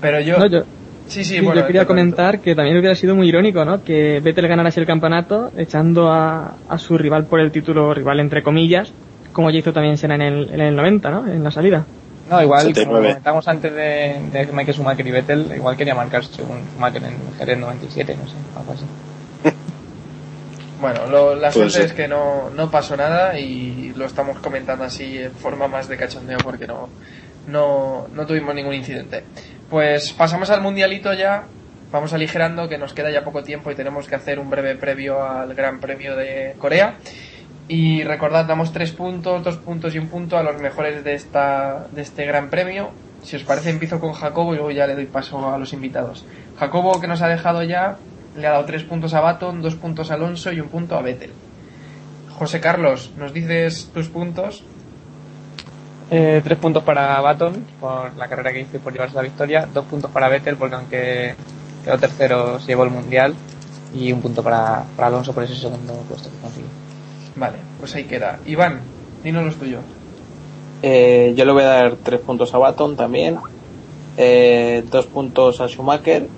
Pero 0.00 0.20
yo... 0.20 0.38
No, 0.38 0.46
yo, 0.46 0.60
Sí, 1.06 1.24
sí, 1.24 1.34
Sí, 1.34 1.40
bueno, 1.40 1.62
yo 1.62 1.66
quería 1.66 1.86
comentar 1.86 2.38
que 2.38 2.54
también 2.54 2.78
hubiera 2.78 2.94
sido 2.94 3.16
muy 3.16 3.26
irónico, 3.26 3.64
¿no? 3.64 3.82
Que 3.82 4.20
Vettel 4.20 4.46
ganara 4.46 4.68
así 4.68 4.78
el 4.78 4.86
campeonato 4.86 5.50
echando 5.56 6.12
a, 6.12 6.54
a 6.68 6.78
su 6.78 6.96
rival 6.96 7.24
por 7.24 7.40
el 7.40 7.50
título, 7.50 7.92
rival 7.92 8.20
entre 8.20 8.44
comillas, 8.44 8.92
como 9.32 9.50
ya 9.50 9.58
hizo 9.58 9.72
también 9.72 9.96
Senna 9.96 10.14
en 10.16 10.22
el, 10.22 10.54
en 10.54 10.60
el 10.60 10.76
90, 10.76 11.10
¿no? 11.10 11.26
En 11.26 11.42
la 11.44 11.50
salida. 11.50 11.84
No, 12.28 12.40
igual, 12.42 12.62
como 12.62 12.74
79. 12.74 13.08
comentamos 13.08 13.48
antes 13.48 13.72
de, 13.74 14.20
de 14.32 14.46
Michael 14.52 14.74
Schumacher 14.74 15.06
y 15.06 15.10
Vettel, 15.10 15.52
igual 15.56 15.76
quería 15.76 15.94
marcarse 15.94 16.42
un 16.42 16.60
Schumacher 16.72 17.02
en 17.04 17.16
Jerez 17.38 17.58
97, 17.58 18.16
no 18.16 18.28
sé, 18.28 18.36
algo 18.56 18.72
así. 18.72 18.84
Bueno, 20.80 21.06
lo- 21.08 21.34
la 21.34 21.52
suerte 21.52 21.84
es 21.84 21.92
que 21.92 22.08
no, 22.08 22.48
no 22.50 22.70
pasó 22.70 22.96
nada 22.96 23.38
y 23.38 23.92
lo 23.96 24.06
estamos 24.06 24.38
comentando 24.38 24.84
así 24.84 25.18
en 25.18 25.32
forma 25.32 25.68
más 25.68 25.88
de 25.88 25.96
cachondeo 25.98 26.38
porque 26.42 26.66
no, 26.66 26.88
no, 27.48 28.06
no 28.14 28.26
tuvimos 28.26 28.54
ningún 28.54 28.74
incidente. 28.74 29.24
Pues 29.68 30.12
pasamos 30.14 30.48
al 30.50 30.62
mundialito 30.62 31.12
ya, 31.12 31.44
vamos 31.92 32.14
aligerando 32.14 32.66
que 32.68 32.78
nos 32.78 32.94
queda 32.94 33.10
ya 33.10 33.24
poco 33.24 33.42
tiempo 33.42 33.70
y 33.70 33.74
tenemos 33.74 34.08
que 34.08 34.14
hacer 34.14 34.38
un 34.38 34.48
breve 34.48 34.74
previo 34.76 35.22
al 35.22 35.54
Gran 35.54 35.80
Premio 35.80 36.16
de 36.16 36.54
Corea. 36.58 36.94
Y 37.72 38.02
recordad, 38.02 38.46
damos 38.46 38.72
tres 38.72 38.90
puntos, 38.90 39.44
dos 39.44 39.56
puntos 39.58 39.94
y 39.94 40.00
un 40.00 40.08
punto 40.08 40.36
a 40.36 40.42
los 40.42 40.60
mejores 40.60 41.04
de, 41.04 41.14
esta, 41.14 41.86
de 41.92 42.02
este 42.02 42.26
Gran 42.26 42.50
Premio. 42.50 42.90
Si 43.22 43.36
os 43.36 43.44
parece, 43.44 43.70
empiezo 43.70 44.00
con 44.00 44.12
Jacobo 44.12 44.54
y 44.54 44.56
luego 44.56 44.72
ya 44.72 44.88
le 44.88 44.96
doy 44.96 45.06
paso 45.06 45.48
a 45.48 45.56
los 45.56 45.72
invitados. 45.72 46.26
Jacobo, 46.58 47.00
que 47.00 47.06
nos 47.06 47.22
ha 47.22 47.28
dejado 47.28 47.62
ya, 47.62 47.96
le 48.36 48.48
ha 48.48 48.50
dado 48.50 48.64
tres 48.64 48.82
puntos 48.82 49.14
a 49.14 49.20
Baton, 49.20 49.62
dos 49.62 49.76
puntos 49.76 50.10
a 50.10 50.14
Alonso 50.14 50.50
y 50.50 50.58
un 50.58 50.66
punto 50.66 50.96
a 50.96 51.02
Vettel. 51.02 51.30
José 52.36 52.58
Carlos, 52.58 53.12
¿nos 53.16 53.32
dices 53.32 53.88
tus 53.94 54.08
puntos? 54.08 54.64
Eh, 56.10 56.40
tres 56.42 56.58
puntos 56.58 56.82
para 56.82 57.20
Baton 57.20 57.64
por 57.80 58.16
la 58.16 58.26
carrera 58.26 58.52
que 58.52 58.62
hizo 58.62 58.78
y 58.78 58.80
por 58.80 58.92
llevarse 58.92 59.14
la 59.14 59.22
victoria, 59.22 59.68
dos 59.72 59.84
puntos 59.84 60.10
para 60.10 60.28
Vettel 60.28 60.56
porque 60.56 60.74
aunque 60.74 61.36
quedó 61.84 61.98
tercero 61.98 62.58
se 62.58 62.66
llevó 62.66 62.82
el 62.82 62.90
mundial 62.90 63.32
y 63.94 64.10
un 64.10 64.20
punto 64.20 64.42
para, 64.42 64.82
para 64.96 65.06
Alonso 65.06 65.32
por 65.32 65.44
ese 65.44 65.54
segundo 65.54 65.92
puesto 66.08 66.28
que 66.28 66.36
consiguió. 66.38 66.89
Vale, 67.40 67.56
pues 67.78 67.94
ahí 67.96 68.04
queda. 68.04 68.38
Iván, 68.46 68.80
dinos 69.24 69.44
los 69.44 69.56
tuyos. 69.56 69.82
Eh, 70.82 71.32
yo 71.36 71.44
le 71.46 71.52
voy 71.52 71.62
a 71.62 71.68
dar 71.68 71.96
tres 71.96 72.20
puntos 72.20 72.54
a 72.54 72.58
Baton 72.58 72.96
también, 72.96 73.38
eh, 74.18 74.84
dos 74.90 75.06
puntos 75.06 75.60
a 75.62 75.66
Schumacher 75.68 76.28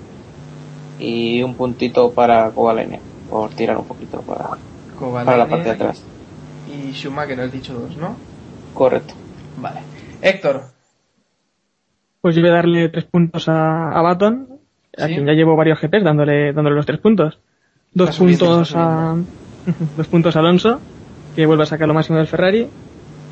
y 1.01 1.43
un 1.43 1.55
puntito 1.57 2.13
para 2.13 2.51
Kovalainen 2.51 3.01
por 3.29 3.51
tirar 3.51 3.79
un 3.79 3.85
poquito 3.85 4.21
para, 4.21 4.51
para 5.25 5.37
la 5.37 5.49
parte 5.49 5.65
de 5.65 5.71
atrás. 5.75 6.05
Y 6.73 6.93
Schumacher, 6.93 7.41
has 7.41 7.53
dicho 7.53 7.75
dos, 7.75 7.97
¿no? 7.97 8.17
Correcto. 8.75 9.15
Vale. 9.61 9.81
Héctor, 10.23 10.63
Pues 12.21 12.37
yo 12.37 12.43
voy 12.43 12.51
a 12.51 12.55
darle 12.55 12.89
tres 12.91 13.05
puntos 13.07 13.49
a, 13.49 13.91
a 13.91 14.03
Baton, 14.03 14.47
a 14.97 15.07
Sí. 15.09 15.15
quien 15.15 15.27
ya 15.27 15.33
llevo 15.33 15.57
varios 15.57 15.81
GPs 15.81 16.05
dándole, 16.05 16.53
dándole 16.53 16.77
los 16.77 16.87
tres 16.87 17.01
puntos. 17.01 17.39
Dos 17.95 18.15
subiendo, 18.15 18.47
puntos 18.47 18.73
a, 18.77 19.17
dos 19.97 20.09
puntos 20.09 20.37
a 20.37 20.39
Alonso, 20.41 20.81
que 21.35 21.47
vuelve 21.47 21.63
a 21.63 21.67
sacar 21.67 21.89
lo 21.89 21.95
máximo 21.95 22.19
del 22.19 22.27
Ferrari, 22.27 22.69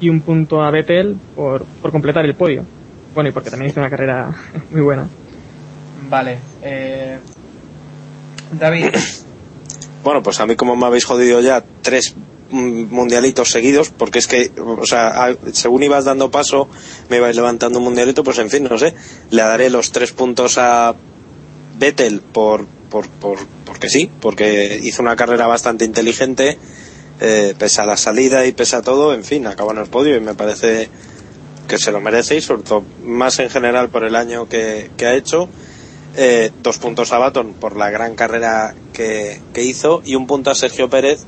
y 0.01 0.09
un 0.09 0.21
punto 0.23 0.63
a 0.63 0.71
Vettel 0.71 1.17
por, 1.37 1.65
por 1.83 1.91
completar 1.93 2.25
el 2.25 2.35
podio. 2.35 2.65
Bueno, 3.15 3.29
y 3.29 3.33
porque 3.33 3.51
también 3.51 3.71
hizo 3.71 3.81
una 3.81 3.91
carrera 3.91 4.31
muy 4.71 4.81
buena. 4.83 5.07
vale. 6.09 6.39
Eh... 6.63 7.19
David, 8.53 8.87
Bueno, 10.03 10.23
pues 10.23 10.41
a 10.41 10.47
mí 10.47 10.57
como 10.57 10.75
me 10.77 10.87
habéis 10.87 11.05
jodido 11.05 11.41
ya 11.41 11.63
tres 11.83 12.15
mm, 12.51 12.85
mundialitos 12.91 13.51
seguidos, 13.51 13.91
porque 13.91 14.19
es 14.19 14.27
que, 14.27 14.51
o 14.59 14.85
sea, 14.87 15.09
a- 15.27 15.37
según 15.53 15.83
ibas 15.83 16.05
dando 16.07 16.31
paso, 16.31 16.69
me 17.11 17.19
ibais 17.19 17.37
levantando 17.37 17.79
un 17.79 17.85
mundialito, 17.85 18.25
pues 18.25 18.39
en 18.39 18.49
fin, 18.51 18.65
no 18.69 18.79
sé, 18.79 18.95
le 19.31 19.43
daré 19.43 19.71
los 19.71 19.93
tres 19.93 20.13
puntos 20.13 20.57
a 20.59 20.95
Vettel 21.79 22.21
por, 22.23 22.67
por, 22.89 23.09
por, 23.09 23.39
porque 23.67 23.89
sí, 23.89 24.11
porque 24.21 24.81
hizo 24.83 25.03
una 25.03 25.15
carrera 25.17 25.47
bastante 25.47 25.85
inteligente, 25.85 26.59
eh, 27.21 27.55
pese 27.59 27.81
a 27.81 27.87
la 27.87 27.97
salida 27.97 28.47
y 28.47 28.53
pese 28.53 28.77
a 28.77 28.83
todo, 28.83 29.15
en 29.15 29.25
fin, 29.25 29.47
acabó 29.47 29.73
en 29.73 29.79
el 29.79 29.87
podio 29.87 30.17
y 30.17 30.21
me 30.21 30.35
parece 30.35 30.89
que 31.69 31.79
se 31.79 31.93
lo 31.93 32.01
merece 32.01 32.37
y 32.37 32.41
sobre 32.41 32.63
todo 32.63 32.85
más 33.05 33.39
en 33.39 33.51
general 33.51 33.91
por 33.91 34.05
el 34.05 34.17
año 34.17 34.49
que, 34.49 34.91
que 34.97 35.07
ha 35.07 35.15
hecho. 35.15 35.49
Eh, 36.17 36.51
dos 36.63 36.79
puntos 36.79 37.13
a 37.13 37.19
Baton 37.19 37.55
por 37.55 37.77
la 37.77 37.89
gran 37.89 38.17
carrera 38.17 38.75
que 38.93 39.41
que, 39.53 39.63
hizo 39.63 40.03
y 40.05 40.17
un 40.17 40.27
punto 40.27 40.51
a 40.51 40.55
Sergio 40.55 40.91
Pérez 40.91 41.25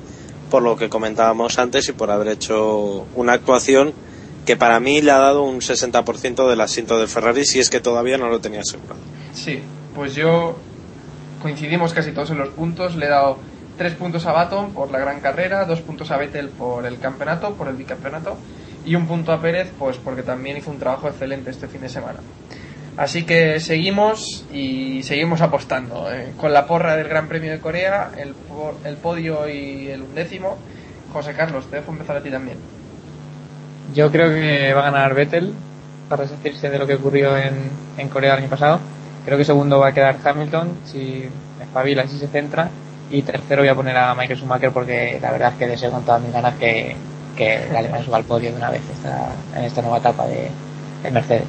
por 0.50 0.62
lo 0.62 0.76
que 0.76 0.88
comentábamos 0.88 1.58
antes 1.58 1.88
y 1.88 1.92
por 1.92 2.10
haber 2.10 2.28
hecho 2.28 3.06
una 3.14 3.34
actuación 3.34 3.92
que 4.44 4.56
para 4.56 4.80
mí 4.80 5.00
le 5.00 5.12
ha 5.12 5.18
dado 5.18 5.44
un 5.44 5.60
60% 5.60 6.48
del 6.48 6.60
asiento 6.60 6.98
de 6.98 7.06
Ferrari 7.06 7.44
si 7.44 7.60
es 7.60 7.70
que 7.70 7.80
todavía 7.80 8.18
no 8.18 8.28
lo 8.28 8.40
tenía 8.40 8.60
asegurado. 8.60 9.00
Sí, 9.32 9.60
pues 9.94 10.14
yo 10.14 10.56
coincidimos 11.40 11.92
casi 11.92 12.12
todos 12.12 12.30
en 12.30 12.38
los 12.38 12.48
puntos. 12.50 12.96
Le 12.96 13.06
he 13.06 13.08
dado 13.08 13.38
tres 13.76 13.94
puntos 13.94 14.26
a 14.26 14.32
Baton 14.32 14.72
por 14.72 14.90
la 14.90 14.98
gran 14.98 15.20
carrera, 15.20 15.64
dos 15.64 15.80
puntos 15.80 16.10
a 16.10 16.16
Vettel 16.16 16.48
por 16.50 16.86
el 16.86 16.98
campeonato, 16.98 17.54
por 17.54 17.68
el 17.68 17.76
bicampeonato, 17.76 18.36
y 18.84 18.94
un 18.94 19.06
punto 19.06 19.32
a 19.32 19.40
Pérez, 19.40 19.72
pues 19.78 19.96
porque 19.98 20.22
también 20.22 20.56
hizo 20.56 20.70
un 20.70 20.78
trabajo 20.78 21.08
excelente 21.08 21.50
este 21.50 21.68
fin 21.68 21.80
de 21.82 21.88
semana. 21.88 22.18
Así 22.96 23.24
que 23.24 23.58
seguimos 23.60 24.44
y 24.52 25.02
seguimos 25.02 25.40
apostando. 25.40 26.12
eh, 26.12 26.32
con 26.36 26.52
la 26.52 26.66
porra 26.66 26.96
del 26.96 27.08
Gran 27.08 27.26
Premio 27.28 27.50
de 27.52 27.58
Corea, 27.60 28.10
el, 28.18 28.34
po- 28.34 28.74
el 28.84 28.96
podio 28.96 29.48
y 29.48 29.88
el 29.88 30.02
undécimo. 30.02 30.58
José 31.12 31.32
Carlos, 31.32 31.66
te 31.66 31.76
dejo 31.76 31.92
empezar 31.92 32.16
a 32.16 32.22
ti 32.22 32.30
también. 32.30 32.58
Yo 33.94 34.10
creo 34.10 34.30
que 34.30 34.72
va 34.74 34.80
a 34.88 34.90
ganar 34.90 35.14
Vettel 35.14 35.52
para 36.08 36.24
resistirse 36.24 36.68
de 36.70 36.78
lo 36.78 36.86
que 36.86 36.94
ocurrió 36.94 37.36
en, 37.36 37.54
en 37.98 38.08
Corea 38.08 38.34
el 38.34 38.40
año 38.40 38.50
pasado. 38.50 38.80
Creo 39.24 39.38
que 39.38 39.44
segundo 39.44 39.78
va 39.78 39.88
a 39.88 39.92
quedar 39.94 40.16
Hamilton 40.22 40.70
si 40.84 41.28
espabila 41.60 42.06
si 42.06 42.18
se 42.18 42.28
centra. 42.28 42.68
Y 43.12 43.22
tercero 43.22 43.60
voy 43.60 43.68
a 43.68 43.74
poner 43.74 43.94
a 43.94 44.14
Michael 44.14 44.38
Schumacher 44.38 44.72
porque 44.72 45.18
la 45.20 45.30
verdad 45.30 45.52
es 45.52 45.58
que 45.58 45.66
deseo 45.66 45.90
con 45.90 46.02
todas 46.02 46.22
mis 46.22 46.32
ganas 46.32 46.54
que, 46.56 46.96
que 47.36 47.66
el 47.66 47.76
alemán 47.76 48.02
suba 48.02 48.16
al 48.16 48.24
podio 48.24 48.50
de 48.50 48.56
una 48.56 48.70
vez 48.70 48.80
esta, 48.90 49.32
en 49.54 49.64
esta 49.64 49.82
nueva 49.82 49.98
etapa 49.98 50.26
de, 50.26 50.48
de 51.02 51.10
Mercedes. 51.10 51.46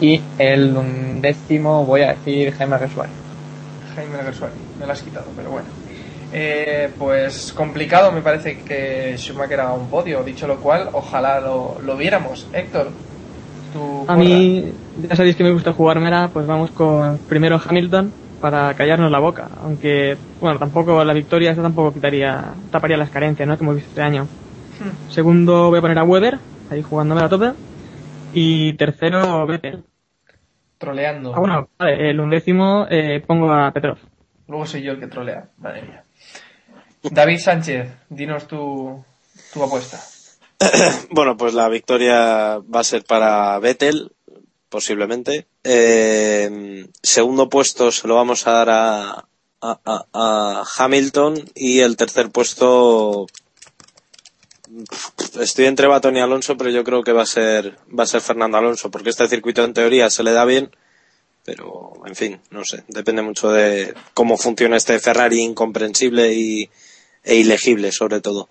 Y 0.00 0.20
el 0.38 0.76
undécimo 0.76 1.84
voy 1.84 2.02
a 2.02 2.14
decir 2.14 2.54
Jaime 2.54 2.78
Resuari. 2.78 3.10
Jaime 3.96 4.16
Alguersuari, 4.16 4.54
me 4.78 4.86
lo 4.86 4.92
has 4.92 5.02
quitado, 5.02 5.26
pero 5.36 5.50
bueno. 5.50 5.66
Eh, 6.32 6.88
pues 6.98 7.52
complicado 7.52 8.10
me 8.12 8.22
parece 8.22 8.60
que 8.60 9.16
Schumacher 9.18 9.60
haga 9.60 9.74
un 9.74 9.88
podio, 9.88 10.22
dicho 10.22 10.46
lo 10.46 10.60
cual, 10.60 10.88
ojalá 10.92 11.40
lo, 11.40 11.78
lo 11.84 11.96
viéramos. 11.96 12.46
Héctor, 12.52 12.90
tu 13.72 14.04
A 14.06 14.16
mí, 14.16 14.72
ya 15.08 15.16
sabéis 15.16 15.34
que 15.34 15.42
me 15.44 15.50
gusta 15.50 15.72
jugármela, 15.72 16.30
pues 16.32 16.46
vamos 16.46 16.70
con 16.70 17.18
primero 17.28 17.60
Hamilton 17.62 18.21
para 18.42 18.74
callarnos 18.74 19.10
la 19.10 19.20
boca. 19.20 19.48
Aunque, 19.62 20.18
bueno, 20.40 20.58
tampoco 20.58 21.02
la 21.02 21.14
victoria 21.14 21.50
esta 21.50 21.62
tampoco 21.62 21.94
quitaría, 21.94 22.52
taparía 22.70 22.98
las 22.98 23.08
carencias, 23.08 23.48
¿no? 23.48 23.56
Que 23.56 23.64
hemos 23.64 23.76
visto 23.76 23.88
este 23.90 24.02
año. 24.02 24.28
Segundo 25.08 25.70
voy 25.70 25.78
a 25.78 25.80
poner 25.80 25.98
a 25.98 26.04
Weber, 26.04 26.38
ahí 26.70 26.82
jugándome 26.82 27.22
a 27.22 27.28
tope. 27.30 27.52
Y 28.34 28.74
tercero, 28.74 29.46
Vettel. 29.46 29.84
troleando. 30.76 31.34
Ah, 31.34 31.40
bueno, 31.40 31.68
vale, 31.78 32.10
el 32.10 32.20
undécimo 32.20 32.86
eh, 32.90 33.22
pongo 33.26 33.50
a 33.52 33.70
Petrov. 33.70 33.96
Luego 34.48 34.66
soy 34.66 34.82
yo 34.82 34.92
el 34.92 35.00
que 35.00 35.06
trolea, 35.06 35.46
madre 35.58 35.82
mía. 35.82 36.02
David 37.04 37.38
Sánchez, 37.38 37.90
dinos 38.10 38.46
tu, 38.46 39.02
tu 39.52 39.62
apuesta. 39.62 39.98
Bueno, 41.10 41.36
pues 41.36 41.54
la 41.54 41.68
victoria 41.68 42.58
va 42.58 42.80
a 42.80 42.84
ser 42.84 43.04
para 43.04 43.58
Vettel, 43.58 44.12
posiblemente. 44.68 45.46
Eh, 45.64 46.86
segundo 47.02 47.48
puesto 47.48 47.92
se 47.92 48.08
lo 48.08 48.16
vamos 48.16 48.46
a 48.46 48.50
dar 48.52 48.70
a, 48.70 49.28
a, 49.60 50.06
a- 50.12 50.64
Hamilton 50.78 51.50
y 51.54 51.80
el 51.80 51.96
tercer 51.96 52.30
puesto 52.30 53.26
estoy 55.40 55.66
entre 55.66 55.86
Baton 55.86 56.16
y 56.16 56.20
Alonso, 56.20 56.56
pero 56.56 56.70
yo 56.70 56.82
creo 56.84 57.02
que 57.04 57.12
va 57.12 57.22
a 57.22 57.26
ser 57.26 57.76
va 57.96 58.04
a 58.04 58.06
ser 58.06 58.20
Fernando 58.22 58.58
Alonso, 58.58 58.90
porque 58.90 59.10
este 59.10 59.28
circuito 59.28 59.62
en 59.64 59.74
teoría 59.74 60.10
se 60.10 60.22
le 60.24 60.32
da 60.32 60.44
bien, 60.44 60.70
pero 61.44 61.92
en 62.06 62.14
fin, 62.16 62.40
no 62.50 62.64
sé, 62.64 62.84
depende 62.88 63.22
mucho 63.22 63.50
de 63.50 63.94
cómo 64.14 64.36
funciona 64.38 64.76
este 64.76 64.98
Ferrari 64.98 65.40
incomprensible 65.40 66.32
y, 66.34 66.70
e 67.24 67.36
ilegible 67.36 67.92
sobre 67.92 68.20
todo. 68.20 68.48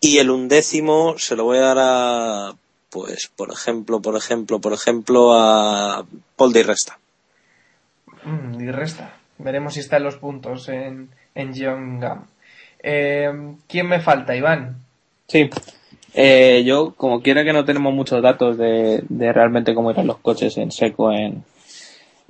Y 0.00 0.18
el 0.18 0.30
undécimo 0.30 1.18
se 1.18 1.36
lo 1.36 1.44
voy 1.44 1.58
a 1.58 1.60
dar 1.60 1.76
a, 1.78 2.54
pues, 2.90 3.30
por 3.34 3.52
ejemplo, 3.52 4.00
por 4.00 4.16
ejemplo, 4.16 4.60
por 4.60 4.72
ejemplo, 4.72 5.32
a 5.32 6.04
Paul 6.36 6.52
de 6.52 6.62
Resta. 6.62 6.98
Mm, 8.24 8.60
y 8.60 8.70
resta. 8.70 9.16
Veremos 9.38 9.74
si 9.74 9.80
está 9.80 9.96
en 9.96 10.04
los 10.04 10.16
puntos 10.16 10.68
en, 10.68 11.08
en 11.34 11.52
Gyeonggam. 11.54 12.26
Eh, 12.82 13.30
¿Quién 13.66 13.88
me 13.88 14.00
falta, 14.00 14.36
Iván? 14.36 14.76
Sí. 15.26 15.48
Eh, 16.12 16.62
yo, 16.66 16.94
como 16.96 17.22
quiera 17.22 17.44
que 17.44 17.52
no 17.52 17.64
tenemos 17.64 17.94
muchos 17.94 18.22
datos 18.22 18.58
de, 18.58 19.02
de 19.08 19.32
realmente 19.32 19.74
cómo 19.74 19.90
irán 19.90 20.08
los 20.08 20.18
coches 20.18 20.56
en 20.58 20.72
seco 20.72 21.12
en, 21.12 21.44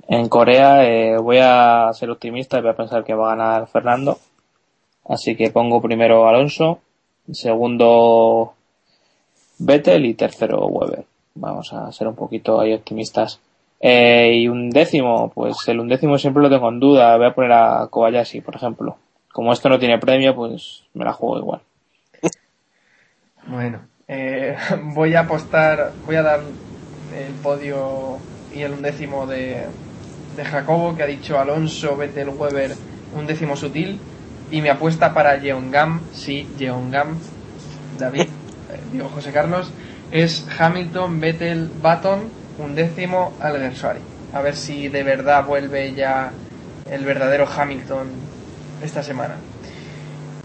en 0.07 0.29
Corea, 0.29 0.85
eh, 0.87 1.17
voy 1.17 1.39
a 1.41 1.89
ser 1.93 2.09
optimista 2.11 2.57
y 2.57 2.61
voy 2.61 2.71
a 2.71 2.75
pensar 2.75 3.03
que 3.03 3.13
va 3.13 3.31
a 3.31 3.35
ganar 3.35 3.67
Fernando. 3.67 4.19
Así 5.05 5.35
que 5.35 5.49
pongo 5.49 5.81
primero 5.81 6.27
Alonso, 6.27 6.79
segundo 7.31 8.53
Vettel 9.63 10.05
y 10.05 10.15
tercero 10.15 10.65
Weber. 10.65 11.05
Vamos 11.35 11.71
a 11.71 11.91
ser 11.91 12.07
un 12.07 12.15
poquito 12.15 12.59
ahí 12.59 12.73
optimistas. 12.73 13.39
Eh, 13.79 14.33
y 14.35 14.47
un 14.47 14.69
décimo, 14.69 15.31
pues 15.33 15.55
el 15.67 15.79
undécimo 15.79 16.17
siempre 16.17 16.41
lo 16.41 16.49
tengo 16.49 16.69
en 16.69 16.79
duda. 16.79 17.15
Voy 17.17 17.27
a 17.27 17.35
poner 17.35 17.51
a 17.51 17.87
Kobayashi, 17.87 18.41
por 18.41 18.55
ejemplo. 18.55 18.97
Como 19.31 19.53
esto 19.53 19.69
no 19.69 19.79
tiene 19.79 19.99
premio, 19.99 20.35
pues 20.35 20.83
me 20.93 21.05
la 21.05 21.13
juego 21.13 21.37
igual. 21.37 21.61
Bueno, 23.47 23.81
eh, 24.07 24.55
voy 24.95 25.13
a 25.13 25.21
apostar, 25.21 25.91
voy 26.05 26.15
a 26.15 26.23
dar 26.23 26.39
el 27.15 27.33
podio 27.35 28.17
y 28.53 28.61
el 28.61 28.73
undécimo 28.73 29.27
de, 29.27 29.67
de 30.35 30.45
Jacobo, 30.45 30.95
que 30.95 31.03
ha 31.03 31.07
dicho 31.07 31.39
Alonso, 31.39 31.95
Vettel, 31.95 32.29
Weber, 32.29 32.71
un 33.15 33.27
décimo 33.27 33.55
sutil. 33.55 33.99
Y 34.49 34.61
mi 34.61 34.69
apuesta 34.69 35.13
para 35.13 35.37
Yeongam, 35.37 36.01
sí, 36.11 36.47
Yeongam, 36.57 37.17
David, 37.97 38.27
digo 38.91 39.09
José 39.09 39.31
Carlos, 39.31 39.71
es 40.11 40.45
Hamilton, 40.59 41.19
Vettel, 41.19 41.69
Baton, 41.81 42.29
un 42.57 42.75
décimo 42.75 43.33
Alguersuari. 43.39 44.01
A 44.33 44.41
ver 44.41 44.55
si 44.55 44.87
de 44.87 45.03
verdad 45.03 45.45
vuelve 45.45 45.93
ya 45.93 46.31
el 46.89 47.05
verdadero 47.05 47.47
Hamilton 47.47 48.07
esta 48.83 49.03
semana. 49.03 49.35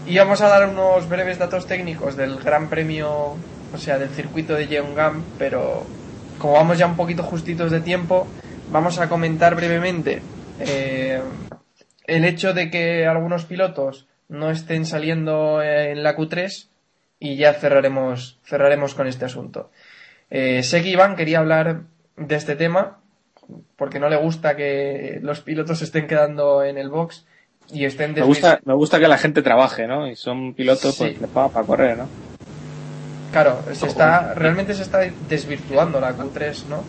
Y 0.05 0.17
vamos 0.17 0.41
a 0.41 0.47
dar 0.47 0.69
unos 0.69 1.09
breves 1.09 1.37
datos 1.37 1.67
técnicos 1.67 2.15
del 2.15 2.37
Gran 2.37 2.69
Premio, 2.69 3.35
o 3.73 3.77
sea, 3.77 3.97
del 3.99 4.09
circuito 4.09 4.53
de 4.53 4.67
Yeongam, 4.67 5.23
pero 5.37 5.85
como 6.37 6.53
vamos 6.53 6.77
ya 6.77 6.85
un 6.85 6.95
poquito 6.95 7.23
justitos 7.23 7.71
de 7.71 7.81
tiempo, 7.81 8.27
vamos 8.71 8.99
a 8.99 9.09
comentar 9.09 9.55
brevemente 9.55 10.21
eh, 10.59 11.21
el 12.05 12.25
hecho 12.25 12.53
de 12.53 12.69
que 12.69 13.05
algunos 13.05 13.45
pilotos 13.45 14.07
no 14.29 14.49
estén 14.49 14.85
saliendo 14.85 15.61
en 15.61 16.03
la 16.03 16.15
Q3 16.15 16.67
y 17.19 17.35
ya 17.35 17.53
cerraremos, 17.53 18.39
cerraremos 18.43 18.93
con 18.93 19.07
este 19.07 19.25
asunto. 19.25 19.71
Eh, 20.29 20.63
sé 20.63 20.81
que 20.81 20.89
Iván 20.89 21.15
quería 21.15 21.39
hablar 21.39 21.81
de 22.15 22.35
este 22.35 22.55
tema 22.55 22.99
porque 23.75 23.99
no 23.99 24.09
le 24.09 24.17
gusta 24.17 24.55
que 24.55 25.19
los 25.21 25.41
pilotos 25.41 25.79
se 25.79 25.85
estén 25.85 26.07
quedando 26.07 26.63
en 26.63 26.77
el 26.77 26.89
box 26.89 27.25
y 27.71 27.85
estén 27.85 28.13
Me 28.13 28.21
gusta, 28.21 28.59
me 28.65 28.73
gusta 28.73 28.99
que 28.99 29.07
la 29.07 29.17
gente 29.17 29.41
trabaje, 29.41 29.87
¿no? 29.87 30.07
Y 30.07 30.15
son 30.15 30.53
pilotos, 30.53 30.95
Sí. 30.95 31.03
pues 31.03 31.21
les 31.21 31.29
pagan 31.29 31.51
para 31.51 31.65
correr, 31.65 31.97
¿no? 31.97 32.07
Claro, 33.31 33.61
se 33.73 33.87
está, 33.87 34.33
realmente 34.33 34.73
se 34.73 34.83
está 34.83 34.99
desvirtuando 35.29 35.99
la 35.99 36.15
Q3, 36.15 36.65
¿no? 36.69 36.83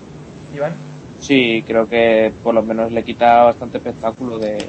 Iván. 0.55 0.73
Sí, 1.21 1.65
creo 1.67 1.89
que 1.89 2.33
por 2.45 2.55
lo 2.55 2.63
menos 2.63 2.93
le 2.93 3.03
quita 3.03 3.43
bastante 3.45 3.79
espectáculo 3.79 4.39
de, 4.39 4.65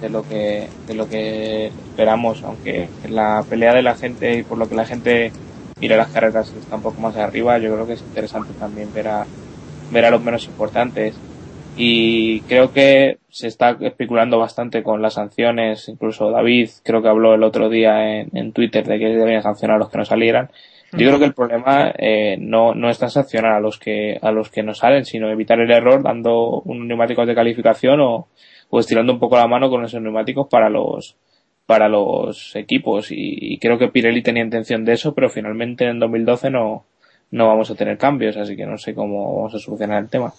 de 0.00 0.08
lo 0.08 0.22
que 0.22 0.68
de 0.86 0.94
lo 0.94 1.08
que 1.08 1.66
esperamos, 1.66 2.42
aunque 2.42 2.88
la 3.08 3.44
pelea 3.48 3.74
de 3.74 3.82
la 3.82 3.94
gente 3.94 4.38
y 4.38 4.42
por 4.42 4.58
lo 4.58 4.68
que 4.68 4.74
la 4.74 4.86
gente 4.86 5.32
mira 5.80 5.96
las 5.96 6.08
carreras 6.08 6.52
está 6.52 6.76
un 6.76 6.82
poco 6.82 7.00
más 7.00 7.16
arriba, 7.16 7.58
yo 7.58 7.72
creo 7.74 7.86
que 7.86 7.94
es 7.94 8.02
interesante 8.02 8.52
también 8.58 8.92
ver 8.92 9.08
a 9.08 9.26
ver 9.90 10.04
a 10.04 10.10
los 10.10 10.22
menos 10.22 10.46
importantes 10.46 11.14
y 11.76 12.40
creo 12.42 12.72
que 12.72 13.18
se 13.30 13.46
está 13.46 13.76
especulando 13.80 14.38
bastante 14.38 14.82
con 14.82 15.00
las 15.02 15.14
sanciones, 15.14 15.88
incluso 15.88 16.30
David 16.30 16.68
creo 16.82 17.00
que 17.02 17.08
habló 17.08 17.34
el 17.34 17.42
otro 17.42 17.68
día 17.68 18.20
en, 18.20 18.28
en 18.34 18.52
Twitter 18.52 18.86
de 18.86 18.98
que 18.98 19.06
debían 19.06 19.42
sancionar 19.42 19.76
a 19.76 19.78
los 19.78 19.90
que 19.90 19.98
no 19.98 20.04
salieran. 20.04 20.50
Yo 20.92 21.06
creo 21.06 21.20
que 21.20 21.24
el 21.26 21.34
problema 21.34 21.92
eh, 21.96 22.36
no, 22.40 22.74
no 22.74 22.90
está 22.90 23.08
sancionar 23.08 23.52
a 23.52 23.60
los 23.60 23.78
que 23.78 24.18
a 24.20 24.32
los 24.32 24.50
que 24.50 24.64
no 24.64 24.74
salen, 24.74 25.04
sino 25.04 25.30
evitar 25.30 25.60
el 25.60 25.70
error 25.70 26.02
dando 26.02 26.62
unos 26.62 26.84
neumáticos 26.84 27.28
de 27.28 27.34
calificación 27.34 28.00
o, 28.00 28.26
o 28.70 28.80
estirando 28.80 29.12
un 29.12 29.18
poco 29.20 29.36
la 29.36 29.46
mano 29.48 29.68
con 29.68 29.84
esos 29.84 30.00
neumáticos 30.00 30.46
para 30.48 30.68
los 30.70 31.16
para 31.66 31.88
los 31.88 32.56
equipos 32.56 33.12
y, 33.12 33.16
y 33.54 33.58
creo 33.58 33.78
que 33.78 33.88
Pirelli 33.88 34.22
tenía 34.22 34.42
intención 34.42 34.84
de 34.84 34.94
eso, 34.94 35.14
pero 35.14 35.30
finalmente 35.30 35.84
en 35.86 35.98
2012 36.00 36.50
no 36.50 36.84
no 37.32 37.46
vamos 37.46 37.70
a 37.70 37.76
tener 37.76 37.96
cambios, 37.96 38.36
así 38.36 38.56
que 38.56 38.66
no 38.66 38.76
sé 38.76 38.92
cómo 38.94 39.36
vamos 39.36 39.54
a 39.54 39.58
solucionar 39.60 40.02
el 40.02 40.08
tema. 40.10 40.34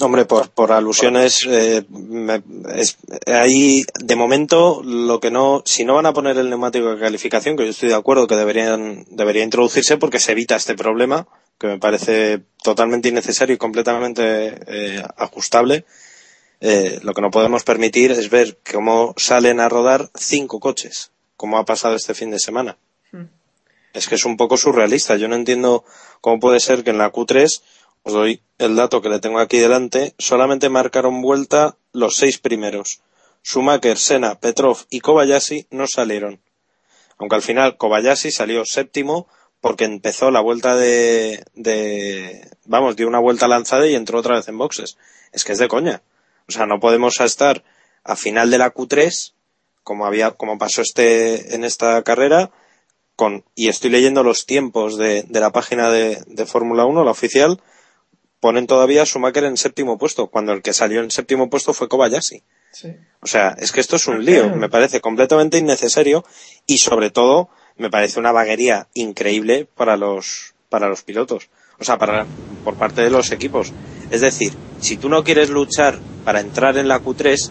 Hombre, 0.00 0.26
por, 0.26 0.50
por 0.50 0.72
alusiones, 0.72 1.46
eh, 1.48 1.82
me- 1.88 2.42
es- 2.74 2.98
ahí 3.26 3.82
de 4.04 4.16
momento 4.16 4.82
lo 4.84 5.20
que 5.20 5.30
no, 5.30 5.62
si 5.64 5.84
no 5.86 5.94
van 5.94 6.04
a 6.04 6.12
poner 6.12 6.36
el 6.36 6.50
neumático 6.50 6.90
de 6.94 7.00
calificación, 7.00 7.56
que 7.56 7.64
yo 7.64 7.70
estoy 7.70 7.88
de 7.90 7.94
acuerdo 7.94 8.26
que 8.26 8.34
deberían, 8.34 9.04
debería 9.10 9.42
introducirse 9.44 9.96
porque 9.96 10.18
se 10.18 10.32
evita 10.32 10.56
este 10.56 10.74
problema, 10.74 11.26
que 11.58 11.68
me 11.68 11.78
parece 11.78 12.40
totalmente 12.62 13.08
innecesario 13.08 13.54
y 13.54 13.58
completamente 13.58 14.56
eh, 14.66 15.02
ajustable. 15.16 15.84
Eh, 16.60 17.00
lo 17.02 17.14
que 17.14 17.20
no 17.20 17.30
podemos 17.30 17.64
permitir 17.64 18.12
es 18.12 18.30
ver 18.30 18.58
cómo 18.72 19.14
salen 19.16 19.60
a 19.60 19.68
rodar 19.68 20.10
cinco 20.14 20.60
coches, 20.60 21.12
como 21.36 21.58
ha 21.58 21.64
pasado 21.64 21.96
este 21.96 22.14
fin 22.14 22.30
de 22.30 22.38
semana. 22.38 22.78
Hmm. 23.12 23.26
Es 23.92 24.08
que 24.08 24.14
es 24.14 24.24
un 24.24 24.36
poco 24.36 24.56
surrealista. 24.56 25.16
Yo 25.16 25.28
no 25.28 25.36
entiendo 25.36 25.84
cómo 26.20 26.40
puede 26.40 26.60
ser 26.60 26.84
que 26.84 26.90
en 26.90 26.98
la 26.98 27.12
Q3, 27.12 27.62
os 28.02 28.12
doy 28.12 28.40
el 28.58 28.76
dato 28.76 29.02
que 29.02 29.08
le 29.08 29.20
tengo 29.20 29.38
aquí 29.38 29.58
delante, 29.58 30.14
solamente 30.18 30.68
marcaron 30.68 31.22
vuelta 31.22 31.76
los 31.92 32.16
seis 32.16 32.38
primeros. 32.38 33.00
Schumacher, 33.44 33.98
Senna, 33.98 34.40
Petrov 34.40 34.78
y 34.90 35.00
Kobayashi 35.00 35.66
no 35.70 35.86
salieron. 35.86 36.40
Aunque 37.18 37.36
al 37.36 37.42
final 37.42 37.76
Kobayashi 37.76 38.30
salió 38.30 38.64
séptimo 38.64 39.28
porque 39.60 39.84
empezó 39.84 40.30
la 40.30 40.40
vuelta 40.40 40.76
de, 40.76 41.44
de, 41.54 42.50
vamos, 42.64 42.96
dio 42.96 43.08
una 43.08 43.18
vuelta 43.18 43.48
lanzada 43.48 43.86
y 43.86 43.94
entró 43.94 44.18
otra 44.18 44.36
vez 44.36 44.48
en 44.48 44.58
boxes. 44.58 44.96
Es 45.32 45.44
que 45.44 45.52
es 45.52 45.58
de 45.58 45.68
coña. 45.68 46.02
O 46.48 46.52
sea, 46.52 46.66
no 46.66 46.80
podemos 46.80 47.20
estar 47.20 47.64
a 48.04 48.16
final 48.16 48.50
de 48.50 48.58
la 48.58 48.72
Q3, 48.72 49.32
como 49.82 50.06
había, 50.06 50.32
como 50.32 50.58
pasó 50.58 50.82
este, 50.82 51.54
en 51.54 51.64
esta 51.64 52.02
carrera, 52.02 52.50
con, 53.16 53.44
y 53.54 53.68
estoy 53.68 53.90
leyendo 53.90 54.22
los 54.22 54.46
tiempos 54.46 54.96
de, 54.98 55.22
de 55.22 55.40
la 55.40 55.50
página 55.50 55.90
de, 55.90 56.22
de 56.26 56.46
Fórmula 56.46 56.84
1, 56.84 57.04
la 57.04 57.10
oficial, 57.10 57.60
ponen 58.40 58.66
todavía 58.66 59.02
a 59.02 59.06
Schumacher 59.06 59.44
en 59.44 59.56
séptimo 59.56 59.98
puesto, 59.98 60.28
cuando 60.28 60.52
el 60.52 60.62
que 60.62 60.72
salió 60.72 61.00
en 61.00 61.10
séptimo 61.10 61.50
puesto 61.50 61.72
fue 61.72 61.88
Kobayashi. 61.88 62.42
Sí. 62.70 62.94
O 63.20 63.26
sea, 63.26 63.56
es 63.58 63.72
que 63.72 63.80
esto 63.80 63.96
es 63.96 64.06
un 64.06 64.24
lío, 64.24 64.54
me 64.54 64.68
parece 64.68 65.00
completamente 65.00 65.58
innecesario 65.58 66.24
y 66.66 66.78
sobre 66.78 67.10
todo 67.10 67.48
me 67.76 67.90
parece 67.90 68.20
una 68.20 68.32
vaguería 68.32 68.88
increíble 68.94 69.66
para 69.74 69.96
los 69.96 70.54
para 70.68 70.88
los 70.88 71.02
pilotos, 71.02 71.48
o 71.78 71.84
sea, 71.84 71.96
para 71.96 72.26
por 72.64 72.74
parte 72.74 73.02
de 73.02 73.10
los 73.10 73.30
equipos. 73.32 73.72
Es 74.10 74.20
decir, 74.20 74.52
si 74.80 74.96
tú 74.96 75.08
no 75.08 75.24
quieres 75.24 75.50
luchar 75.50 75.98
para 76.24 76.40
entrar 76.40 76.76
en 76.76 76.88
la 76.88 77.02
Q3, 77.02 77.50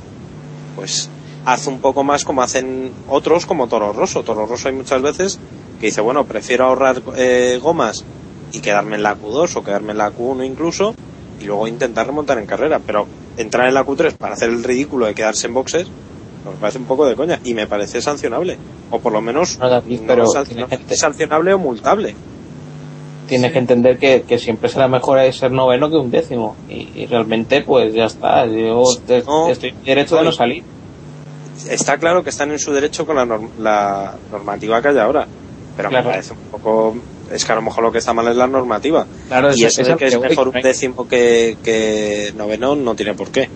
pues 0.75 1.09
haz 1.45 1.67
un 1.67 1.79
poco 1.79 2.03
más 2.03 2.25
como 2.25 2.41
hacen 2.41 2.91
otros 3.07 3.45
como 3.45 3.67
Toro 3.67 3.93
Rosso. 3.93 4.23
Toro 4.23 4.45
Rosso 4.45 4.67
hay 4.67 4.75
muchas 4.75 5.01
veces 5.01 5.39
que 5.79 5.87
dice, 5.87 6.01
bueno, 6.01 6.25
prefiero 6.25 6.65
ahorrar 6.65 7.01
eh, 7.15 7.59
gomas 7.61 8.05
y 8.51 8.59
quedarme 8.59 8.95
en 8.95 9.03
la 9.03 9.17
Q2 9.17 9.55
o 9.55 9.63
quedarme 9.63 9.91
en 9.91 9.97
la 9.97 10.11
Q1 10.11 10.45
incluso 10.45 10.95
y 11.39 11.45
luego 11.45 11.67
intentar 11.67 12.07
remontar 12.07 12.37
en 12.37 12.45
carrera, 12.45 12.79
pero 12.85 13.07
entrar 13.37 13.67
en 13.67 13.73
la 13.73 13.85
Q3 13.85 14.15
para 14.17 14.33
hacer 14.33 14.49
el 14.49 14.63
ridículo 14.63 15.05
de 15.05 15.13
quedarse 15.13 15.47
en 15.47 15.53
boxes 15.53 15.87
pues 16.45 16.55
me 16.55 16.61
parece 16.61 16.77
un 16.77 16.85
poco 16.85 17.07
de 17.07 17.15
coña 17.15 17.39
y 17.43 17.55
me 17.55 17.65
parece 17.65 18.03
sancionable. 18.03 18.57
O 18.91 18.99
por 18.99 19.11
lo 19.11 19.19
menos 19.19 19.57
No, 19.57 19.67
David, 19.67 20.01
pero 20.05 20.27
sancionable 20.27 21.53
o 21.53 21.57
multable 21.57 22.15
Tienes 23.27 23.51
que 23.51 23.59
entender 23.59 23.97
que, 23.97 24.21
que 24.21 24.37
siempre 24.37 24.69
será 24.69 24.87
mejor 24.87 25.19
ser 25.33 25.51
noveno 25.51 25.89
que 25.89 25.95
un 25.97 26.11
décimo. 26.11 26.55
Y, 26.69 26.89
y 26.95 27.05
realmente, 27.07 27.61
pues 27.61 27.93
ya 27.93 28.05
está. 28.05 28.45
Yo 28.45 28.83
te- 29.05 29.23
No, 29.23 29.49
estoy 29.49 29.69
en 29.71 29.83
derecho 29.83 30.17
de 30.17 30.23
no 30.25 30.31
salir. 30.31 30.63
está 31.69 31.97
claro 31.97 32.23
que 32.23 32.29
están 32.29 32.51
en 32.51 32.59
su 32.59 32.71
derecho 32.71 33.05
con 33.05 33.15
la, 33.15 33.25
norm- 33.25 33.49
la 33.59 34.13
normativa 34.31 34.81
que 34.81 34.89
hay 34.89 34.97
ahora 34.97 35.27
pero 35.77 35.89
Claro. 35.89 36.05
me 36.05 36.11
parece 36.11 36.33
un 36.33 36.39
poco 36.51 36.95
es 37.31 37.43
que 37.43 37.51
a 37.51 37.55
lo 37.55 37.61
mejor 37.63 37.83
lo 37.83 37.91
que 37.91 37.97
está 37.97 38.13
mal 38.13 38.27
es 38.27 38.35
la 38.37 38.47
normativa 38.47 39.05
Claro, 39.27 39.49
y 39.55 39.63
eso 39.65 39.83
de 39.83 39.91
es 39.91 39.97
que 39.97 40.05
es 40.05 40.17
voy, 40.17 40.29
mejor 40.29 40.49
un 40.49 40.61
décimo 40.61 41.07
que, 41.07 41.57
que 41.63 42.31
noveno 42.37 42.75
no 42.75 42.95
tiene 42.95 43.13
por 43.13 43.29
qué 43.29 43.49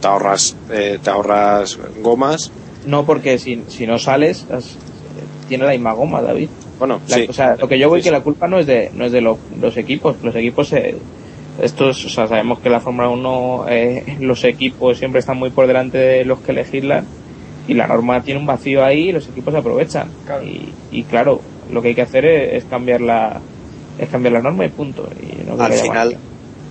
te 0.00 0.06
ahorras 0.08 0.56
eh, 0.70 0.98
te 1.02 1.10
ahorras 1.10 1.78
gomas 2.02 2.50
No, 2.86 3.04
porque 3.04 3.38
si, 3.38 3.62
si 3.68 3.86
no 3.86 3.98
sales, 3.98 4.46
has- 4.50 4.76
tiene 5.48 5.64
la 5.64 5.72
misma 5.72 5.92
goma, 5.92 6.22
David. 6.22 6.48
Bueno 6.80 7.00
La- 7.08 7.16
sí 7.16 7.26
O 7.28 7.32
sea, 7.32 7.54
lo 7.54 7.68
que 7.68 7.78
yo 7.78 7.88
voy 7.88 8.00
Sí, 8.00 8.06
que 8.08 8.10
la 8.10 8.22
culpa 8.22 8.48
no 8.48 8.58
es 8.58 8.66
de, 8.66 8.90
no 8.94 9.04
es 9.04 9.12
de 9.12 9.20
lo- 9.20 9.38
los 9.60 9.76
equipos. 9.76 10.16
Los 10.24 10.34
equipos, 10.34 10.72
eh, 10.72 10.96
estos, 11.62 12.04
o 12.06 12.08
sea, 12.08 12.26
sabemos 12.26 12.58
que 12.58 12.70
la 12.70 12.80
Fórmula 12.80 13.08
1, 13.08 13.66
eh, 13.68 14.16
los 14.20 14.42
equipos 14.44 14.98
siempre 14.98 15.20
están 15.20 15.36
muy 15.38 15.50
por 15.50 15.66
delante 15.68 15.98
de 15.98 16.24
los 16.24 16.40
que 16.40 16.52
legislan 16.52 17.06
y 17.68 17.74
la 17.74 17.86
norma 17.86 18.20
tiene 18.22 18.40
un 18.40 18.46
vacío 18.46 18.84
ahí 18.84 19.10
y 19.10 19.12
los 19.12 19.28
equipos 19.28 19.54
aprovechan. 19.54 20.10
Claro. 20.26 20.42
Y, 20.44 20.72
y 20.90 21.04
claro, 21.04 21.40
lo 21.70 21.80
que 21.82 21.88
hay 21.88 21.94
que 21.94 22.02
hacer 22.02 22.24
es, 22.24 22.54
es 22.54 22.64
cambiar 22.64 23.00
la, 23.00 23.40
es 23.98 24.08
cambiar 24.08 24.32
la 24.32 24.40
norma 24.42 24.64
y 24.64 24.70
punto. 24.70 25.08
Y 25.22 25.46
no 25.48 25.62
al 25.62 25.72
final 25.74 26.16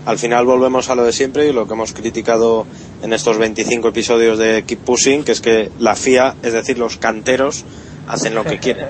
al 0.05 0.17
final 0.17 0.45
volvemos 0.45 0.89
a 0.89 0.95
lo 0.95 1.03
de 1.03 1.11
siempre 1.11 1.47
y 1.47 1.53
lo 1.53 1.67
que 1.67 1.73
hemos 1.73 1.93
criticado 1.93 2.65
en 3.03 3.11
estos 3.13 3.37
25 3.37 3.89
episodios 3.89 4.39
de 4.39 4.63
Keep 4.63 4.79
Pushing 4.79 5.23
que 5.23 5.33
es 5.33 5.41
que 5.41 5.69
la 5.77 5.93
FIA 5.95 6.35
es 6.41 6.53
decir 6.53 6.79
los 6.79 6.95
canteros 6.97 7.65
hacen 8.07 8.33
lo 8.33 8.45
que 8.45 8.57
quieren 8.63 8.87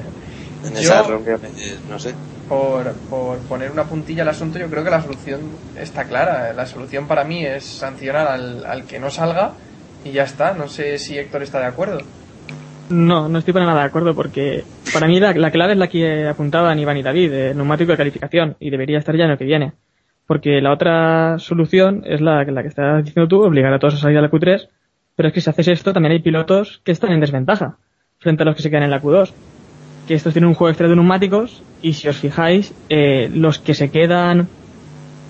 en 0.63 0.73
Yo- 0.73 0.79
esas 0.79 1.07
reuniones 1.07 1.51
eh, 1.57 1.77
no 1.89 1.99
sé 1.99 2.13
por, 2.47 2.91
por 3.09 3.37
poner 3.39 3.71
una 3.71 3.83
puntilla 3.83 4.23
al 4.23 4.29
asunto, 4.29 4.57
yo 4.59 4.67
creo 4.69 4.83
que 4.83 4.89
la 4.89 5.01
solución 5.01 5.39
está 5.79 6.05
clara. 6.05 6.51
La 6.53 6.65
solución 6.65 7.07
para 7.07 7.23
mí 7.23 7.45
es 7.45 7.63
sancionar 7.63 8.27
al, 8.27 8.65
al 8.65 8.83
que 8.85 8.99
no 8.99 9.09
salga 9.11 9.53
y 10.03 10.11
ya 10.11 10.23
está. 10.23 10.53
No 10.53 10.67
sé 10.67 10.97
si 10.97 11.17
Héctor 11.17 11.43
está 11.43 11.59
de 11.59 11.67
acuerdo. 11.67 11.99
No, 12.89 13.29
no 13.29 13.37
estoy 13.37 13.53
para 13.53 13.67
nada 13.67 13.81
de 13.81 13.87
acuerdo 13.87 14.15
porque 14.15 14.63
para 14.91 15.07
mí 15.07 15.19
la, 15.19 15.31
la 15.33 15.51
clave 15.51 15.73
es 15.73 15.79
la 15.79 15.87
que 15.89 16.27
apuntaban 16.27 16.79
Iván 16.79 16.97
y 16.97 17.03
David, 17.03 17.31
el 17.31 17.55
neumático 17.57 17.91
de 17.91 17.97
calificación, 17.97 18.55
y 18.59 18.71
debería 18.71 18.97
estar 18.97 19.15
ya 19.15 19.25
en 19.25 19.31
el 19.31 19.37
que 19.37 19.45
viene. 19.45 19.73
Porque 20.25 20.59
la 20.61 20.71
otra 20.73 21.37
solución 21.37 22.01
es 22.05 22.19
la, 22.21 22.43
la 22.45 22.61
que 22.63 22.67
estás 22.67 23.03
diciendo 23.03 23.27
tú, 23.27 23.43
obligar 23.43 23.71
a 23.73 23.79
todos 23.79 23.95
a 23.95 23.97
salir 23.97 24.17
a 24.17 24.21
la 24.21 24.31
Q3, 24.31 24.67
pero 25.15 25.27
es 25.27 25.33
que 25.33 25.41
si 25.41 25.49
haces 25.49 25.67
esto 25.67 25.93
también 25.93 26.13
hay 26.13 26.19
pilotos 26.19 26.81
que 26.83 26.91
están 26.91 27.11
en 27.11 27.19
desventaja 27.19 27.77
frente 28.17 28.41
a 28.43 28.45
los 28.47 28.55
que 28.55 28.63
se 28.63 28.69
quedan 28.71 28.83
en 28.83 28.91
la 28.91 29.01
Q2. 29.01 29.33
Que 30.09 30.15
estos 30.15 30.33
tienen 30.33 30.47
un 30.47 30.55
juego 30.55 30.71
extra 30.71 30.87
de 30.87 30.95
neumáticos 30.95 31.61
y 31.83 31.93
si 31.93 32.07
os 32.07 32.17
fijáis, 32.17 32.73
eh, 32.89 33.29
los 33.31 33.59
que 33.59 33.75
se 33.75 33.91
quedan 33.91 34.47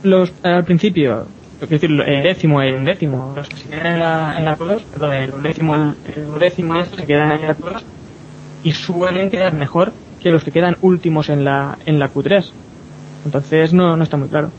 los 0.04 0.32
al 0.42 0.64
principio, 0.64 1.28
es 1.60 1.70
decir, 1.70 1.90
décimo, 2.24 2.62
el 2.62 2.86
décimo, 2.86 3.34
los 3.36 3.50
que 3.50 3.58
se 3.58 3.68
quedan 3.68 3.88
en 3.88 4.00
la, 4.00 4.36
en 4.38 4.46
la 4.46 4.58
Q2, 4.58 4.82
perdón, 4.84 5.14
el 5.16 5.44
décimo, 5.44 5.76
el, 5.76 6.40
décimo 6.40 6.80
estos 6.80 6.98
se 6.98 7.06
quedan 7.06 7.34
en 7.34 7.42
la 7.42 7.58
Q2 7.58 7.82
y 8.64 8.72
suelen 8.72 9.30
quedar 9.30 9.54
mejor 9.54 9.92
que 10.22 10.32
los 10.32 10.46
que 10.46 10.52
quedan 10.52 10.78
últimos 10.80 11.28
en 11.28 11.44
la, 11.44 11.78
en 11.86 12.00
la 12.00 12.10
Q3. 12.10 12.50
Entonces 13.26 13.74
no, 13.74 13.98
no 13.98 14.04
está 14.06 14.16
muy 14.16 14.30
claro. 14.30 14.50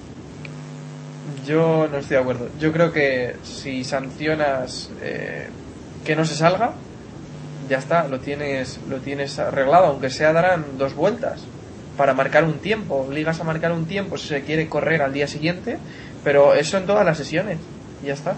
Yo 1.47 1.89
no 1.91 1.97
estoy 1.97 2.17
de 2.17 2.21
acuerdo. 2.21 2.49
Yo 2.61 2.73
creo 2.75 2.93
que 2.93 3.37
si 3.43 3.85
sancionas 3.85 4.91
eh, 5.01 5.49
que 6.05 6.15
no 6.15 6.27
se 6.27 6.35
salga, 6.35 6.75
ya 7.71 7.79
está, 7.79 8.09
lo 8.09 8.19
tienes, 8.19 8.81
lo 8.91 8.99
tienes 8.99 9.39
arreglado, 9.39 9.87
aunque 9.87 10.11
sea 10.11 10.33
darán 10.33 10.65
dos 10.77 10.95
vueltas 10.95 11.47
para 11.97 12.15
marcar 12.15 12.45
un 12.45 12.55
tiempo. 12.55 12.97
Obligas 12.97 13.41
a 13.41 13.45
marcar 13.45 13.71
un 13.71 13.87
tiempo 13.87 14.19
si 14.19 14.27
se 14.27 14.43
quiere 14.43 14.69
correr 14.69 15.03
al 15.03 15.13
día 15.13 15.29
siguiente, 15.29 15.79
pero 16.25 16.55
eso 16.55 16.77
en 16.79 16.87
todas 16.87 17.07
las 17.07 17.17
sesiones. 17.17 17.59
Ya 18.05 18.15
está. 18.15 18.35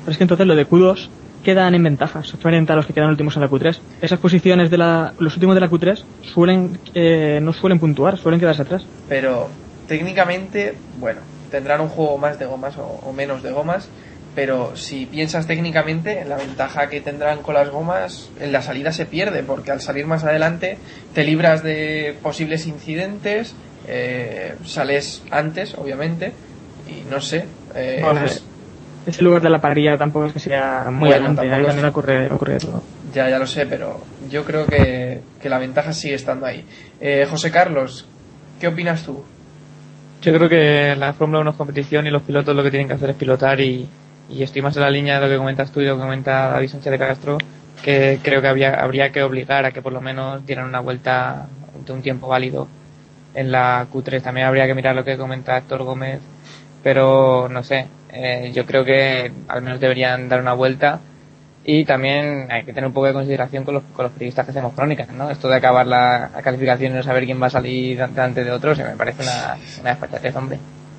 Pero 0.00 0.12
es 0.12 0.18
que 0.18 0.24
entonces 0.24 0.46
lo 0.48 0.56
de 0.56 0.68
Q2 0.68 1.08
quedan 1.44 1.76
en 1.76 1.84
ventajas 1.84 2.32
frente 2.40 2.72
a 2.72 2.76
los 2.76 2.86
que 2.86 2.92
quedan 2.92 3.08
últimos 3.10 3.36
en 3.36 3.42
la 3.42 3.48
Q3. 3.48 3.78
Esas 4.02 4.18
posiciones 4.18 4.68
de 4.68 4.78
la, 4.78 5.14
los 5.20 5.34
últimos 5.34 5.54
de 5.54 5.60
la 5.60 5.70
Q3 5.70 6.02
suelen, 6.22 6.80
eh, 6.92 7.38
no 7.40 7.52
suelen 7.52 7.78
puntuar, 7.78 8.18
suelen 8.18 8.40
quedarse 8.40 8.62
atrás. 8.62 8.84
Pero 9.08 9.48
técnicamente, 9.86 10.74
bueno, 10.98 11.20
tendrán 11.52 11.80
un 11.82 11.88
juego 11.88 12.18
más 12.18 12.40
de 12.40 12.46
gomas 12.46 12.76
o, 12.78 12.82
o 12.82 13.12
menos 13.12 13.44
de 13.44 13.52
gomas. 13.52 13.88
Pero 14.36 14.76
si 14.76 15.06
piensas 15.06 15.46
técnicamente, 15.46 16.24
la 16.26 16.36
ventaja 16.36 16.88
que 16.90 17.00
tendrán 17.00 17.38
con 17.42 17.54
las 17.54 17.70
gomas 17.70 18.30
en 18.38 18.52
la 18.52 18.60
salida 18.60 18.92
se 18.92 19.06
pierde, 19.06 19.42
porque 19.42 19.72
al 19.72 19.80
salir 19.80 20.06
más 20.06 20.24
adelante 20.24 20.76
te 21.14 21.24
libras 21.24 21.62
de 21.62 22.14
posibles 22.22 22.66
incidentes, 22.66 23.54
eh, 23.88 24.54
sales 24.64 25.22
antes, 25.30 25.74
obviamente, 25.74 26.34
y 26.86 27.10
no 27.10 27.20
sé. 27.22 27.46
eh, 27.74 28.00
Bueno, 28.02 28.20
pues, 28.20 28.44
Ese 29.06 29.22
lugar 29.22 29.40
de 29.40 29.48
la 29.48 29.58
parrilla 29.60 29.96
tampoco 29.96 30.26
es 30.26 30.34
que 30.34 30.40
sea 30.40 30.84
muy 30.90 31.08
Bueno, 31.08 31.28
adelante, 31.28 31.54
ahí 31.54 31.64
también 31.64 31.86
ocurre, 31.86 32.30
ocurre 32.30 32.58
todo. 32.58 32.82
Ya, 33.14 33.30
ya 33.30 33.38
lo 33.38 33.46
sé, 33.46 33.64
pero 33.64 34.04
yo 34.28 34.44
creo 34.44 34.66
que, 34.66 35.22
que 35.40 35.48
la 35.48 35.58
ventaja 35.58 35.94
sigue 35.94 36.14
estando 36.14 36.44
ahí. 36.44 36.62
Eh, 37.00 37.26
José 37.30 37.50
Carlos, 37.50 38.06
¿qué 38.60 38.68
opinas 38.68 39.02
tú? 39.02 39.24
Yo 40.20 40.34
creo 40.34 40.48
que 40.48 40.94
la 40.94 41.14
Fórmula 41.14 41.40
1 41.40 41.50
es 41.52 41.56
competición 41.56 42.06
y 42.06 42.10
los 42.10 42.22
pilotos 42.22 42.54
lo 42.54 42.62
que 42.62 42.70
tienen 42.70 42.88
que 42.88 42.94
hacer 42.94 43.10
es 43.10 43.16
pilotar 43.16 43.60
y, 43.60 43.88
y 44.28 44.42
estoy 44.42 44.62
más 44.62 44.76
en 44.76 44.82
la 44.82 44.90
línea 44.90 45.16
de 45.16 45.26
lo 45.26 45.32
que 45.32 45.38
comentas 45.38 45.70
tú 45.70 45.80
y 45.80 45.86
lo 45.86 45.96
que 45.96 46.02
comenta 46.02 46.50
David 46.50 46.68
Sánchez 46.68 46.90
de 46.90 46.98
Castro, 46.98 47.38
que 47.82 48.18
creo 48.22 48.40
que 48.40 48.48
habría, 48.48 48.74
habría 48.74 49.12
que 49.12 49.22
obligar 49.22 49.64
a 49.64 49.72
que 49.72 49.82
por 49.82 49.92
lo 49.92 50.00
menos 50.00 50.44
dieran 50.46 50.66
una 50.66 50.80
vuelta 50.80 51.46
de 51.84 51.92
un 51.92 52.02
tiempo 52.02 52.28
válido 52.28 52.68
en 53.34 53.52
la 53.52 53.86
Q3. 53.92 54.22
También 54.22 54.46
habría 54.46 54.66
que 54.66 54.74
mirar 54.74 54.96
lo 54.96 55.04
que 55.04 55.16
comenta 55.16 55.56
Héctor 55.56 55.84
Gómez, 55.84 56.20
pero 56.82 57.48
no 57.48 57.62
sé, 57.62 57.86
eh, 58.12 58.50
yo 58.54 58.66
creo 58.66 58.84
que 58.84 59.30
al 59.48 59.62
menos 59.62 59.80
deberían 59.80 60.28
dar 60.28 60.40
una 60.40 60.54
vuelta 60.54 61.00
y 61.64 61.84
también 61.84 62.46
hay 62.50 62.64
que 62.64 62.72
tener 62.72 62.86
un 62.86 62.92
poco 62.92 63.06
de 63.06 63.12
consideración 63.12 63.64
con 63.64 63.74
los, 63.74 63.82
con 63.94 64.04
los 64.04 64.12
periodistas 64.12 64.44
que 64.44 64.52
hacemos 64.52 64.72
crónicas, 64.72 65.08
¿no? 65.12 65.30
Esto 65.30 65.48
de 65.48 65.56
acabar 65.56 65.86
la, 65.86 66.30
calificación 66.42 66.92
y 66.92 66.94
no 66.96 67.02
saber 67.02 67.24
quién 67.24 67.42
va 67.42 67.48
a 67.48 67.50
salir 67.50 67.98
delante 67.98 68.44
de 68.44 68.52
otros, 68.52 68.78
me 68.78 68.96
parece 68.96 69.22
una, 69.22 69.56
una 69.80 69.90
desfachatez, 69.90 70.36
hombre. 70.36 70.58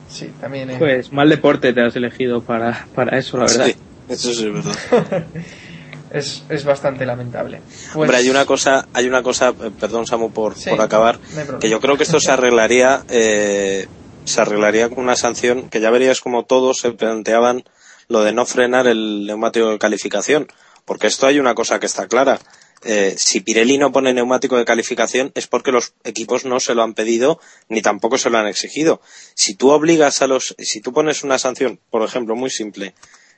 Sí, 0.09 0.27
también. 0.39 0.69
eh, 0.69 0.75
Pues 0.79 1.11
mal 1.11 1.29
deporte 1.29 1.73
te 1.73 1.81
has 1.81 1.95
elegido 1.95 2.41
para, 2.41 2.87
para 2.93 3.17
eso, 3.17 3.37
la 3.37 3.45
verdad. 3.45 3.65
Sí, 3.65 3.75
eso 4.07 4.33
sí 4.33 4.47
es 4.47 4.53
verdad. 4.53 5.27
es, 6.11 6.43
es 6.49 6.63
bastante 6.65 7.05
lamentable. 7.05 7.61
Pues- 7.93 7.95
Hombre, 7.95 8.17
hay 8.17 8.29
una 8.29 8.45
cosa, 8.45 8.87
hay 8.93 9.07
una 9.07 9.21
cosa, 9.23 9.49
eh, 9.49 9.71
perdón 9.77 10.05
Samu 10.07 10.31
por, 10.31 10.55
Sí, 10.55 10.69
por 10.69 10.81
acabar, 10.81 11.19
no 11.49 11.59
que 11.59 11.69
yo 11.69 11.79
creo 11.79 11.97
que 11.97 12.03
esto 12.03 12.19
se 12.19 12.31
arreglaría, 12.31 13.03
eh, 13.09 13.87
se 14.23 14.41
arreglaría 14.41 14.89
con 14.89 14.99
una 14.99 15.15
sanción 15.15 15.69
que 15.69 15.79
ya 15.79 15.89
verías 15.89 16.21
como 16.21 16.45
todos 16.45 16.79
se 16.79 16.91
planteaban 16.91 17.63
lo 18.07 18.23
de 18.23 18.31
no 18.31 18.45
frenar 18.45 18.87
el 18.87 19.25
neumático 19.25 19.69
de 19.69 19.79
calificación, 19.79 20.47
porque 20.85 21.07
esto 21.07 21.27
hay 21.27 21.39
una 21.39 21.55
cosa 21.55 21.79
que 21.79 21.85
está 21.85 22.07
clara. 22.07 22.39
Eh, 22.83 23.15
si 23.17 23.41
Pirelli 23.41 23.77
no 23.77 23.91
pone 23.91 24.13
neumático 24.13 24.55
de 24.57 24.65
calificación 24.65 25.31
es 25.35 25.47
porque 25.47 25.71
los 25.71 25.93
equipos 26.03 26.45
no 26.45 26.59
se 26.59 26.75
lo 26.75 26.83
han 26.83 26.93
pedido 26.93 27.39
ni 27.69 27.81
tampoco 27.81 28.17
se 28.17 28.29
lo 28.29 28.37
han 28.37 28.47
exigido. 28.47 29.01
Si 29.33 29.55
tú 29.55 29.71
obligas 29.71 30.21
a 30.21 30.27
los, 30.27 30.55
si 30.59 30.81
tú 30.81 30.93
pones 30.93 31.23
una 31.23 31.39
sanción, 31.39 31.79
por 31.89 32.03
ejemplo, 32.03 32.35
muy 32.35 32.49
simple, 32.49 32.93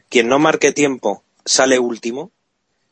quien 0.09 0.27
no 0.27 0.39
marque 0.39 0.73
tiempo 0.73 1.23
sale 1.45 1.79
último, 1.79 2.31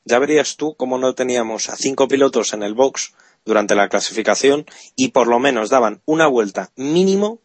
ya 0.06 0.20
verías 0.20 0.56
tú 0.56 0.76
cómo 0.76 0.98
no 0.98 1.14
teníamos 1.16 1.70
a 1.70 1.76
cinco 1.76 2.08
pilotos 2.08 2.54
en 2.54 2.64
el 2.64 2.74
box 2.74 3.14
durante 3.44 3.76
la 3.76 3.90
clasificación 3.90 4.66
y 4.96 5.10
por 5.10 5.28
lo 5.28 5.40
menos 5.40 5.70
daban 5.70 6.02
una 6.06 6.28
vuelta 6.28 6.72
mínimo, 6.76 7.42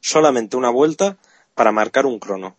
solamente 0.00 0.56
una 0.56 0.70
vuelta, 0.70 1.16
para 1.54 1.72
marcar 1.72 2.06
un 2.06 2.18
crono. 2.18 2.56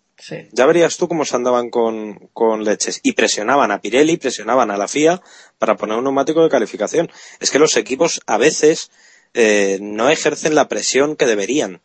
Ya 0.51 0.65
verías 0.65 0.97
tú 0.97 1.07
cómo 1.07 1.25
se 1.25 1.35
andaban 1.35 1.69
con, 1.69 2.29
con 2.33 2.63
leches. 2.63 2.99
Y 3.03 3.13
presionaban 3.13 3.71
a 3.71 3.81
Pirelli, 3.81 4.17
presionaban 4.17 4.71
a 4.71 4.77
la 4.77 4.87
FIA 4.87 5.21
para 5.57 5.75
poner 5.75 5.97
un 5.97 6.03
neumático 6.03 6.43
de 6.43 6.49
calificación. 6.49 7.11
Es 7.39 7.51
que 7.51 7.59
los 7.59 7.75
equipos 7.77 8.21
a 8.25 8.37
veces 8.37 8.91
eh, 9.33 9.79
no 9.81 10.09
ejercen 10.09 10.55
la 10.55 10.67
presión 10.67 11.15
que 11.15 11.25
deberían 11.25 11.81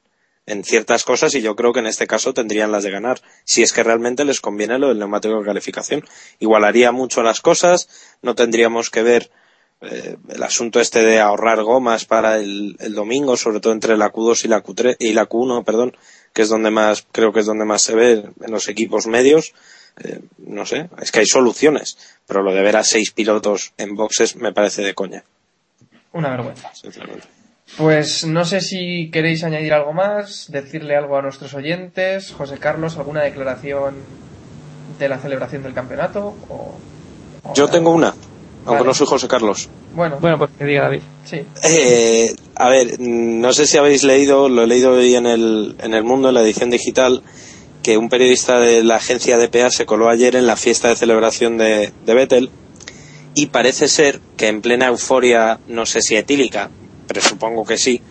en 0.47 0.65
ciertas 0.65 1.05
cosas 1.05 1.35
y 1.35 1.43
yo 1.43 1.57
creo 1.57 1.73
que 1.73 1.81
en 1.81 1.87
este 1.87 2.07
caso 2.07 2.33
tendrían 2.33 2.73
las 2.73 2.83
de 2.83 2.91
ganar. 2.91 3.21
Si 3.45 3.63
es 3.63 3.73
que 3.73 3.83
realmente 3.83 4.25
les 4.25 4.41
conviene 4.41 4.79
lo 4.79 4.89
del 4.89 4.99
neumático 4.99 5.39
de 5.39 5.45
calificación. 5.45 6.05
Igualaría 6.39 6.91
mucho 6.91 7.23
las 7.23 7.41
cosas, 7.41 7.89
no 8.23 8.35
tendríamos 8.35 8.91
que 8.91 9.03
ver 9.03 9.31
eh, 9.81 10.17
el 10.29 10.43
asunto 10.43 10.81
este 10.81 11.03
de 11.03 11.21
ahorrar 11.21 11.63
gomas 11.63 12.05
para 12.05 12.39
el, 12.39 12.77
el 12.81 12.95
domingo, 12.95 13.37
sobre 13.37 13.61
todo 13.61 13.73
entre 13.73 13.97
la 13.97 14.13
Q2 14.13 14.45
y 14.45 14.49
la 14.49 14.63
Q3 14.63 14.97
y 14.99 15.13
la 15.13 15.29
Q1, 15.29 15.65
perdón, 15.65 15.97
que 16.33 16.43
es 16.43 16.49
donde 16.49 16.71
más, 16.71 17.07
creo 17.13 17.33
que 17.33 17.41
es 17.41 17.47
donde 17.47 17.65
más 17.65 17.83
se 17.83 17.95
ve 17.95 18.25
en 18.41 18.51
los 18.51 18.69
equipos 18.69 19.07
medios. 19.07 19.55
Eh, 20.03 20.21
no 20.39 20.67
sé, 20.67 20.89
es 21.01 21.11
que 21.13 21.21
hay 21.21 21.27
soluciones, 21.27 21.97
pero 22.27 22.43
lo 22.43 22.53
de 22.53 22.63
ver 22.63 22.77
a 22.77 22.85
seis 22.85 23.11
pilotos 23.11 23.73
en 23.79 23.95
boxes 23.95 24.37
me 24.37 24.53
parece 24.53 24.83
de 24.83 24.95
coña, 24.95 25.25
Una 26.13 26.31
vergüenza. 26.31 26.71
Pues 27.77 28.25
no 28.25 28.45
sé 28.45 28.61
si 28.61 29.11
queréis 29.11 29.45
añadir 29.45 29.75
algo 29.75 29.93
más, 29.93 30.51
decirle 30.51 30.97
algo 30.97 31.19
a 31.19 31.23
nuestros 31.23 31.53
oyentes. 31.55 32.33
José 32.33 32.59
Carlos, 32.59 32.97
¿alguna 32.97 33.23
declaración 33.23 33.97
de 34.99 35.09
la 35.09 35.19
celebración 35.19 35.63
del 35.63 35.75
campeonato? 35.75 36.35
O, 36.49 36.75
o 37.43 37.55
Yo 37.55 37.65
nada? 37.65 37.77
tengo 37.77 37.91
una, 37.91 38.15
aunque 38.69 38.81
Vale. 38.83 38.89
no 38.89 38.95
soy 38.95 39.07
José 39.07 39.27
Carlos. 39.29 39.69
Bueno, 39.95 40.19
Bueno, 40.21 40.39
pues 40.39 40.51
que 40.59 40.65
diga 40.65 40.83
David. 40.83 41.01
sí. 41.25 41.41
Eh, 41.65 42.35
a 42.55 42.69
ver, 42.69 43.01
no 43.01 43.53
sé 43.53 43.67
si 43.67 43.79
habéis 43.79 44.05
leído, 44.05 44.49
lo 44.49 44.63
he 44.63 44.67
leído 44.67 44.93
hoy 44.93 45.15
en 45.15 45.27
el, 45.27 45.77
en 45.81 45.95
el 45.95 46.05
Mundo, 46.05 46.29
en 46.29 46.35
la 46.35 46.43
edición 46.43 46.71
digital, 46.71 47.23
que 47.83 47.97
un 47.97 48.09
periodista 48.09 48.59
de 48.59 48.83
la 48.85 48.97
agencia 48.97 49.39
DPA 49.39 49.71
se 49.71 49.87
coló 49.87 50.09
ayer 50.11 50.37
en 50.37 50.47
la 50.47 50.57
fiesta 50.57 50.89
de 50.89 50.97
celebración 50.97 51.57
de, 51.57 51.93
de 52.05 52.15
Vettel 52.15 52.51
y 53.35 53.47
parece 53.47 53.89
ser 53.89 54.21
que 54.37 54.49
en 54.49 54.61
plena 54.61 54.89
euforia, 54.89 55.61
no 55.69 55.87
sé 55.87 56.03
si 56.03 56.17
etílica, 56.17 56.71
pero 57.07 57.21
supongo 57.23 57.65
que 57.65 57.79
sí, 57.79 58.03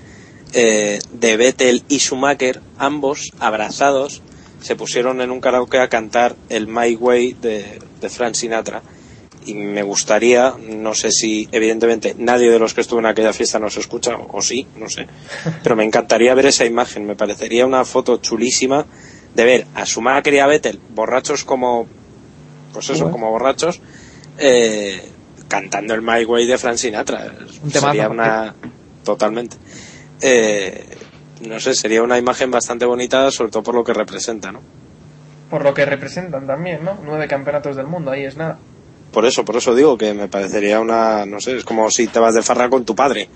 eh, 0.54 1.00
de 1.12 1.38
Vettel 1.38 1.84
y 1.90 2.00
Schumacher, 2.00 2.62
ambos 2.78 3.30
abrazados, 3.40 4.22
se 4.62 4.76
pusieron 4.76 5.22
en 5.22 5.30
un 5.30 5.40
karaoke 5.42 5.80
a 5.80 5.90
cantar 5.90 6.36
el 6.50 6.68
My 6.68 6.96
Way 6.96 7.34
de, 7.34 7.80
de 8.02 8.10
Frank 8.10 8.34
Sinatra 8.34 8.82
y 9.48 9.54
me 9.54 9.82
gustaría, 9.82 10.54
no 10.60 10.94
sé 10.94 11.12
si 11.12 11.48
evidentemente 11.52 12.16
nadie 12.18 12.52
de 12.52 12.60
los 12.60 12.74
que 12.74 12.82
estuvo 12.82 13.00
en 13.00 13.06
aquella 13.06 13.32
fiesta 13.32 13.60
nos 13.60 13.78
escucha, 13.78 14.16
o, 14.16 14.42
sí, 14.42 14.68
no 14.76 14.90
sé, 14.90 15.08
pero 15.64 15.76
me 15.76 15.86
encantaría 15.86 16.36
ver 16.36 16.48
esa 16.48 16.66
imagen, 16.66 17.08
me 17.08 17.16
parecería 17.16 17.66
una 17.66 17.86
foto 17.86 18.18
chulísima 18.18 18.86
de 19.34 19.46
ver 19.46 19.68
a 19.74 19.86
Schumacher 19.86 20.34
y 20.34 20.40
a 20.40 20.48
Vettel 20.48 20.80
borrachos 20.90 21.46
como, 21.46 21.88
pues 22.74 22.90
eso, 22.90 23.10
como 23.10 23.32
borrachos, 23.32 23.80
eh, 24.38 25.02
cantando 25.48 25.94
el 25.94 26.02
My 26.02 26.26
Way 26.26 26.46
de 26.46 26.58
Frank 26.58 26.78
Sinatra. 26.78 27.32
Un 27.64 27.72
sería 27.72 28.10
una, 28.10 28.54
totalmente. 29.04 29.56
Eh, 30.22 30.84
no 31.48 31.60
sé, 31.60 31.76
sería 31.76 32.04
una 32.04 32.18
imagen 32.18 32.52
bastante 32.52 32.86
bonita, 32.86 33.32
sobre 33.32 33.52
todo 33.52 33.64
por 33.64 33.76
lo 33.76 33.84
que 33.84 33.94
representa, 33.94 34.52
¿no? 34.52 34.62
Por 35.50 35.64
lo 35.64 35.74
que 35.74 35.86
representan 35.86 36.48
también, 36.48 36.84
¿no? 36.84 36.98
Nueve 37.04 37.28
campeonatos 37.28 37.76
del 37.76 37.88
mundo, 37.88 38.12
ahí 38.12 38.26
es 38.26 38.36
nada. 38.36 38.58
Por 39.12 39.26
eso, 39.26 39.46
por 39.46 39.56
eso 39.56 39.74
digo 39.74 39.98
que 39.98 40.14
me 40.14 40.28
parecería 40.28 40.80
una, 40.80 41.26
no 41.26 41.40
sé, 41.40 41.58
es 41.58 41.64
como 41.64 41.90
si 41.90 42.08
te 42.08 42.20
vas 42.20 42.36
de 42.36 42.44
farra 42.44 42.70
con 42.70 42.86
tu 42.86 42.96
padre. 42.96 43.30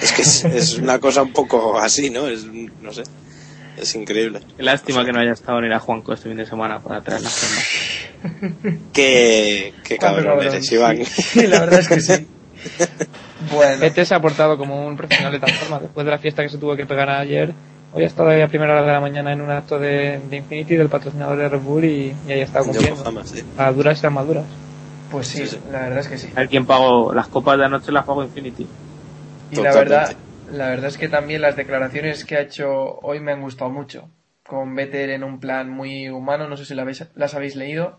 Es 0.00 0.12
que 0.12 0.22
es, 0.22 0.44
es 0.44 0.74
una 0.74 0.98
cosa 0.98 1.22
un 1.22 1.32
poco 1.32 1.78
así, 1.78 2.10
¿no? 2.10 2.26
Es, 2.26 2.44
no 2.44 2.92
sé, 2.92 3.02
es 3.76 3.94
increíble. 3.94 4.40
Lástima 4.58 5.04
que 5.04 5.12
no 5.12 5.20
haya 5.20 5.32
estado 5.32 5.60
ni 5.60 5.68
la 5.68 5.78
Juanco 5.78 6.12
este 6.12 6.28
fin 6.28 6.38
de 6.38 6.46
semana 6.46 6.80
para 6.80 7.00
traer 7.00 7.22
la 7.22 7.30
forma. 7.30 8.78
Qué, 8.92 9.74
qué 9.84 9.96
cabrón 9.96 10.24
cabrón, 10.24 10.46
eres, 10.46 10.72
Iván. 10.72 11.04
Sí, 11.04 11.46
la 11.46 11.60
verdad 11.60 11.80
es 11.80 11.88
que 11.88 12.00
sí. 12.00 12.26
Bueno, 13.52 13.78
Vettel 13.78 14.04
se 14.04 14.14
ha 14.16 14.20
portado 14.20 14.58
como 14.58 14.84
un 14.84 14.96
profesional 14.96 15.32
de 15.32 15.38
tal 15.38 15.52
forma. 15.52 15.78
Después 15.78 16.04
de 16.04 16.10
la 16.10 16.18
fiesta 16.18 16.42
que 16.42 16.48
se 16.48 16.58
tuvo 16.58 16.74
que 16.76 16.86
pegar 16.86 17.08
ayer, 17.08 17.54
hoy 17.92 18.02
ha 18.02 18.06
estado 18.06 18.30
ahí 18.30 18.42
a 18.42 18.48
primera 18.48 18.72
hora 18.72 18.82
de 18.82 18.92
la 18.92 19.00
mañana 19.00 19.32
en 19.32 19.40
un 19.40 19.50
acto 19.50 19.78
de, 19.78 20.20
de 20.28 20.36
Infinity 20.36 20.74
del 20.74 20.88
patrocinador 20.88 21.38
de 21.38 21.48
Red 21.48 21.60
Bull 21.60 21.84
y, 21.84 22.14
y 22.26 22.32
ahí 22.32 22.40
ha 22.40 22.44
estado 22.44 22.64
cumpliendo. 22.64 22.96
Yokohama, 22.96 23.24
sí. 23.24 23.42
A 23.56 23.70
duras 23.70 24.02
y 24.02 24.06
a 24.06 24.10
maduras. 24.10 24.44
Pues 25.10 25.26
sí, 25.28 25.46
Sí, 25.46 25.56
sí. 25.56 25.60
la 25.70 25.80
verdad 25.80 25.98
es 26.00 26.08
que 26.08 26.18
sí. 26.18 26.30
A 26.34 26.40
ver 26.40 26.48
quién 26.48 26.66
pagó 26.66 27.12
las 27.14 27.28
copas 27.28 27.58
de 27.58 27.64
anoche, 27.64 27.92
las 27.92 28.04
pagó 28.04 28.22
Infinity. 28.22 28.68
Y 29.50 29.56
la 29.56 29.72
verdad, 29.72 30.16
la 30.50 30.68
verdad 30.68 30.86
es 30.88 30.98
que 30.98 31.08
también 31.08 31.40
las 31.42 31.56
declaraciones 31.56 32.24
que 32.24 32.36
ha 32.36 32.40
hecho 32.40 32.98
hoy 33.00 33.20
me 33.20 33.32
han 33.32 33.40
gustado 33.42 33.70
mucho. 33.70 34.08
Con 34.46 34.74
Vettel 34.74 35.10
en 35.10 35.24
un 35.24 35.40
plan 35.40 35.68
muy 35.70 36.08
humano, 36.08 36.48
no 36.48 36.56
sé 36.56 36.64
si 36.64 36.74
la 36.74 36.82
habéis- 36.82 37.08
las 37.14 37.34
habéis 37.34 37.54
leído. 37.56 37.98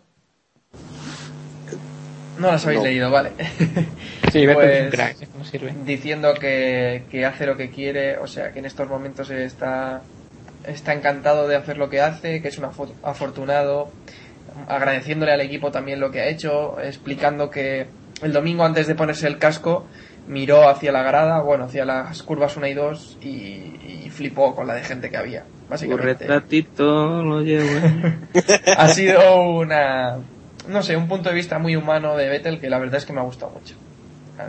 No 2.37 2.47
las 2.51 2.63
habéis 2.65 2.79
No. 2.79 2.85
leído, 2.85 3.11
vale. 3.11 3.31
Sí, 4.31 4.45
Vettel 4.45 4.69
es 4.69 4.79
un 4.81 4.89
Pues, 4.89 4.95
crack, 5.17 5.33
no 5.35 5.43
sirve. 5.43 5.73
diciendo 5.83 6.33
que, 6.35 7.05
que 7.09 7.25
hace 7.25 7.45
lo 7.47 7.57
que 7.57 7.69
quiere, 7.71 8.17
o 8.17 8.27
sea, 8.27 8.51
que 8.53 8.59
en 8.59 8.65
estos 8.65 8.87
momentos 8.87 9.29
está, 9.31 10.03
está 10.65 10.93
encantado 10.93 11.47
de 11.47 11.55
hacer 11.55 11.77
lo 11.77 11.89
que 11.89 11.99
hace, 12.01 12.41
que 12.41 12.47
es 12.49 12.57
un 12.59 12.65
afo- 12.65 12.93
afortunado, 13.03 13.91
agradeciéndole 14.67 15.31
al 15.31 15.41
equipo 15.41 15.71
también 15.71 15.99
lo 15.99 16.11
que 16.11 16.21
ha 16.21 16.27
hecho, 16.27 16.79
explicando 16.81 17.49
que 17.49 17.87
el 18.21 18.33
domingo 18.33 18.63
antes 18.65 18.87
de 18.87 18.95
ponerse 18.95 19.27
el 19.27 19.37
casco 19.37 19.85
miró 20.27 20.69
hacia 20.69 20.91
la 20.91 21.01
grada, 21.03 21.41
bueno, 21.41 21.65
hacia 21.65 21.85
las 21.85 22.21
curvas 22.23 22.55
1 22.55 22.67
y 22.67 22.73
2 22.73 23.17
y, 23.21 23.27
y 24.05 24.09
flipó 24.11 24.55
con 24.55 24.67
la 24.67 24.75
de 24.75 24.83
gente 24.83 25.09
que 25.09 25.17
había, 25.17 25.43
básicamente. 25.69 26.27
retratito 26.27 27.23
lo 27.23 27.41
llevo. 27.41 27.69
ha 28.77 28.87
sido 28.89 29.41
una, 29.49 30.17
no 30.67 30.83
sé, 30.83 30.95
un 30.95 31.07
punto 31.07 31.29
de 31.29 31.35
vista 31.35 31.57
muy 31.59 31.75
humano 31.75 32.15
de 32.15 32.29
Vettel 32.29 32.59
que 32.59 32.69
la 32.69 32.77
verdad 32.79 32.97
es 32.97 33.05
que 33.05 33.13
me 33.13 33.21
ha 33.21 33.23
gustado 33.23 33.51
mucho. 33.51 33.75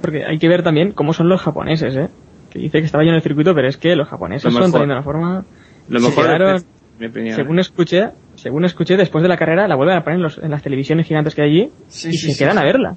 Porque 0.03 0.25
hay 0.25 0.39
que 0.39 0.49
ver 0.49 0.63
también 0.63 0.93
cómo 0.93 1.13
son 1.13 1.29
los 1.29 1.41
japoneses, 1.41 1.97
¿eh? 1.97 2.09
Que 2.51 2.59
dice 2.59 2.79
que 2.79 2.85
estaba 2.85 3.03
lleno 3.03 3.17
el 3.17 3.23
circuito, 3.23 3.55
pero 3.55 3.69
es 3.69 3.77
que 3.77 3.97
los 3.97 4.09
japoneses 4.09 4.53
Lo 4.53 4.61
son 4.61 4.71
también 4.73 4.89
de 4.91 4.95
una 4.95 5.03
forma... 5.03 5.45
Lo 5.89 6.01
mejor 6.01 6.27
quedaron- 6.27 6.57
es, 6.57 6.67
mi 6.99 7.07
opinión. 7.07 7.35
Según 7.37 7.59
escuché, 7.59 8.11
según 8.41 8.65
escuché, 8.65 8.97
después 8.97 9.23
de 9.23 9.29
la 9.29 9.37
carrera 9.37 9.69
la 9.69 9.77
vuelven 9.77 9.97
a 9.97 10.05
poner 10.05 10.17
en, 10.17 10.23
los- 10.23 10.39
en 10.39 10.51
las 10.51 10.63
televisiones 10.63 11.07
gigantes 11.07 11.35
que 11.35 11.43
hay 11.43 11.51
allí 11.51 11.71
Sí, 11.89 12.09
y 12.11 12.15
sí, 12.15 12.33
se 12.33 12.39
quedan 12.45 12.59
a 12.59 12.65
verla. 12.65 12.97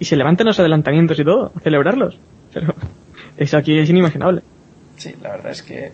Y 0.00 0.04
se 0.06 0.16
levantan 0.16 0.46
los 0.46 0.58
adelantamientos 0.58 1.18
y 1.20 1.24
todo, 1.24 1.52
a 1.54 1.60
celebrarlos. 1.60 2.18
Pero 2.52 2.74
eso 3.36 3.56
aquí 3.56 3.78
es 3.78 3.88
inimaginable. 3.88 4.42
Sí, 4.96 5.14
la 5.22 5.30
verdad 5.30 5.52
es 5.52 5.62
que 5.62 5.92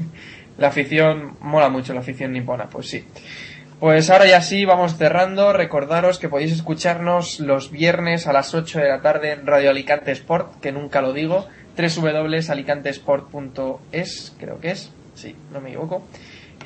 la 0.58 0.68
afición 0.68 1.36
mola 1.40 1.68
mucho, 1.68 1.94
la 1.94 2.00
afición 2.00 2.32
nipona, 2.32 2.64
pues 2.66 2.88
sí. 2.88 3.04
Pues 3.78 4.08
ahora 4.10 4.26
ya 4.26 4.40
sí, 4.40 4.64
vamos 4.64 4.96
cerrando. 4.96 5.52
Recordaros 5.52 6.18
que 6.18 6.28
podéis 6.28 6.52
escucharnos 6.52 7.38
los 7.40 7.70
viernes 7.70 8.26
a 8.26 8.32
las 8.32 8.54
8 8.54 8.78
de 8.80 8.88
la 8.88 9.00
tarde 9.02 9.32
en 9.32 9.46
Radio 9.46 9.70
Alicante 9.70 10.10
Sport, 10.12 10.60
que 10.60 10.72
nunca 10.72 11.00
lo 11.02 11.12
digo, 11.12 11.46
www.alicantesport.es, 11.76 14.34
creo 14.38 14.60
que 14.60 14.70
es, 14.70 14.90
sí, 15.14 15.34
no 15.52 15.60
me 15.60 15.68
equivoco. 15.70 16.04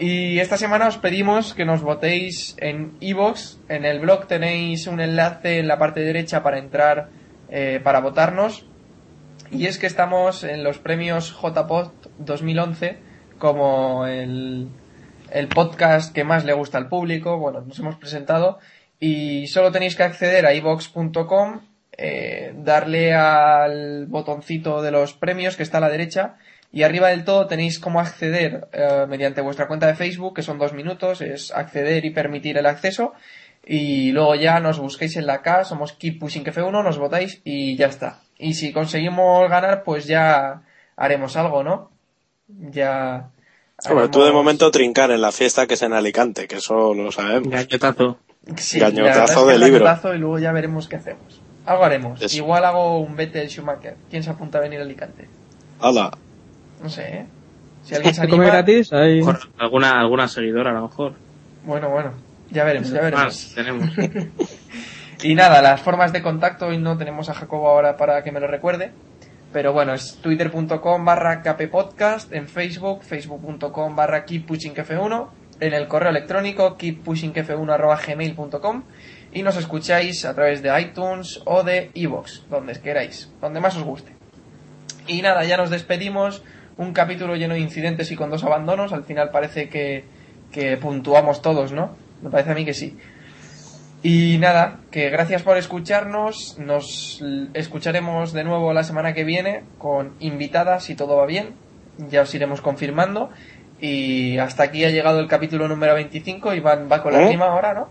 Y 0.01 0.41
esta 0.41 0.57
semana 0.57 0.89
os 0.89 0.97
pedimos 0.97 1.53
que 1.53 1.67
nos 1.67 1.83
votéis 1.83 2.57
en 2.57 2.97
iVoox. 3.01 3.59
En 3.69 3.85
el 3.85 4.01
blog 4.01 4.27
tenéis 4.27 4.87
un 4.87 4.99
enlace 4.99 5.59
en 5.59 5.69
la 5.69 5.77
parte 5.77 6.01
derecha 6.01 6.43
para 6.43 6.57
entrar, 6.57 7.11
eh, 7.51 7.81
para 7.85 8.01
votarnos. 8.01 8.65
Y 9.51 9.67
es 9.67 9.79
que 9.79 9.87
estamos 9.87 10.43
en 10.43 10.65
los 10.65 10.79
premios 10.79 11.37
JPod 11.39 11.91
2011 12.17 12.97
como 13.39 14.07
el, 14.07 14.69
el 15.33 15.49
podcast 15.49 16.15
que 16.15 16.25
más 16.25 16.47
le 16.47 16.55
gusta 16.55 16.79
al 16.79 16.89
público. 16.89 17.37
Bueno, 17.37 17.61
nos 17.61 17.79
hemos 17.79 17.97
presentado 17.97 18.59
y 18.99 19.49
solo 19.49 19.71
tenéis 19.71 19.97
que 19.97 20.05
acceder 20.05 20.47
a 20.47 20.55
ivox.com, 20.55 21.61
eh, 21.99 22.55
darle 22.57 23.13
al 23.13 24.07
botoncito 24.07 24.81
de 24.81 24.93
los 24.93 25.13
premios 25.13 25.59
que 25.59 25.63
está 25.63 25.77
a 25.77 25.83
la 25.83 25.91
derecha 25.91 26.39
y 26.73 26.83
arriba 26.83 27.09
del 27.09 27.25
todo 27.25 27.47
tenéis 27.47 27.79
cómo 27.79 28.01
acceder 28.01 28.69
eh, 28.73 29.07
mediante 29.09 29.41
vuestra 29.41 29.67
cuenta 29.67 29.87
de 29.87 29.95
Facebook, 29.95 30.35
que 30.35 30.43
son 30.43 30.59
dos 30.59 30.73
minutos, 30.73 31.21
es 31.21 31.51
acceder 31.53 32.05
y 32.05 32.11
permitir 32.11 32.57
el 32.59 32.67
acceso. 32.67 33.13
Y 33.67 34.13
luego 34.13 34.35
ya 34.37 34.61
nos 34.61 34.79
busquéis 34.79 35.17
en 35.17 35.27
la 35.27 35.43
K, 35.43 35.65
somos 35.65 35.93
Keep 35.93 36.19
Pushing 36.19 36.45
F1, 36.45 36.83
nos 36.83 36.99
votáis 36.99 37.41
y 37.45 37.77
ya 37.77 37.87
está. 37.87 38.21
Y 38.39 38.55
si 38.55 38.73
conseguimos 38.73 39.51
ganar, 39.51 39.83
pues 39.85 40.07
ya 40.07 40.63
haremos 40.97 41.37
algo, 41.37 41.63
¿no? 41.63 41.91
Ya 42.49 43.31
Hombre, 43.89 44.09
tú 44.09 44.23
de 44.23 44.33
momento 44.33 44.71
trincar 44.71 45.11
en 45.11 45.21
la 45.23 45.33
fiesta 45.33 45.67
que 45.67 45.75
es 45.75 45.83
en 45.83 45.93
Alicante, 45.93 46.47
que 46.47 46.57
eso 46.57 46.93
lo 46.95 47.11
sabemos. 47.13 47.49
Gañotazo. 47.51 48.19
Sí, 48.57 48.79
Gañotazo 48.79 49.47
de 49.47 49.59
libro. 49.59 49.85
gañotazo 49.85 50.15
y 50.15 50.19
luego 50.19 50.39
ya 50.39 50.53
veremos 50.53 50.89
qué 50.89 50.97
hacemos. 50.97 51.41
Algo 51.67 51.85
haremos. 51.85 52.21
Eso. 52.21 52.37
Igual 52.37 52.65
hago 52.65 52.99
un 52.99 53.17
Vettel 53.17 53.49
Schumacher. 53.49 53.97
¿Quién 54.11 54.23
se 54.23 54.31
apunta 54.31 54.59
a 54.59 54.61
venir 54.63 54.81
a 54.81 54.83
Alicante? 54.83 55.29
Hala. 55.81 56.11
No 56.83 56.89
sé, 56.89 57.03
¿eh? 57.03 57.27
Si 57.83 57.95
alguien 57.95 58.15
se 58.15 58.29
come 58.29 58.47
gratis, 58.47 58.93
ahí. 58.93 59.19
Mejor 59.19 59.39
Alguna, 59.59 60.01
alguna 60.01 60.29
seguidora 60.29 60.71
a 60.71 60.75
lo 60.75 60.83
mejor. 60.89 61.15
Bueno, 61.65 61.89
bueno. 61.89 62.13
Ya 62.51 62.65
veremos, 62.65 62.91
ya 62.91 63.01
veremos. 63.01 63.25
Más 63.25 63.53
tenemos. 63.55 63.91
Y 65.23 65.35
nada, 65.35 65.61
las 65.61 65.83
formas 65.83 66.15
de 66.15 66.23
contacto, 66.23 66.69
hoy 66.69 66.79
no 66.79 66.97
tenemos 66.97 67.29
a 67.29 67.35
Jacobo 67.35 67.69
ahora 67.69 67.99
para 67.99 68.23
que 68.23 68.33
me 68.33 68.41
lo 68.41 68.47
recuerde. 68.47 68.93
Pero 69.53 69.75
bueno, 69.75 69.93
es 69.93 70.17
twitter.com 70.23 71.05
barra 71.05 71.43
kppodcast, 71.43 72.33
en 72.33 72.49
Facebook, 72.49 73.03
facebook.com 73.03 73.97
barra 73.97 74.25
keeppushingf1, 74.25 75.29
en 75.61 75.75
el 75.75 75.89
correo 75.89 76.09
electrónico 76.09 76.79
keeppushingf1 76.79 77.71
arroba 77.71 78.01
gmail.com 78.01 78.85
y 79.33 79.43
nos 79.43 79.57
escucháis 79.57 80.25
a 80.25 80.35
través 80.35 80.63
de 80.63 80.81
iTunes 80.81 81.43
o 81.45 81.65
de 81.65 81.91
iVoox, 81.93 82.49
donde 82.49 82.81
queráis, 82.81 83.31
donde 83.43 83.61
más 83.61 83.77
os 83.77 83.83
guste. 83.83 84.15
Y 85.07 85.21
nada, 85.21 85.45
ya 85.45 85.59
nos 85.59 85.69
despedimos. 85.69 86.43
Un 86.81 86.93
capítulo 86.93 87.37
lleno 87.37 87.55
de 87.55 87.61
incidentes 87.61 88.11
y 88.11 88.17
con 88.17 88.31
dos 88.31 88.43
abandonos. 88.45 88.93
Al 88.93 89.05
final 89.05 89.31
parece 89.31 89.69
que, 89.69 90.05
que 90.51 90.77
puntuamos 90.79 91.43
todos, 91.43 91.73
¿no? 91.73 91.95
Me 92.23 92.31
parece 92.31 92.51
a 92.53 92.55
mí 92.55 92.65
que 92.65 92.75
sí. 92.75 92.97
Y 94.03 94.39
nada, 94.39 94.79
que 94.91 95.11
gracias 95.11 95.43
por 95.43 95.59
escucharnos. 95.59 96.57
Nos 96.59 97.23
escucharemos 97.53 98.33
de 98.33 98.45
nuevo 98.45 98.73
la 98.73 98.83
semana 98.83 99.13
que 99.13 99.25
viene 99.25 99.63
con 99.79 100.15
invitadas 100.21 100.85
si 100.85 100.95
todo 100.95 101.17
va 101.17 101.27
bien. 101.27 101.55
Ya 102.11 102.23
os 102.23 102.35
iremos 102.35 102.63
confirmando. 102.63 103.29
Y 103.81 104.39
hasta 104.39 104.63
aquí 104.63 104.85
ha 104.85 104.91
llegado 104.91 105.21
el 105.21 105.29
capítulo 105.29 105.69
número 105.69 105.95
25. 105.95 106.55
Iván 106.55 106.89
va 106.91 107.03
con 107.03 107.13
la 107.13 107.23
¿Eh? 107.25 107.29
rima 107.29 107.47
ahora, 107.47 107.75
¿no? 107.75 107.89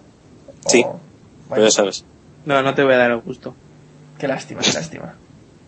Sí, 0.68 0.84
O- 0.86 1.00
pero 1.50 1.64
ya 1.64 1.72
sabes. 1.72 2.06
No, 2.46 2.62
no 2.64 2.74
te 2.74 2.84
voy 2.84 2.94
a 2.96 2.98
dar 2.98 3.12
el 3.12 3.18
gusto. 3.22 3.56
Qué 4.18 4.28
lástima, 4.28 4.62
qué 4.62 4.74
lástima. 4.74 5.14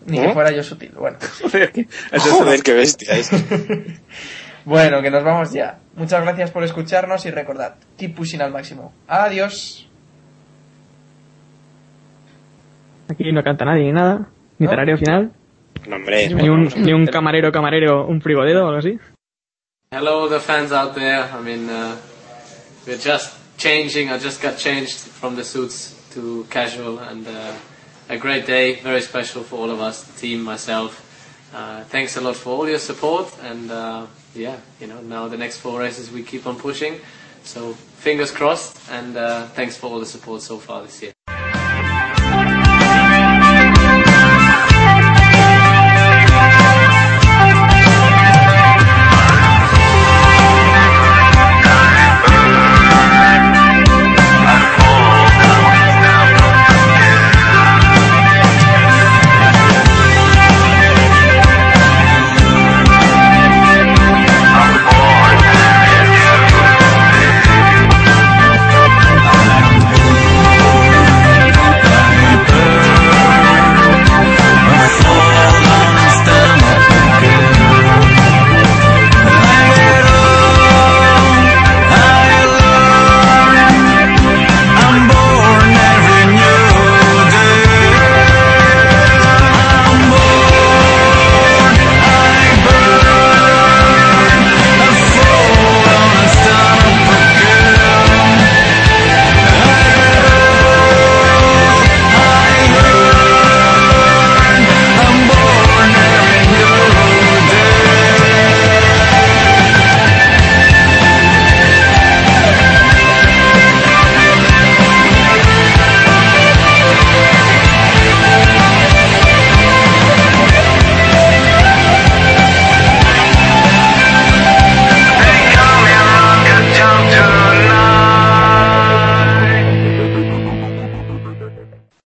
Ni 0.06 0.18
¿Eh? 0.18 0.26
que 0.26 0.32
fuera 0.32 0.50
yo 0.50 0.62
sutil. 0.62 0.92
Bueno. 0.98 1.18
Joder, 2.30 2.62
qué 2.62 2.72
bestia 2.74 3.14
es. 3.16 3.30
Bueno, 4.64 5.02
que 5.02 5.10
nos 5.10 5.24
vamos 5.24 5.52
ya. 5.52 5.80
Muchas 5.96 6.22
gracias 6.22 6.52
por 6.52 6.62
escucharnos 6.62 7.26
y 7.26 7.32
recordad, 7.32 7.74
keep 7.98 8.14
pushing 8.14 8.40
al 8.42 8.52
máximo. 8.52 8.92
Adiós. 9.08 9.88
Aquí 13.08 13.32
no 13.32 13.42
canta 13.42 13.64
nadie 13.64 13.84
ni 13.86 13.92
nada. 13.92 14.28
Ni 14.58 14.66
¿No? 14.66 14.70
tarario 14.70 14.96
final. 14.96 15.32
No, 15.88 15.96
hombre. 15.96 16.28
Ni 16.28 16.48
un, 16.48 16.68
ni 16.76 16.92
un 16.92 17.06
camarero, 17.06 17.50
camarero, 17.50 18.06
un 18.06 18.20
frigodedo 18.20 18.64
o 18.64 18.68
algo 18.68 18.78
así. 18.78 18.98
Hello, 19.90 20.28
the 20.28 20.38
fans 20.38 20.72
out 20.72 20.94
there. 20.94 21.24
I 21.24 21.42
mean, 21.42 21.68
uh, 21.68 21.96
we're 22.86 22.96
just 22.96 23.36
changing. 23.58 24.10
I 24.10 24.18
just 24.18 24.40
got 24.40 24.56
changed 24.56 24.96
from 24.96 25.34
the 25.34 25.42
suits 25.44 25.94
to 26.14 26.46
casual, 26.48 26.98
and 27.00 27.26
uh, 27.26 27.52
a 28.08 28.16
great 28.16 28.46
day, 28.46 28.76
very 28.76 29.00
special 29.00 29.42
for 29.42 29.56
all 29.56 29.70
of 29.70 29.80
us, 29.80 30.04
the 30.04 30.18
team, 30.18 30.42
myself. 30.42 31.08
Uh, 31.54 31.84
thanks 31.84 32.16
a 32.16 32.20
lot 32.20 32.36
for 32.36 32.50
all 32.50 32.68
your 32.68 32.78
support, 32.78 33.34
and 33.42 33.70
uh, 33.70 34.06
yeah, 34.34 34.56
you 34.80 34.86
know, 34.86 35.00
now 35.00 35.28
the 35.28 35.36
next 35.36 35.58
four 35.58 35.80
races 35.80 36.10
we 36.10 36.22
keep 36.22 36.46
on 36.46 36.56
pushing. 36.56 36.98
So 37.44 37.72
fingers 37.72 38.30
crossed, 38.30 38.78
and 38.90 39.16
uh, 39.16 39.46
thanks 39.48 39.76
for 39.76 39.88
all 39.88 40.00
the 40.00 40.06
support 40.06 40.42
so 40.42 40.58
far 40.58 40.82
this 40.82 41.02
year. 41.02 41.12